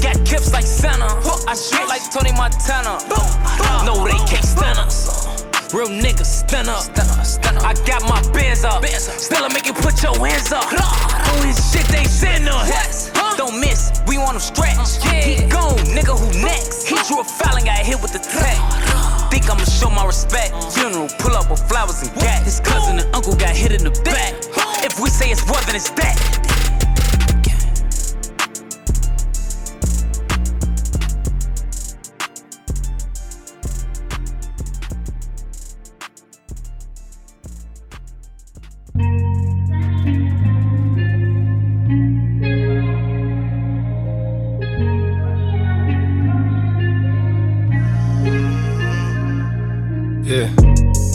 Got 0.00 0.24
clips 0.24 0.52
like 0.52 0.62
Santa. 0.62 1.10
I 1.50 1.56
shoot 1.56 1.88
like 1.88 2.06
Tony 2.14 2.30
Montana. 2.38 3.02
No, 3.84 4.06
they 4.06 4.14
can't 4.30 4.44
stand 4.44 4.78
us. 4.78 5.42
Real 5.74 5.88
niggas, 5.88 6.46
stand 6.46 6.68
up. 6.68 6.82
Stand 6.82 7.10
up, 7.10 7.26
stand 7.26 7.58
up. 7.58 7.64
I 7.64 7.74
got 7.82 8.02
my 8.02 8.22
bands 8.32 8.62
up. 8.62 8.86
Still, 8.86 9.42
I 9.42 9.48
make 9.52 9.66
you 9.66 9.74
put 9.74 10.00
your 10.00 10.14
hands 10.24 10.52
up. 10.52 10.70
On 10.70 11.42
this 11.42 11.58
shit 11.72 11.86
they 11.88 12.04
send 12.04 12.48
us. 12.48 13.10
Don't 13.36 13.58
miss, 13.58 13.90
we 14.06 14.18
want 14.18 14.38
them 14.38 14.40
stretch. 14.40 15.02
He 15.02 15.42
gone, 15.48 15.82
nigga, 15.90 16.14
who 16.16 16.30
next? 16.40 16.86
He 16.86 16.94
drew 17.08 17.22
a 17.22 17.24
foul 17.24 17.56
and 17.56 17.66
got 17.66 17.78
hit 17.78 18.00
with 18.00 18.12
the 18.12 18.20
tech. 18.20 19.13
Think 19.34 19.50
I'ma 19.50 19.64
show 19.64 19.90
my 19.90 20.06
respect. 20.06 20.54
Funeral, 20.74 21.08
pull 21.18 21.34
up 21.34 21.50
with 21.50 21.58
flowers 21.68 22.00
and 22.02 22.14
gat. 22.14 22.44
His 22.44 22.60
cousin 22.60 23.00
and 23.00 23.14
uncle 23.16 23.34
got 23.34 23.50
hit 23.50 23.72
in 23.72 23.82
the 23.82 23.90
back. 24.04 24.32
If 24.84 25.00
we 25.00 25.08
say 25.08 25.32
it's 25.32 25.44
more 25.48 25.60
than 25.62 25.74
it's 25.74 25.90
that. 25.90 26.33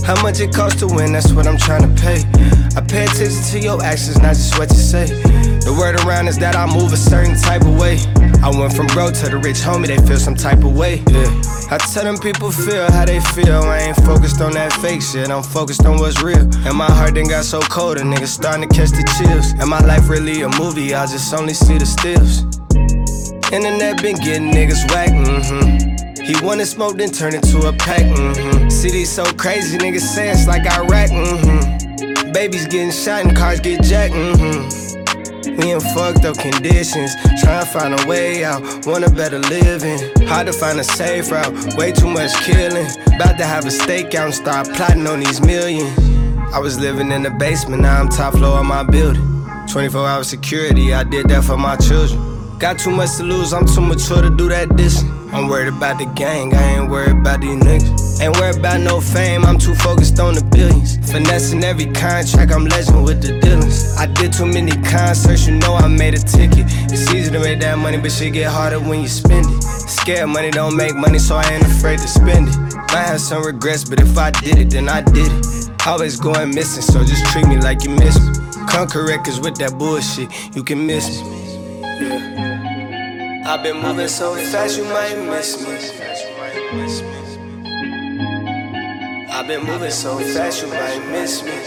How 0.10 0.20
much 0.24 0.40
it 0.40 0.52
costs 0.52 0.80
to 0.80 0.88
win, 0.88 1.14
that's 1.14 1.32
what 1.34 1.46
I'm 1.46 1.56
trying 1.56 1.84
to 1.84 2.02
pay. 2.02 2.26
I 2.76 2.82
pay 2.82 3.06
attention 3.06 3.44
to 3.52 3.60
your 3.60 3.84
actions, 3.84 4.18
not 4.18 4.34
just 4.34 4.58
what 4.58 4.68
you 4.72 4.82
say. 4.82 5.06
The 5.06 5.72
word 5.78 6.04
around 6.04 6.28
is 6.28 6.40
that 6.40 6.56
I 6.56 6.66
move 6.66 6.94
a 6.94 6.98
certain 6.98 7.38
type 7.38 7.62
of 7.62 7.78
way. 7.78 8.00
I 8.42 8.50
went 8.50 8.74
from 8.74 8.88
broke 8.88 9.14
to 9.22 9.30
the 9.30 9.38
rich 9.38 9.58
homie, 9.58 9.86
they 9.86 10.02
feel 10.08 10.18
some 10.18 10.34
type 10.34 10.64
of 10.64 10.76
way. 10.76 11.04
Yeah. 11.14 11.30
I 11.70 11.78
tell 11.78 12.06
them 12.06 12.18
people 12.18 12.50
feel 12.50 12.90
how 12.90 13.06
they 13.06 13.20
feel. 13.38 13.62
I 13.62 13.86
ain't 13.86 13.98
focused 13.98 14.42
on 14.42 14.54
that 14.54 14.74
fake 14.82 15.04
shit, 15.04 15.30
I'm 15.30 15.44
focused 15.44 15.86
on 15.86 16.00
what's 16.00 16.24
real. 16.24 16.42
And 16.66 16.76
my 16.76 16.90
heart 16.90 17.14
then 17.14 17.28
got 17.28 17.46
so 17.46 17.62
cold, 17.62 17.98
a 17.98 18.02
nigga 18.02 18.26
starting 18.26 18.68
to 18.68 18.76
catch 18.76 18.90
the 18.90 19.06
chills. 19.14 19.54
And 19.62 19.70
my 19.70 19.80
life 19.86 20.10
really 20.10 20.42
a 20.42 20.50
movie, 20.58 20.96
I 20.96 21.06
just 21.06 21.32
only 21.36 21.54
see 21.54 21.78
the 21.78 21.86
stills. 21.86 22.50
Internet 23.54 24.02
been 24.02 24.18
getting 24.18 24.50
niggas 24.50 24.90
whack, 24.90 25.10
mm-hmm. 25.14 25.99
He 26.30 26.40
wanted 26.46 26.68
smoke, 26.68 26.96
then 26.96 27.10
turn 27.10 27.34
it 27.34 27.42
to 27.46 27.70
a 27.70 27.74
pack. 27.74 28.04
Mm-hmm. 28.04 28.70
City 28.70 29.04
so 29.04 29.26
crazy, 29.34 29.80
niggas 29.80 30.02
say 30.02 30.30
it's 30.30 30.46
like 30.46 30.62
Iraq. 30.62 31.10
Mm-hmm. 31.10 32.32
Babies 32.32 32.68
getting 32.68 32.92
shot 32.92 33.26
and 33.26 33.36
cars 33.36 33.60
get 33.60 33.82
jacked. 33.82 34.14
Mm-hmm. 34.14 35.58
We 35.58 35.72
in 35.72 35.80
fucked 35.80 36.26
up 36.26 36.38
conditions, 36.38 37.16
trying 37.42 37.66
to 37.66 37.72
find 37.72 38.00
a 38.00 38.08
way 38.08 38.44
out, 38.44 38.62
want 38.86 39.06
a 39.06 39.10
better 39.10 39.40
living. 39.40 39.98
Hard 40.28 40.46
to 40.46 40.54
find 40.54 40.80
a 40.80 40.84
safe 40.84 41.32
route, 41.32 41.76
way 41.76 41.92
too 41.92 42.12
much 42.12 42.32
killing. 42.44 42.86
About 43.08 43.40
to 43.40 43.46
have 43.46 43.66
a 43.66 43.70
stakeout 43.70 44.26
and 44.26 44.34
start 44.36 44.70
plotting 44.76 45.08
on 45.08 45.22
these 45.22 45.42
millions. 45.42 45.98
I 46.54 46.60
was 46.60 46.80
living 46.80 47.12
in 47.12 47.24
the 47.24 47.32
basement, 47.32 47.82
now 47.82 48.00
I'm 48.00 48.08
top 48.08 48.36
floor 48.36 48.60
of 48.60 48.68
my 48.68 48.84
building. 48.84 49.26
24 49.68 50.08
hour 50.08 50.24
security, 50.24 50.94
I 50.94 51.04
did 51.04 51.28
that 51.30 51.44
for 51.44 51.58
my 51.58 51.76
children. 51.78 52.29
Got 52.60 52.78
too 52.78 52.92
much 52.92 53.16
to 53.16 53.24
lose, 53.24 53.54
I'm 53.54 53.66
too 53.66 53.80
mature 53.80 54.22
to 54.22 54.30
do 54.30 54.50
that 54.50 54.76
distance. 54.76 55.10
I'm 55.32 55.48
worried 55.48 55.70
about 55.70 55.98
the 55.98 56.06
gang, 56.08 56.54
I 56.54 56.76
ain't 56.76 56.90
worried 56.92 57.16
about 57.16 57.40
these 57.40 57.56
niggas. 57.56 58.22
Ain't 58.22 58.36
worried 58.36 58.58
about 58.58 58.82
no 58.82 59.00
fame, 59.00 59.46
I'm 59.46 59.58
too 59.58 59.74
focused 59.76 60.20
on 60.20 60.34
the 60.34 60.44
billions. 60.44 60.98
Finessing 61.10 61.64
every 61.64 61.86
contract, 61.86 62.52
I'm 62.52 62.66
legend 62.66 63.06
with 63.06 63.22
the 63.22 63.40
dealings. 63.40 63.96
I 63.96 64.08
did 64.08 64.34
too 64.34 64.46
many 64.46 64.74
concerts, 64.84 65.48
you 65.48 65.56
know 65.56 65.76
I 65.76 65.88
made 65.88 66.16
a 66.16 66.18
ticket. 66.18 66.66
It's 66.92 67.10
easy 67.14 67.32
to 67.32 67.40
make 67.40 67.62
that 67.62 67.78
money, 67.78 67.98
but 67.98 68.12
shit 68.12 68.34
get 68.34 68.52
harder 68.52 68.82
when 68.82 69.00
you 69.00 69.08
spend 69.08 69.46
it. 69.46 69.64
Scared 69.64 70.28
money 70.28 70.52
don't 70.52 70.76
make 70.76 70.94
money, 70.96 71.18
so 71.18 71.38
I 71.38 71.46
ain't 71.50 71.64
afraid 71.64 72.00
to 72.00 72.10
spend 72.10 72.50
it. 72.50 72.58
Might 72.92 73.08
have 73.08 73.22
some 73.22 73.42
regrets, 73.42 73.88
but 73.88 74.02
if 74.02 74.18
I 74.18 74.32
did 74.32 74.58
it, 74.58 74.70
then 74.70 74.90
I 74.90 75.00
did 75.00 75.32
it. 75.32 75.88
Always 75.88 76.20
going 76.20 76.54
missing, 76.54 76.84
so 76.84 77.06
just 77.06 77.26
treat 77.32 77.48
me 77.48 77.56
like 77.56 77.86
you 77.86 77.92
miss 77.92 78.20
me. 78.20 78.36
Conquer 78.68 79.06
records 79.06 79.40
with 79.40 79.56
that 79.60 79.78
bullshit, 79.80 80.28
you 80.54 80.62
can 80.62 80.86
miss 80.86 81.08
me. 81.22 81.40
Yeah. 82.02 82.29
I've 83.50 83.64
been 83.64 83.82
moving 83.82 84.08
so 84.08 84.36
fast, 84.36 84.78
you 84.78 84.84
might 84.84 85.18
miss 85.26 85.60
me. 85.60 85.74
I've 89.28 89.48
been 89.48 89.66
moving 89.66 89.90
so 89.90 90.20
fast, 90.20 90.62
you 90.62 90.68
might 90.68 91.00
miss 91.10 91.42
me. 91.42 91.58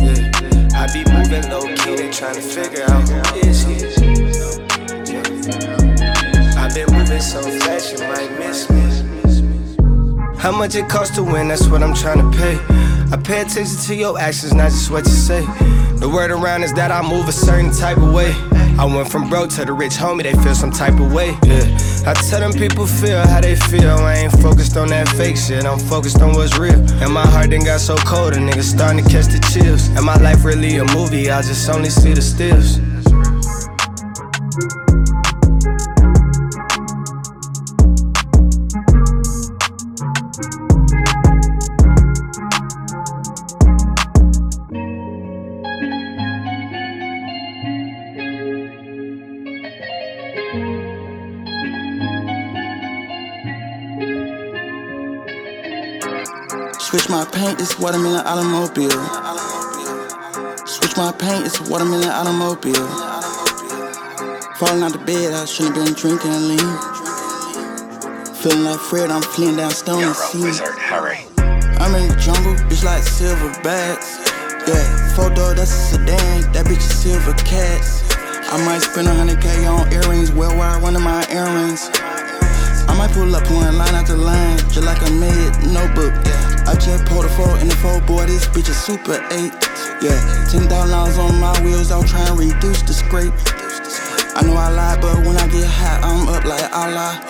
Yeah. 0.00 0.68
I 0.74 0.86
be 0.94 1.04
moving 1.12 1.50
low 1.50 1.66
key, 1.76 1.94
they 1.96 2.10
trying 2.10 2.36
to 2.36 2.40
figure 2.40 2.84
out 2.84 3.06
who 3.06 3.38
is 3.40 3.62
he. 3.64 3.80
Yeah. 5.12 6.56
I've 6.56 6.74
been 6.74 6.90
moving 6.96 7.20
so 7.20 7.42
fast, 7.42 7.92
you 7.92 7.98
might 8.08 8.30
miss 8.38 8.70
me. 8.70 8.80
How 10.38 10.52
much 10.52 10.74
it 10.74 10.88
costs 10.88 11.14
to 11.16 11.22
win, 11.22 11.48
that's 11.48 11.68
what 11.68 11.82
I'm 11.82 11.92
trying 11.94 12.22
to 12.22 12.30
pay. 12.38 12.58
I 13.12 13.18
pay 13.22 13.42
attention 13.42 13.76
to 13.76 13.94
your 13.94 14.18
actions, 14.18 14.54
not 14.54 14.70
just 14.70 14.90
what 14.90 15.04
you 15.04 15.12
say. 15.12 15.44
The 15.96 16.08
word 16.08 16.30
around 16.30 16.62
is 16.62 16.72
that 16.72 16.90
I 16.90 17.02
move 17.06 17.28
a 17.28 17.32
certain 17.32 17.70
type 17.72 17.98
of 17.98 18.10
way. 18.14 18.34
I 18.78 18.84
went 18.84 19.10
from 19.10 19.28
broke 19.28 19.50
to 19.50 19.64
the 19.64 19.72
rich 19.72 19.94
homie, 19.94 20.22
they 20.22 20.32
feel 20.42 20.54
some 20.54 20.70
type 20.70 20.98
of 21.00 21.12
way. 21.12 21.36
Yeah. 21.44 21.66
I 22.06 22.14
tell 22.14 22.40
them 22.40 22.52
people 22.52 22.86
feel 22.86 23.20
how 23.26 23.40
they 23.40 23.56
feel. 23.56 23.90
I 23.90 24.14
ain't 24.14 24.32
focused 24.40 24.76
on 24.76 24.88
that 24.88 25.08
fake 25.08 25.36
shit, 25.36 25.64
I'm 25.64 25.78
focused 25.78 26.20
on 26.20 26.32
what's 26.32 26.58
real. 26.58 26.80
And 27.02 27.12
my 27.12 27.26
heart 27.26 27.50
then 27.50 27.64
got 27.64 27.80
so 27.80 27.96
cold, 27.96 28.34
a 28.34 28.36
nigga 28.36 28.62
starting 28.62 29.04
to 29.04 29.10
catch 29.10 29.26
the 29.26 29.40
chills. 29.52 29.88
And 29.88 30.04
my 30.04 30.16
life 30.16 30.44
really 30.44 30.76
a 30.78 30.84
movie, 30.84 31.30
I 31.30 31.42
just 31.42 31.68
only 31.68 31.90
see 31.90 32.12
the 32.12 32.22
stills. 32.22 32.78
It's 57.62 57.78
watermelon 57.78 58.26
automobile. 58.26 58.90
Switch 60.66 60.96
my 60.96 61.14
paint, 61.16 61.46
it's 61.46 61.60
watermelon 61.70 62.10
automobile. 62.10 62.88
Falling 64.58 64.82
out 64.82 64.90
the 64.90 65.02
bed, 65.06 65.32
I 65.32 65.44
shouldn't 65.44 65.76
have 65.76 65.86
been 65.86 65.94
drinking 65.94 66.34
lean. 66.50 66.70
Feeling 68.42 68.64
like 68.66 68.80
Fred, 68.80 69.10
I'm 69.10 69.22
fleeing 69.22 69.56
down 69.56 69.70
stone 69.70 70.02
and 70.02 70.16
sea. 70.16 70.58
I'm 71.78 71.94
in 71.94 72.10
the 72.10 72.18
jungle, 72.18 72.54
bitch 72.66 72.82
like 72.82 73.04
silver 73.04 73.54
bats. 73.62 74.18
Yeah, 74.66 75.14
four 75.14 75.30
door, 75.30 75.54
that's 75.54 75.70
a 75.70 75.94
sedan. 75.94 76.50
That 76.52 76.66
bitch 76.66 76.82
is 76.82 76.98
silver 76.98 77.32
cats. 77.46 78.02
I 78.50 78.58
might 78.66 78.82
spend 78.82 79.06
a 79.06 79.14
hundred 79.14 79.40
K 79.40 79.66
on 79.66 79.92
earrings, 79.92 80.32
well 80.32 80.56
wire 80.58 80.82
one 80.82 80.96
of 80.96 81.02
my 81.02 81.24
earrings. 81.30 81.90
I 82.90 82.94
might 82.98 83.12
pull 83.12 83.34
up 83.34 83.48
one 83.50 83.78
line 83.78 83.94
after 83.94 84.16
line, 84.16 84.58
just 84.58 84.82
like 84.82 85.00
a 85.06 85.10
mid 85.12 85.72
notebook. 85.72 86.12
I 86.66 86.74
just 86.78 87.04
pulled 87.06 87.24
a 87.24 87.28
four 87.28 87.58
in 87.58 87.68
the 87.68 87.76
four, 87.76 88.00
boy, 88.02 88.26
this 88.26 88.46
bitch 88.48 88.68
is 88.68 88.76
super 88.76 89.18
eight. 89.30 89.52
Yeah, 90.00 90.18
ten 90.50 90.68
thousand 90.68 90.90
dollars 90.90 91.18
on 91.18 91.38
my 91.38 91.52
wheels, 91.62 91.90
I'll 91.90 92.04
try 92.04 92.22
and 92.28 92.38
reduce 92.38 92.82
the 92.82 92.94
scrape. 92.94 93.34
I 94.34 94.42
know 94.46 94.54
I 94.54 94.70
lie, 94.70 94.98
but 95.00 95.26
when 95.26 95.36
I 95.36 95.46
get 95.48 95.66
hot, 95.66 96.00
I'm 96.02 96.28
up 96.28 96.44
like 96.44 96.64
Allah. 96.72 97.20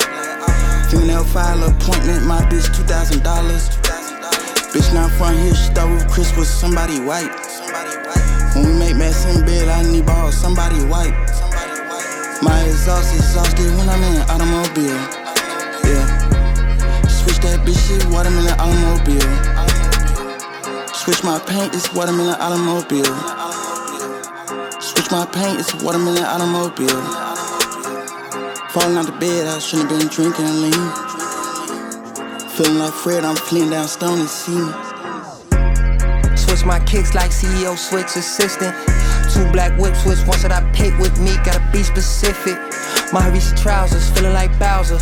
Female 0.91 1.25
file 1.25 1.65
appointment, 1.65 2.27
my 2.27 2.41
bitch 2.47 2.69
two 2.77 2.85
thousand 2.85 3.23
dollars. 3.23 3.69
Bitch 4.73 4.93
not 4.95 5.11
front 5.13 5.39
here, 5.39 5.55
she 5.55 5.73
thought 5.73 5.91
with 5.91 6.09
Chris 6.11 6.35
was 6.37 6.49
somebody 6.49 7.01
white. 7.01 7.33
When 8.55 8.67
we 8.67 8.73
make 8.79 8.97
mess 8.97 9.25
in 9.27 9.45
bed, 9.45 9.69
I 9.69 9.83
need 9.91 10.07
balls, 10.07 10.37
somebody 10.37 10.85
white. 10.85 11.17
My 12.43 12.63
exhaust 12.65 13.15
is 13.15 13.21
exhausted 13.21 13.71
when 13.77 13.89
I'm 13.89 14.03
in 14.03 14.23
automobile. 14.29 15.01
Yeah. 15.85 16.22
Switch 17.43 17.59
that 17.59 17.67
bitch 17.67 17.89
shit, 17.89 18.07
watermelon 18.15 18.55
automobile. 18.55 19.19
Switch 20.95 21.25
my 21.25 21.41
paint, 21.41 21.75
it's 21.75 21.93
watermelon 21.93 22.39
automobile. 22.39 23.03
Switch 24.81 25.11
my 25.11 25.27
paint, 25.27 25.59
it's 25.59 25.75
watermelon 25.83 26.23
automobile. 26.23 27.03
Falling 28.71 28.97
out 28.97 29.07
the 29.07 29.17
bed, 29.19 29.49
I 29.49 29.59
shouldn't 29.59 29.91
have 29.91 29.99
been 29.99 30.07
drinking 30.07 30.47
lean. 30.63 30.87
Feeling 32.55 32.79
like 32.79 32.95
Fred, 32.95 33.25
I'm 33.25 33.35
fleeing 33.35 33.71
down 33.71 33.89
stone 33.89 34.21
and 34.21 34.29
see. 34.31 34.63
Switch 36.37 36.65
my 36.65 36.79
kicks 36.87 37.13
like 37.13 37.33
CEO 37.33 37.77
switch 37.77 38.15
assistant. 38.15 38.71
Two 39.35 39.51
black 39.51 39.77
whips, 39.81 40.07
which 40.07 40.23
one 40.31 40.39
that 40.47 40.53
I 40.53 40.63
pick 40.71 40.97
with 41.01 41.19
me, 41.19 41.35
gotta 41.43 41.59
be 41.73 41.83
specific. 41.83 42.72
My 43.13 43.29
recent 43.29 43.59
trousers, 43.59 44.09
feeling 44.11 44.33
like 44.33 44.59
Bowser. 44.59 44.99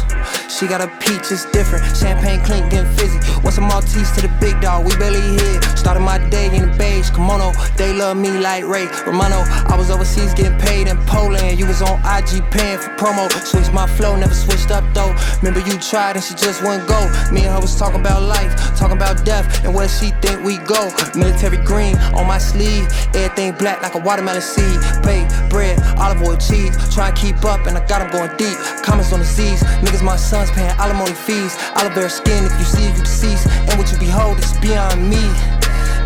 She 0.49 0.67
got 0.67 0.81
a 0.81 0.89
peach, 0.99 1.31
it's 1.31 1.45
different. 1.53 1.85
Champagne 1.97 2.43
clink, 2.45 2.69
getting 2.69 2.91
fizzy. 2.97 3.19
What's 3.43 3.57
a 3.59 3.61
Maltese 3.61 4.11
to 4.13 4.23
the 4.23 4.33
big 4.41 4.61
dog? 4.61 4.85
We 4.85 4.97
barely 4.97 5.23
here. 5.23 5.63
Started 5.77 6.01
my 6.01 6.19
day 6.29 6.55
in 6.55 6.69
a 6.69 6.77
beige 6.77 7.11
kimono. 7.11 7.53
They 7.77 7.93
love 7.93 8.17
me 8.17 8.31
like 8.31 8.67
Ray 8.67 8.89
Romano. 9.07 9.45
I 9.71 9.77
was 9.79 9.91
overseas 9.91 10.35
getting 10.35 10.59
paid 10.59 10.89
in 10.89 10.99
Poland. 11.07 11.59
You 11.59 11.67
was 11.67 11.83
on 11.83 12.01
IG 12.03 12.43
paying 12.51 12.79
for 12.79 12.91
promo. 12.99 13.31
Switched 13.47 13.73
my 13.73 13.87
flow, 13.87 14.17
never 14.17 14.35
switched 14.35 14.73
up 14.73 14.83
though. 14.93 15.15
Remember 15.39 15.61
you 15.61 15.79
tried 15.79 16.17
and 16.17 16.25
she 16.25 16.35
just 16.35 16.63
wouldn't 16.63 16.89
go. 16.89 17.01
Me 17.31 17.45
and 17.47 17.55
her 17.55 17.61
was 17.61 17.79
talking 17.79 18.01
about 18.01 18.23
life, 18.23 18.53
talking 18.77 18.97
about 18.97 19.25
death, 19.25 19.65
and 19.65 19.73
where 19.73 19.89
she 19.89 20.11
think 20.21 20.43
we 20.45 20.59
go. 20.59 20.91
Military 21.15 21.59
green 21.65 21.97
on 22.19 22.27
my 22.27 22.39
sleeve, 22.39 22.91
everything 23.15 23.53
black 23.55 23.81
like 23.83 23.95
a 23.95 23.99
watermelon 23.99 24.43
seed. 24.43 24.81
Pay 25.05 25.29
bread, 25.49 25.81
olive 25.97 26.21
oil, 26.23 26.37
cheese. 26.37 26.77
Try 26.93 27.09
and 27.09 27.17
keep 27.17 27.45
up, 27.45 27.67
and 27.67 27.79
I 27.79 27.87
got 27.87 28.00
them 28.01 28.11
going 28.11 28.37
deep. 28.37 28.57
Comments 28.83 29.13
on 29.13 29.21
the 29.21 29.25
seas. 29.25 29.63
niggas 29.85 30.03
my 30.03 30.17
sons 30.17 30.51
paying 30.51 30.75
alimony 30.81 31.13
fees. 31.13 31.57
Olive 31.77 32.11
skin, 32.11 32.45
if 32.45 32.53
you 32.59 32.65
see 32.65 32.87
you 32.89 32.95
deceased. 32.97 33.47
And 33.47 33.79
what 33.79 33.93
you 33.93 33.99
behold 33.99 34.39
is 34.39 34.53
beyond 34.59 35.09
me. 35.09 35.23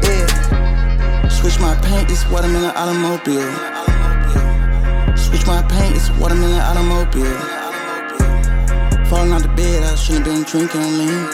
Yeah. 0.02 1.28
Switch 1.28 1.58
my 1.60 1.74
paint, 1.86 2.10
it's 2.10 2.28
watermelon 2.30 2.72
automobile. 2.74 3.50
Switch 5.16 5.46
my 5.46 5.62
paint, 5.70 5.96
it's 5.96 6.10
watermelon 6.18 6.60
automobile. 6.60 7.38
Falling 9.06 9.32
out 9.32 9.42
the 9.42 9.52
bed, 9.54 9.82
I 9.84 9.94
shouldn't 9.94 10.24
been 10.24 10.42
drinking 10.42 10.82
lean. 10.98 11.28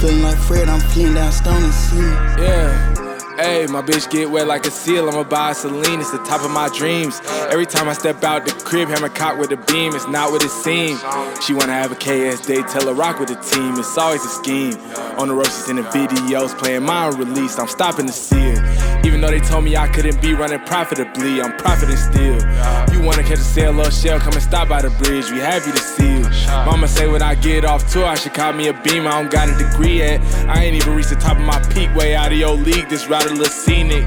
Feeling 0.00 0.22
like 0.22 0.38
Fred, 0.38 0.68
I'm 0.68 0.80
fleeing 0.80 1.14
down 1.14 1.32
Stone 1.32 1.62
and 1.62 1.74
sea. 1.74 2.42
Yeah. 2.42 2.91
Hey, 3.36 3.66
my 3.66 3.80
bitch 3.80 4.10
get 4.10 4.30
wet 4.30 4.46
like 4.46 4.66
a 4.66 4.70
seal. 4.70 5.08
I'ma 5.08 5.24
buy 5.24 5.52
a 5.52 5.54
Celine, 5.54 6.00
it's 6.00 6.10
the 6.10 6.18
top 6.18 6.42
of 6.44 6.50
my 6.50 6.68
dreams. 6.68 7.18
Every 7.50 7.64
time 7.64 7.88
I 7.88 7.94
step 7.94 8.22
out 8.22 8.44
the 8.44 8.52
crib, 8.52 8.90
hammer 8.90 9.08
cock 9.08 9.38
with 9.38 9.50
a 9.52 9.56
beam, 9.56 9.94
it's 9.94 10.06
not 10.06 10.30
what 10.30 10.44
it 10.44 10.50
seems. 10.50 11.02
She 11.42 11.54
wanna 11.54 11.72
have 11.72 11.90
a 11.90 11.96
KS 11.96 12.44
day, 12.46 12.62
tell 12.62 12.86
her 12.86 12.92
rock 12.92 13.18
with 13.18 13.30
the 13.30 13.36
team, 13.36 13.78
it's 13.78 13.96
always 13.96 14.22
a 14.22 14.28
scheme. 14.28 14.76
On 15.18 15.28
the 15.28 15.34
road, 15.34 15.46
she's 15.46 15.70
in 15.70 15.76
the 15.76 15.82
videos, 15.82 16.56
playing 16.58 16.82
my 16.82 17.08
release, 17.08 17.58
I'm 17.58 17.68
stopping 17.68 18.06
to 18.06 18.12
see 18.12 18.36
it. 18.36 18.92
Though 19.22 19.30
they 19.30 19.38
told 19.38 19.62
me 19.62 19.76
I 19.76 19.86
couldn't 19.86 20.20
be 20.20 20.34
running 20.34 20.58
profitably, 20.64 21.40
I'm 21.40 21.56
profiting 21.56 21.96
still. 21.96 22.42
You 22.92 23.06
wanna 23.06 23.22
catch 23.22 23.38
a 23.38 23.44
sail 23.44 23.80
or 23.80 23.88
shell, 23.92 24.18
come 24.18 24.32
and 24.32 24.42
stop 24.42 24.68
by 24.68 24.82
the 24.82 24.90
bridge, 24.90 25.30
we 25.30 25.38
happy 25.38 25.70
to 25.70 25.78
see 25.78 26.14
you. 26.14 26.22
Mama 26.66 26.88
say 26.88 27.06
when 27.06 27.22
I 27.22 27.36
get 27.36 27.64
off 27.64 27.88
tour, 27.88 28.04
I 28.04 28.16
should 28.16 28.34
call 28.34 28.52
me 28.52 28.66
a 28.66 28.72
beam, 28.72 29.06
I 29.06 29.12
don't 29.12 29.30
got 29.30 29.48
a 29.48 29.56
degree 29.56 29.98
yet. 29.98 30.20
I 30.48 30.64
ain't 30.64 30.74
even 30.74 30.96
reached 30.96 31.10
the 31.10 31.14
top 31.14 31.36
of 31.36 31.44
my 31.44 31.60
peak, 31.72 31.94
way 31.94 32.16
out 32.16 32.32
of 32.32 32.38
your 32.38 32.56
league, 32.56 32.88
this 32.88 33.06
route 33.06 33.26
a 33.26 33.28
little 33.28 33.44
scenic. 33.44 34.02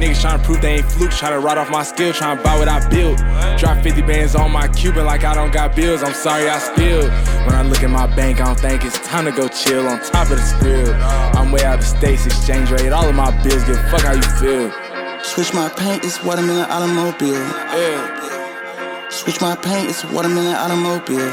Niggas 0.00 0.24
tryna 0.24 0.42
prove 0.42 0.62
they 0.62 0.76
ain't 0.76 0.90
flukes, 0.90 1.20
tryna 1.20 1.42
ride 1.42 1.58
off 1.58 1.68
my 1.68 1.82
skill, 1.82 2.14
tryna 2.14 2.42
buy 2.42 2.58
what 2.58 2.66
I 2.66 2.88
built. 2.88 3.18
Drop 3.58 3.82
50 3.82 4.00
bands 4.00 4.34
on 4.34 4.50
my 4.50 4.66
Cuban 4.68 5.04
like 5.04 5.24
I 5.24 5.34
don't 5.34 5.52
got 5.52 5.76
bills, 5.76 6.02
I'm 6.02 6.14
sorry 6.14 6.48
I 6.48 6.58
spilled. 6.58 7.10
When 7.44 7.54
I 7.54 7.60
look 7.60 7.82
at 7.82 7.90
my 7.90 8.06
bank, 8.16 8.40
I 8.40 8.46
don't 8.46 8.58
think 8.58 8.82
it's 8.82 8.98
time 9.06 9.26
to 9.26 9.32
go 9.32 9.46
chill 9.46 9.86
on 9.86 10.00
top 10.00 10.30
of 10.30 10.38
the 10.38 10.42
script. 10.42 10.88
I'm 11.36 11.52
way 11.52 11.64
out 11.64 11.80
of 11.80 11.84
states, 11.84 12.24
exchange 12.24 12.70
rate, 12.70 12.92
all 12.92 13.06
of 13.06 13.14
my 13.14 13.30
bills, 13.42 13.62
give 13.64 13.76
fuck 13.90 14.00
how 14.00 14.14
you 14.14 14.22
feel. 14.40 14.53
Switch 14.54 15.52
my 15.52 15.68
paint, 15.68 16.04
it's 16.04 16.22
watermelon 16.22 16.70
automobile. 16.70 17.32
Yeah. 17.32 19.08
Switch 19.10 19.40
my 19.40 19.56
paint, 19.56 19.90
it's 19.90 20.04
watermelon 20.04 20.54
automobile. 20.54 21.32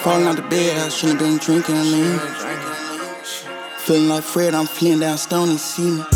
Falling 0.00 0.26
out 0.26 0.34
the 0.34 0.42
bed, 0.42 0.76
I 0.78 0.88
shouldn't 0.88 1.20
have 1.20 1.28
been 1.30 1.38
drinking 1.38 1.76
lean. 1.76 2.18
Feeling 3.78 4.08
like 4.08 4.24
Fred, 4.24 4.52
I'm 4.54 4.66
fleeing 4.66 4.98
down 4.98 5.16
Stony, 5.16 5.56
see 5.56 5.90
me. 5.92 6.13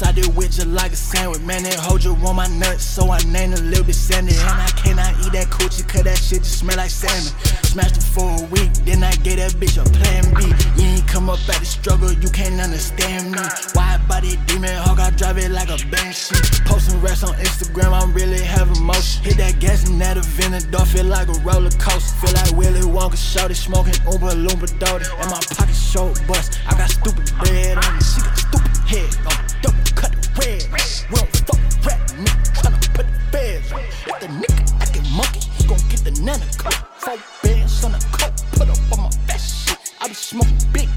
Inside 0.00 0.18
it 0.18 0.34
with 0.34 0.52
just 0.52 0.66
like 0.66 0.92
a 0.92 0.96
sandwich. 0.96 1.42
Man, 1.42 1.64
it 1.66 1.74
hold 1.74 2.02
you 2.02 2.14
on 2.14 2.36
my 2.36 2.46
nuts, 2.46 2.84
so 2.84 3.10
I 3.10 3.18
named 3.24 3.54
a 3.54 3.62
little 3.62 3.84
bit 3.84 3.94
sandy. 3.94 4.32
And 4.32 4.48
I 4.48 4.68
cannot 4.68 5.12
eat 5.26 5.32
that 5.32 5.48
coochie, 5.50 5.86
cause 5.86 6.04
that 6.04 6.16
shit 6.16 6.42
just 6.42 6.58
smell 6.60 6.76
like 6.76 6.90
salmon. 6.90 7.32
Smashed 7.68 7.98
it 7.98 8.02
for 8.02 8.24
a 8.24 8.44
week, 8.48 8.72
then 8.84 9.04
I 9.04 9.12
gave 9.16 9.36
that 9.36 9.52
bitch 9.60 9.76
a 9.76 9.84
plan 10.00 10.24
B. 10.34 10.48
You 10.80 10.88
ain't 10.88 11.06
come 11.06 11.28
up 11.28 11.38
at 11.48 11.60
the 11.60 11.66
struggle, 11.66 12.12
you 12.12 12.30
can't 12.30 12.60
understand 12.60 13.32
me. 13.32 13.40
Wide 13.74 14.00
body 14.08 14.36
demon 14.46 14.74
hawk, 14.76 15.00
I 15.00 15.10
drive 15.10 15.38
it 15.38 15.50
like 15.50 15.68
a 15.68 15.78
banshee. 15.90 16.36
Posting 16.64 17.00
racks 17.00 17.22
on 17.22 17.34
Instagram, 17.34 17.92
I'm 17.92 18.14
really 18.14 18.40
having 18.40 18.82
motion. 18.82 19.22
Hit 19.24 19.36
that 19.36 19.60
gas 19.60 19.86
and 19.86 20.00
that 20.00 20.16
Aventador, 20.16 20.86
feel 20.86 21.04
like 21.04 21.28
a 21.28 21.36
roller 21.44 21.70
coaster. 21.76 22.26
Feel 22.26 22.34
like 22.40 22.52
Willy 22.56 22.80
Wonka, 22.80 23.18
shorty 23.20 23.54
smoking 23.54 23.94
Uber 24.10 24.32
Loomba 24.32 24.68
Doty. 24.78 25.04
And 25.20 25.30
my 25.30 25.40
pocket 25.52 25.76
short 25.76 26.16
bust, 26.26 26.58
I 26.66 26.72
got 26.72 26.88
stupid 26.88 27.30
bread 27.36 27.76
on 27.76 27.94
me. 27.94 28.00
She 28.00 28.20
got 28.24 28.38
stupid 28.38 28.76
head 28.88 29.26
on. 29.26 29.39
We 30.72 31.16
don't 31.16 31.36
fuck 31.36 31.60
rap, 31.84 31.98
nigga, 32.10 32.44
tryna 32.54 32.94
put 32.94 33.06
the 33.06 33.12
on. 33.32 33.82
If 34.06 34.20
the 34.20 34.26
nigga 34.26 34.80
acting 34.80 35.10
monkey, 35.10 35.40
he 35.56 35.66
gon' 35.66 35.78
get 35.88 36.04
the 36.04 36.12
nana 36.22 36.46
coat. 36.58 36.74
Four 36.98 37.18
bands 37.42 37.84
on 37.84 37.94
a 37.94 37.98
coat, 38.12 38.32
put 38.52 38.68
up 38.68 38.78
on 38.92 39.00
my 39.04 39.10
best 39.26 39.68
shit. 39.68 39.78
I 40.00 40.08
be 40.08 40.14
smoking 40.14 40.58
big 40.72 40.89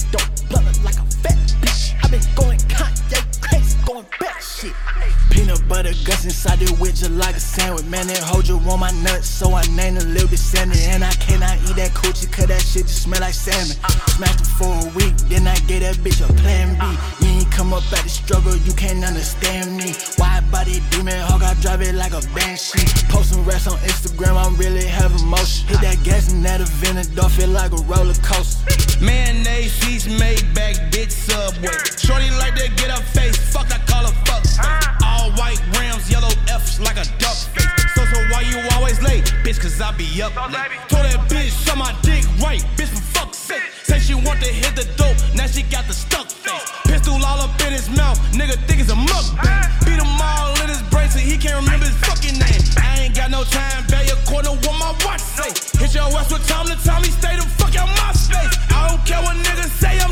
Guts 6.03 6.25
inside 6.25 6.61
it 6.61 6.71
with 6.79 6.99
like 7.09 7.35
a 7.35 7.39
sandwich. 7.39 7.85
Man, 7.85 8.09
it 8.09 8.17
hold 8.17 8.47
you 8.47 8.57
on 8.57 8.79
my 8.79 8.91
nuts, 9.03 9.27
so 9.27 9.53
I 9.53 9.63
named 9.67 9.97
a 9.97 10.05
little 10.05 10.27
bit 10.27 10.39
sandy. 10.39 10.79
And 10.89 11.03
I 11.03 11.11
cannot 11.13 11.57
eat 11.69 11.75
that 11.77 11.91
coochie, 11.91 12.31
cause 12.31 12.47
that 12.47 12.61
shit 12.61 12.87
just 12.87 13.03
smell 13.03 13.21
like 13.21 13.33
salmon. 13.33 13.77
Smashed 14.15 14.41
it 14.41 14.51
for 14.57 14.67
a 14.67 14.87
week, 14.95 15.15
then 15.29 15.47
I 15.47 15.55
gave 15.67 15.81
that 15.81 15.95
bitch 16.03 16.19
a 16.19 16.31
plan 16.41 16.75
B. 16.75 17.25
You 17.25 17.39
ain't 17.39 17.51
come 17.51 17.73
up 17.73 17.83
at 17.93 18.03
the 18.03 18.09
struggle, 18.09 18.55
you 18.55 18.73
can't 18.73 19.03
understand 19.03 19.77
me. 19.77 19.93
Wide 20.17 20.43
body 20.51 20.81
demon 20.91 21.19
hawk, 21.27 21.43
I 21.43 21.53
drive 21.61 21.81
it 21.81 21.95
like 21.95 22.13
a 22.13 22.21
banshee. 22.35 22.83
Posting 23.07 23.45
racks 23.45 23.67
on 23.67 23.77
Instagram, 23.79 24.35
I'm 24.35 24.57
really 24.57 24.85
having 24.85 25.25
motion. 25.25 25.67
Hit 25.67 25.81
that 25.81 26.03
gas 26.03 26.31
and 26.31 26.43
that 26.43 26.59
Aventador, 26.59 27.29
feel 27.31 27.49
like 27.49 27.71
a 27.71 27.81
roller 27.83 28.15
coaster. 28.23 28.67
Mayonnaise, 29.03 29.71
feast 29.83 30.09
made 30.19 30.43
back, 30.53 30.75
bitch 30.91 31.11
subway. 31.11 31.71
Shorty 31.95 32.29
like 32.39 32.55
to 32.55 32.67
get 32.75 32.91
her 32.91 33.03
face, 33.15 33.37
fuck, 33.37 33.71
I 33.71 33.79
call 33.85 34.03
her 34.03 34.15
fuck. 34.25 35.02
All 35.23 35.31
white 35.39 35.63
rims, 35.79 36.11
yellow 36.11 36.35
F's 36.51 36.81
like 36.81 36.99
a 36.99 37.07
duck 37.15 37.39
face. 37.55 37.63
So, 37.95 38.03
so 38.11 38.19
why 38.27 38.41
you 38.43 38.59
always 38.75 39.01
late? 39.01 39.23
Bitch, 39.39 39.55
cause 39.55 39.79
I 39.79 39.95
be 39.95 40.03
up 40.21 40.35
late. 40.51 40.75
Told 40.91 41.07
that 41.07 41.31
bitch, 41.31 41.55
suck 41.63 41.77
my 41.77 41.95
dick 42.03 42.27
right, 42.43 42.59
bitch, 42.75 42.91
for 42.91 42.99
fuck's 43.15 43.37
sake. 43.37 43.63
Say 43.83 43.99
she 43.99 44.15
want 44.15 44.43
to 44.43 44.51
hit 44.51 44.75
the 44.75 44.83
dope, 44.99 45.15
now 45.33 45.47
she 45.47 45.63
got 45.63 45.87
the 45.87 45.93
stuck 45.93 46.27
face. 46.27 46.67
Pistol 46.83 47.23
all 47.23 47.39
up 47.39 47.55
in 47.63 47.71
his 47.71 47.87
mouth, 47.95 48.19
nigga 48.35 48.59
think 48.67 48.83
it's 48.83 48.91
a 48.91 48.99
mukbang. 48.99 49.63
Beat 49.87 50.03
him 50.03 50.11
all 50.19 50.59
in 50.59 50.67
his 50.67 50.83
brain 50.91 51.07
so 51.07 51.19
he 51.19 51.37
can't 51.37 51.55
remember 51.55 51.85
his 51.87 51.95
fucking 52.03 52.35
name. 52.35 52.59
I 52.75 53.07
ain't 53.07 53.15
got 53.15 53.31
no 53.31 53.45
time, 53.47 53.87
according 53.87 54.59
to 54.59 54.67
what 54.67 54.75
my 54.75 54.91
watch 55.07 55.23
say. 55.23 55.55
Hit 55.79 55.95
your 55.95 56.11
ass 56.19 56.35
with 56.35 56.43
time 56.51 56.67
to 56.67 56.75
time, 56.83 56.99
he 56.99 57.11
stay 57.15 57.39
the 57.39 57.47
fuck 57.55 57.71
out 57.79 57.87
my 57.95 58.11
space. 58.11 58.59
I 58.75 58.91
don't 58.91 58.99
care 59.07 59.23
what 59.23 59.39
niggas 59.39 59.71
say, 59.79 60.02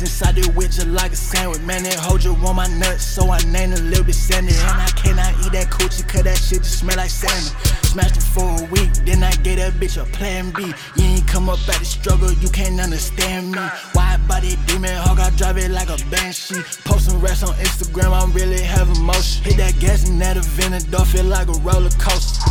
inside 0.00 0.36
the 0.36 0.42
just 0.68 0.86
like 0.86 1.12
a 1.12 1.16
sandwich. 1.16 1.60
Man, 1.62 1.84
it 1.84 1.94
hold 1.94 2.24
you 2.24 2.34
on 2.34 2.56
my 2.56 2.66
nuts, 2.78 3.04
so 3.04 3.30
I 3.30 3.38
named 3.50 3.74
a 3.74 3.82
little 3.82 4.04
bit 4.04 4.14
sandy. 4.14 4.52
And 4.52 4.80
I 4.80 4.90
cannot 4.94 5.32
eat 5.44 5.52
that 5.52 5.70
coochie, 5.70 6.06
cause 6.06 6.22
that 6.22 6.36
shit 6.36 6.62
just 6.62 6.80
smell 6.80 6.96
like 6.96 7.10
salmon. 7.10 7.52
Smashed 7.82 8.16
it 8.16 8.22
for 8.22 8.44
a 8.44 8.64
week, 8.70 8.92
then 9.04 9.22
I 9.22 9.32
gave 9.42 9.58
that 9.58 9.74
bitch 9.74 10.00
a 10.00 10.04
plan 10.04 10.50
B. 10.50 10.72
You 10.96 11.04
ain't 11.04 11.26
come 11.26 11.48
up 11.48 11.58
at 11.68 11.78
the 11.78 11.84
struggle, 11.84 12.32
you 12.32 12.48
can't 12.50 12.80
understand 12.80 13.52
me. 13.52 13.60
Wide 13.94 14.20
body 14.28 14.56
demon 14.66 14.94
hawk, 14.96 15.18
I 15.18 15.30
drive 15.36 15.58
it 15.58 15.70
like 15.70 15.88
a 15.88 15.98
banshee. 16.10 16.62
Posting 16.84 17.20
racks 17.20 17.42
on 17.42 17.54
Instagram, 17.54 18.12
I'm 18.12 18.32
really 18.32 18.60
having 18.60 19.02
motion. 19.02 19.44
Hit 19.44 19.56
that 19.58 19.78
gas 19.80 20.08
and 20.08 20.20
that 20.20 20.36
Aventador, 20.36 21.06
feel 21.06 21.24
like 21.24 21.48
a 21.48 21.58
roller 21.60 21.90
coaster. 21.98 22.44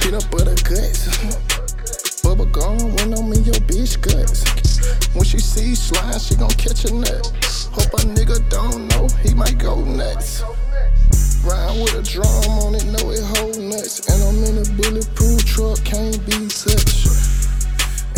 Peanut 0.00 0.28
butter 0.30 0.56
guts. 0.64 2.22
Bubble 2.22 2.46
gum 2.46 2.78
when 2.96 3.12
I'm 3.12 3.32
in 3.32 3.44
your 3.44 3.60
bitch 3.66 4.00
guts. 4.00 4.61
When 5.14 5.24
she 5.24 5.38
see 5.38 5.74
slime, 5.74 6.18
she 6.18 6.34
gon' 6.34 6.50
catch 6.50 6.84
a 6.84 6.94
nut. 6.94 7.32
Hope 7.72 7.92
a 7.94 8.04
nigga 8.04 8.38
don't 8.48 8.88
know, 8.88 9.08
he 9.22 9.34
might 9.34 9.58
go 9.58 9.84
nuts. 9.84 10.42
Ride 11.44 11.80
with 11.82 11.94
a 11.94 12.02
drum 12.02 12.26
on 12.64 12.74
it, 12.74 12.84
know 12.86 13.10
it 13.10 13.22
hold 13.36 13.58
nuts. 13.58 14.06
And 14.08 14.22
I'm 14.22 14.44
in 14.44 14.58
a 14.62 14.82
bulletproof 14.82 15.44
truck, 15.44 15.82
can't 15.84 16.24
be 16.26 16.48
touched. 16.48 17.41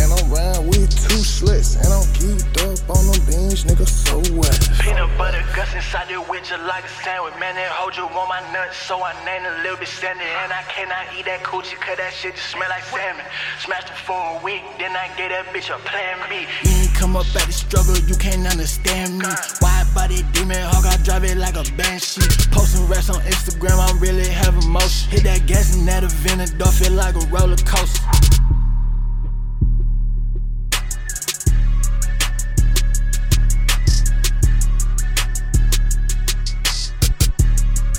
And 0.05 0.12
I'm 0.12 0.28
riding 0.28 0.68
with 0.68 0.93
two 0.93 1.14
useless. 1.16 1.81
And 1.81 1.89
I'm 1.89 2.05
geeked 2.12 2.60
up 2.60 2.76
on 2.93 3.01
them 3.09 3.20
beans, 3.24 3.64
nigga, 3.64 3.89
so 3.89 4.20
what? 4.36 4.52
Peanut 4.85 5.09
butter 5.16 5.40
guts 5.56 5.72
inside 5.72 6.12
the 6.12 6.20
with 6.28 6.44
just 6.44 6.60
like 6.68 6.85
a 6.85 6.93
sandwich. 7.01 7.32
Man, 7.40 7.56
that 7.56 7.72
hold 7.72 7.97
you 7.97 8.05
on 8.05 8.28
my 8.28 8.44
nuts, 8.52 8.76
so 8.76 9.01
I 9.01 9.16
named 9.24 9.48
a 9.48 9.62
little 9.64 9.81
bit 9.81 9.89
sandy. 9.89 10.28
And 10.44 10.52
I 10.52 10.62
cannot 10.68 11.09
eat 11.16 11.24
that 11.24 11.40
coochie, 11.43 11.81
cause 11.81 11.97
that 11.97 12.12
shit 12.12 12.36
just 12.36 12.52
smell 12.52 12.68
like 12.68 12.85
salmon. 12.85 13.24
Smashed 13.64 13.89
it 13.89 13.97
for 14.05 14.12
a 14.16 14.44
week, 14.44 14.62
then 14.78 14.93
I 14.93 15.09
gave 15.16 15.32
that 15.32 15.48
bitch 15.56 15.72
a 15.72 15.81
plan 15.89 16.20
B. 16.28 16.44
You 16.68 16.85
ain't 16.85 16.94
come 16.94 17.16
up 17.16 17.24
at 17.32 17.48
the 17.48 17.56
struggle, 17.56 17.97
you 18.05 18.16
can't 18.20 18.44
understand 18.44 19.18
me. 19.18 19.32
Wide 19.64 19.89
body 19.94 20.20
demon 20.36 20.60
hog, 20.68 20.85
I 20.85 21.01
drive 21.01 21.24
it 21.24 21.40
like 21.40 21.56
a 21.56 21.64
banshee. 21.81 22.28
Posting 22.52 22.85
raps 22.86 23.09
on 23.09 23.24
Instagram, 23.24 23.81
I'm 23.81 23.98
really 23.98 24.28
having 24.28 24.68
motion. 24.68 25.09
Hit 25.09 25.24
that 25.24 25.47
gas 25.47 25.72
and 25.74 25.89
that 25.89 26.05
event, 26.05 26.44
door 26.60 26.68
feel 26.68 26.93
like 26.93 27.16
a 27.16 27.24
roller 27.32 27.56
coaster. 27.64 28.34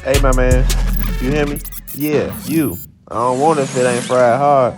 Hey, 0.05 0.21
my 0.21 0.35
man, 0.35 0.63
you 1.19 1.31
hear 1.31 1.47
me? 1.47 1.59
Yeah, 1.95 2.39
you. 2.45 2.77
I 3.07 3.15
don't 3.15 3.39
want 3.39 3.57
it 3.57 3.63
if 3.63 3.75
it 3.75 3.87
ain't 3.87 4.03
fried 4.03 4.37
hard. 4.37 4.75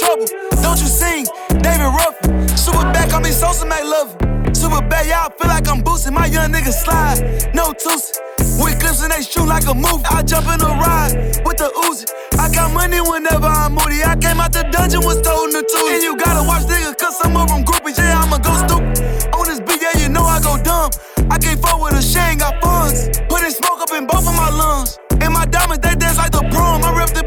Trouble, 0.00 0.26
don't 0.64 0.80
you 0.80 0.88
sing? 0.88 1.26
David 1.60 1.92
Ruffin. 1.92 2.48
Super 2.56 2.88
back, 2.92 3.12
I 3.12 3.20
mean 3.20 3.32
Sosa 3.32 3.66
McLovin. 3.66 4.56
Super 4.56 4.80
bad, 4.88 5.06
y'all 5.06 5.30
feel 5.36 5.48
like 5.48 5.68
I'm 5.68 5.82
boosting. 5.82 6.14
My 6.14 6.26
young 6.26 6.50
niggas 6.50 6.80
slide, 6.84 7.52
no 7.54 7.72
tussy. 7.72 8.16
With 8.60 8.80
clips 8.80 9.02
and 9.02 9.12
they 9.12 9.22
shoot 9.22 9.46
like 9.46 9.66
a 9.68 9.74
movie. 9.74 10.04
I 10.08 10.22
jump 10.22 10.48
in 10.48 10.60
a 10.60 10.72
ride 10.80 11.12
with 11.44 11.58
the 11.60 11.68
Uzi. 11.84 12.08
I 12.38 12.48
got 12.52 12.72
money 12.72 13.00
whenever 13.00 13.46
I'm 13.46 13.72
moody. 13.72 14.02
I 14.02 14.16
came 14.16 14.40
out 14.40 14.52
the 14.52 14.64
dungeon, 14.72 15.04
was 15.04 15.20
told 15.20 15.52
to 15.52 15.60
two. 15.60 15.86
And 15.92 16.02
you 16.02 16.16
gotta 16.16 16.46
watch 16.48 16.64
niggas, 16.64 16.96
cause 16.96 17.18
some 17.18 17.36
of 17.36 17.48
them 17.48 17.64
groupies. 17.64 17.98
Yeah, 17.98 18.20
I'ma 18.20 18.38
go 18.38 18.52
stupid. 18.56 19.32
On 19.36 19.44
this 19.48 19.60
beat, 19.60 19.80
yeah, 19.80 20.00
you 20.00 20.08
know 20.08 20.24
I 20.24 20.40
go 20.40 20.56
dumb. 20.62 20.90
I 21.30 21.38
can't 21.38 21.60
fuck 21.60 21.80
with 21.80 21.94
a 21.94 22.02
shame, 22.02 22.38
got 22.38 22.60
funds. 22.60 23.08
Putting 23.28 23.52
smoke 23.52 23.80
up 23.80 23.92
in 23.92 24.06
both 24.06 24.26
of 24.26 24.34
my 24.34 24.50
lungs. 24.50 24.98
And 25.20 25.32
my 25.32 25.44
diamonds, 25.44 25.80
they 25.84 25.94
dance 25.94 26.16
like 26.16 26.32
the 26.32 26.44
prom. 26.52 26.84
I 26.84 26.96
rep 26.96 27.10
the 27.10 27.19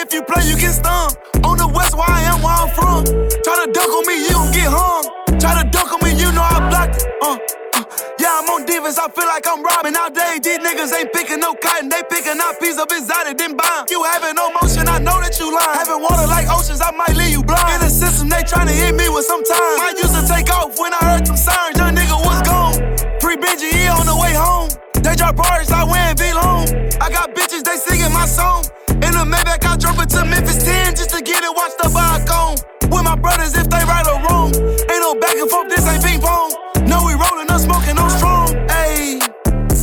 if 0.00 0.12
you 0.14 0.22
play, 0.22 0.42
you 0.48 0.56
get 0.56 0.72
stung. 0.72 1.12
On 1.44 1.56
the 1.56 1.68
west, 1.68 1.92
where 1.94 2.08
I 2.08 2.24
am, 2.32 2.40
where 2.40 2.56
I'm 2.56 2.70
from. 2.72 3.04
Try 3.44 3.54
to 3.64 3.68
duck 3.70 3.90
on 3.92 4.04
me, 4.08 4.16
you 4.24 4.32
gon' 4.32 4.52
get 4.52 4.68
hung. 4.68 5.04
Try 5.38 5.60
to 5.60 5.64
duck 5.68 5.92
on 5.92 6.00
me, 6.00 6.16
you 6.16 6.32
know 6.32 6.44
I 6.44 6.58
blocked 6.68 7.04
it. 7.04 7.08
Uh. 7.20 7.36
uh. 7.76 7.84
Yeah, 8.20 8.40
I'm 8.40 8.48
on 8.48 8.64
defense, 8.64 8.98
I 8.98 9.08
feel 9.12 9.28
like 9.28 9.44
I'm 9.44 9.62
robbing. 9.62 9.96
All 9.96 10.10
day, 10.10 10.40
these 10.40 10.58
niggas 10.58 10.92
ain't 10.96 11.12
picking 11.12 11.40
no 11.40 11.54
cotton, 11.54 11.88
they 11.88 12.00
picking 12.08 12.40
out 12.40 12.56
piece 12.60 12.80
of 12.80 12.88
exotic, 12.88 13.36
then 13.36 13.56
buying. 13.56 13.86
You 13.90 14.02
having 14.04 14.34
no 14.36 14.48
motion, 14.56 14.88
I 14.88 14.98
know 14.98 15.20
that 15.20 15.36
you 15.38 15.52
lying. 15.52 15.76
Having 15.76 16.00
water 16.00 16.26
like 16.28 16.48
oceans, 16.48 16.80
I 16.80 16.90
might 16.92 17.16
leave 17.16 17.32
you 17.32 17.42
blind. 17.44 17.80
In 17.80 17.80
the 17.84 17.92
system, 17.92 18.28
they 18.28 18.42
tryna 18.44 18.72
hit 18.72 18.96
me 18.96 19.08
with 19.08 19.24
some 19.24 19.44
time. 19.44 19.76
I 19.84 19.92
used 19.96 20.16
to 20.16 20.24
take 20.24 20.48
off 20.48 20.78
when 20.80 20.92
I 20.96 21.00
heard 21.16 21.26
them 21.26 21.36
sirens, 21.36 21.76
young 21.76 21.92
nigga 21.92 22.16
was 22.16 22.40
gone. 22.48 22.76
Free 23.20 23.36
Benji, 23.36 23.68
he 23.68 23.84
on 23.88 24.06
the 24.08 24.16
way 24.16 24.32
home. 24.32 24.68
They 25.02 25.16
drop 25.16 25.36
bars, 25.36 25.70
I 25.70 25.84
win 25.84 26.16
V 26.16 26.32
long. 26.34 26.68
I 27.00 27.08
got 27.10 27.34
bitches, 27.34 27.64
they 27.64 27.76
singing 27.76 28.12
my 28.12 28.26
song. 28.26 28.64
In 28.88 29.12
the 29.16 29.24
Maybach, 29.24 29.64
I 29.64 29.76
drove 29.76 29.98
it 30.00 30.10
to 30.10 30.24
Memphis 30.24 30.64
10 30.64 30.94
just 30.96 31.10
to 31.10 31.22
get 31.22 31.42
it 31.42 31.52
watched 31.56 31.80
up 31.80 31.92
by 31.92 32.18
a 32.18 32.26
cone. 32.26 32.56
With 32.92 33.04
my 33.04 33.16
brothers, 33.16 33.56
if 33.56 33.68
they 33.70 33.84
right 33.88 34.06
or 34.06 34.20
wrong. 34.28 34.52
Ain't 34.52 35.02
no 35.02 35.14
back 35.16 35.36
and 35.36 35.50
forth, 35.50 35.68
this 35.68 35.86
ain't 35.88 36.04
ping 36.04 36.20
pong. 36.20 36.52
No, 36.84 37.06
we 37.06 37.14
rolling 37.14 37.48
up, 37.48 37.60
smoking 37.60 37.96
on 37.96 38.10
strong. 38.10 38.48
Ayy, 38.68 39.20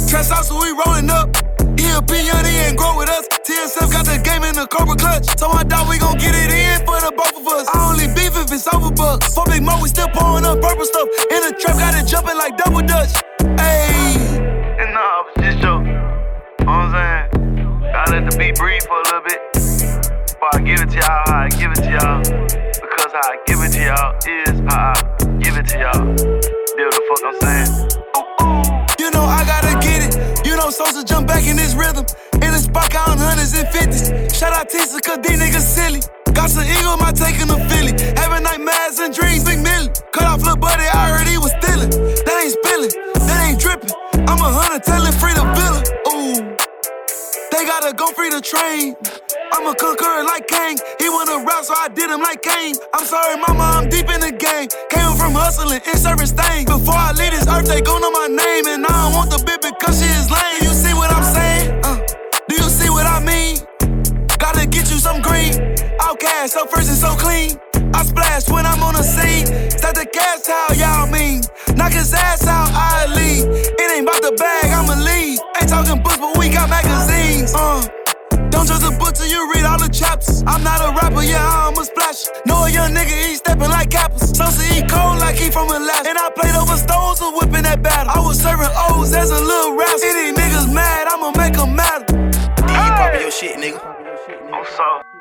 Trust 0.10 0.32
out, 0.32 0.46
so 0.46 0.62
we 0.62 0.70
rolling 0.72 1.10
up. 1.10 1.36
ELP, 1.80 2.12
he 2.12 2.58
ain't 2.70 2.78
grow 2.78 2.98
with 2.98 3.10
us. 3.10 3.28
TSF 3.44 3.92
got 3.92 4.06
the 4.06 4.22
game 4.24 4.44
in 4.44 4.56
the 4.56 4.68
Cobra 4.68 4.96
clutch. 4.96 5.26
So 5.40 5.50
I 5.50 5.64
doubt 5.64 5.90
we 5.90 5.98
gon' 5.98 6.18
get 6.18 6.36
it 6.36 6.52
in 6.52 6.86
for 6.86 7.00
the 7.02 7.12
both 7.16 7.36
of 7.36 7.48
us. 7.48 7.68
I 7.74 7.90
only 7.92 8.08
beef 8.14 8.38
if 8.38 8.52
it's 8.52 8.68
over 8.74 8.92
bucks. 8.92 9.34
For 9.34 9.46
Big 9.46 9.64
Mo, 9.64 9.82
we 9.82 9.90
still 9.90 10.10
pouring 10.10 10.46
up 10.46 10.62
purple 10.62 10.86
stuff. 10.86 11.08
In 11.32 11.42
the 11.42 11.56
trap, 11.60 11.78
got 11.78 11.96
it 11.96 12.08
jumping 12.08 12.38
like 12.38 12.58
double 12.58 12.82
dutch. 12.82 13.14
Ayy. 13.58 14.07
Nah, 15.08 15.24
just 15.40 15.60
joking. 15.60 15.88
You 15.88 15.94
know 15.94 16.68
what 16.68 16.68
I'm 16.68 17.32
saying? 17.32 17.80
Gotta 17.94 18.12
let 18.12 18.30
the 18.30 18.38
beat 18.38 18.56
breathe 18.60 18.84
for 18.84 19.00
a 19.00 19.04
little 19.08 19.24
bit. 19.24 19.40
Before 19.56 20.52
I 20.52 20.60
give 20.60 20.84
it 20.84 20.90
to 20.92 20.98
y'all, 21.00 21.24
how 21.32 21.48
I 21.48 21.50
give 21.56 21.72
it 21.72 21.80
to 21.80 21.92
y'all. 21.96 22.20
Because 22.20 23.12
how 23.16 23.24
I 23.24 23.40
give 23.48 23.64
it 23.64 23.72
to 23.72 23.82
y'all 23.88 24.12
is 24.28 24.60
how 24.68 24.92
I 24.92 25.40
give 25.40 25.56
it 25.56 25.66
to 25.72 25.80
y'all. 25.80 26.04
Deal 26.76 26.92
the 26.92 27.04
fuck 27.08 27.24
I'm 27.24 27.40
saying? 27.40 27.72
You 29.00 29.08
know 29.12 29.24
I 29.24 29.48
gotta 29.48 29.80
get 29.80 30.12
it. 30.12 30.46
You 30.46 30.58
know 30.58 30.70
Sosa 30.72 31.06
jump 31.06 31.26
back 31.26 31.48
in 31.48 31.56
this 31.56 31.74
rhythm. 31.74 32.04
In 32.44 32.52
the 32.52 32.60
spot 32.60 32.90
counting 32.90 33.24
hundreds 33.24 33.56
and 33.56 33.70
fifties. 33.70 34.12
Shout 34.36 34.52
out 34.52 34.68
Tisa, 34.68 35.00
cause 35.00 35.20
these 35.24 35.40
niggas 35.40 35.64
silly. 35.64 36.02
Got 36.38 36.52
some 36.52 36.70
eagle, 36.70 36.98
my 37.02 37.10
taking 37.12 37.50
a 37.50 37.58
Philly. 37.66 37.98
Having 38.14 38.44
nightmares 38.46 39.02
and 39.02 39.10
dreams, 39.10 39.44
big 39.44 39.58
million. 39.58 39.90
Cut 40.14 40.30
off 40.30 40.46
little 40.46 40.56
buddy, 40.56 40.86
I 40.86 41.26
he 41.26 41.42
was 41.42 41.50
stealing. 41.58 41.90
That 41.90 42.38
ain't 42.46 42.54
spilling, 42.54 42.94
that 43.26 43.40
ain't 43.50 43.58
dripping. 43.58 43.90
I'm 44.30 44.38
a 44.38 44.46
hunter 44.46 44.78
telling 44.86 45.18
free 45.18 45.34
the 45.34 45.42
villa. 45.58 45.82
Ooh. 46.14 46.38
They 47.50 47.66
gotta 47.66 47.90
go 47.90 48.14
free 48.14 48.30
the 48.30 48.40
train. 48.40 48.94
I'm 49.50 49.66
a 49.66 49.74
conqueror 49.74 50.30
like 50.30 50.46
Kane. 50.46 50.78
He 51.02 51.10
wanna 51.10 51.42
rap, 51.42 51.66
so 51.66 51.74
I 51.74 51.90
did 51.90 52.12
him 52.14 52.22
like 52.22 52.44
Kane. 52.46 52.76
I'm 52.94 53.06
sorry, 53.10 53.42
mama, 53.42 53.74
I'm 53.74 53.90
deep 53.90 54.06
in 54.06 54.22
the 54.22 54.30
game. 54.30 54.70
Came 54.94 55.18
from 55.18 55.34
hustling 55.34 55.82
and 55.90 55.98
serving 55.98 56.30
things. 56.38 56.70
Before 56.70 57.02
I 57.02 57.18
leave 57.18 57.34
this 57.34 57.50
earth, 57.50 57.66
they 57.66 57.82
gon' 57.82 57.98
know 58.00 58.14
my 58.14 58.30
name. 58.30 58.70
And 58.70 58.86
I 58.86 58.94
don't 58.94 59.18
want 59.18 59.34
the 59.34 59.42
bit 59.42 59.66
because 59.66 59.98
she 59.98 60.06
is 60.06 60.30
lame. 60.30 60.62
You 60.62 60.70
see 60.70 60.94
what 60.94 61.10
I'm 61.10 61.26
saying? 61.26 61.77
Outcast, 66.18 66.54
so 66.54 66.66
fresh 66.66 66.88
and 66.88 66.98
so 66.98 67.14
clean. 67.14 67.62
I 67.94 68.02
splash 68.02 68.50
when 68.50 68.66
I'm 68.66 68.82
on 68.82 68.96
the 68.96 69.04
scene. 69.04 69.46
Set 69.70 69.94
the 69.94 70.08
gas 70.12 70.48
how 70.48 70.74
y'all 70.74 71.06
mean. 71.06 71.42
Knock 71.76 71.94
his 71.94 72.12
ass 72.12 72.48
out, 72.48 72.70
I 72.74 73.06
leave. 73.14 73.46
It 73.46 73.92
ain't 73.94 74.02
about 74.02 74.24
the 74.26 74.34
bag, 74.34 74.74
I'ma 74.74 74.98
leave. 74.98 75.38
Ain't 75.62 75.70
talking 75.70 76.02
books, 76.02 76.18
but 76.18 76.36
we 76.40 76.50
got 76.50 76.70
magazines. 76.74 77.54
Uh, 77.54 77.86
don't 78.50 78.66
judge 78.66 78.82
a 78.82 78.98
book 78.98 79.14
till 79.14 79.30
you 79.30 79.46
read 79.54 79.66
all 79.66 79.78
the 79.78 79.94
chapters. 79.94 80.42
I'm 80.48 80.64
not 80.64 80.82
a 80.82 80.90
rapper, 80.98 81.22
yeah, 81.22 81.70
I'm 81.70 81.78
a 81.78 81.86
splash. 81.86 82.26
Know 82.48 82.66
a 82.66 82.72
young 82.72 82.98
nigga, 82.98 83.14
he 83.14 83.36
stepping 83.36 83.70
like 83.70 83.94
apples. 83.94 84.34
Sosa 84.36 84.66
eat 84.74 84.90
cold 84.90 85.20
like 85.20 85.36
he 85.38 85.52
from 85.52 85.70
Alaska. 85.70 86.10
And 86.10 86.18
I 86.18 86.32
played 86.34 86.56
over 86.58 86.78
stones, 86.82 87.22
and 87.22 87.38
whipping 87.38 87.62
that 87.70 87.84
battle. 87.84 88.10
I 88.10 88.26
was 88.26 88.42
serving 88.42 88.74
O's 88.90 89.14
as 89.14 89.30
a 89.30 89.38
little 89.38 89.78
rascal. 89.78 90.10
Any 90.10 90.34
niggas 90.34 90.66
mad, 90.74 91.14
I'ma 91.14 91.30
make 91.38 91.54
them 91.54 91.76
mad. 91.78 92.10
You 92.10 92.90
poppin' 92.98 93.22
your 93.22 93.30
shit, 93.30 93.62
nigga. 93.62 93.78
I'm 94.50 94.66
sorry. 94.66 95.17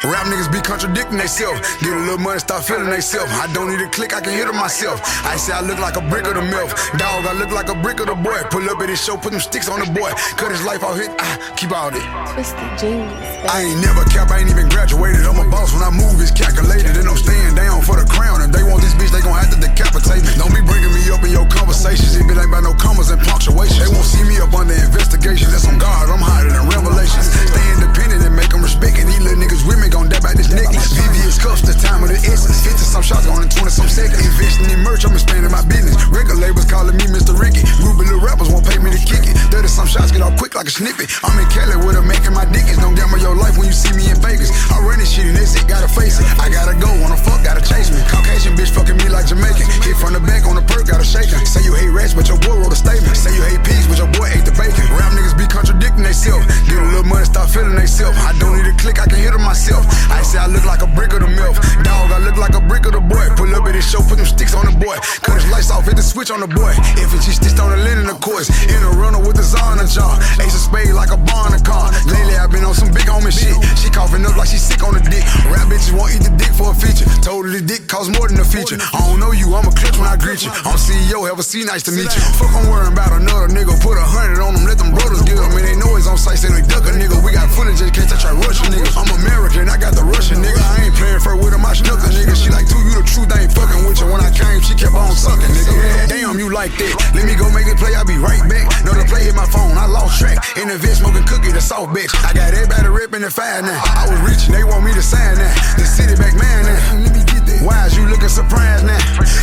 Rap 0.00 0.24
niggas 0.32 0.48
be 0.48 0.64
contradicting 0.64 1.18
theyself. 1.20 1.60
Get 1.84 1.92
a 1.92 2.00
little 2.00 2.16
money, 2.16 2.40
start 2.40 2.64
feeling 2.64 2.88
theyself. 2.88 3.28
I 3.36 3.52
don't 3.52 3.68
need 3.68 3.84
a 3.84 3.88
click, 3.92 4.16
I 4.16 4.24
can 4.24 4.32
hit 4.32 4.48
it 4.48 4.56
myself. 4.56 5.04
I 5.28 5.36
say 5.36 5.52
I 5.52 5.60
look 5.60 5.76
like 5.76 6.00
a 6.00 6.04
brick 6.08 6.24
of 6.24 6.40
the 6.40 6.46
milk. 6.48 6.72
Dog, 6.96 7.28
I 7.28 7.36
look 7.36 7.52
like 7.52 7.68
a 7.68 7.76
brick 7.76 8.00
of 8.00 8.08
the 8.08 8.16
boy. 8.16 8.40
Pull 8.48 8.64
up 8.72 8.80
at 8.80 8.88
his 8.88 8.96
show, 8.96 9.20
put 9.20 9.36
them 9.36 9.44
sticks 9.44 9.68
on 9.68 9.76
the 9.76 9.90
boy. 9.92 10.08
Cut 10.40 10.56
his 10.56 10.64
life 10.64 10.80
out 10.80 10.96
here, 10.96 11.12
ah, 11.20 11.36
keep 11.52 11.68
all 11.68 11.92
it. 11.92 12.00
Twisted 12.32 12.72
genius. 12.80 13.12
I 13.44 13.68
ain't 13.68 13.84
never 13.84 14.00
cap, 14.08 14.32
I 14.32 14.40
ain't 14.40 14.48
even 14.48 14.72
graduated. 14.72 15.20
I'm 15.28 15.36
a 15.36 15.44
boss 15.52 15.76
when 15.76 15.84
I 15.84 15.92
move, 15.92 16.16
it's 16.16 16.32
calculated. 16.32 16.96
And 16.96 17.04
I'm 17.04 17.20
staying 17.20 17.52
down 17.52 17.84
for 17.84 18.00
the 18.00 18.08
crown. 18.08 18.40
If 18.40 18.56
they 18.56 18.64
want 18.64 18.80
this 18.80 18.96
bitch, 18.96 19.12
they 19.12 19.20
gon' 19.20 19.36
have 19.36 19.52
to 19.52 19.60
decapitate 19.60 20.24
me. 20.24 20.32
Don't 20.40 20.56
be 20.56 20.64
bringing 20.64 20.96
me 20.96 21.12
up 21.12 21.20
in 21.28 21.28
your 21.28 21.44
conversations 21.52 22.16
if 22.16 22.24
it 22.24 22.40
ain't 22.40 22.48
about 22.48 22.64
no 22.64 22.72
commas 22.72 23.12
and 23.12 23.20
punctuation. 23.20 23.84
They 23.84 23.92
won't 23.92 24.08
see 24.08 24.24
me 24.24 24.40
up 24.40 24.56
under 24.56 24.72
investigation. 24.72 25.52
That's 25.52 25.68
on 25.68 25.76
God, 25.76 26.08
I'm 26.08 26.24
higher 26.24 26.48
than 26.48 26.64
revelations. 26.72 27.28
Stay 27.28 27.68
independent 27.76 28.24
and 28.24 28.32
make 28.32 28.48
them 28.48 28.64
respect 28.64 28.96
it. 28.96 29.04
These 29.04 29.20
little 29.20 29.36
niggas 29.36 29.68
with 29.68 29.76
me 29.76 29.89
gon' 29.90 30.08
die 30.08 30.20
by 30.20 30.34
this 30.34 30.50
necklace. 30.50 30.92
VVS 30.92 31.38
cuffs, 31.38 31.62
the 31.62 31.74
time 31.78 32.02
of 32.02 32.10
the 32.10 32.18
essence. 32.26 32.66
50 32.66 32.82
some 32.82 33.04
shots, 33.06 33.26
going 33.26 33.46
in 33.46 33.50
20 33.50 33.70
some 33.70 33.88
seconds. 33.88 34.18
Investing 34.18 34.70
in 34.70 34.80
merch, 34.82 35.06
I'm 35.06 35.14
expanding 35.14 35.52
my 35.54 35.62
business. 35.66 35.94
Record 36.10 36.42
labels 36.42 36.66
calling 36.66 36.96
me 36.96 37.06
Mr. 37.08 37.32
Ricky. 37.38 37.62
Ruby 37.80 38.10
little 38.10 38.20
rappers 38.20 38.50
won't 38.50 38.66
pay 38.66 38.78
me 38.82 38.90
to 38.90 39.00
kick 39.00 39.24
it. 39.24 39.38
30 39.54 39.70
some 39.70 39.86
shots, 39.86 40.10
get 40.10 40.20
off 40.20 40.34
quick 40.36 40.58
like 40.58 40.66
a 40.66 40.74
snippet. 40.74 41.06
I'm 41.22 41.38
in 41.38 41.46
Cali 41.54 41.78
with 41.80 41.94
her 41.94 42.02
making 42.02 42.34
my 42.34 42.44
dickens. 42.50 42.82
Don't 42.82 42.98
gamble 42.98 43.22
your 43.22 43.38
life 43.38 43.54
when 43.54 43.70
you 43.70 43.76
see 43.76 43.94
me 43.94 44.10
in 44.10 44.18
Vegas. 44.18 44.50
I 44.70 44.82
run 44.82 44.98
this 44.98 45.14
shit 45.14 45.30
and 45.30 45.36
that's 45.36 45.54
it, 45.54 45.66
gotta 45.70 45.88
face 45.88 46.18
it. 46.18 46.26
I 46.42 46.50
gotta 46.50 46.74
go, 46.74 46.90
wanna 46.98 47.18
fuck, 47.18 47.42
gotta 47.46 47.62
chase 47.62 47.94
me. 47.94 48.02
Caucasian 48.10 48.58
bitch 48.58 48.74
fucking 48.74 48.98
me 48.98 49.08
like 49.08 49.30
Jamaican. 49.30 49.66
Hit 49.86 49.94
from 49.96 50.14
the 50.14 50.22
back 50.22 50.46
on 50.46 50.58
the 50.58 50.64
perk, 50.66 50.90
gotta 50.90 51.04
shake 51.04 51.20
shaking. 51.20 51.46
Say 51.46 51.62
you 51.64 51.74
hate 51.74 51.92
rats, 51.92 52.14
but 52.14 52.28
your 52.28 52.38
boy 52.38 52.56
wrote 52.56 52.72
a 52.72 52.76
statement. 52.76 53.16
Say 53.16 53.34
you 53.34 53.42
hate 53.42 53.62
peace, 53.64 53.86
but 53.86 53.98
your 53.98 54.10
boy 54.16 54.28
ate 54.32 54.44
the 54.44 54.54
bacon. 54.56 54.84
Rap 54.96 55.12
niggas 55.12 55.36
be 55.36 55.46
contradicting 55.46 56.02
themselves. 56.02 56.46
Get 56.66 56.78
a 56.78 56.86
little 56.86 57.04
money, 57.04 57.24
start 57.24 57.50
feeling 57.50 57.76
themselves. 57.76 58.16
I 58.18 58.32
don't 58.38 58.56
need 58.56 58.66
a 58.66 58.74
click, 58.76 59.00
I 59.00 59.06
can 59.06 59.18
hit 59.18 59.34
it 59.34 59.42
myself. 59.42 59.79
I 60.10 60.22
say 60.22 60.38
I 60.38 60.46
look 60.46 60.64
like 60.64 60.82
a 60.82 60.90
brick 60.92 61.12
of 61.12 61.20
the 61.20 61.28
milk. 61.28 61.56
Dog, 61.84 62.10
I 62.10 62.18
look 62.18 62.36
like 62.36 62.54
a 62.54 62.60
brick 62.60 62.86
of 62.86 62.92
the 62.92 63.00
boy. 63.00 63.26
Pull 63.36 63.54
up 63.54 63.66
at 63.66 63.72
this 63.72 63.88
show, 63.90 64.00
put 64.00 64.16
them 64.16 64.26
sticks 64.26 64.54
on 64.54 64.66
the 64.66 64.76
boy. 64.76 64.96
Cut 65.22 65.40
his 65.40 65.50
lights 65.50 65.70
off, 65.70 65.84
hit 65.84 65.96
the 65.96 66.02
switch 66.02 66.30
on 66.30 66.40
the 66.40 66.48
boy. 66.48 66.74
Just 67.20 67.44
stitched 67.44 67.60
on 67.60 67.68
the 67.68 67.76
linen, 67.76 68.08
of 68.08 68.18
course. 68.24 68.48
In 68.64 68.80
a 68.80 68.92
runner 68.96 69.20
with 69.20 69.36
czar 69.44 69.76
in 69.76 69.78
the 69.78 69.86
jaw. 69.86 70.16
Ace 70.40 70.56
of 70.56 70.64
spade 70.72 70.96
like 70.96 71.12
a 71.12 71.20
bar 71.20 71.52
a 71.52 71.60
car. 71.60 71.92
Lately, 72.08 72.32
I've 72.34 72.50
been 72.50 72.64
on 72.64 72.72
some 72.74 72.88
big 72.90 73.04
homie 73.04 73.30
shit. 73.30 73.52
She 73.76 73.92
coughing 73.92 74.24
up 74.24 74.36
like 74.40 74.48
she 74.48 74.56
sick 74.56 74.82
on 74.82 74.96
the 74.96 75.04
dick. 75.04 75.22
Rap 75.52 75.68
bitches 75.68 75.92
won't 75.92 76.16
eat 76.16 76.24
the 76.24 76.32
dick 76.34 76.52
for 76.56 76.72
a 76.72 76.76
feature. 76.76 77.04
Totally 77.20 77.60
dick 77.60 77.86
costs 77.86 78.08
more 78.08 78.26
than 78.26 78.40
a 78.40 78.48
feature. 78.48 78.80
I 78.80 79.04
don't 79.04 79.20
know 79.20 79.36
you, 79.36 79.52
I'm 79.54 79.68
a 79.68 79.72
clutch 79.72 80.00
when 80.00 80.08
I 80.08 80.16
greet 80.16 80.42
you. 80.42 80.50
I'm 80.64 80.80
CEO, 80.80 81.28
have 81.28 81.38
a 81.38 81.44
C, 81.44 81.62
nice 81.62 81.84
to 81.86 81.92
meet 81.92 82.08
you. 82.08 82.22
Fuck, 82.40 82.50
I'm 82.56 82.66
worrying 82.72 82.92
about 82.92 83.12
another 83.14 83.52
nigga. 83.52 83.76
Put 83.78 84.00
a 84.00 84.04
hundred 84.04 84.40
on 84.42 84.56
them, 84.56 84.64
let 84.66 84.80
them 84.80 84.90
brothers 84.90 85.22
get 85.22 85.38
them. 85.38 85.52
And 85.54 85.64
they 85.64 85.76
know 85.76 85.94
it's 85.94 86.08
on 86.10 86.18
site, 86.18 86.40
say 86.40 86.50
they 86.50 86.64
duck 86.66 86.88
a 86.88 86.92
nigga. 86.96 87.20
We 87.22 87.30
got 87.30 87.46
footage 87.52 87.84
in 87.84 87.94
case 87.94 88.10
I 88.10 88.18
try 88.18 88.32
Russian 88.32 88.74
niggas. 88.74 88.96
I'm 88.96 89.12
American, 89.22 89.68
I 89.70 89.78
got 89.78 89.94
the 89.94 90.02
Russian 90.02 90.42
nigga. 90.42 90.58
I 90.58 90.90
ain't 90.90 90.94
playing 90.98 91.22
fair 91.22 91.38
with 91.38 91.54
him, 91.54 91.62
I 91.62 91.72
snuck 91.78 92.02
a 92.02 92.10
nigga. 92.10 92.34
She 92.34 92.50
like, 92.50 92.66
two, 92.66 92.82
you 92.82 92.98
the 92.98 93.06
truth, 93.06 93.30
I 93.30 93.46
ain't 93.46 93.54
fucking 93.54 93.86
with 93.86 94.02
you. 94.02 94.10
When 94.10 94.18
I 94.18 94.34
came, 94.34 94.58
she 94.66 94.74
kept 94.74 94.98
on 94.98 95.14
sucking, 95.14 95.46
nigga. 95.46 96.10
Damn, 96.10 96.36
you 96.42 96.50
like 96.50 96.74
that. 96.82 96.94
Let 97.14 97.24
me 97.24 97.38
go 97.38 97.46
make 97.54 97.70
it 97.70 97.78
play, 97.78 97.94
I'll 97.94 98.04
be 98.04 98.18
right 98.18 98.42
back. 98.50 98.66
No, 98.82 98.92
the 98.92 99.06
play 99.06 99.30
hit 99.30 99.38
my 99.38 99.46
phone, 99.46 99.78
I 99.78 99.86
lost 99.86 100.18
track. 100.18 100.42
In 100.58 100.66
the 100.66 100.76
vid 100.76 100.98
smoking 100.98 101.24
cookie, 101.24 101.54
the 101.54 101.62
soft 101.62 101.94
bitch. 101.94 102.10
I 102.26 102.34
got 102.34 102.50
everybody 102.50 102.90
ripping 102.90 103.22
the 103.22 103.30
fire 103.30 103.62
now. 103.62 103.78
I 103.78 104.10
was 104.10 104.18
reaching, 104.26 104.50
they 104.50 104.66
want 104.66 104.82
me 104.82 104.92
to 104.92 105.02
sign 105.02 105.38
now. 105.38 105.54
The 105.78 105.86
city 105.86 106.18
back 106.18 106.34
man 106.34 106.66
now. 106.66 107.19
Let 107.60 107.66
me 107.66 107.66
get 107.66 107.66
that. 107.66 107.66
Why 107.66 107.86
is 107.86 107.96
you 107.96 108.06
looking 108.08 108.28
surprised 108.28 108.86
now? 108.86 108.98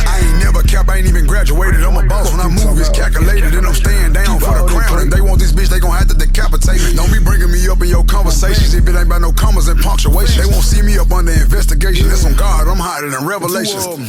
I 0.06 0.20
ain't 0.20 0.38
never 0.44 0.62
cap, 0.62 0.88
I 0.88 0.98
ain't 0.98 1.06
even 1.06 1.26
graduated. 1.26 1.82
I'm 1.82 1.96
a 1.96 2.02
boss 2.08 2.30
when 2.30 2.40
I 2.40 2.48
move, 2.48 2.78
it's 2.78 2.88
calculated. 2.90 3.54
And 3.54 3.66
I'm 3.66 3.74
staying 3.74 4.12
down 4.12 4.40
for 4.40 4.54
the 4.54 4.66
crown. 4.66 5.06
If 5.06 5.10
they 5.10 5.20
want 5.20 5.40
this 5.40 5.52
bitch, 5.52 5.68
they 5.68 5.80
gon' 5.80 5.92
have 5.92 6.08
to 6.08 6.14
decapitate 6.14 6.80
me. 6.82 6.94
Don't 6.94 7.12
be 7.12 7.18
bringing 7.22 7.50
me 7.50 7.68
up 7.68 7.80
in 7.82 7.88
your 7.88 8.04
conversations 8.04 8.74
if 8.74 8.86
it 8.86 8.94
ain't 8.94 9.06
about 9.06 9.20
no 9.20 9.32
commas 9.32 9.68
and 9.68 9.80
punctuation. 9.80 10.42
They 10.42 10.50
won't 10.50 10.64
see 10.64 10.82
me 10.82 10.98
up 10.98 11.10
under 11.12 11.32
investigation. 11.32 12.08
That's 12.08 12.24
on 12.24 12.34
God, 12.34 12.68
I'm 12.68 12.78
higher 12.78 13.08
than 13.08 13.26
revelations. 13.26 13.86
Um, 13.86 14.04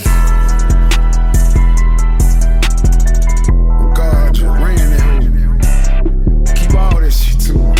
God 3.93 4.33
just 4.33 4.45
ran 4.45 4.91
it. 4.93 5.01
Keep 6.55 6.75
all 6.75 6.99
this 6.99 7.17
shit 7.23 7.39
too. 7.39 7.57
Bitch, 7.59 7.78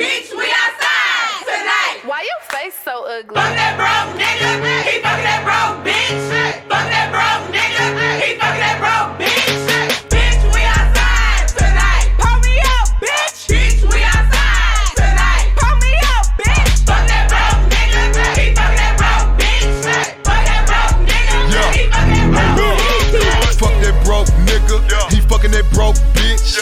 Bitch, 0.00 0.32
we 0.32 0.48
outside 0.48 1.44
tonight. 1.44 2.00
Why 2.08 2.24
your 2.24 2.40
face 2.48 2.72
so 2.72 3.04
ugly? 3.04 3.36
Fuck 3.36 3.52
that 3.52 3.76
broke 3.76 4.16
nigga. 4.16 4.48
He 4.88 4.96
fucking 5.04 5.28
that 5.28 5.44
broke 5.44 5.84
bitch. 5.84 6.24
Fuck 6.72 6.88
that 6.88 7.12
broke 7.12 7.52
nigga. 7.52 7.84
He 8.16 8.32
fucking 8.40 8.64
that 8.64 8.80
broke 8.80 9.20
bitch. 9.20 9.60
Bitch, 10.08 10.40
we 10.56 10.64
outside 10.64 11.52
tonight. 11.52 12.16
Pull 12.16 12.32
me 12.40 12.56
up, 12.80 12.96
bitch. 12.96 13.44
Bitch, 13.44 13.84
we 13.92 14.00
outside 14.00 14.88
tonight. 14.96 15.52
Pull 15.52 15.76
me 15.84 15.92
up, 16.16 16.24
bitch. 16.40 16.80
Fuck 16.88 17.04
that 17.04 17.28
broke 17.28 17.60
nigga. 17.68 18.00
He 18.40 18.56
fucking 18.56 18.80
that 18.80 18.96
broke 18.96 19.36
bitch. 19.36 19.68
Fuck 19.84 20.48
that 20.48 20.64
broke 20.64 20.96
nigga. 21.04 21.60
He 21.76 21.92
fucking 21.92 22.16
that 22.16 22.56
broke 22.56 22.80
bitch. 23.04 23.52
Fuck 23.60 23.76
that 23.84 24.00
broke 24.08 24.32
nigga. 24.48 24.80
He 25.12 25.20
fucking 25.20 25.52
that 25.52 25.68
broke 25.76 26.00
bitch. 26.16 26.56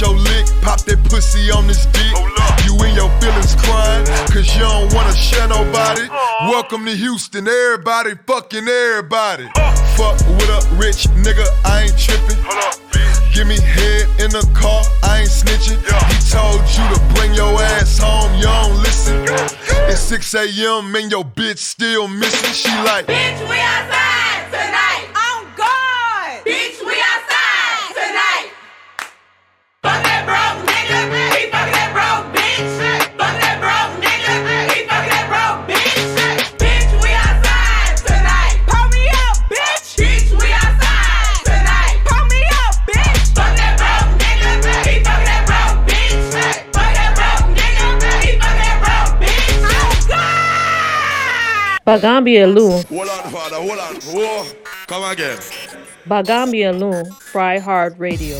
Go 0.00 0.06
on, 0.06 0.16
get 0.16 0.24
your 0.24 0.34
lick. 0.34 0.46
Pop 0.62 0.80
that 0.82 1.02
pussy 1.08 1.50
on 1.50 1.66
this 1.66 1.86
dick. 1.86 2.14
You 2.64 2.74
in 2.84 2.94
your 2.94 3.10
feelings 3.20 3.54
crying, 3.56 4.06
cause 4.32 4.48
you 4.54 4.60
don't 4.60 4.92
wanna 4.94 5.14
share 5.14 5.48
nobody. 5.48 6.08
Welcome 6.48 6.84
to 6.86 6.94
Houston, 6.96 7.48
everybody 7.48 8.14
fucking 8.26 8.66
everybody. 8.66 9.48
Fuck 9.96 10.18
with 10.36 10.48
a 10.48 10.60
rich 10.76 11.08
nigga, 11.20 11.46
I 11.64 11.84
ain't 11.84 11.98
tripping. 11.98 12.38
Give 13.32 13.46
me 13.46 13.60
head 13.60 14.08
in 14.20 14.30
the 14.30 14.44
car, 14.54 14.82
I 15.04 15.20
ain't 15.20 15.30
snitching. 15.30 15.78
He 15.78 16.16
told 16.30 16.60
you 16.76 16.84
to 16.94 17.14
bring 17.14 17.34
your 17.34 17.60
ass 17.60 17.98
home, 17.98 18.34
you 18.36 18.44
don't 18.44 18.76
listen. 18.82 19.24
It's 19.88 20.00
6 20.00 20.34
a.m. 20.34 20.94
and 20.94 21.10
your 21.10 21.24
bitch 21.24 21.58
still 21.58 22.08
missing. 22.08 22.52
She 22.52 22.68
like, 22.84 23.06
Bitch, 23.06 23.40
we 23.48 23.56
outside 23.60 24.50
tonight. 24.50 24.89
Bagambia 51.90 52.46
Lou. 52.46 52.70
Hold 52.70 53.08
on, 53.08 53.32
father, 53.32 53.56
hold 53.56 53.78
on. 53.80 53.96
Whoa. 54.14 54.46
Come 54.86 55.10
again. 55.10 55.36
Bagambia 56.06 56.70
Lou. 56.78 57.04
Fried 57.32 57.62
Hard 57.62 57.98
Radio. 57.98 58.36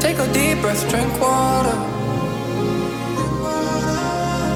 Take 0.00 0.18
a 0.18 0.26
deep 0.32 0.60
breath, 0.60 0.90
drink 0.90 1.20
water. 1.20 1.76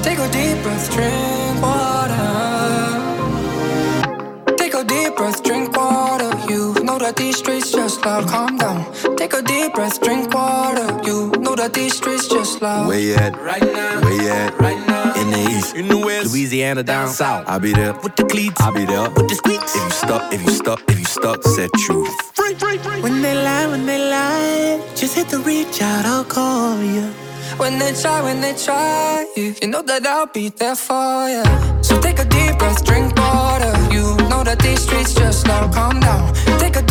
Take 0.03 0.19
a 0.19 0.29
deep 0.29 0.61
breath, 0.63 0.91
drink 0.91 1.61
water. 1.61 2.19
Take 4.57 4.73
a 4.73 4.83
deep 4.83 5.15
breath, 5.15 5.41
drink 5.43 5.77
water. 5.77 6.31
You 6.51 6.73
know 6.83 6.99
that 6.99 7.15
these 7.15 7.37
streets 7.37 7.71
just 7.71 8.05
loud, 8.05 8.27
calm 8.27 8.57
down. 8.57 8.83
Take 9.17 9.33
a 9.33 9.41
deep 9.41 9.73
breath, 9.73 10.01
drink 10.01 10.33
water. 10.33 10.99
You 11.03 11.31
know 11.39 11.55
that 11.55 11.73
these 11.73 11.97
streets 11.97 12.27
just 12.27 12.61
loud. 12.61 12.87
Where 12.87 12.99
you 12.99 13.15
at? 13.15 13.39
Right 13.39 13.61
now. 13.61 14.01
Where 14.01 14.21
you 14.21 14.29
at? 14.29 14.59
Right 14.59 14.87
now. 14.87 15.13
In 15.21 15.31
the 15.31 15.39
east. 15.51 15.75
In 15.75 15.87
the 15.87 15.97
west. 15.97 16.31
Louisiana 16.33 16.83
down 16.83 17.07
south. 17.09 17.45
I'll 17.47 17.59
be 17.59 17.73
there. 17.73 17.93
With 17.93 18.15
the 18.15 18.25
cleats. 18.25 18.59
I'll 18.61 18.73
be 18.73 18.85
there. 18.85 19.09
With 19.09 19.29
the 19.29 19.35
squeaks. 19.35 19.75
If 19.75 19.83
you 19.83 19.91
stuck, 19.91 20.33
if 20.33 20.41
you 20.43 20.51
stuck, 20.51 20.81
if 20.89 20.99
you 20.99 21.05
stuck, 21.05 21.43
set 21.43 21.69
you 21.87 22.05
free. 22.33 22.43
When 23.01 23.21
they 23.21 23.35
lie, 23.35 23.67
when 23.67 23.85
they 23.85 23.99
lie, 24.09 24.81
just 24.95 25.15
hit 25.15 25.27
the 25.29 25.39
reach 25.39 25.81
out, 25.81 26.05
I'll 26.05 26.23
call 26.23 26.81
you. 26.81 27.11
When 27.57 27.77
they 27.77 27.93
try, 27.93 28.21
when 28.21 28.41
they 28.41 28.53
try, 28.55 29.25
you, 29.35 29.53
you 29.61 29.67
know 29.67 29.81
that 29.83 30.05
I'll 30.07 30.25
be 30.25 30.49
there 30.49 30.75
for 30.75 31.29
you. 31.29 31.43
So 31.83 31.99
take 32.01 32.19
a 32.19 32.25
deep 32.25 32.57
breath, 32.57 32.83
drink 32.83 33.15
water. 33.15 33.73
You 33.91 34.17
know 34.29 34.43
that 34.43 34.59
these 34.59 34.81
streets 34.81 35.13
just 35.13 35.45
now 35.45 35.71
calm 35.71 35.99
down. 35.99 36.33
Take 36.59 36.75
a 36.77 36.81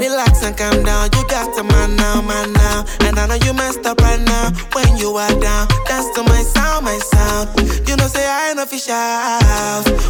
Relax 0.00 0.44
and 0.44 0.56
calm 0.56 0.84
down, 0.84 1.10
you 1.12 1.26
got 1.28 1.54
to 1.56 1.64
man 1.64 1.96
now, 1.96 2.22
man 2.22 2.52
now. 2.52 2.84
And 3.00 3.18
I 3.18 3.26
know 3.26 3.34
you 3.34 3.52
messed 3.52 3.84
up 3.84 4.00
right 4.00 4.20
now. 4.20 4.52
When 4.74 4.96
you 4.96 5.16
are 5.16 5.40
down, 5.40 5.66
dance 5.86 6.14
to 6.14 6.22
my 6.22 6.42
sound, 6.42 6.84
my 6.84 6.98
sound. 6.98 7.48
You 7.88 7.96
know, 7.96 8.06
say 8.06 8.24
I 8.26 8.50
ain't 8.50 8.60
official. 8.60 8.94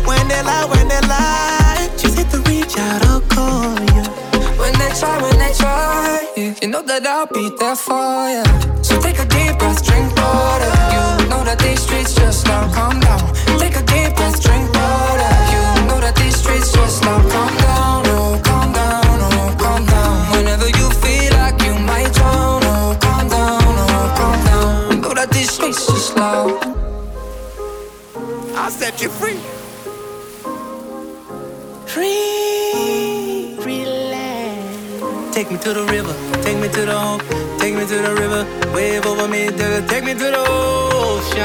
When 0.07 0.29
they 0.29 0.43
lie, 0.43 0.67
when 0.67 0.89
they 0.89 1.01
lie, 1.09 1.89
just 1.97 2.19
hit 2.19 2.29
the 2.31 2.41
reach 2.51 2.77
out, 2.79 3.05
I'll 3.07 3.21
call 3.23 3.79
you. 3.95 4.05
When 4.61 4.73
they 4.75 4.91
try, 4.99 5.21
when 5.23 5.39
they 5.39 5.53
try, 5.55 6.26
you, 6.37 6.55
you 6.61 6.69
know 6.69 6.83
that 6.83 7.07
I'll 7.07 7.27
be 7.27 7.51
there 7.59 7.77
for 7.77 8.29
you. 8.29 8.45
So 8.85 9.01
take 9.01 9.19
a 9.19 9.25
deep 9.25 9.59
breath, 9.59 9.85
drink 9.85 10.15
water. 10.17 10.73
You 10.93 11.29
know 11.29 11.43
that 11.45 11.59
these 11.59 11.81
streets 11.81 12.15
just 12.15 12.47
now 12.47 12.73
calm 12.73 13.01
down. 13.01 13.25
Take 13.59 13.77
a 13.77 13.83
deep 13.83 14.15
breath, 14.17 14.41
drink 14.43 14.69
water. 14.69 15.33
You 15.53 15.63
know 15.89 15.99
that 16.01 16.15
these 16.17 16.37
streets 16.37 16.73
just 16.73 17.03
now 17.03 17.21
calm 17.33 17.57
down. 17.57 18.03
Oh, 18.07 18.41
calm 18.45 18.73
down, 18.73 19.03
oh, 19.05 19.57
calm 19.59 19.87
down. 19.87 20.37
Whenever 20.37 20.69
you 20.69 20.87
feel 21.01 21.33
like 21.41 21.61
you 21.63 21.75
might 21.91 22.13
drown, 22.13 22.63
oh, 22.65 22.99
calm 23.01 23.29
down, 23.29 23.63
oh, 23.65 24.15
calm 24.19 24.39
down. 24.45 24.93
You 24.93 25.01
know 25.01 25.15
that 25.15 25.31
these 25.31 25.51
streets 25.51 25.87
just 25.87 26.17
loud. 26.17 26.53
I'll 28.55 28.71
set 28.71 29.01
you 29.01 29.09
free. 29.09 29.41
Free. 31.87 33.16
Take 35.37 35.51
me 35.51 35.59
to 35.59 35.75
the 35.75 35.85
river, 35.93 36.15
take 36.41 36.57
me 36.57 36.67
to 36.67 36.87
the 36.87 36.99
home, 36.99 37.21
take 37.59 37.75
me 37.75 37.81
to 37.81 37.97
the 38.01 38.15
river. 38.15 38.47
Wave 38.73 39.05
over 39.05 39.29
me. 39.29 39.51
Take 39.87 40.03
me 40.03 40.15
to 40.15 40.31
the 40.33 40.43
ocean. 40.49 41.43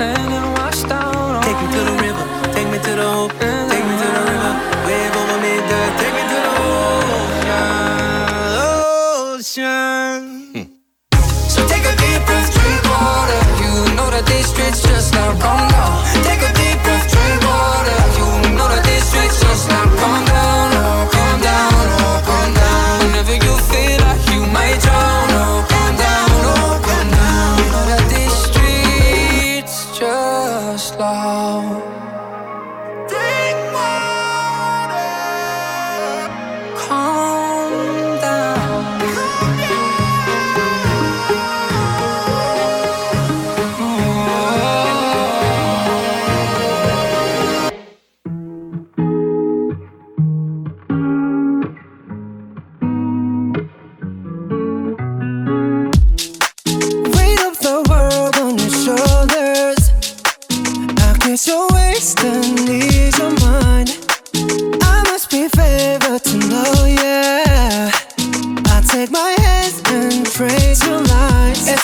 And 0.00 0.32
then 0.32 0.52
wash 0.54 0.82
down. 0.84 1.42
Take 1.42 1.60
me 1.60 1.66
to 1.76 1.80
the 1.84 1.92
river, 2.00 2.24
take 2.54 2.68
me 2.72 2.78
to 2.78 2.92
the 2.96 3.04
home, 3.04 3.28
take 3.68 3.84
me 3.84 3.96
to 4.00 4.08
the 4.16 4.22
river. 4.32 4.52
Wave 4.88 5.14
over 5.20 5.38
me. 5.44 5.60
Take 6.00 6.14
me 6.16 6.22
to 6.32 6.38
the 6.40 6.52
ocean. 9.36 9.76
Hmm. 10.56 10.72
So 11.52 11.60
take 11.68 11.84
a 11.84 11.94
deep 12.00 12.24
breath, 12.24 12.48
drink 12.56 12.82
water. 12.88 13.40
You 13.60 13.92
know 13.92 14.08
that 14.08 14.24
these 14.24 14.48
streets 14.48 14.80
just 14.80 15.12
not 15.12 15.36
wrong 15.36 15.68
now. 15.68 16.00
Take 16.24 16.40
a 16.40 16.61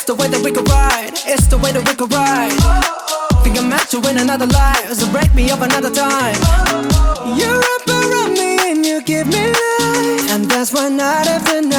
the 0.09 0.15
way 0.15 0.27
that 0.27 0.41
we 0.41 0.51
could 0.51 0.67
ride. 0.67 1.13
It's 1.29 1.45
the 1.45 1.57
way 1.59 1.71
that 1.71 1.85
we 1.85 1.93
could 1.93 2.11
ride. 2.11 2.57
Think 3.43 3.61
I'm 3.61 3.69
meant 3.69 3.89
to 3.93 3.99
win 3.99 4.17
another 4.17 4.47
life, 4.47 4.89
so 4.97 5.05
break 5.11 5.29
me 5.35 5.51
up 5.51 5.61
another 5.61 5.93
time. 5.93 6.33
You 7.37 7.61
wrap 7.61 7.85
around 7.85 8.33
me 8.33 8.57
and 8.73 8.83
you 8.83 9.03
give 9.03 9.27
me 9.27 9.53
life. 9.53 10.33
And 10.33 10.49
that's 10.49 10.73
why 10.73 10.89
night 10.89 11.27
after 11.29 11.61
night, 11.61 11.78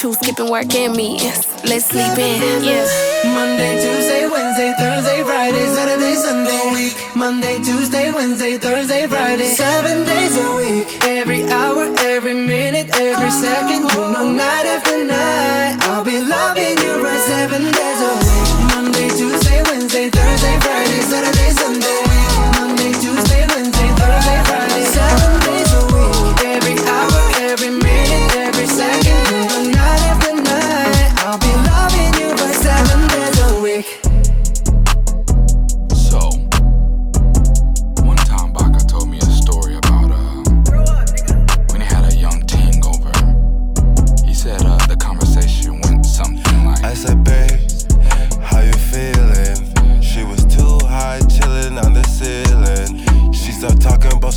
You 0.00 0.12
skipping 0.12 0.48
work 0.48 0.72
and 0.76 0.94
meetings. 0.96 1.44
Let's 1.64 1.86
sleep 1.86 2.16
in, 2.18 2.62
yeah. 2.62 2.86
Monday, 3.34 3.82
Tuesday, 3.82 4.28
Wednesday, 4.30 4.72
Thursday, 4.78 5.24
Friday, 5.24 5.66
Saturday, 5.74 6.14
Sunday. 6.14 6.70
Week. 6.72 6.94
Monday, 7.16 7.56
Tuesday, 7.64 8.12
Wednesday, 8.12 8.58
Thursday, 8.58 9.08
Friday. 9.08 9.46
Seven 9.46 10.04
days 10.06 10.36
a 10.36 10.54
week. 10.54 11.04
Every 11.04 11.42
hour, 11.50 11.92
every 11.98 12.34
minute, 12.34 12.90
every 12.94 13.30
second. 13.30 13.90
You 13.90 14.12
know, 14.12 14.30
night 14.30 14.66
after 14.66 15.04
night, 15.04 15.78
I'll 15.90 16.04
be 16.04 16.20
loving 16.20 16.78
you 16.78 17.02
right 17.02 17.20
seven 17.26 17.62
days 17.64 18.00
a 18.00 18.12
week. 18.22 18.74
Monday, 18.74 19.08
Tuesday, 19.18 19.62
Wednesday, 19.64 20.10
Thursday, 20.10 20.56
Friday, 20.60 21.00
Saturday, 21.10 21.37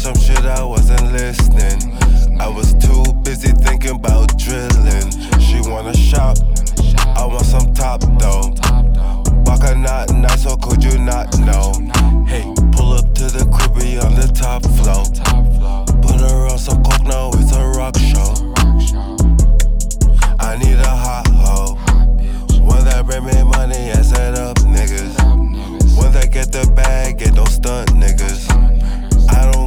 some 0.02 0.18
shit 0.18 0.44
I 0.46 0.64
wasn't 0.64 1.14
listening. 1.14 1.94
I 2.42 2.48
was 2.48 2.74
too 2.74 3.04
busy 3.22 3.52
thinking 3.52 3.98
about 3.98 4.36
drilling. 4.36 5.12
She 5.40 5.62
wanna 5.70 5.96
shop, 5.96 6.38
I 7.06 7.24
want 7.28 7.46
some 7.46 7.72
top 7.76 8.02
though. 8.18 8.50
Baka 9.46 9.76
not 9.76 10.12
not, 10.12 10.40
so 10.40 10.58
could 10.58 10.84
you 10.84 10.98
not 10.98 11.38
know? 11.38 11.74
Hey, 12.26 12.52
pull 12.72 12.94
up 12.94 13.14
to 13.14 13.26
the 13.26 13.46
cribby 13.54 14.00
on 14.00 14.16
the 14.16 14.26
top 14.34 14.64
floor. 14.82 15.06
Put 16.02 16.20
her 16.20 16.48
on 16.50 16.58
some 16.58 16.84
coke, 16.84 17.04
now 17.04 17.30
it's 17.36 17.56
a 17.56 17.64
rock 17.78 17.96
show. 18.00 18.34
I 20.40 20.58
need 20.58 20.80
a 20.80 20.96
hot 21.06 21.28
hoe, 21.28 21.76
one 22.60 22.86
that 22.86 23.06
bring 23.06 23.26
me 23.26 23.44
money 23.44 23.92
and 23.92 24.04
set 24.04 24.34
up 24.34 24.58
niggas, 24.62 25.14
one 25.96 26.12
that 26.14 26.32
get 26.32 26.52
the 26.52 26.66
bag 26.76 27.22
and 27.22 27.36
don't 27.36 27.48
stunt 27.48 27.92
niggas 27.92 28.81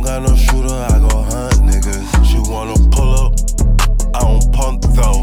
got 0.04 0.22
no 0.22 0.36
shooter, 0.36 0.68
I 0.68 0.98
go 0.98 1.22
hunt 1.22 1.54
niggas. 1.64 2.24
She 2.28 2.38
wanna 2.50 2.76
pull 2.92 3.14
up, 3.24 3.32
I 4.14 4.20
don't 4.20 4.52
pump 4.52 4.82
though. 4.92 5.22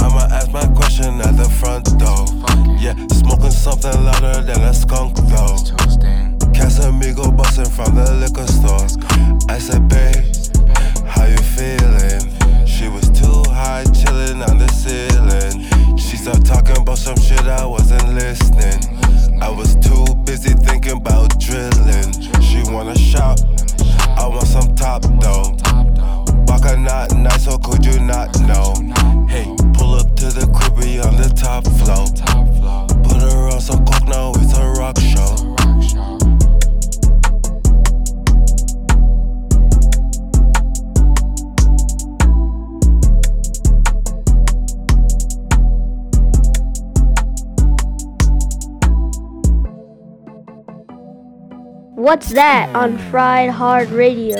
I'ma 0.00 0.28
ask 0.32 0.50
my 0.50 0.66
question 0.68 1.20
at 1.20 1.36
the 1.36 1.48
front 1.60 1.84
door. 1.98 2.24
Yeah, 2.80 2.94
smoking 3.12 3.50
something 3.50 3.92
louder 4.02 4.40
than 4.40 4.62
a 4.62 4.72
skunk 4.72 5.16
though. 5.28 5.56
Casamigo 6.56 7.36
bustin' 7.36 7.66
from 7.66 7.94
the 7.94 8.14
liquor 8.14 8.46
store. 8.46 8.88
I 9.50 9.58
said, 9.58 9.86
babe, 9.88 10.24
how 11.04 11.26
you 11.26 11.36
feeling? 11.36 12.32
She 12.66 12.88
was 12.88 13.10
too 13.10 13.42
high, 13.52 13.84
chillin' 13.92 14.40
on 14.48 14.56
the 14.56 14.68
ceiling. 14.68 15.98
She 15.98 16.16
started 16.16 16.46
talking 16.46 16.78
about 16.78 16.98
some 16.98 17.18
shit 17.18 17.46
I 17.46 17.66
wasn't 17.66 18.08
listening. 18.14 19.42
I 19.42 19.50
was 19.50 19.76
too 19.76 20.06
busy 20.24 20.54
thinking 20.54 20.96
about 20.96 21.38
drilling. 21.38 22.12
She 22.40 22.62
wanna 22.72 22.96
shout. 22.96 23.40
I 24.16 24.26
want 24.26 24.46
some 24.46 24.74
top 24.74 25.02
though. 25.20 25.54
Baka 26.46 26.76
not 26.76 27.14
nice, 27.14 27.44
so 27.44 27.58
could 27.58 27.84
you 27.84 28.00
not 28.00 28.38
know? 28.40 28.74
Hey, 29.28 29.44
pull 29.74 29.94
up 29.94 30.14
to 30.16 30.26
the 30.26 30.46
crib, 30.54 30.76
we 30.78 31.00
on 31.00 31.16
the 31.16 31.28
top 31.34 31.64
floor. 31.78 32.06
Put 33.02 33.22
her 33.22 33.48
on 33.52 33.60
some 33.60 33.84
coke, 33.84 34.08
now 34.08 34.32
it's 34.36 34.56
a 34.56 34.66
rock 34.80 34.98
show. 34.98 36.25
What's 52.06 52.30
that 52.38 52.70
on 52.70 52.98
Fried 53.10 53.50
Hard 53.50 53.90
Radio? 53.90 54.38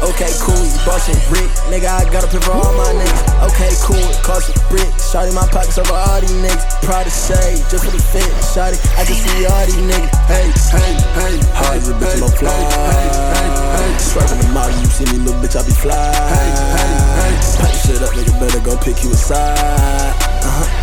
Okay, 0.00 0.32
cool, 0.40 0.56
you 0.56 0.80
bustin' 0.88 1.20
brick. 1.28 1.44
Nigga, 1.68 1.92
I 1.92 2.08
got 2.08 2.24
a 2.24 2.28
pay 2.32 2.40
for 2.40 2.56
all 2.56 2.72
my 2.72 2.88
niggas. 2.96 3.52
Okay, 3.52 3.68
cool, 3.84 4.00
it 4.00 4.16
cost 4.24 4.48
a 4.48 4.56
brick. 4.72 4.88
Shotty 4.96 5.36
my 5.36 5.44
pockets 5.52 5.76
over 5.76 5.92
all 5.92 6.24
these 6.24 6.32
niggas. 6.40 6.64
Proud 6.88 7.04
to 7.04 7.12
say, 7.12 7.60
just 7.68 7.84
for 7.84 7.92
the 7.92 8.00
fit. 8.00 8.24
Shotty, 8.56 8.80
I 8.96 9.04
can 9.04 9.12
see 9.12 9.44
all 9.44 9.66
these 9.68 9.84
niggas. 9.84 10.08
Hey, 10.24 10.48
hey, 10.72 10.96
hey. 11.20 11.36
Hard 11.52 11.76
as 11.76 11.90
a 11.90 12.00
bitch, 12.00 12.16
I'm 12.16 12.32
fly. 12.32 12.48
Hey, 12.48 13.12
hey, 13.36 13.92
hey. 13.92 13.98
Swerving 14.00 14.40
the 14.40 14.48
mouth, 14.56 14.72
you 14.72 14.88
see 14.88 15.04
me, 15.12 15.20
little 15.20 15.36
bitch, 15.44 15.52
I 15.52 15.68
be 15.68 15.76
fly. 15.76 15.92
Hey, 15.92 16.48
hey, 16.80 16.96
hey. 17.12 17.34
Pack 17.60 17.68
the 17.68 17.80
shit 17.84 18.00
up, 18.00 18.16
nigga, 18.16 18.32
better 18.40 18.64
go 18.64 18.72
pick 18.80 19.04
you 19.04 19.12
aside. 19.12 20.16
Uh-huh. 20.48 20.77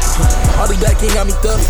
All 0.60 0.68
the 0.68 0.76
black 0.80 0.96
king 1.00 1.12
got 1.12 1.28
me 1.28 1.36
thuggin'. 1.44 1.68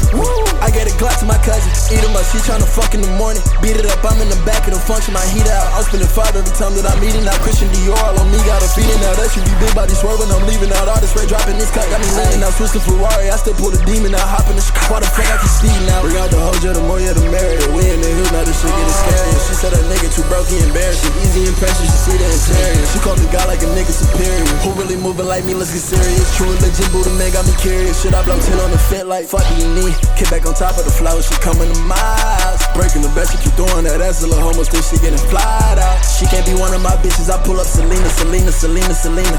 I 0.61 0.69
get 0.69 0.85
a 0.89 0.93
Glock 0.97 1.17
to 1.21 1.25
my 1.25 1.37
cousin. 1.41 1.69
Eat 1.93 2.01
him 2.01 2.13
up, 2.17 2.25
she 2.29 2.41
tryna 2.41 2.65
fuck 2.65 2.93
in 2.93 3.01
the 3.01 3.11
morning. 3.21 3.41
Beat 3.61 3.77
it 3.77 3.85
up, 3.85 4.01
I'm 4.05 4.17
in 4.21 4.29
the 4.29 4.39
back 4.45 4.65
of 4.65 4.73
the 4.73 4.81
function, 4.81 5.13
my 5.13 5.25
heat 5.33 5.45
out. 5.49 5.67
I'm 5.77 5.83
spending 5.85 6.09
five 6.09 6.33
every 6.33 6.53
time 6.53 6.73
that 6.77 6.85
I'm 6.89 7.01
eating 7.01 7.25
out. 7.25 7.37
Christian 7.41 7.69
Dior 7.73 7.97
all 7.97 8.17
on 8.17 8.27
me, 8.29 8.37
got 8.45 8.61
a 8.61 8.69
feeding 8.73 8.97
out. 9.05 9.17
That 9.17 9.29
should 9.33 9.45
be 9.45 9.53
big 9.61 9.73
body 9.73 9.93
swerving, 9.93 10.29
I'm 10.29 10.45
leaving 10.49 10.73
out. 10.73 10.89
All 10.89 11.01
this 11.01 11.13
red 11.13 11.29
dropping, 11.29 11.57
this 11.57 11.69
cut 11.73 11.85
got 11.89 12.01
me 12.01 12.09
leaning 12.17 12.41
out. 12.45 12.53
Switch 12.57 12.73
to 12.77 12.81
Ferrari, 12.81 13.29
I 13.29 13.37
still 13.37 13.57
pull 13.57 13.73
the 13.73 13.81
demon 13.85 14.13
out. 14.13 14.25
Hop 14.25 14.49
in 14.49 14.57
the 14.57 14.63
sh- 14.63 14.73
why 14.89 15.01
the 15.01 15.09
fuck 15.09 15.27
I 15.27 15.37
can 15.37 15.49
speed 15.49 15.79
now? 15.89 16.01
Bring 16.05 16.17
out 16.17 16.29
the 16.29 16.39
whole 16.39 16.57
jet, 16.61 16.77
the 16.77 16.83
more 16.85 17.01
you 17.01 17.13
the 17.13 17.25
merrier. 17.29 17.65
We 17.73 17.85
in 17.89 17.99
the 17.99 18.09
hood, 18.09 18.31
now 18.31 18.45
this 18.45 18.57
shit 18.57 18.69
getting 18.69 18.97
scary. 19.05 19.33
She 19.49 19.53
said 19.57 19.71
that 19.73 19.85
nigga 19.85 20.07
too 20.13 20.25
broke, 20.29 20.47
he 20.49 20.61
embarrassing. 20.61 21.13
Easy 21.25 21.45
impression, 21.45 21.85
she 21.89 21.97
see 22.09 22.17
the 22.17 22.25
interior. 22.25 22.85
She 22.89 22.97
called 23.01 23.17
me 23.21 23.27
guy 23.33 23.45
like 23.49 23.61
a 23.61 23.69
nigga 23.73 23.93
superior. 23.93 24.45
Who 24.65 24.73
really 24.77 24.97
moving 24.97 25.29
like 25.29 25.45
me, 25.45 25.53
let's 25.53 25.73
get 25.73 25.83
serious. 25.83 26.25
True 26.37 26.49
religion, 26.49 26.89
Buddha 26.89 27.11
man 27.17 27.29
got 27.33 27.45
me 27.45 27.53
curious. 27.59 28.01
Should 28.01 28.17
I 28.17 28.23
blow 28.25 28.37
10 28.39 28.57
on 28.61 28.71
the 28.71 28.74
fit 28.77 29.05
like 29.07 29.25
fuck 29.25 29.45
you 29.57 29.67
need? 29.75 29.95
Kick 30.17 30.29
back 30.29 30.45
on 30.45 30.53
top 30.53 30.77
of 30.77 30.85
the 30.85 30.91
flow, 30.91 31.21
she 31.21 31.35
coming 31.39 31.71
to 31.71 31.79
my 31.85 31.95
miles. 31.95 32.61
Breaking 32.75 33.01
the 33.01 33.11
best, 33.15 33.31
she 33.31 33.37
keep 33.39 33.55
doing 33.55 33.85
that. 33.87 33.99
That's 33.99 34.23
a 34.23 34.27
little 34.27 34.43
homo, 34.43 34.63
still 34.63 34.81
she 34.81 34.97
getting 34.99 35.21
flyed 35.31 35.79
out. 35.79 35.99
She 36.03 36.25
can't 36.27 36.45
be 36.45 36.55
one 36.55 36.73
of 36.73 36.81
my 36.81 36.95
bitches. 36.99 37.29
I 37.31 37.37
pull 37.43 37.59
up 37.59 37.67
Selena, 37.67 38.09
Selena, 38.15 38.51
Selena, 38.51 38.93
Selena. 38.93 39.37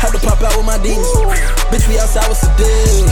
Had 0.00 0.12
to 0.16 0.20
pop 0.20 0.40
out 0.42 0.56
with 0.56 0.66
my 0.66 0.78
demons. 0.80 1.06
Bitch, 1.70 1.86
we 1.88 1.98
outside, 1.98 2.26
what's 2.28 2.42
the 2.42 2.52
deal? 2.56 3.08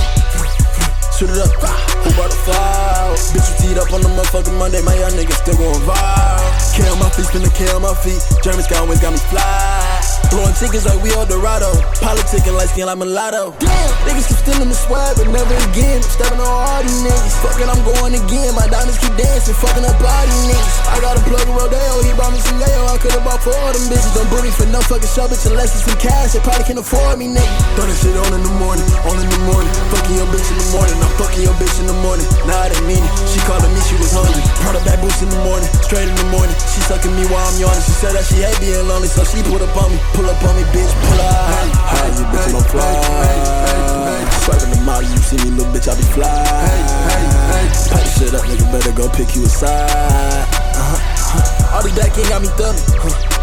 Shoot 1.16 1.30
it 1.30 1.40
up, 1.40 1.52
who 1.52 2.08
brought 2.16 2.32
the 2.32 2.40
file? 2.48 3.12
Bitch, 3.36 3.44
you 3.44 3.56
teed 3.60 3.78
up 3.78 3.92
on 3.92 4.00
the 4.00 4.08
motherfucking 4.08 4.56
Monday, 4.58 4.80
my 4.82 4.96
young 4.96 5.12
nigga 5.12 5.36
still 5.36 5.56
going 5.56 5.84
viral. 5.84 6.40
K 6.72 6.88
on 6.88 6.98
my 6.98 7.10
feet, 7.10 7.26
spin 7.26 7.42
the 7.42 7.50
K 7.50 7.68
on 7.76 7.82
my 7.82 7.94
feet. 7.94 8.22
German 8.42 8.64
always 8.80 9.00
got 9.00 9.12
me 9.12 9.18
fly. 9.28 10.09
Blowing 10.30 10.54
tickets 10.54 10.86
like 10.86 11.02
we 11.02 11.10
Eldorado. 11.12 11.74
Politicking 11.98 12.54
like 12.54 12.70
skin 12.70 12.86
like 12.86 12.98
mulatto. 12.98 13.54
Damn, 13.58 13.90
niggas 14.06 14.30
keep 14.30 14.38
stealing 14.38 14.70
the 14.70 14.78
swag, 14.78 15.18
but 15.18 15.26
never 15.28 15.54
again. 15.70 16.02
Stepping 16.02 16.38
on 16.38 16.46
all 16.46 16.82
these 16.82 17.02
niggas. 17.02 17.34
Fucking, 17.42 17.66
I'm 17.66 17.82
going 17.82 18.14
again. 18.14 18.54
My 18.54 18.66
diamonds 18.70 18.98
keep 19.02 19.14
dancing, 19.18 19.58
fucking 19.58 19.82
up 19.82 19.98
all 19.98 20.24
these 20.30 20.46
niggas. 20.46 20.74
I 20.90 20.96
got 21.02 21.18
a 21.18 21.22
plug 21.26 21.42
in 21.46 21.54
Rodeo, 21.54 22.02
he 22.06 22.14
brought 22.14 22.30
me 22.30 22.40
some 22.40 22.58
yayo. 22.62 22.86
I 22.86 22.96
could've 23.02 23.22
bought 23.26 23.42
four 23.42 23.58
of 23.58 23.74
them 23.74 23.84
bitches. 23.90 24.14
Don't 24.14 24.30
book 24.30 24.46
me 24.46 24.50
for 24.54 24.66
no 24.70 24.80
fucking 24.86 25.10
show, 25.10 25.26
bitch, 25.26 25.44
unless 25.50 25.74
it's 25.74 25.84
some 25.84 25.98
cash. 25.98 26.38
They 26.38 26.42
probably 26.46 26.64
can't 26.64 26.78
afford 26.78 27.18
me, 27.18 27.26
nigga. 27.26 27.54
Throw 27.74 27.90
that 27.90 27.98
shit 27.98 28.14
on 28.14 28.30
in 28.30 28.42
the 28.46 28.54
morning, 28.62 28.86
on 29.10 29.18
in 29.18 29.26
the 29.26 29.42
morning. 29.50 29.70
Fucking 29.90 30.14
your 30.14 30.30
bitch 30.30 30.46
in 30.46 30.58
the 30.62 30.68
morning, 30.78 30.94
I'm 31.02 31.12
fucking 31.18 31.42
your 31.42 31.56
bitch 31.58 31.76
in 31.82 31.86
the 31.90 31.98
morning. 32.06 32.26
Nah, 32.46 32.64
I 32.64 32.70
didn't 32.70 32.86
mean 32.86 33.02
it. 33.02 33.12
She 33.26 33.42
calling 33.50 33.70
me, 33.74 33.80
she 33.82 33.98
was 33.98 34.14
hungry. 34.14 34.42
Brought 34.62 34.78
her 34.78 34.84
back 34.86 35.02
boots 35.02 35.22
in 35.22 35.30
the 35.30 35.42
morning, 35.42 35.66
straight 35.82 36.06
in 36.06 36.14
the 36.14 36.28
morning. 36.30 36.54
She 36.70 36.78
sucking 36.86 37.14
me 37.18 37.26
while 37.26 37.42
I'm 37.42 37.58
yawning. 37.58 37.82
She 37.82 37.94
said 37.98 38.14
that 38.14 38.22
she 38.30 38.46
hate 38.46 38.58
being 38.62 38.86
lonely, 38.86 39.10
so 39.10 39.26
she 39.26 39.42
put 39.50 39.62
up 39.62 39.74
on 39.74 39.90
me. 39.90 39.98
Pull 40.20 40.28
up 40.28 40.44
on 40.44 40.52
me, 40.52 40.68
bitch, 40.68 40.92
pull 41.00 41.16
up. 41.16 41.48
How's 41.80 42.20
it, 42.20 42.28
bitch, 42.28 42.52
I'm 42.52 42.60
fly. 42.68 42.84
Swiping 44.44 44.68
the 44.68 44.84
mouth, 44.84 45.00
you 45.00 45.16
see 45.16 45.40
me, 45.40 45.56
little 45.56 45.72
bitch, 45.72 45.88
I 45.88 45.96
be 45.96 46.04
fly. 46.12 46.28
The 47.88 48.04
shit 48.04 48.36
up, 48.36 48.44
nigga, 48.44 48.68
better 48.68 48.92
go 48.92 49.08
pick 49.08 49.32
you 49.32 49.48
aside. 49.48 50.44
Uh-huh. 50.76 51.72
All 51.72 51.80
these 51.80 51.96
black 51.96 52.12
king 52.12 52.28
got 52.28 52.44
me 52.44 52.52
thumbing. 52.60 52.84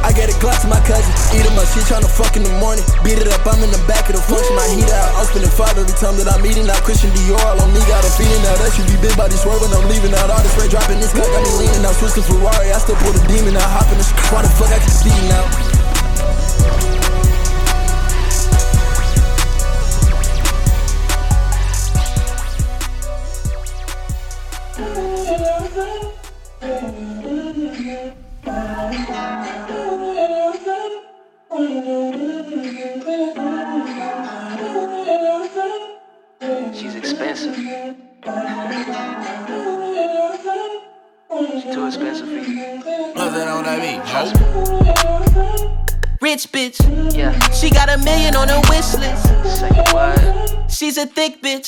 I 0.05 0.13
get 0.13 0.29
a 0.29 0.37
Glock 0.37 0.61
to 0.61 0.69
my 0.69 0.77
cousin. 0.85 1.09
Eat 1.33 1.49
him 1.49 1.57
up, 1.57 1.65
she 1.73 1.81
tryna 1.81 2.05
fuck 2.13 2.37
in 2.37 2.45
the 2.45 2.53
morning. 2.61 2.85
Beat 3.01 3.17
it 3.17 3.25
up, 3.25 3.41
I'm 3.49 3.57
in 3.65 3.73
the 3.73 3.81
back 3.89 4.05
of 4.13 4.13
the 4.13 4.21
function. 4.21 4.53
My 4.53 4.69
heat 4.69 4.85
out. 4.93 5.17
I'm 5.17 5.25
spending 5.25 5.49
five 5.49 5.73
every 5.81 5.97
time 5.97 6.13
that 6.21 6.29
I'm 6.29 6.45
eating 6.45 6.69
out. 6.69 6.85
Christian 6.85 7.09
Dior 7.17 7.41
all 7.41 7.57
on 7.57 7.73
me, 7.73 7.81
got 7.89 8.05
a 8.05 8.11
feeling 8.21 8.45
out. 8.53 8.61
That 8.61 8.69
should 8.77 8.85
be 8.85 9.01
big 9.01 9.17
body 9.17 9.33
swerving. 9.33 9.73
I'm 9.73 9.89
leaving 9.89 10.13
out. 10.13 10.29
All 10.29 10.45
this 10.45 10.53
red 10.53 10.69
dropping, 10.69 11.01
this 11.01 11.09
cut 11.09 11.25
got 11.25 11.41
me 11.41 11.57
leaning 11.57 11.81
out. 11.81 11.97
Switch 11.97 12.13
to 12.13 12.21
Ferrari, 12.21 12.69
I 12.69 12.77
still 12.77 13.01
pull 13.01 13.17
the 13.17 13.23
demon 13.25 13.57
out. 13.57 13.65
Hop 13.65 13.89
in 13.89 13.97
the 13.97 14.05
sh- 14.05 14.13
Why 14.29 14.45
the 14.45 14.51
fuck 14.53 14.69
I 14.69 14.77
keep 14.77 14.93
speeding 14.93 15.33
out? 15.33 15.49
She's 31.49 31.63
expensive. 36.95 37.55
She's 41.51 41.63
too 41.73 41.87
expensive 41.87 42.27
for 42.27 42.33
you. 42.33 42.81
What's 43.13 43.33
that 43.33 43.47
on 43.47 43.63
that 43.63 43.79
mean? 43.79 44.01
Rich 46.21 46.51
bitch. 46.51 46.77
Yeah. 47.15 47.37
She 47.51 47.69
got 47.69 47.89
a 47.89 47.97
million 48.03 48.35
on 48.35 48.47
her 48.47 48.61
wish 48.69 48.93
list. 48.95 49.25
Say 49.59 49.69
what? 49.93 50.71
She's 50.71 50.97
a 50.97 51.05
thick 51.05 51.41
bitch. 51.41 51.67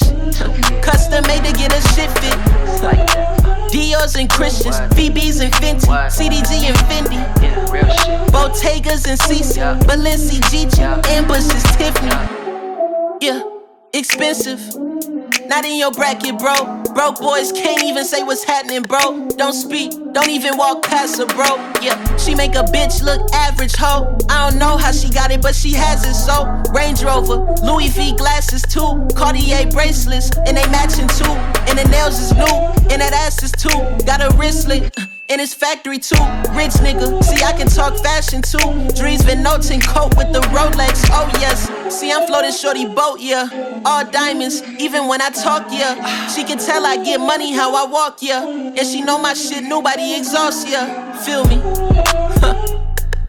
Custom 0.82 1.24
made 1.28 1.44
to 1.46 1.54
get 1.54 1.72
her 1.72 1.82
shit 1.94 2.10
fit. 2.20 2.84
Like. 2.84 3.40
Dior's 3.72 4.16
and 4.16 4.28
Christians, 4.28 4.78
VB's 4.98 5.42
and 5.42 5.54
Fenty, 5.54 5.86
CDG 6.10 6.68
and 6.70 6.78
Fendi. 6.90 7.44
Yeah, 7.44 7.72
real 7.72 7.86
shit. 7.86 8.34
Bottegas 8.34 9.08
and 9.08 9.20
Cece, 9.20 9.58
Yeah. 9.58 9.78
Balenci, 9.84 10.42
Gigi, 10.50 10.82
Yeah. 10.82 11.00
Ambush 11.06 11.54
is 11.54 11.64
Tiffany. 11.78 12.10
Yeah, 13.22 13.44
expensive. 13.94 14.60
Not 15.48 15.66
in 15.66 15.78
your 15.78 15.92
bracket, 15.92 16.40
bro. 16.40 16.79
Broke 17.00 17.22
boys 17.22 17.54
can't 17.54 17.82
even 17.86 18.04
say 18.04 18.24
what's 18.24 18.44
happening, 18.44 18.82
bro. 18.82 19.26
Don't 19.38 19.54
speak, 19.54 19.94
don't 20.12 20.28
even 20.28 20.58
walk 20.58 20.84
past 20.84 21.18
her, 21.18 21.26
bro. 21.28 21.56
Yeah, 21.82 21.96
she 22.18 22.36
make 22.36 22.56
a 22.56 22.64
bitch 22.64 23.02
look 23.02 23.22
average, 23.34 23.74
ho. 23.78 24.18
I 24.28 24.50
don't 24.50 24.60
know 24.60 24.76
how 24.76 24.92
she 24.92 25.10
got 25.10 25.32
it, 25.32 25.42
but 25.42 25.56
she 25.56 25.72
has 25.72 26.04
it, 26.06 26.14
so. 26.14 26.44
Range 26.74 27.02
Rover, 27.02 27.56
Louis 27.64 27.88
V 27.88 28.18
glasses 28.18 28.64
too, 28.64 29.08
Cartier 29.16 29.72
bracelets, 29.72 30.30
and 30.40 30.58
they 30.58 30.68
matching 30.72 31.08
too. 31.08 31.32
And 31.70 31.80
the 31.80 31.88
nails 31.90 32.20
is 32.20 32.34
new, 32.34 32.58
and 32.92 33.02
that 33.02 33.14
ass 33.14 33.44
is 33.44 33.54
too. 33.54 33.80
Got 34.06 34.20
a 34.20 34.36
wristlet. 34.36 35.09
In 35.30 35.38
his 35.38 35.54
factory 35.54 36.00
too, 36.00 36.16
rich 36.58 36.74
nigga. 36.82 37.24
See, 37.24 37.44
I 37.44 37.54
can 37.54 37.68
talk 37.68 37.96
fashion 38.00 38.42
too. 38.42 38.58
Dries 38.96 39.22
Van 39.22 39.44
Noten 39.44 39.80
coat 39.80 40.18
with 40.18 40.34
the 40.34 40.40
Rolex. 40.50 41.06
Oh 41.12 41.30
yes. 41.40 41.70
See, 41.96 42.12
I'm 42.12 42.26
floating 42.26 42.52
shorty 42.52 42.88
boat, 42.88 43.20
yeah. 43.20 43.48
All 43.86 44.04
diamonds, 44.10 44.64
even 44.80 45.08
when 45.08 45.22
I 45.22 45.30
talk, 45.30 45.68
yeah. 45.70 46.28
She 46.30 46.44
can 46.44 46.58
tell 46.58 46.84
I 46.84 47.04
get 47.04 47.20
money 47.20 47.54
how 47.54 47.76
I 47.76 47.88
walk, 47.88 48.24
yeah. 48.24 48.44
And 48.44 48.80
she 48.80 49.02
know 49.04 49.22
my 49.22 49.36
shit, 49.36 49.64
nobody 49.64 50.16
exhausts, 50.16 50.68
yeah. 50.68 51.14
Feel 51.20 51.46
me? 51.46 51.58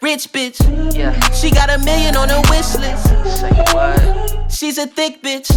Rich 0.03 0.33
bitch. 0.33 0.95
Yeah. 0.95 1.19
She 1.31 1.51
got 1.51 1.69
a 1.71 1.79
million 1.85 2.17
on 2.17 2.29
her 2.29 2.41
wish 2.49 2.75
list. 2.79 3.07
Say 3.41 3.51
what? 3.73 4.51
She's 4.51 4.79
a 4.79 4.87
thick 4.87 5.23
bitch. 5.23 5.49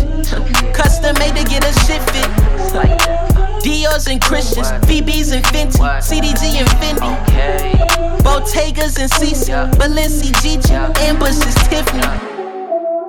Custom 0.74 1.16
made 1.20 1.36
to 1.36 1.44
get 1.50 1.64
her 1.64 1.74
shit 1.86 2.02
fit. 2.12 2.74
Like. 2.76 3.00
Dior's 3.64 4.08
and 4.08 4.22
Christians, 4.22 4.68
VB's 4.88 5.32
and 5.32 5.46
Fenty, 5.46 5.80
CDG 6.02 6.60
and 6.60 6.68
Fendi. 6.82 7.24
Okay. 7.30 7.72
Bottegas 8.22 9.00
and 9.00 9.10
Cece, 9.10 9.48
Yeah. 9.48 9.72
Balenci, 9.76 10.34
Gigi, 10.42 10.70
Yeah. 10.74 10.92
Ambush 10.98 11.38
is 11.48 11.56
Tiffany. 11.70 12.02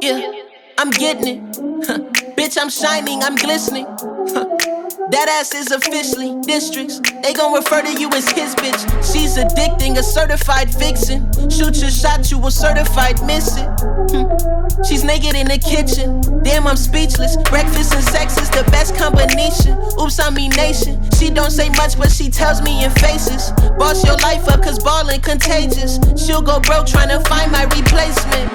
Yeah, 0.01 0.31
I'm 0.79 0.91
getting 0.91 1.27
it. 1.49 1.53
Bitch, 2.37 2.57
I'm 2.61 2.71
shining, 2.71 3.25
I'm 3.25 3.35
glistening. 3.35 3.87
that 5.11 5.29
ass 5.29 5.55
is 5.55 5.71
officially 5.71 6.41
districts. 6.43 7.01
They 7.23 7.33
gon' 7.35 7.53
refer 7.53 7.83
to 7.83 7.93
you 8.01 8.09
as 8.11 8.31
his 8.31 8.55
bitch. 8.55 8.81
She's 9.05 9.37
addicting, 9.37 9.99
a 9.99 10.03
certified 10.03 10.71
vixen. 10.71 11.31
Shoot 11.51 11.77
your 11.77 11.91
shot, 11.91 12.31
you 12.31 12.45
a 12.47 12.51
certified 12.51 13.21
miss 13.27 13.57
it. 13.57 13.69
Hmm. 14.11 14.83
She's 14.83 15.05
naked 15.05 15.35
in 15.35 15.49
the 15.49 15.59
kitchen. 15.59 16.21
Damn, 16.43 16.67
I'm 16.67 16.77
speechless. 16.77 17.37
Breakfast 17.49 17.95
and 17.95 18.05
sex 18.05 18.39
is 18.39 18.51
the 18.51 18.65
best 18.71 18.97
combination. 18.97 19.79
Oops, 20.01 20.19
I 20.21 20.31
mean 20.31 20.51
nation. 20.51 21.01
She 21.19 21.31
don't 21.31 21.51
say 21.51 21.69
much, 21.71 21.99
but 21.99 22.11
she 22.11 22.31
tells 22.31 22.63
me 22.63 22.85
in 22.85 22.91
faces. 22.93 23.53
Boss 23.79 24.05
your 24.05 24.17
life 24.19 24.49
up, 24.49 24.63
cause 24.63 24.79
ballin' 24.79 25.21
contagious. 25.21 25.99
She'll 26.17 26.43
go 26.43 26.61
broke 26.61 26.87
trying 26.87 27.11
to 27.11 27.21
find 27.29 27.53
my 27.53 27.65
replacement. 27.65 28.53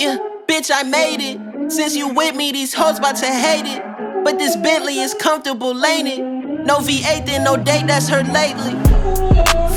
Yeah, 0.00 0.18
bitch, 0.46 0.70
I 0.74 0.82
made 0.82 1.20
it. 1.20 1.70
Since 1.70 1.96
you 1.96 2.08
with 2.08 2.34
me, 2.34 2.52
these 2.52 2.74
hoes 2.74 2.98
bout 2.98 3.16
to 3.16 3.26
hate 3.26 3.66
it. 3.66 3.91
But 4.24 4.38
this 4.38 4.54
Bentley 4.54 5.00
is 5.00 5.14
comfortable, 5.14 5.84
ain't 5.84 6.06
it? 6.06 6.20
No 6.20 6.78
V8, 6.78 7.26
then 7.26 7.42
no 7.42 7.56
date, 7.56 7.88
that's 7.88 8.08
her 8.08 8.22
lately. 8.22 8.72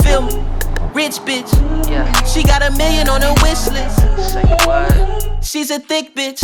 Feel 0.04 0.22
me? 0.22 0.36
Rich 0.94 1.18
bitch. 1.26 1.52
Yeah. 1.90 2.06
She 2.26 2.44
got 2.44 2.62
a 2.62 2.70
million 2.78 3.10
on 3.10 3.22
her 3.22 3.34
wish 3.42 3.66
list. 3.68 3.98
Say 4.34 4.44
what? 4.66 5.44
She's 5.44 5.72
a 5.72 5.80
thick 5.80 6.14
bitch. 6.14 6.42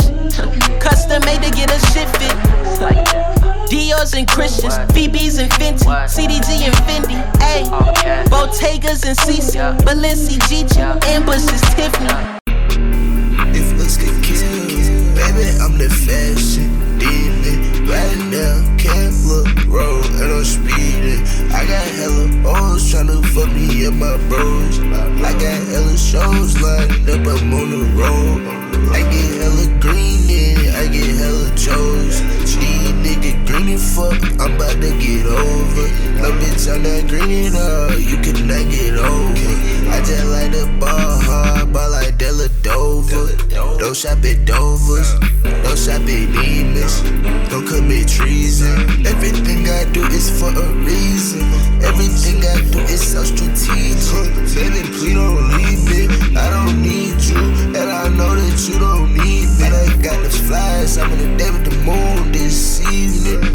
Custom 0.80 1.24
made 1.24 1.42
to 1.42 1.50
get 1.50 1.70
her 1.70 1.78
shit 1.92 2.08
fit. 2.18 2.34
Like 2.80 3.04
that. 3.12 3.68
Dior's 3.70 4.14
and 4.14 4.28
Christians, 4.28 4.76
Phoebe's 4.92 5.38
and 5.38 5.50
Fenty, 5.52 5.86
CDG 6.06 6.66
and 6.66 6.74
Fendi, 6.84 7.22
ayy. 7.38 8.26
Bottegas 8.26 9.06
and 9.06 9.16
Cece, 9.16 9.78
Balenci, 9.78 10.38
Gigi, 10.48 10.80
Ambush 11.08 11.44
is 11.44 11.60
Tiffany. 11.74 12.38
If 13.56 13.72
looks 13.78 13.96
could 13.96 14.22
kill, 14.22 15.14
baby, 15.14 15.56
I'm 15.60 15.78
the 15.78 15.88
fashion 15.88 16.52
demon. 16.52 16.82
Right 16.82 16.90
now, 16.90 16.91
can't 19.32 19.66
road 19.66 20.04
and 20.20 20.32
I'm 20.32 20.44
speeding. 20.44 21.22
I 21.52 21.64
got 21.64 21.86
hella 21.98 22.26
hoes 22.44 22.92
tryna 22.92 23.24
fuck 23.32 23.50
me 23.52 23.86
and 23.86 23.98
my 23.98 24.16
bros. 24.28 24.78
I 24.80 25.32
got 25.32 25.60
hella 25.72 25.96
shows 25.96 26.60
lined 26.60 27.08
up, 27.08 27.26
I'm 27.26 27.54
on 27.54 27.70
the 27.70 27.84
road. 27.96 28.40
I 28.92 29.00
get 29.10 29.40
hella 29.40 29.66
green 29.80 30.28
in, 30.28 30.74
I 30.74 30.86
get 30.88 31.16
hella 31.16 31.48
chose. 31.56 32.20
These 32.42 33.01
nigga 33.32 33.46
green 33.46 33.78
fuck, 33.78 34.40
I'm 34.40 34.56
about 34.56 34.80
to 34.80 34.90
get 34.98 35.26
over. 35.26 35.88
No 36.20 36.30
bitch, 36.38 36.68
I'm 36.72 36.82
not 36.82 37.08
green 37.08 37.46
enough, 37.46 38.00
you 38.00 38.16
cannot 38.18 38.70
get 38.70 38.94
over. 38.94 39.32
I 39.90 39.98
just 40.00 40.26
like 40.26 40.52
the 40.52 40.66
ball 40.78 41.20
hard, 41.20 41.72
ball 41.72 41.90
like 41.90 42.18
Della 42.18 42.48
Dover. 42.62 43.36
Don't 43.78 43.96
shop 43.96 44.24
at 44.24 44.44
Dover's, 44.44 45.14
don't 45.64 45.78
shop 45.78 46.02
at 46.02 46.28
Nemus. 46.30 47.02
Don't 47.50 47.66
commit 47.66 48.08
treason. 48.08 49.06
Everything 49.06 49.68
I 49.68 49.84
do 49.92 50.04
is 50.06 50.30
for 50.40 50.48
a 50.48 50.66
reason. 50.84 51.42
Everything 51.82 52.40
I 52.44 52.60
do 52.70 52.78
is 52.88 53.12
so 53.12 53.24
strategic. 53.24 54.32
Baby, 54.54 54.88
please 54.88 55.14
don't 55.14 55.48
leave 55.56 55.82
me. 55.90 56.02
I 56.36 56.48
don't 56.48 56.80
need 56.80 57.20
you, 57.20 57.38
and 57.76 57.90
I 57.90 58.08
know 58.08 58.34
that 58.34 58.68
you 58.68 58.78
don't 58.78 59.12
need 59.12 59.48
me. 59.58 59.66
I 59.66 59.96
got 60.00 60.22
the 60.22 60.30
flies, 60.30 60.96
I'm 60.96 61.12
on 61.12 61.18
a 61.18 61.36
day 61.36 61.50
with 61.50 61.64
the 61.64 61.76
moon 61.84 62.32
this 62.32 62.80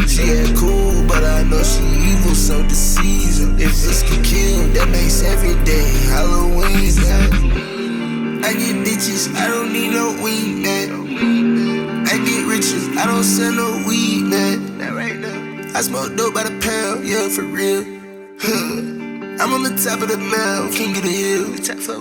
She 0.07 0.23
ain't 0.23 0.57
cool, 0.57 1.05
but 1.07 1.23
I 1.23 1.43
know 1.43 1.61
she 1.63 1.83
evil, 1.83 2.35
so 2.35 2.63
deceiving. 2.63 3.59
If 3.59 3.71
this 3.83 4.03
can 4.03 4.23
kill, 4.23 4.67
that 4.73 4.89
makes 4.89 5.23
every 5.23 5.55
day 5.63 5.87
Halloween. 6.09 6.95
Man. 7.03 8.43
I 8.43 8.53
get 8.53 8.75
bitches, 8.85 9.33
I 9.35 9.47
don't 9.47 9.73
need 9.73 9.91
no 9.91 10.17
weed, 10.23 10.63
man. 10.63 12.07
I 12.07 12.17
get 12.17 12.47
riches, 12.47 12.87
I 12.97 13.05
don't 13.05 13.23
sell 13.23 13.51
no 13.51 13.83
weed, 13.87 14.23
man. 14.23 14.77
Now. 14.77 14.97
I 15.77 15.81
smoke 15.81 16.15
dope 16.15 16.33
by 16.33 16.41
the 16.43 16.59
pound, 16.59 17.05
yeah, 17.07 17.29
for 17.29 17.43
real. 17.43 18.93
I'm 19.39 19.53
on 19.53 19.61
the 19.61 19.77
top 19.77 20.01
of 20.01 20.09
the 20.09 20.17
mountain, 20.17 20.73
king 20.73 20.97
of 20.97 21.03
the 21.03 21.13
hill. 21.13 21.53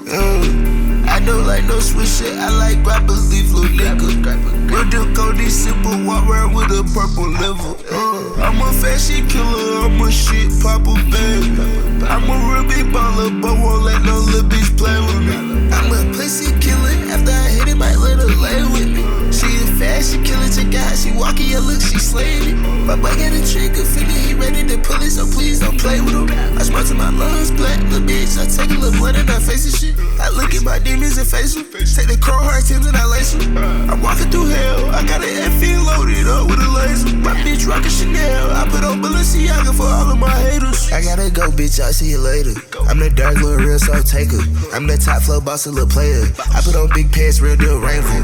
Uh, 0.09 1.13
I 1.13 1.21
don't 1.21 1.47
like 1.47 1.65
no 1.65 1.79
sweet 1.81 2.09
shit, 2.09 2.33
I 2.33 2.49
like 2.57 2.81
rappers, 2.81 3.31
leave 3.31 3.53
little 3.53 3.77
nigga. 3.77 4.71
Real 4.71 4.89
deal 4.89 5.15
Cody, 5.15 5.51
simple, 5.51 6.03
walk 6.07 6.25
around 6.25 6.55
with 6.55 6.73
a 6.73 6.83
purple 6.97 7.29
level. 7.29 7.77
Uh, 7.93 8.41
I'm 8.41 8.57
a 8.57 8.73
fashion 8.81 9.29
killer, 9.29 9.85
I'm 9.85 10.01
a 10.01 10.11
shit 10.11 10.49
popper, 10.63 10.97
baby. 11.13 11.61
I'm 12.09 12.25
a 12.25 12.37
real 12.41 12.65
big 12.65 12.89
baller, 12.89 13.29
but 13.43 13.53
won't 13.53 13.85
let 13.85 14.01
no 14.03 14.17
little 14.17 14.49
bitch 14.49 14.73
play 14.79 14.97
with 14.97 15.29
me. 15.29 15.69
I'm 15.77 15.93
a 15.93 16.17
pussy 16.17 16.57
killer, 16.59 16.97
after 17.13 17.33
I 17.33 17.49
hit 17.53 17.69
it, 17.69 17.77
might 17.77 17.97
let 17.97 18.19
her 18.19 18.33
lay 18.41 18.63
with 18.73 18.89
me. 18.97 19.05
She 19.31 19.47
a 19.61 19.67
fashion 19.77 20.25
killer, 20.25 20.49
check 20.49 20.73
out, 20.75 20.97
she 20.97 21.13
walking 21.13 21.51
your 21.53 21.61
look, 21.61 21.83
she 21.83 21.99
slaying 21.99 22.49
it. 22.49 22.57
My 22.87 22.97
boy 22.97 23.13
got 23.21 23.37
a 23.37 23.43
trigger 23.45 23.85
finger, 23.85 24.17
he 24.25 24.33
ready 24.33 24.67
to 24.69 24.79
pull 24.79 25.03
it, 25.03 25.11
so 25.11 25.27
please 25.27 25.61
don't 25.61 25.79
play 25.79 26.01
with 26.01 26.15
him. 26.15 26.31
I 26.57 26.63
smart 26.63 26.87
to 26.87 26.95
my 26.95 27.11
lungs, 27.27 27.51
black, 27.51 27.79
little 27.91 28.07
bitch, 28.07 28.39
I 28.39 28.47
take 28.47 28.71
a 28.71 28.79
little 28.79 28.99
blood 28.99 29.17
in 29.17 29.27
her 29.27 29.41
face 29.41 29.67
and 29.67 29.75
shit. 29.75 29.95
I 30.21 30.31
look 30.31 30.55
at 30.55 30.63
my 30.63 30.79
demons 30.79 31.19
and 31.19 31.27
face 31.27 31.55
them, 31.55 31.67
take 31.71 32.09
the 32.09 32.19
crow 32.21 32.39
heart 32.39 32.65
Timbs 32.65 32.87
and 32.87 32.97
I 32.97 33.07
lace 33.07 33.33
them. 33.33 33.57
I'm 33.91 34.03
walking 34.03 34.31
through 34.31 34.47
hell, 34.47 34.91
I 34.95 35.03
got 35.07 35.23
an 35.23 35.31
F 35.51 35.61
loaded 35.87 36.27
up 36.27 36.51
with 36.51 36.61
a 36.63 36.71
laser. 36.71 37.17
My 37.19 37.35
bitch 37.43 37.67
rockin' 37.67 37.91
Chanel, 37.91 38.51
I 38.51 38.67
put 38.69 38.85
on 38.85 39.03
Balenciaga 39.03 39.75
for 39.75 39.87
all 39.87 40.11
of 40.11 40.19
my 40.19 40.31
haters. 40.31 40.91
I 40.93 41.03
gotta 41.03 41.31
go, 41.31 41.51
bitch, 41.51 41.81
I'll 41.83 41.93
see 41.93 42.11
you 42.11 42.19
later. 42.19 42.55
I'm 42.89 42.99
the 42.99 43.11
dark 43.11 43.37
little 43.37 43.59
real 43.59 43.79
soul 43.79 44.03
taker. 44.03 44.43
I'm 44.73 44.87
the 44.87 44.97
top 44.97 45.23
flow 45.23 45.41
boss, 45.41 45.67
a 45.67 45.71
little 45.71 45.89
player. 45.89 46.25
I 46.55 46.61
put 46.63 46.77
on 46.77 46.91
big 46.95 47.13
pants, 47.13 47.41
real 47.41 47.57
deal 47.57 47.81
rainfall. 47.81 48.23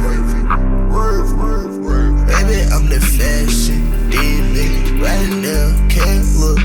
Baby, 2.27 2.65
I'm 2.71 2.89
the 2.89 3.01
fashion 3.01 4.11
demon. 4.11 5.01
Right 5.03 5.29
now, 5.43 5.75
can't 5.89 6.27
look 6.39 6.62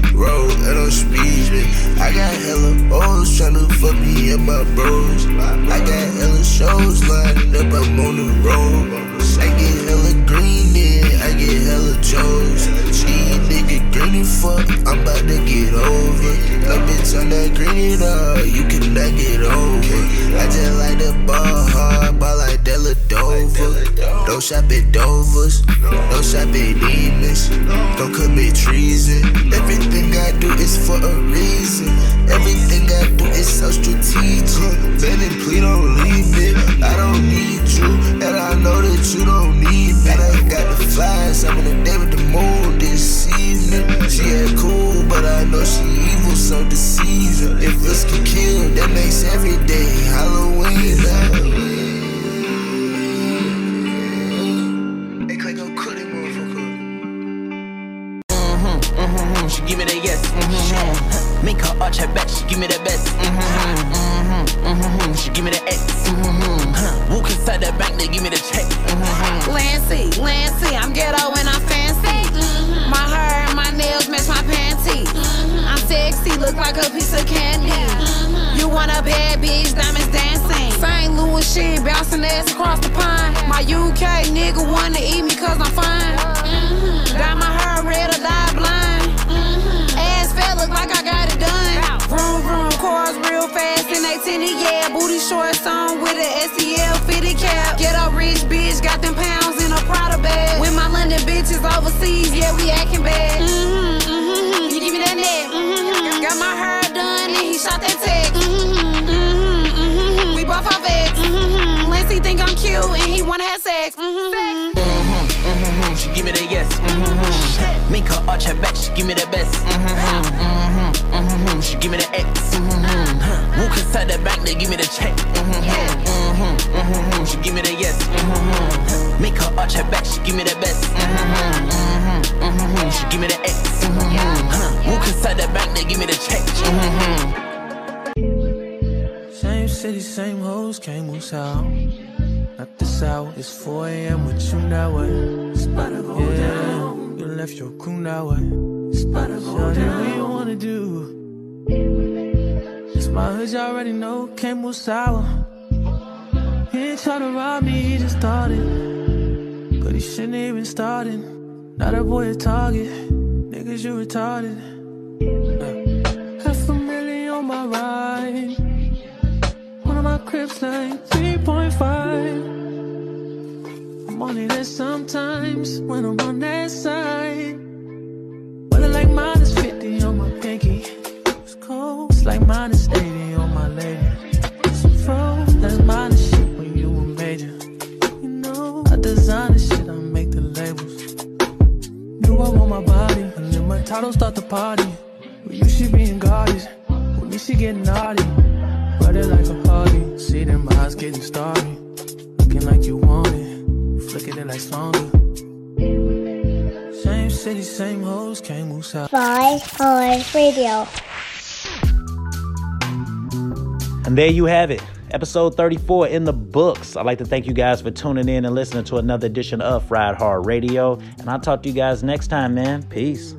there 214.28 214.36
you 214.36 214.44
have 214.44 214.72
it. 214.72 214.84
Episode 215.12 215.56
34 215.56 216.10
in 216.10 216.26
the 216.26 216.34
books. 216.34 216.98
I'd 216.98 217.06
like 217.06 217.18
to 217.20 217.26
thank 217.26 217.48
you 217.48 217.54
guys 217.54 217.82
for 217.82 217.92
tuning 217.92 218.28
in 218.28 218.44
and 218.44 218.54
listening 218.54 218.84
to 218.86 218.98
another 218.98 219.26
edition 219.26 219.62
of 219.62 219.88
Fried 219.88 220.18
Hard 220.18 220.46
Radio. 220.46 221.00
And 221.18 221.30
I'll 221.30 221.40
talk 221.40 221.64
to 221.64 221.70
you 221.70 221.76
guys 221.76 222.04
next 222.04 222.28
time, 222.28 222.54
man. 222.54 222.84
Peace. 222.84 223.37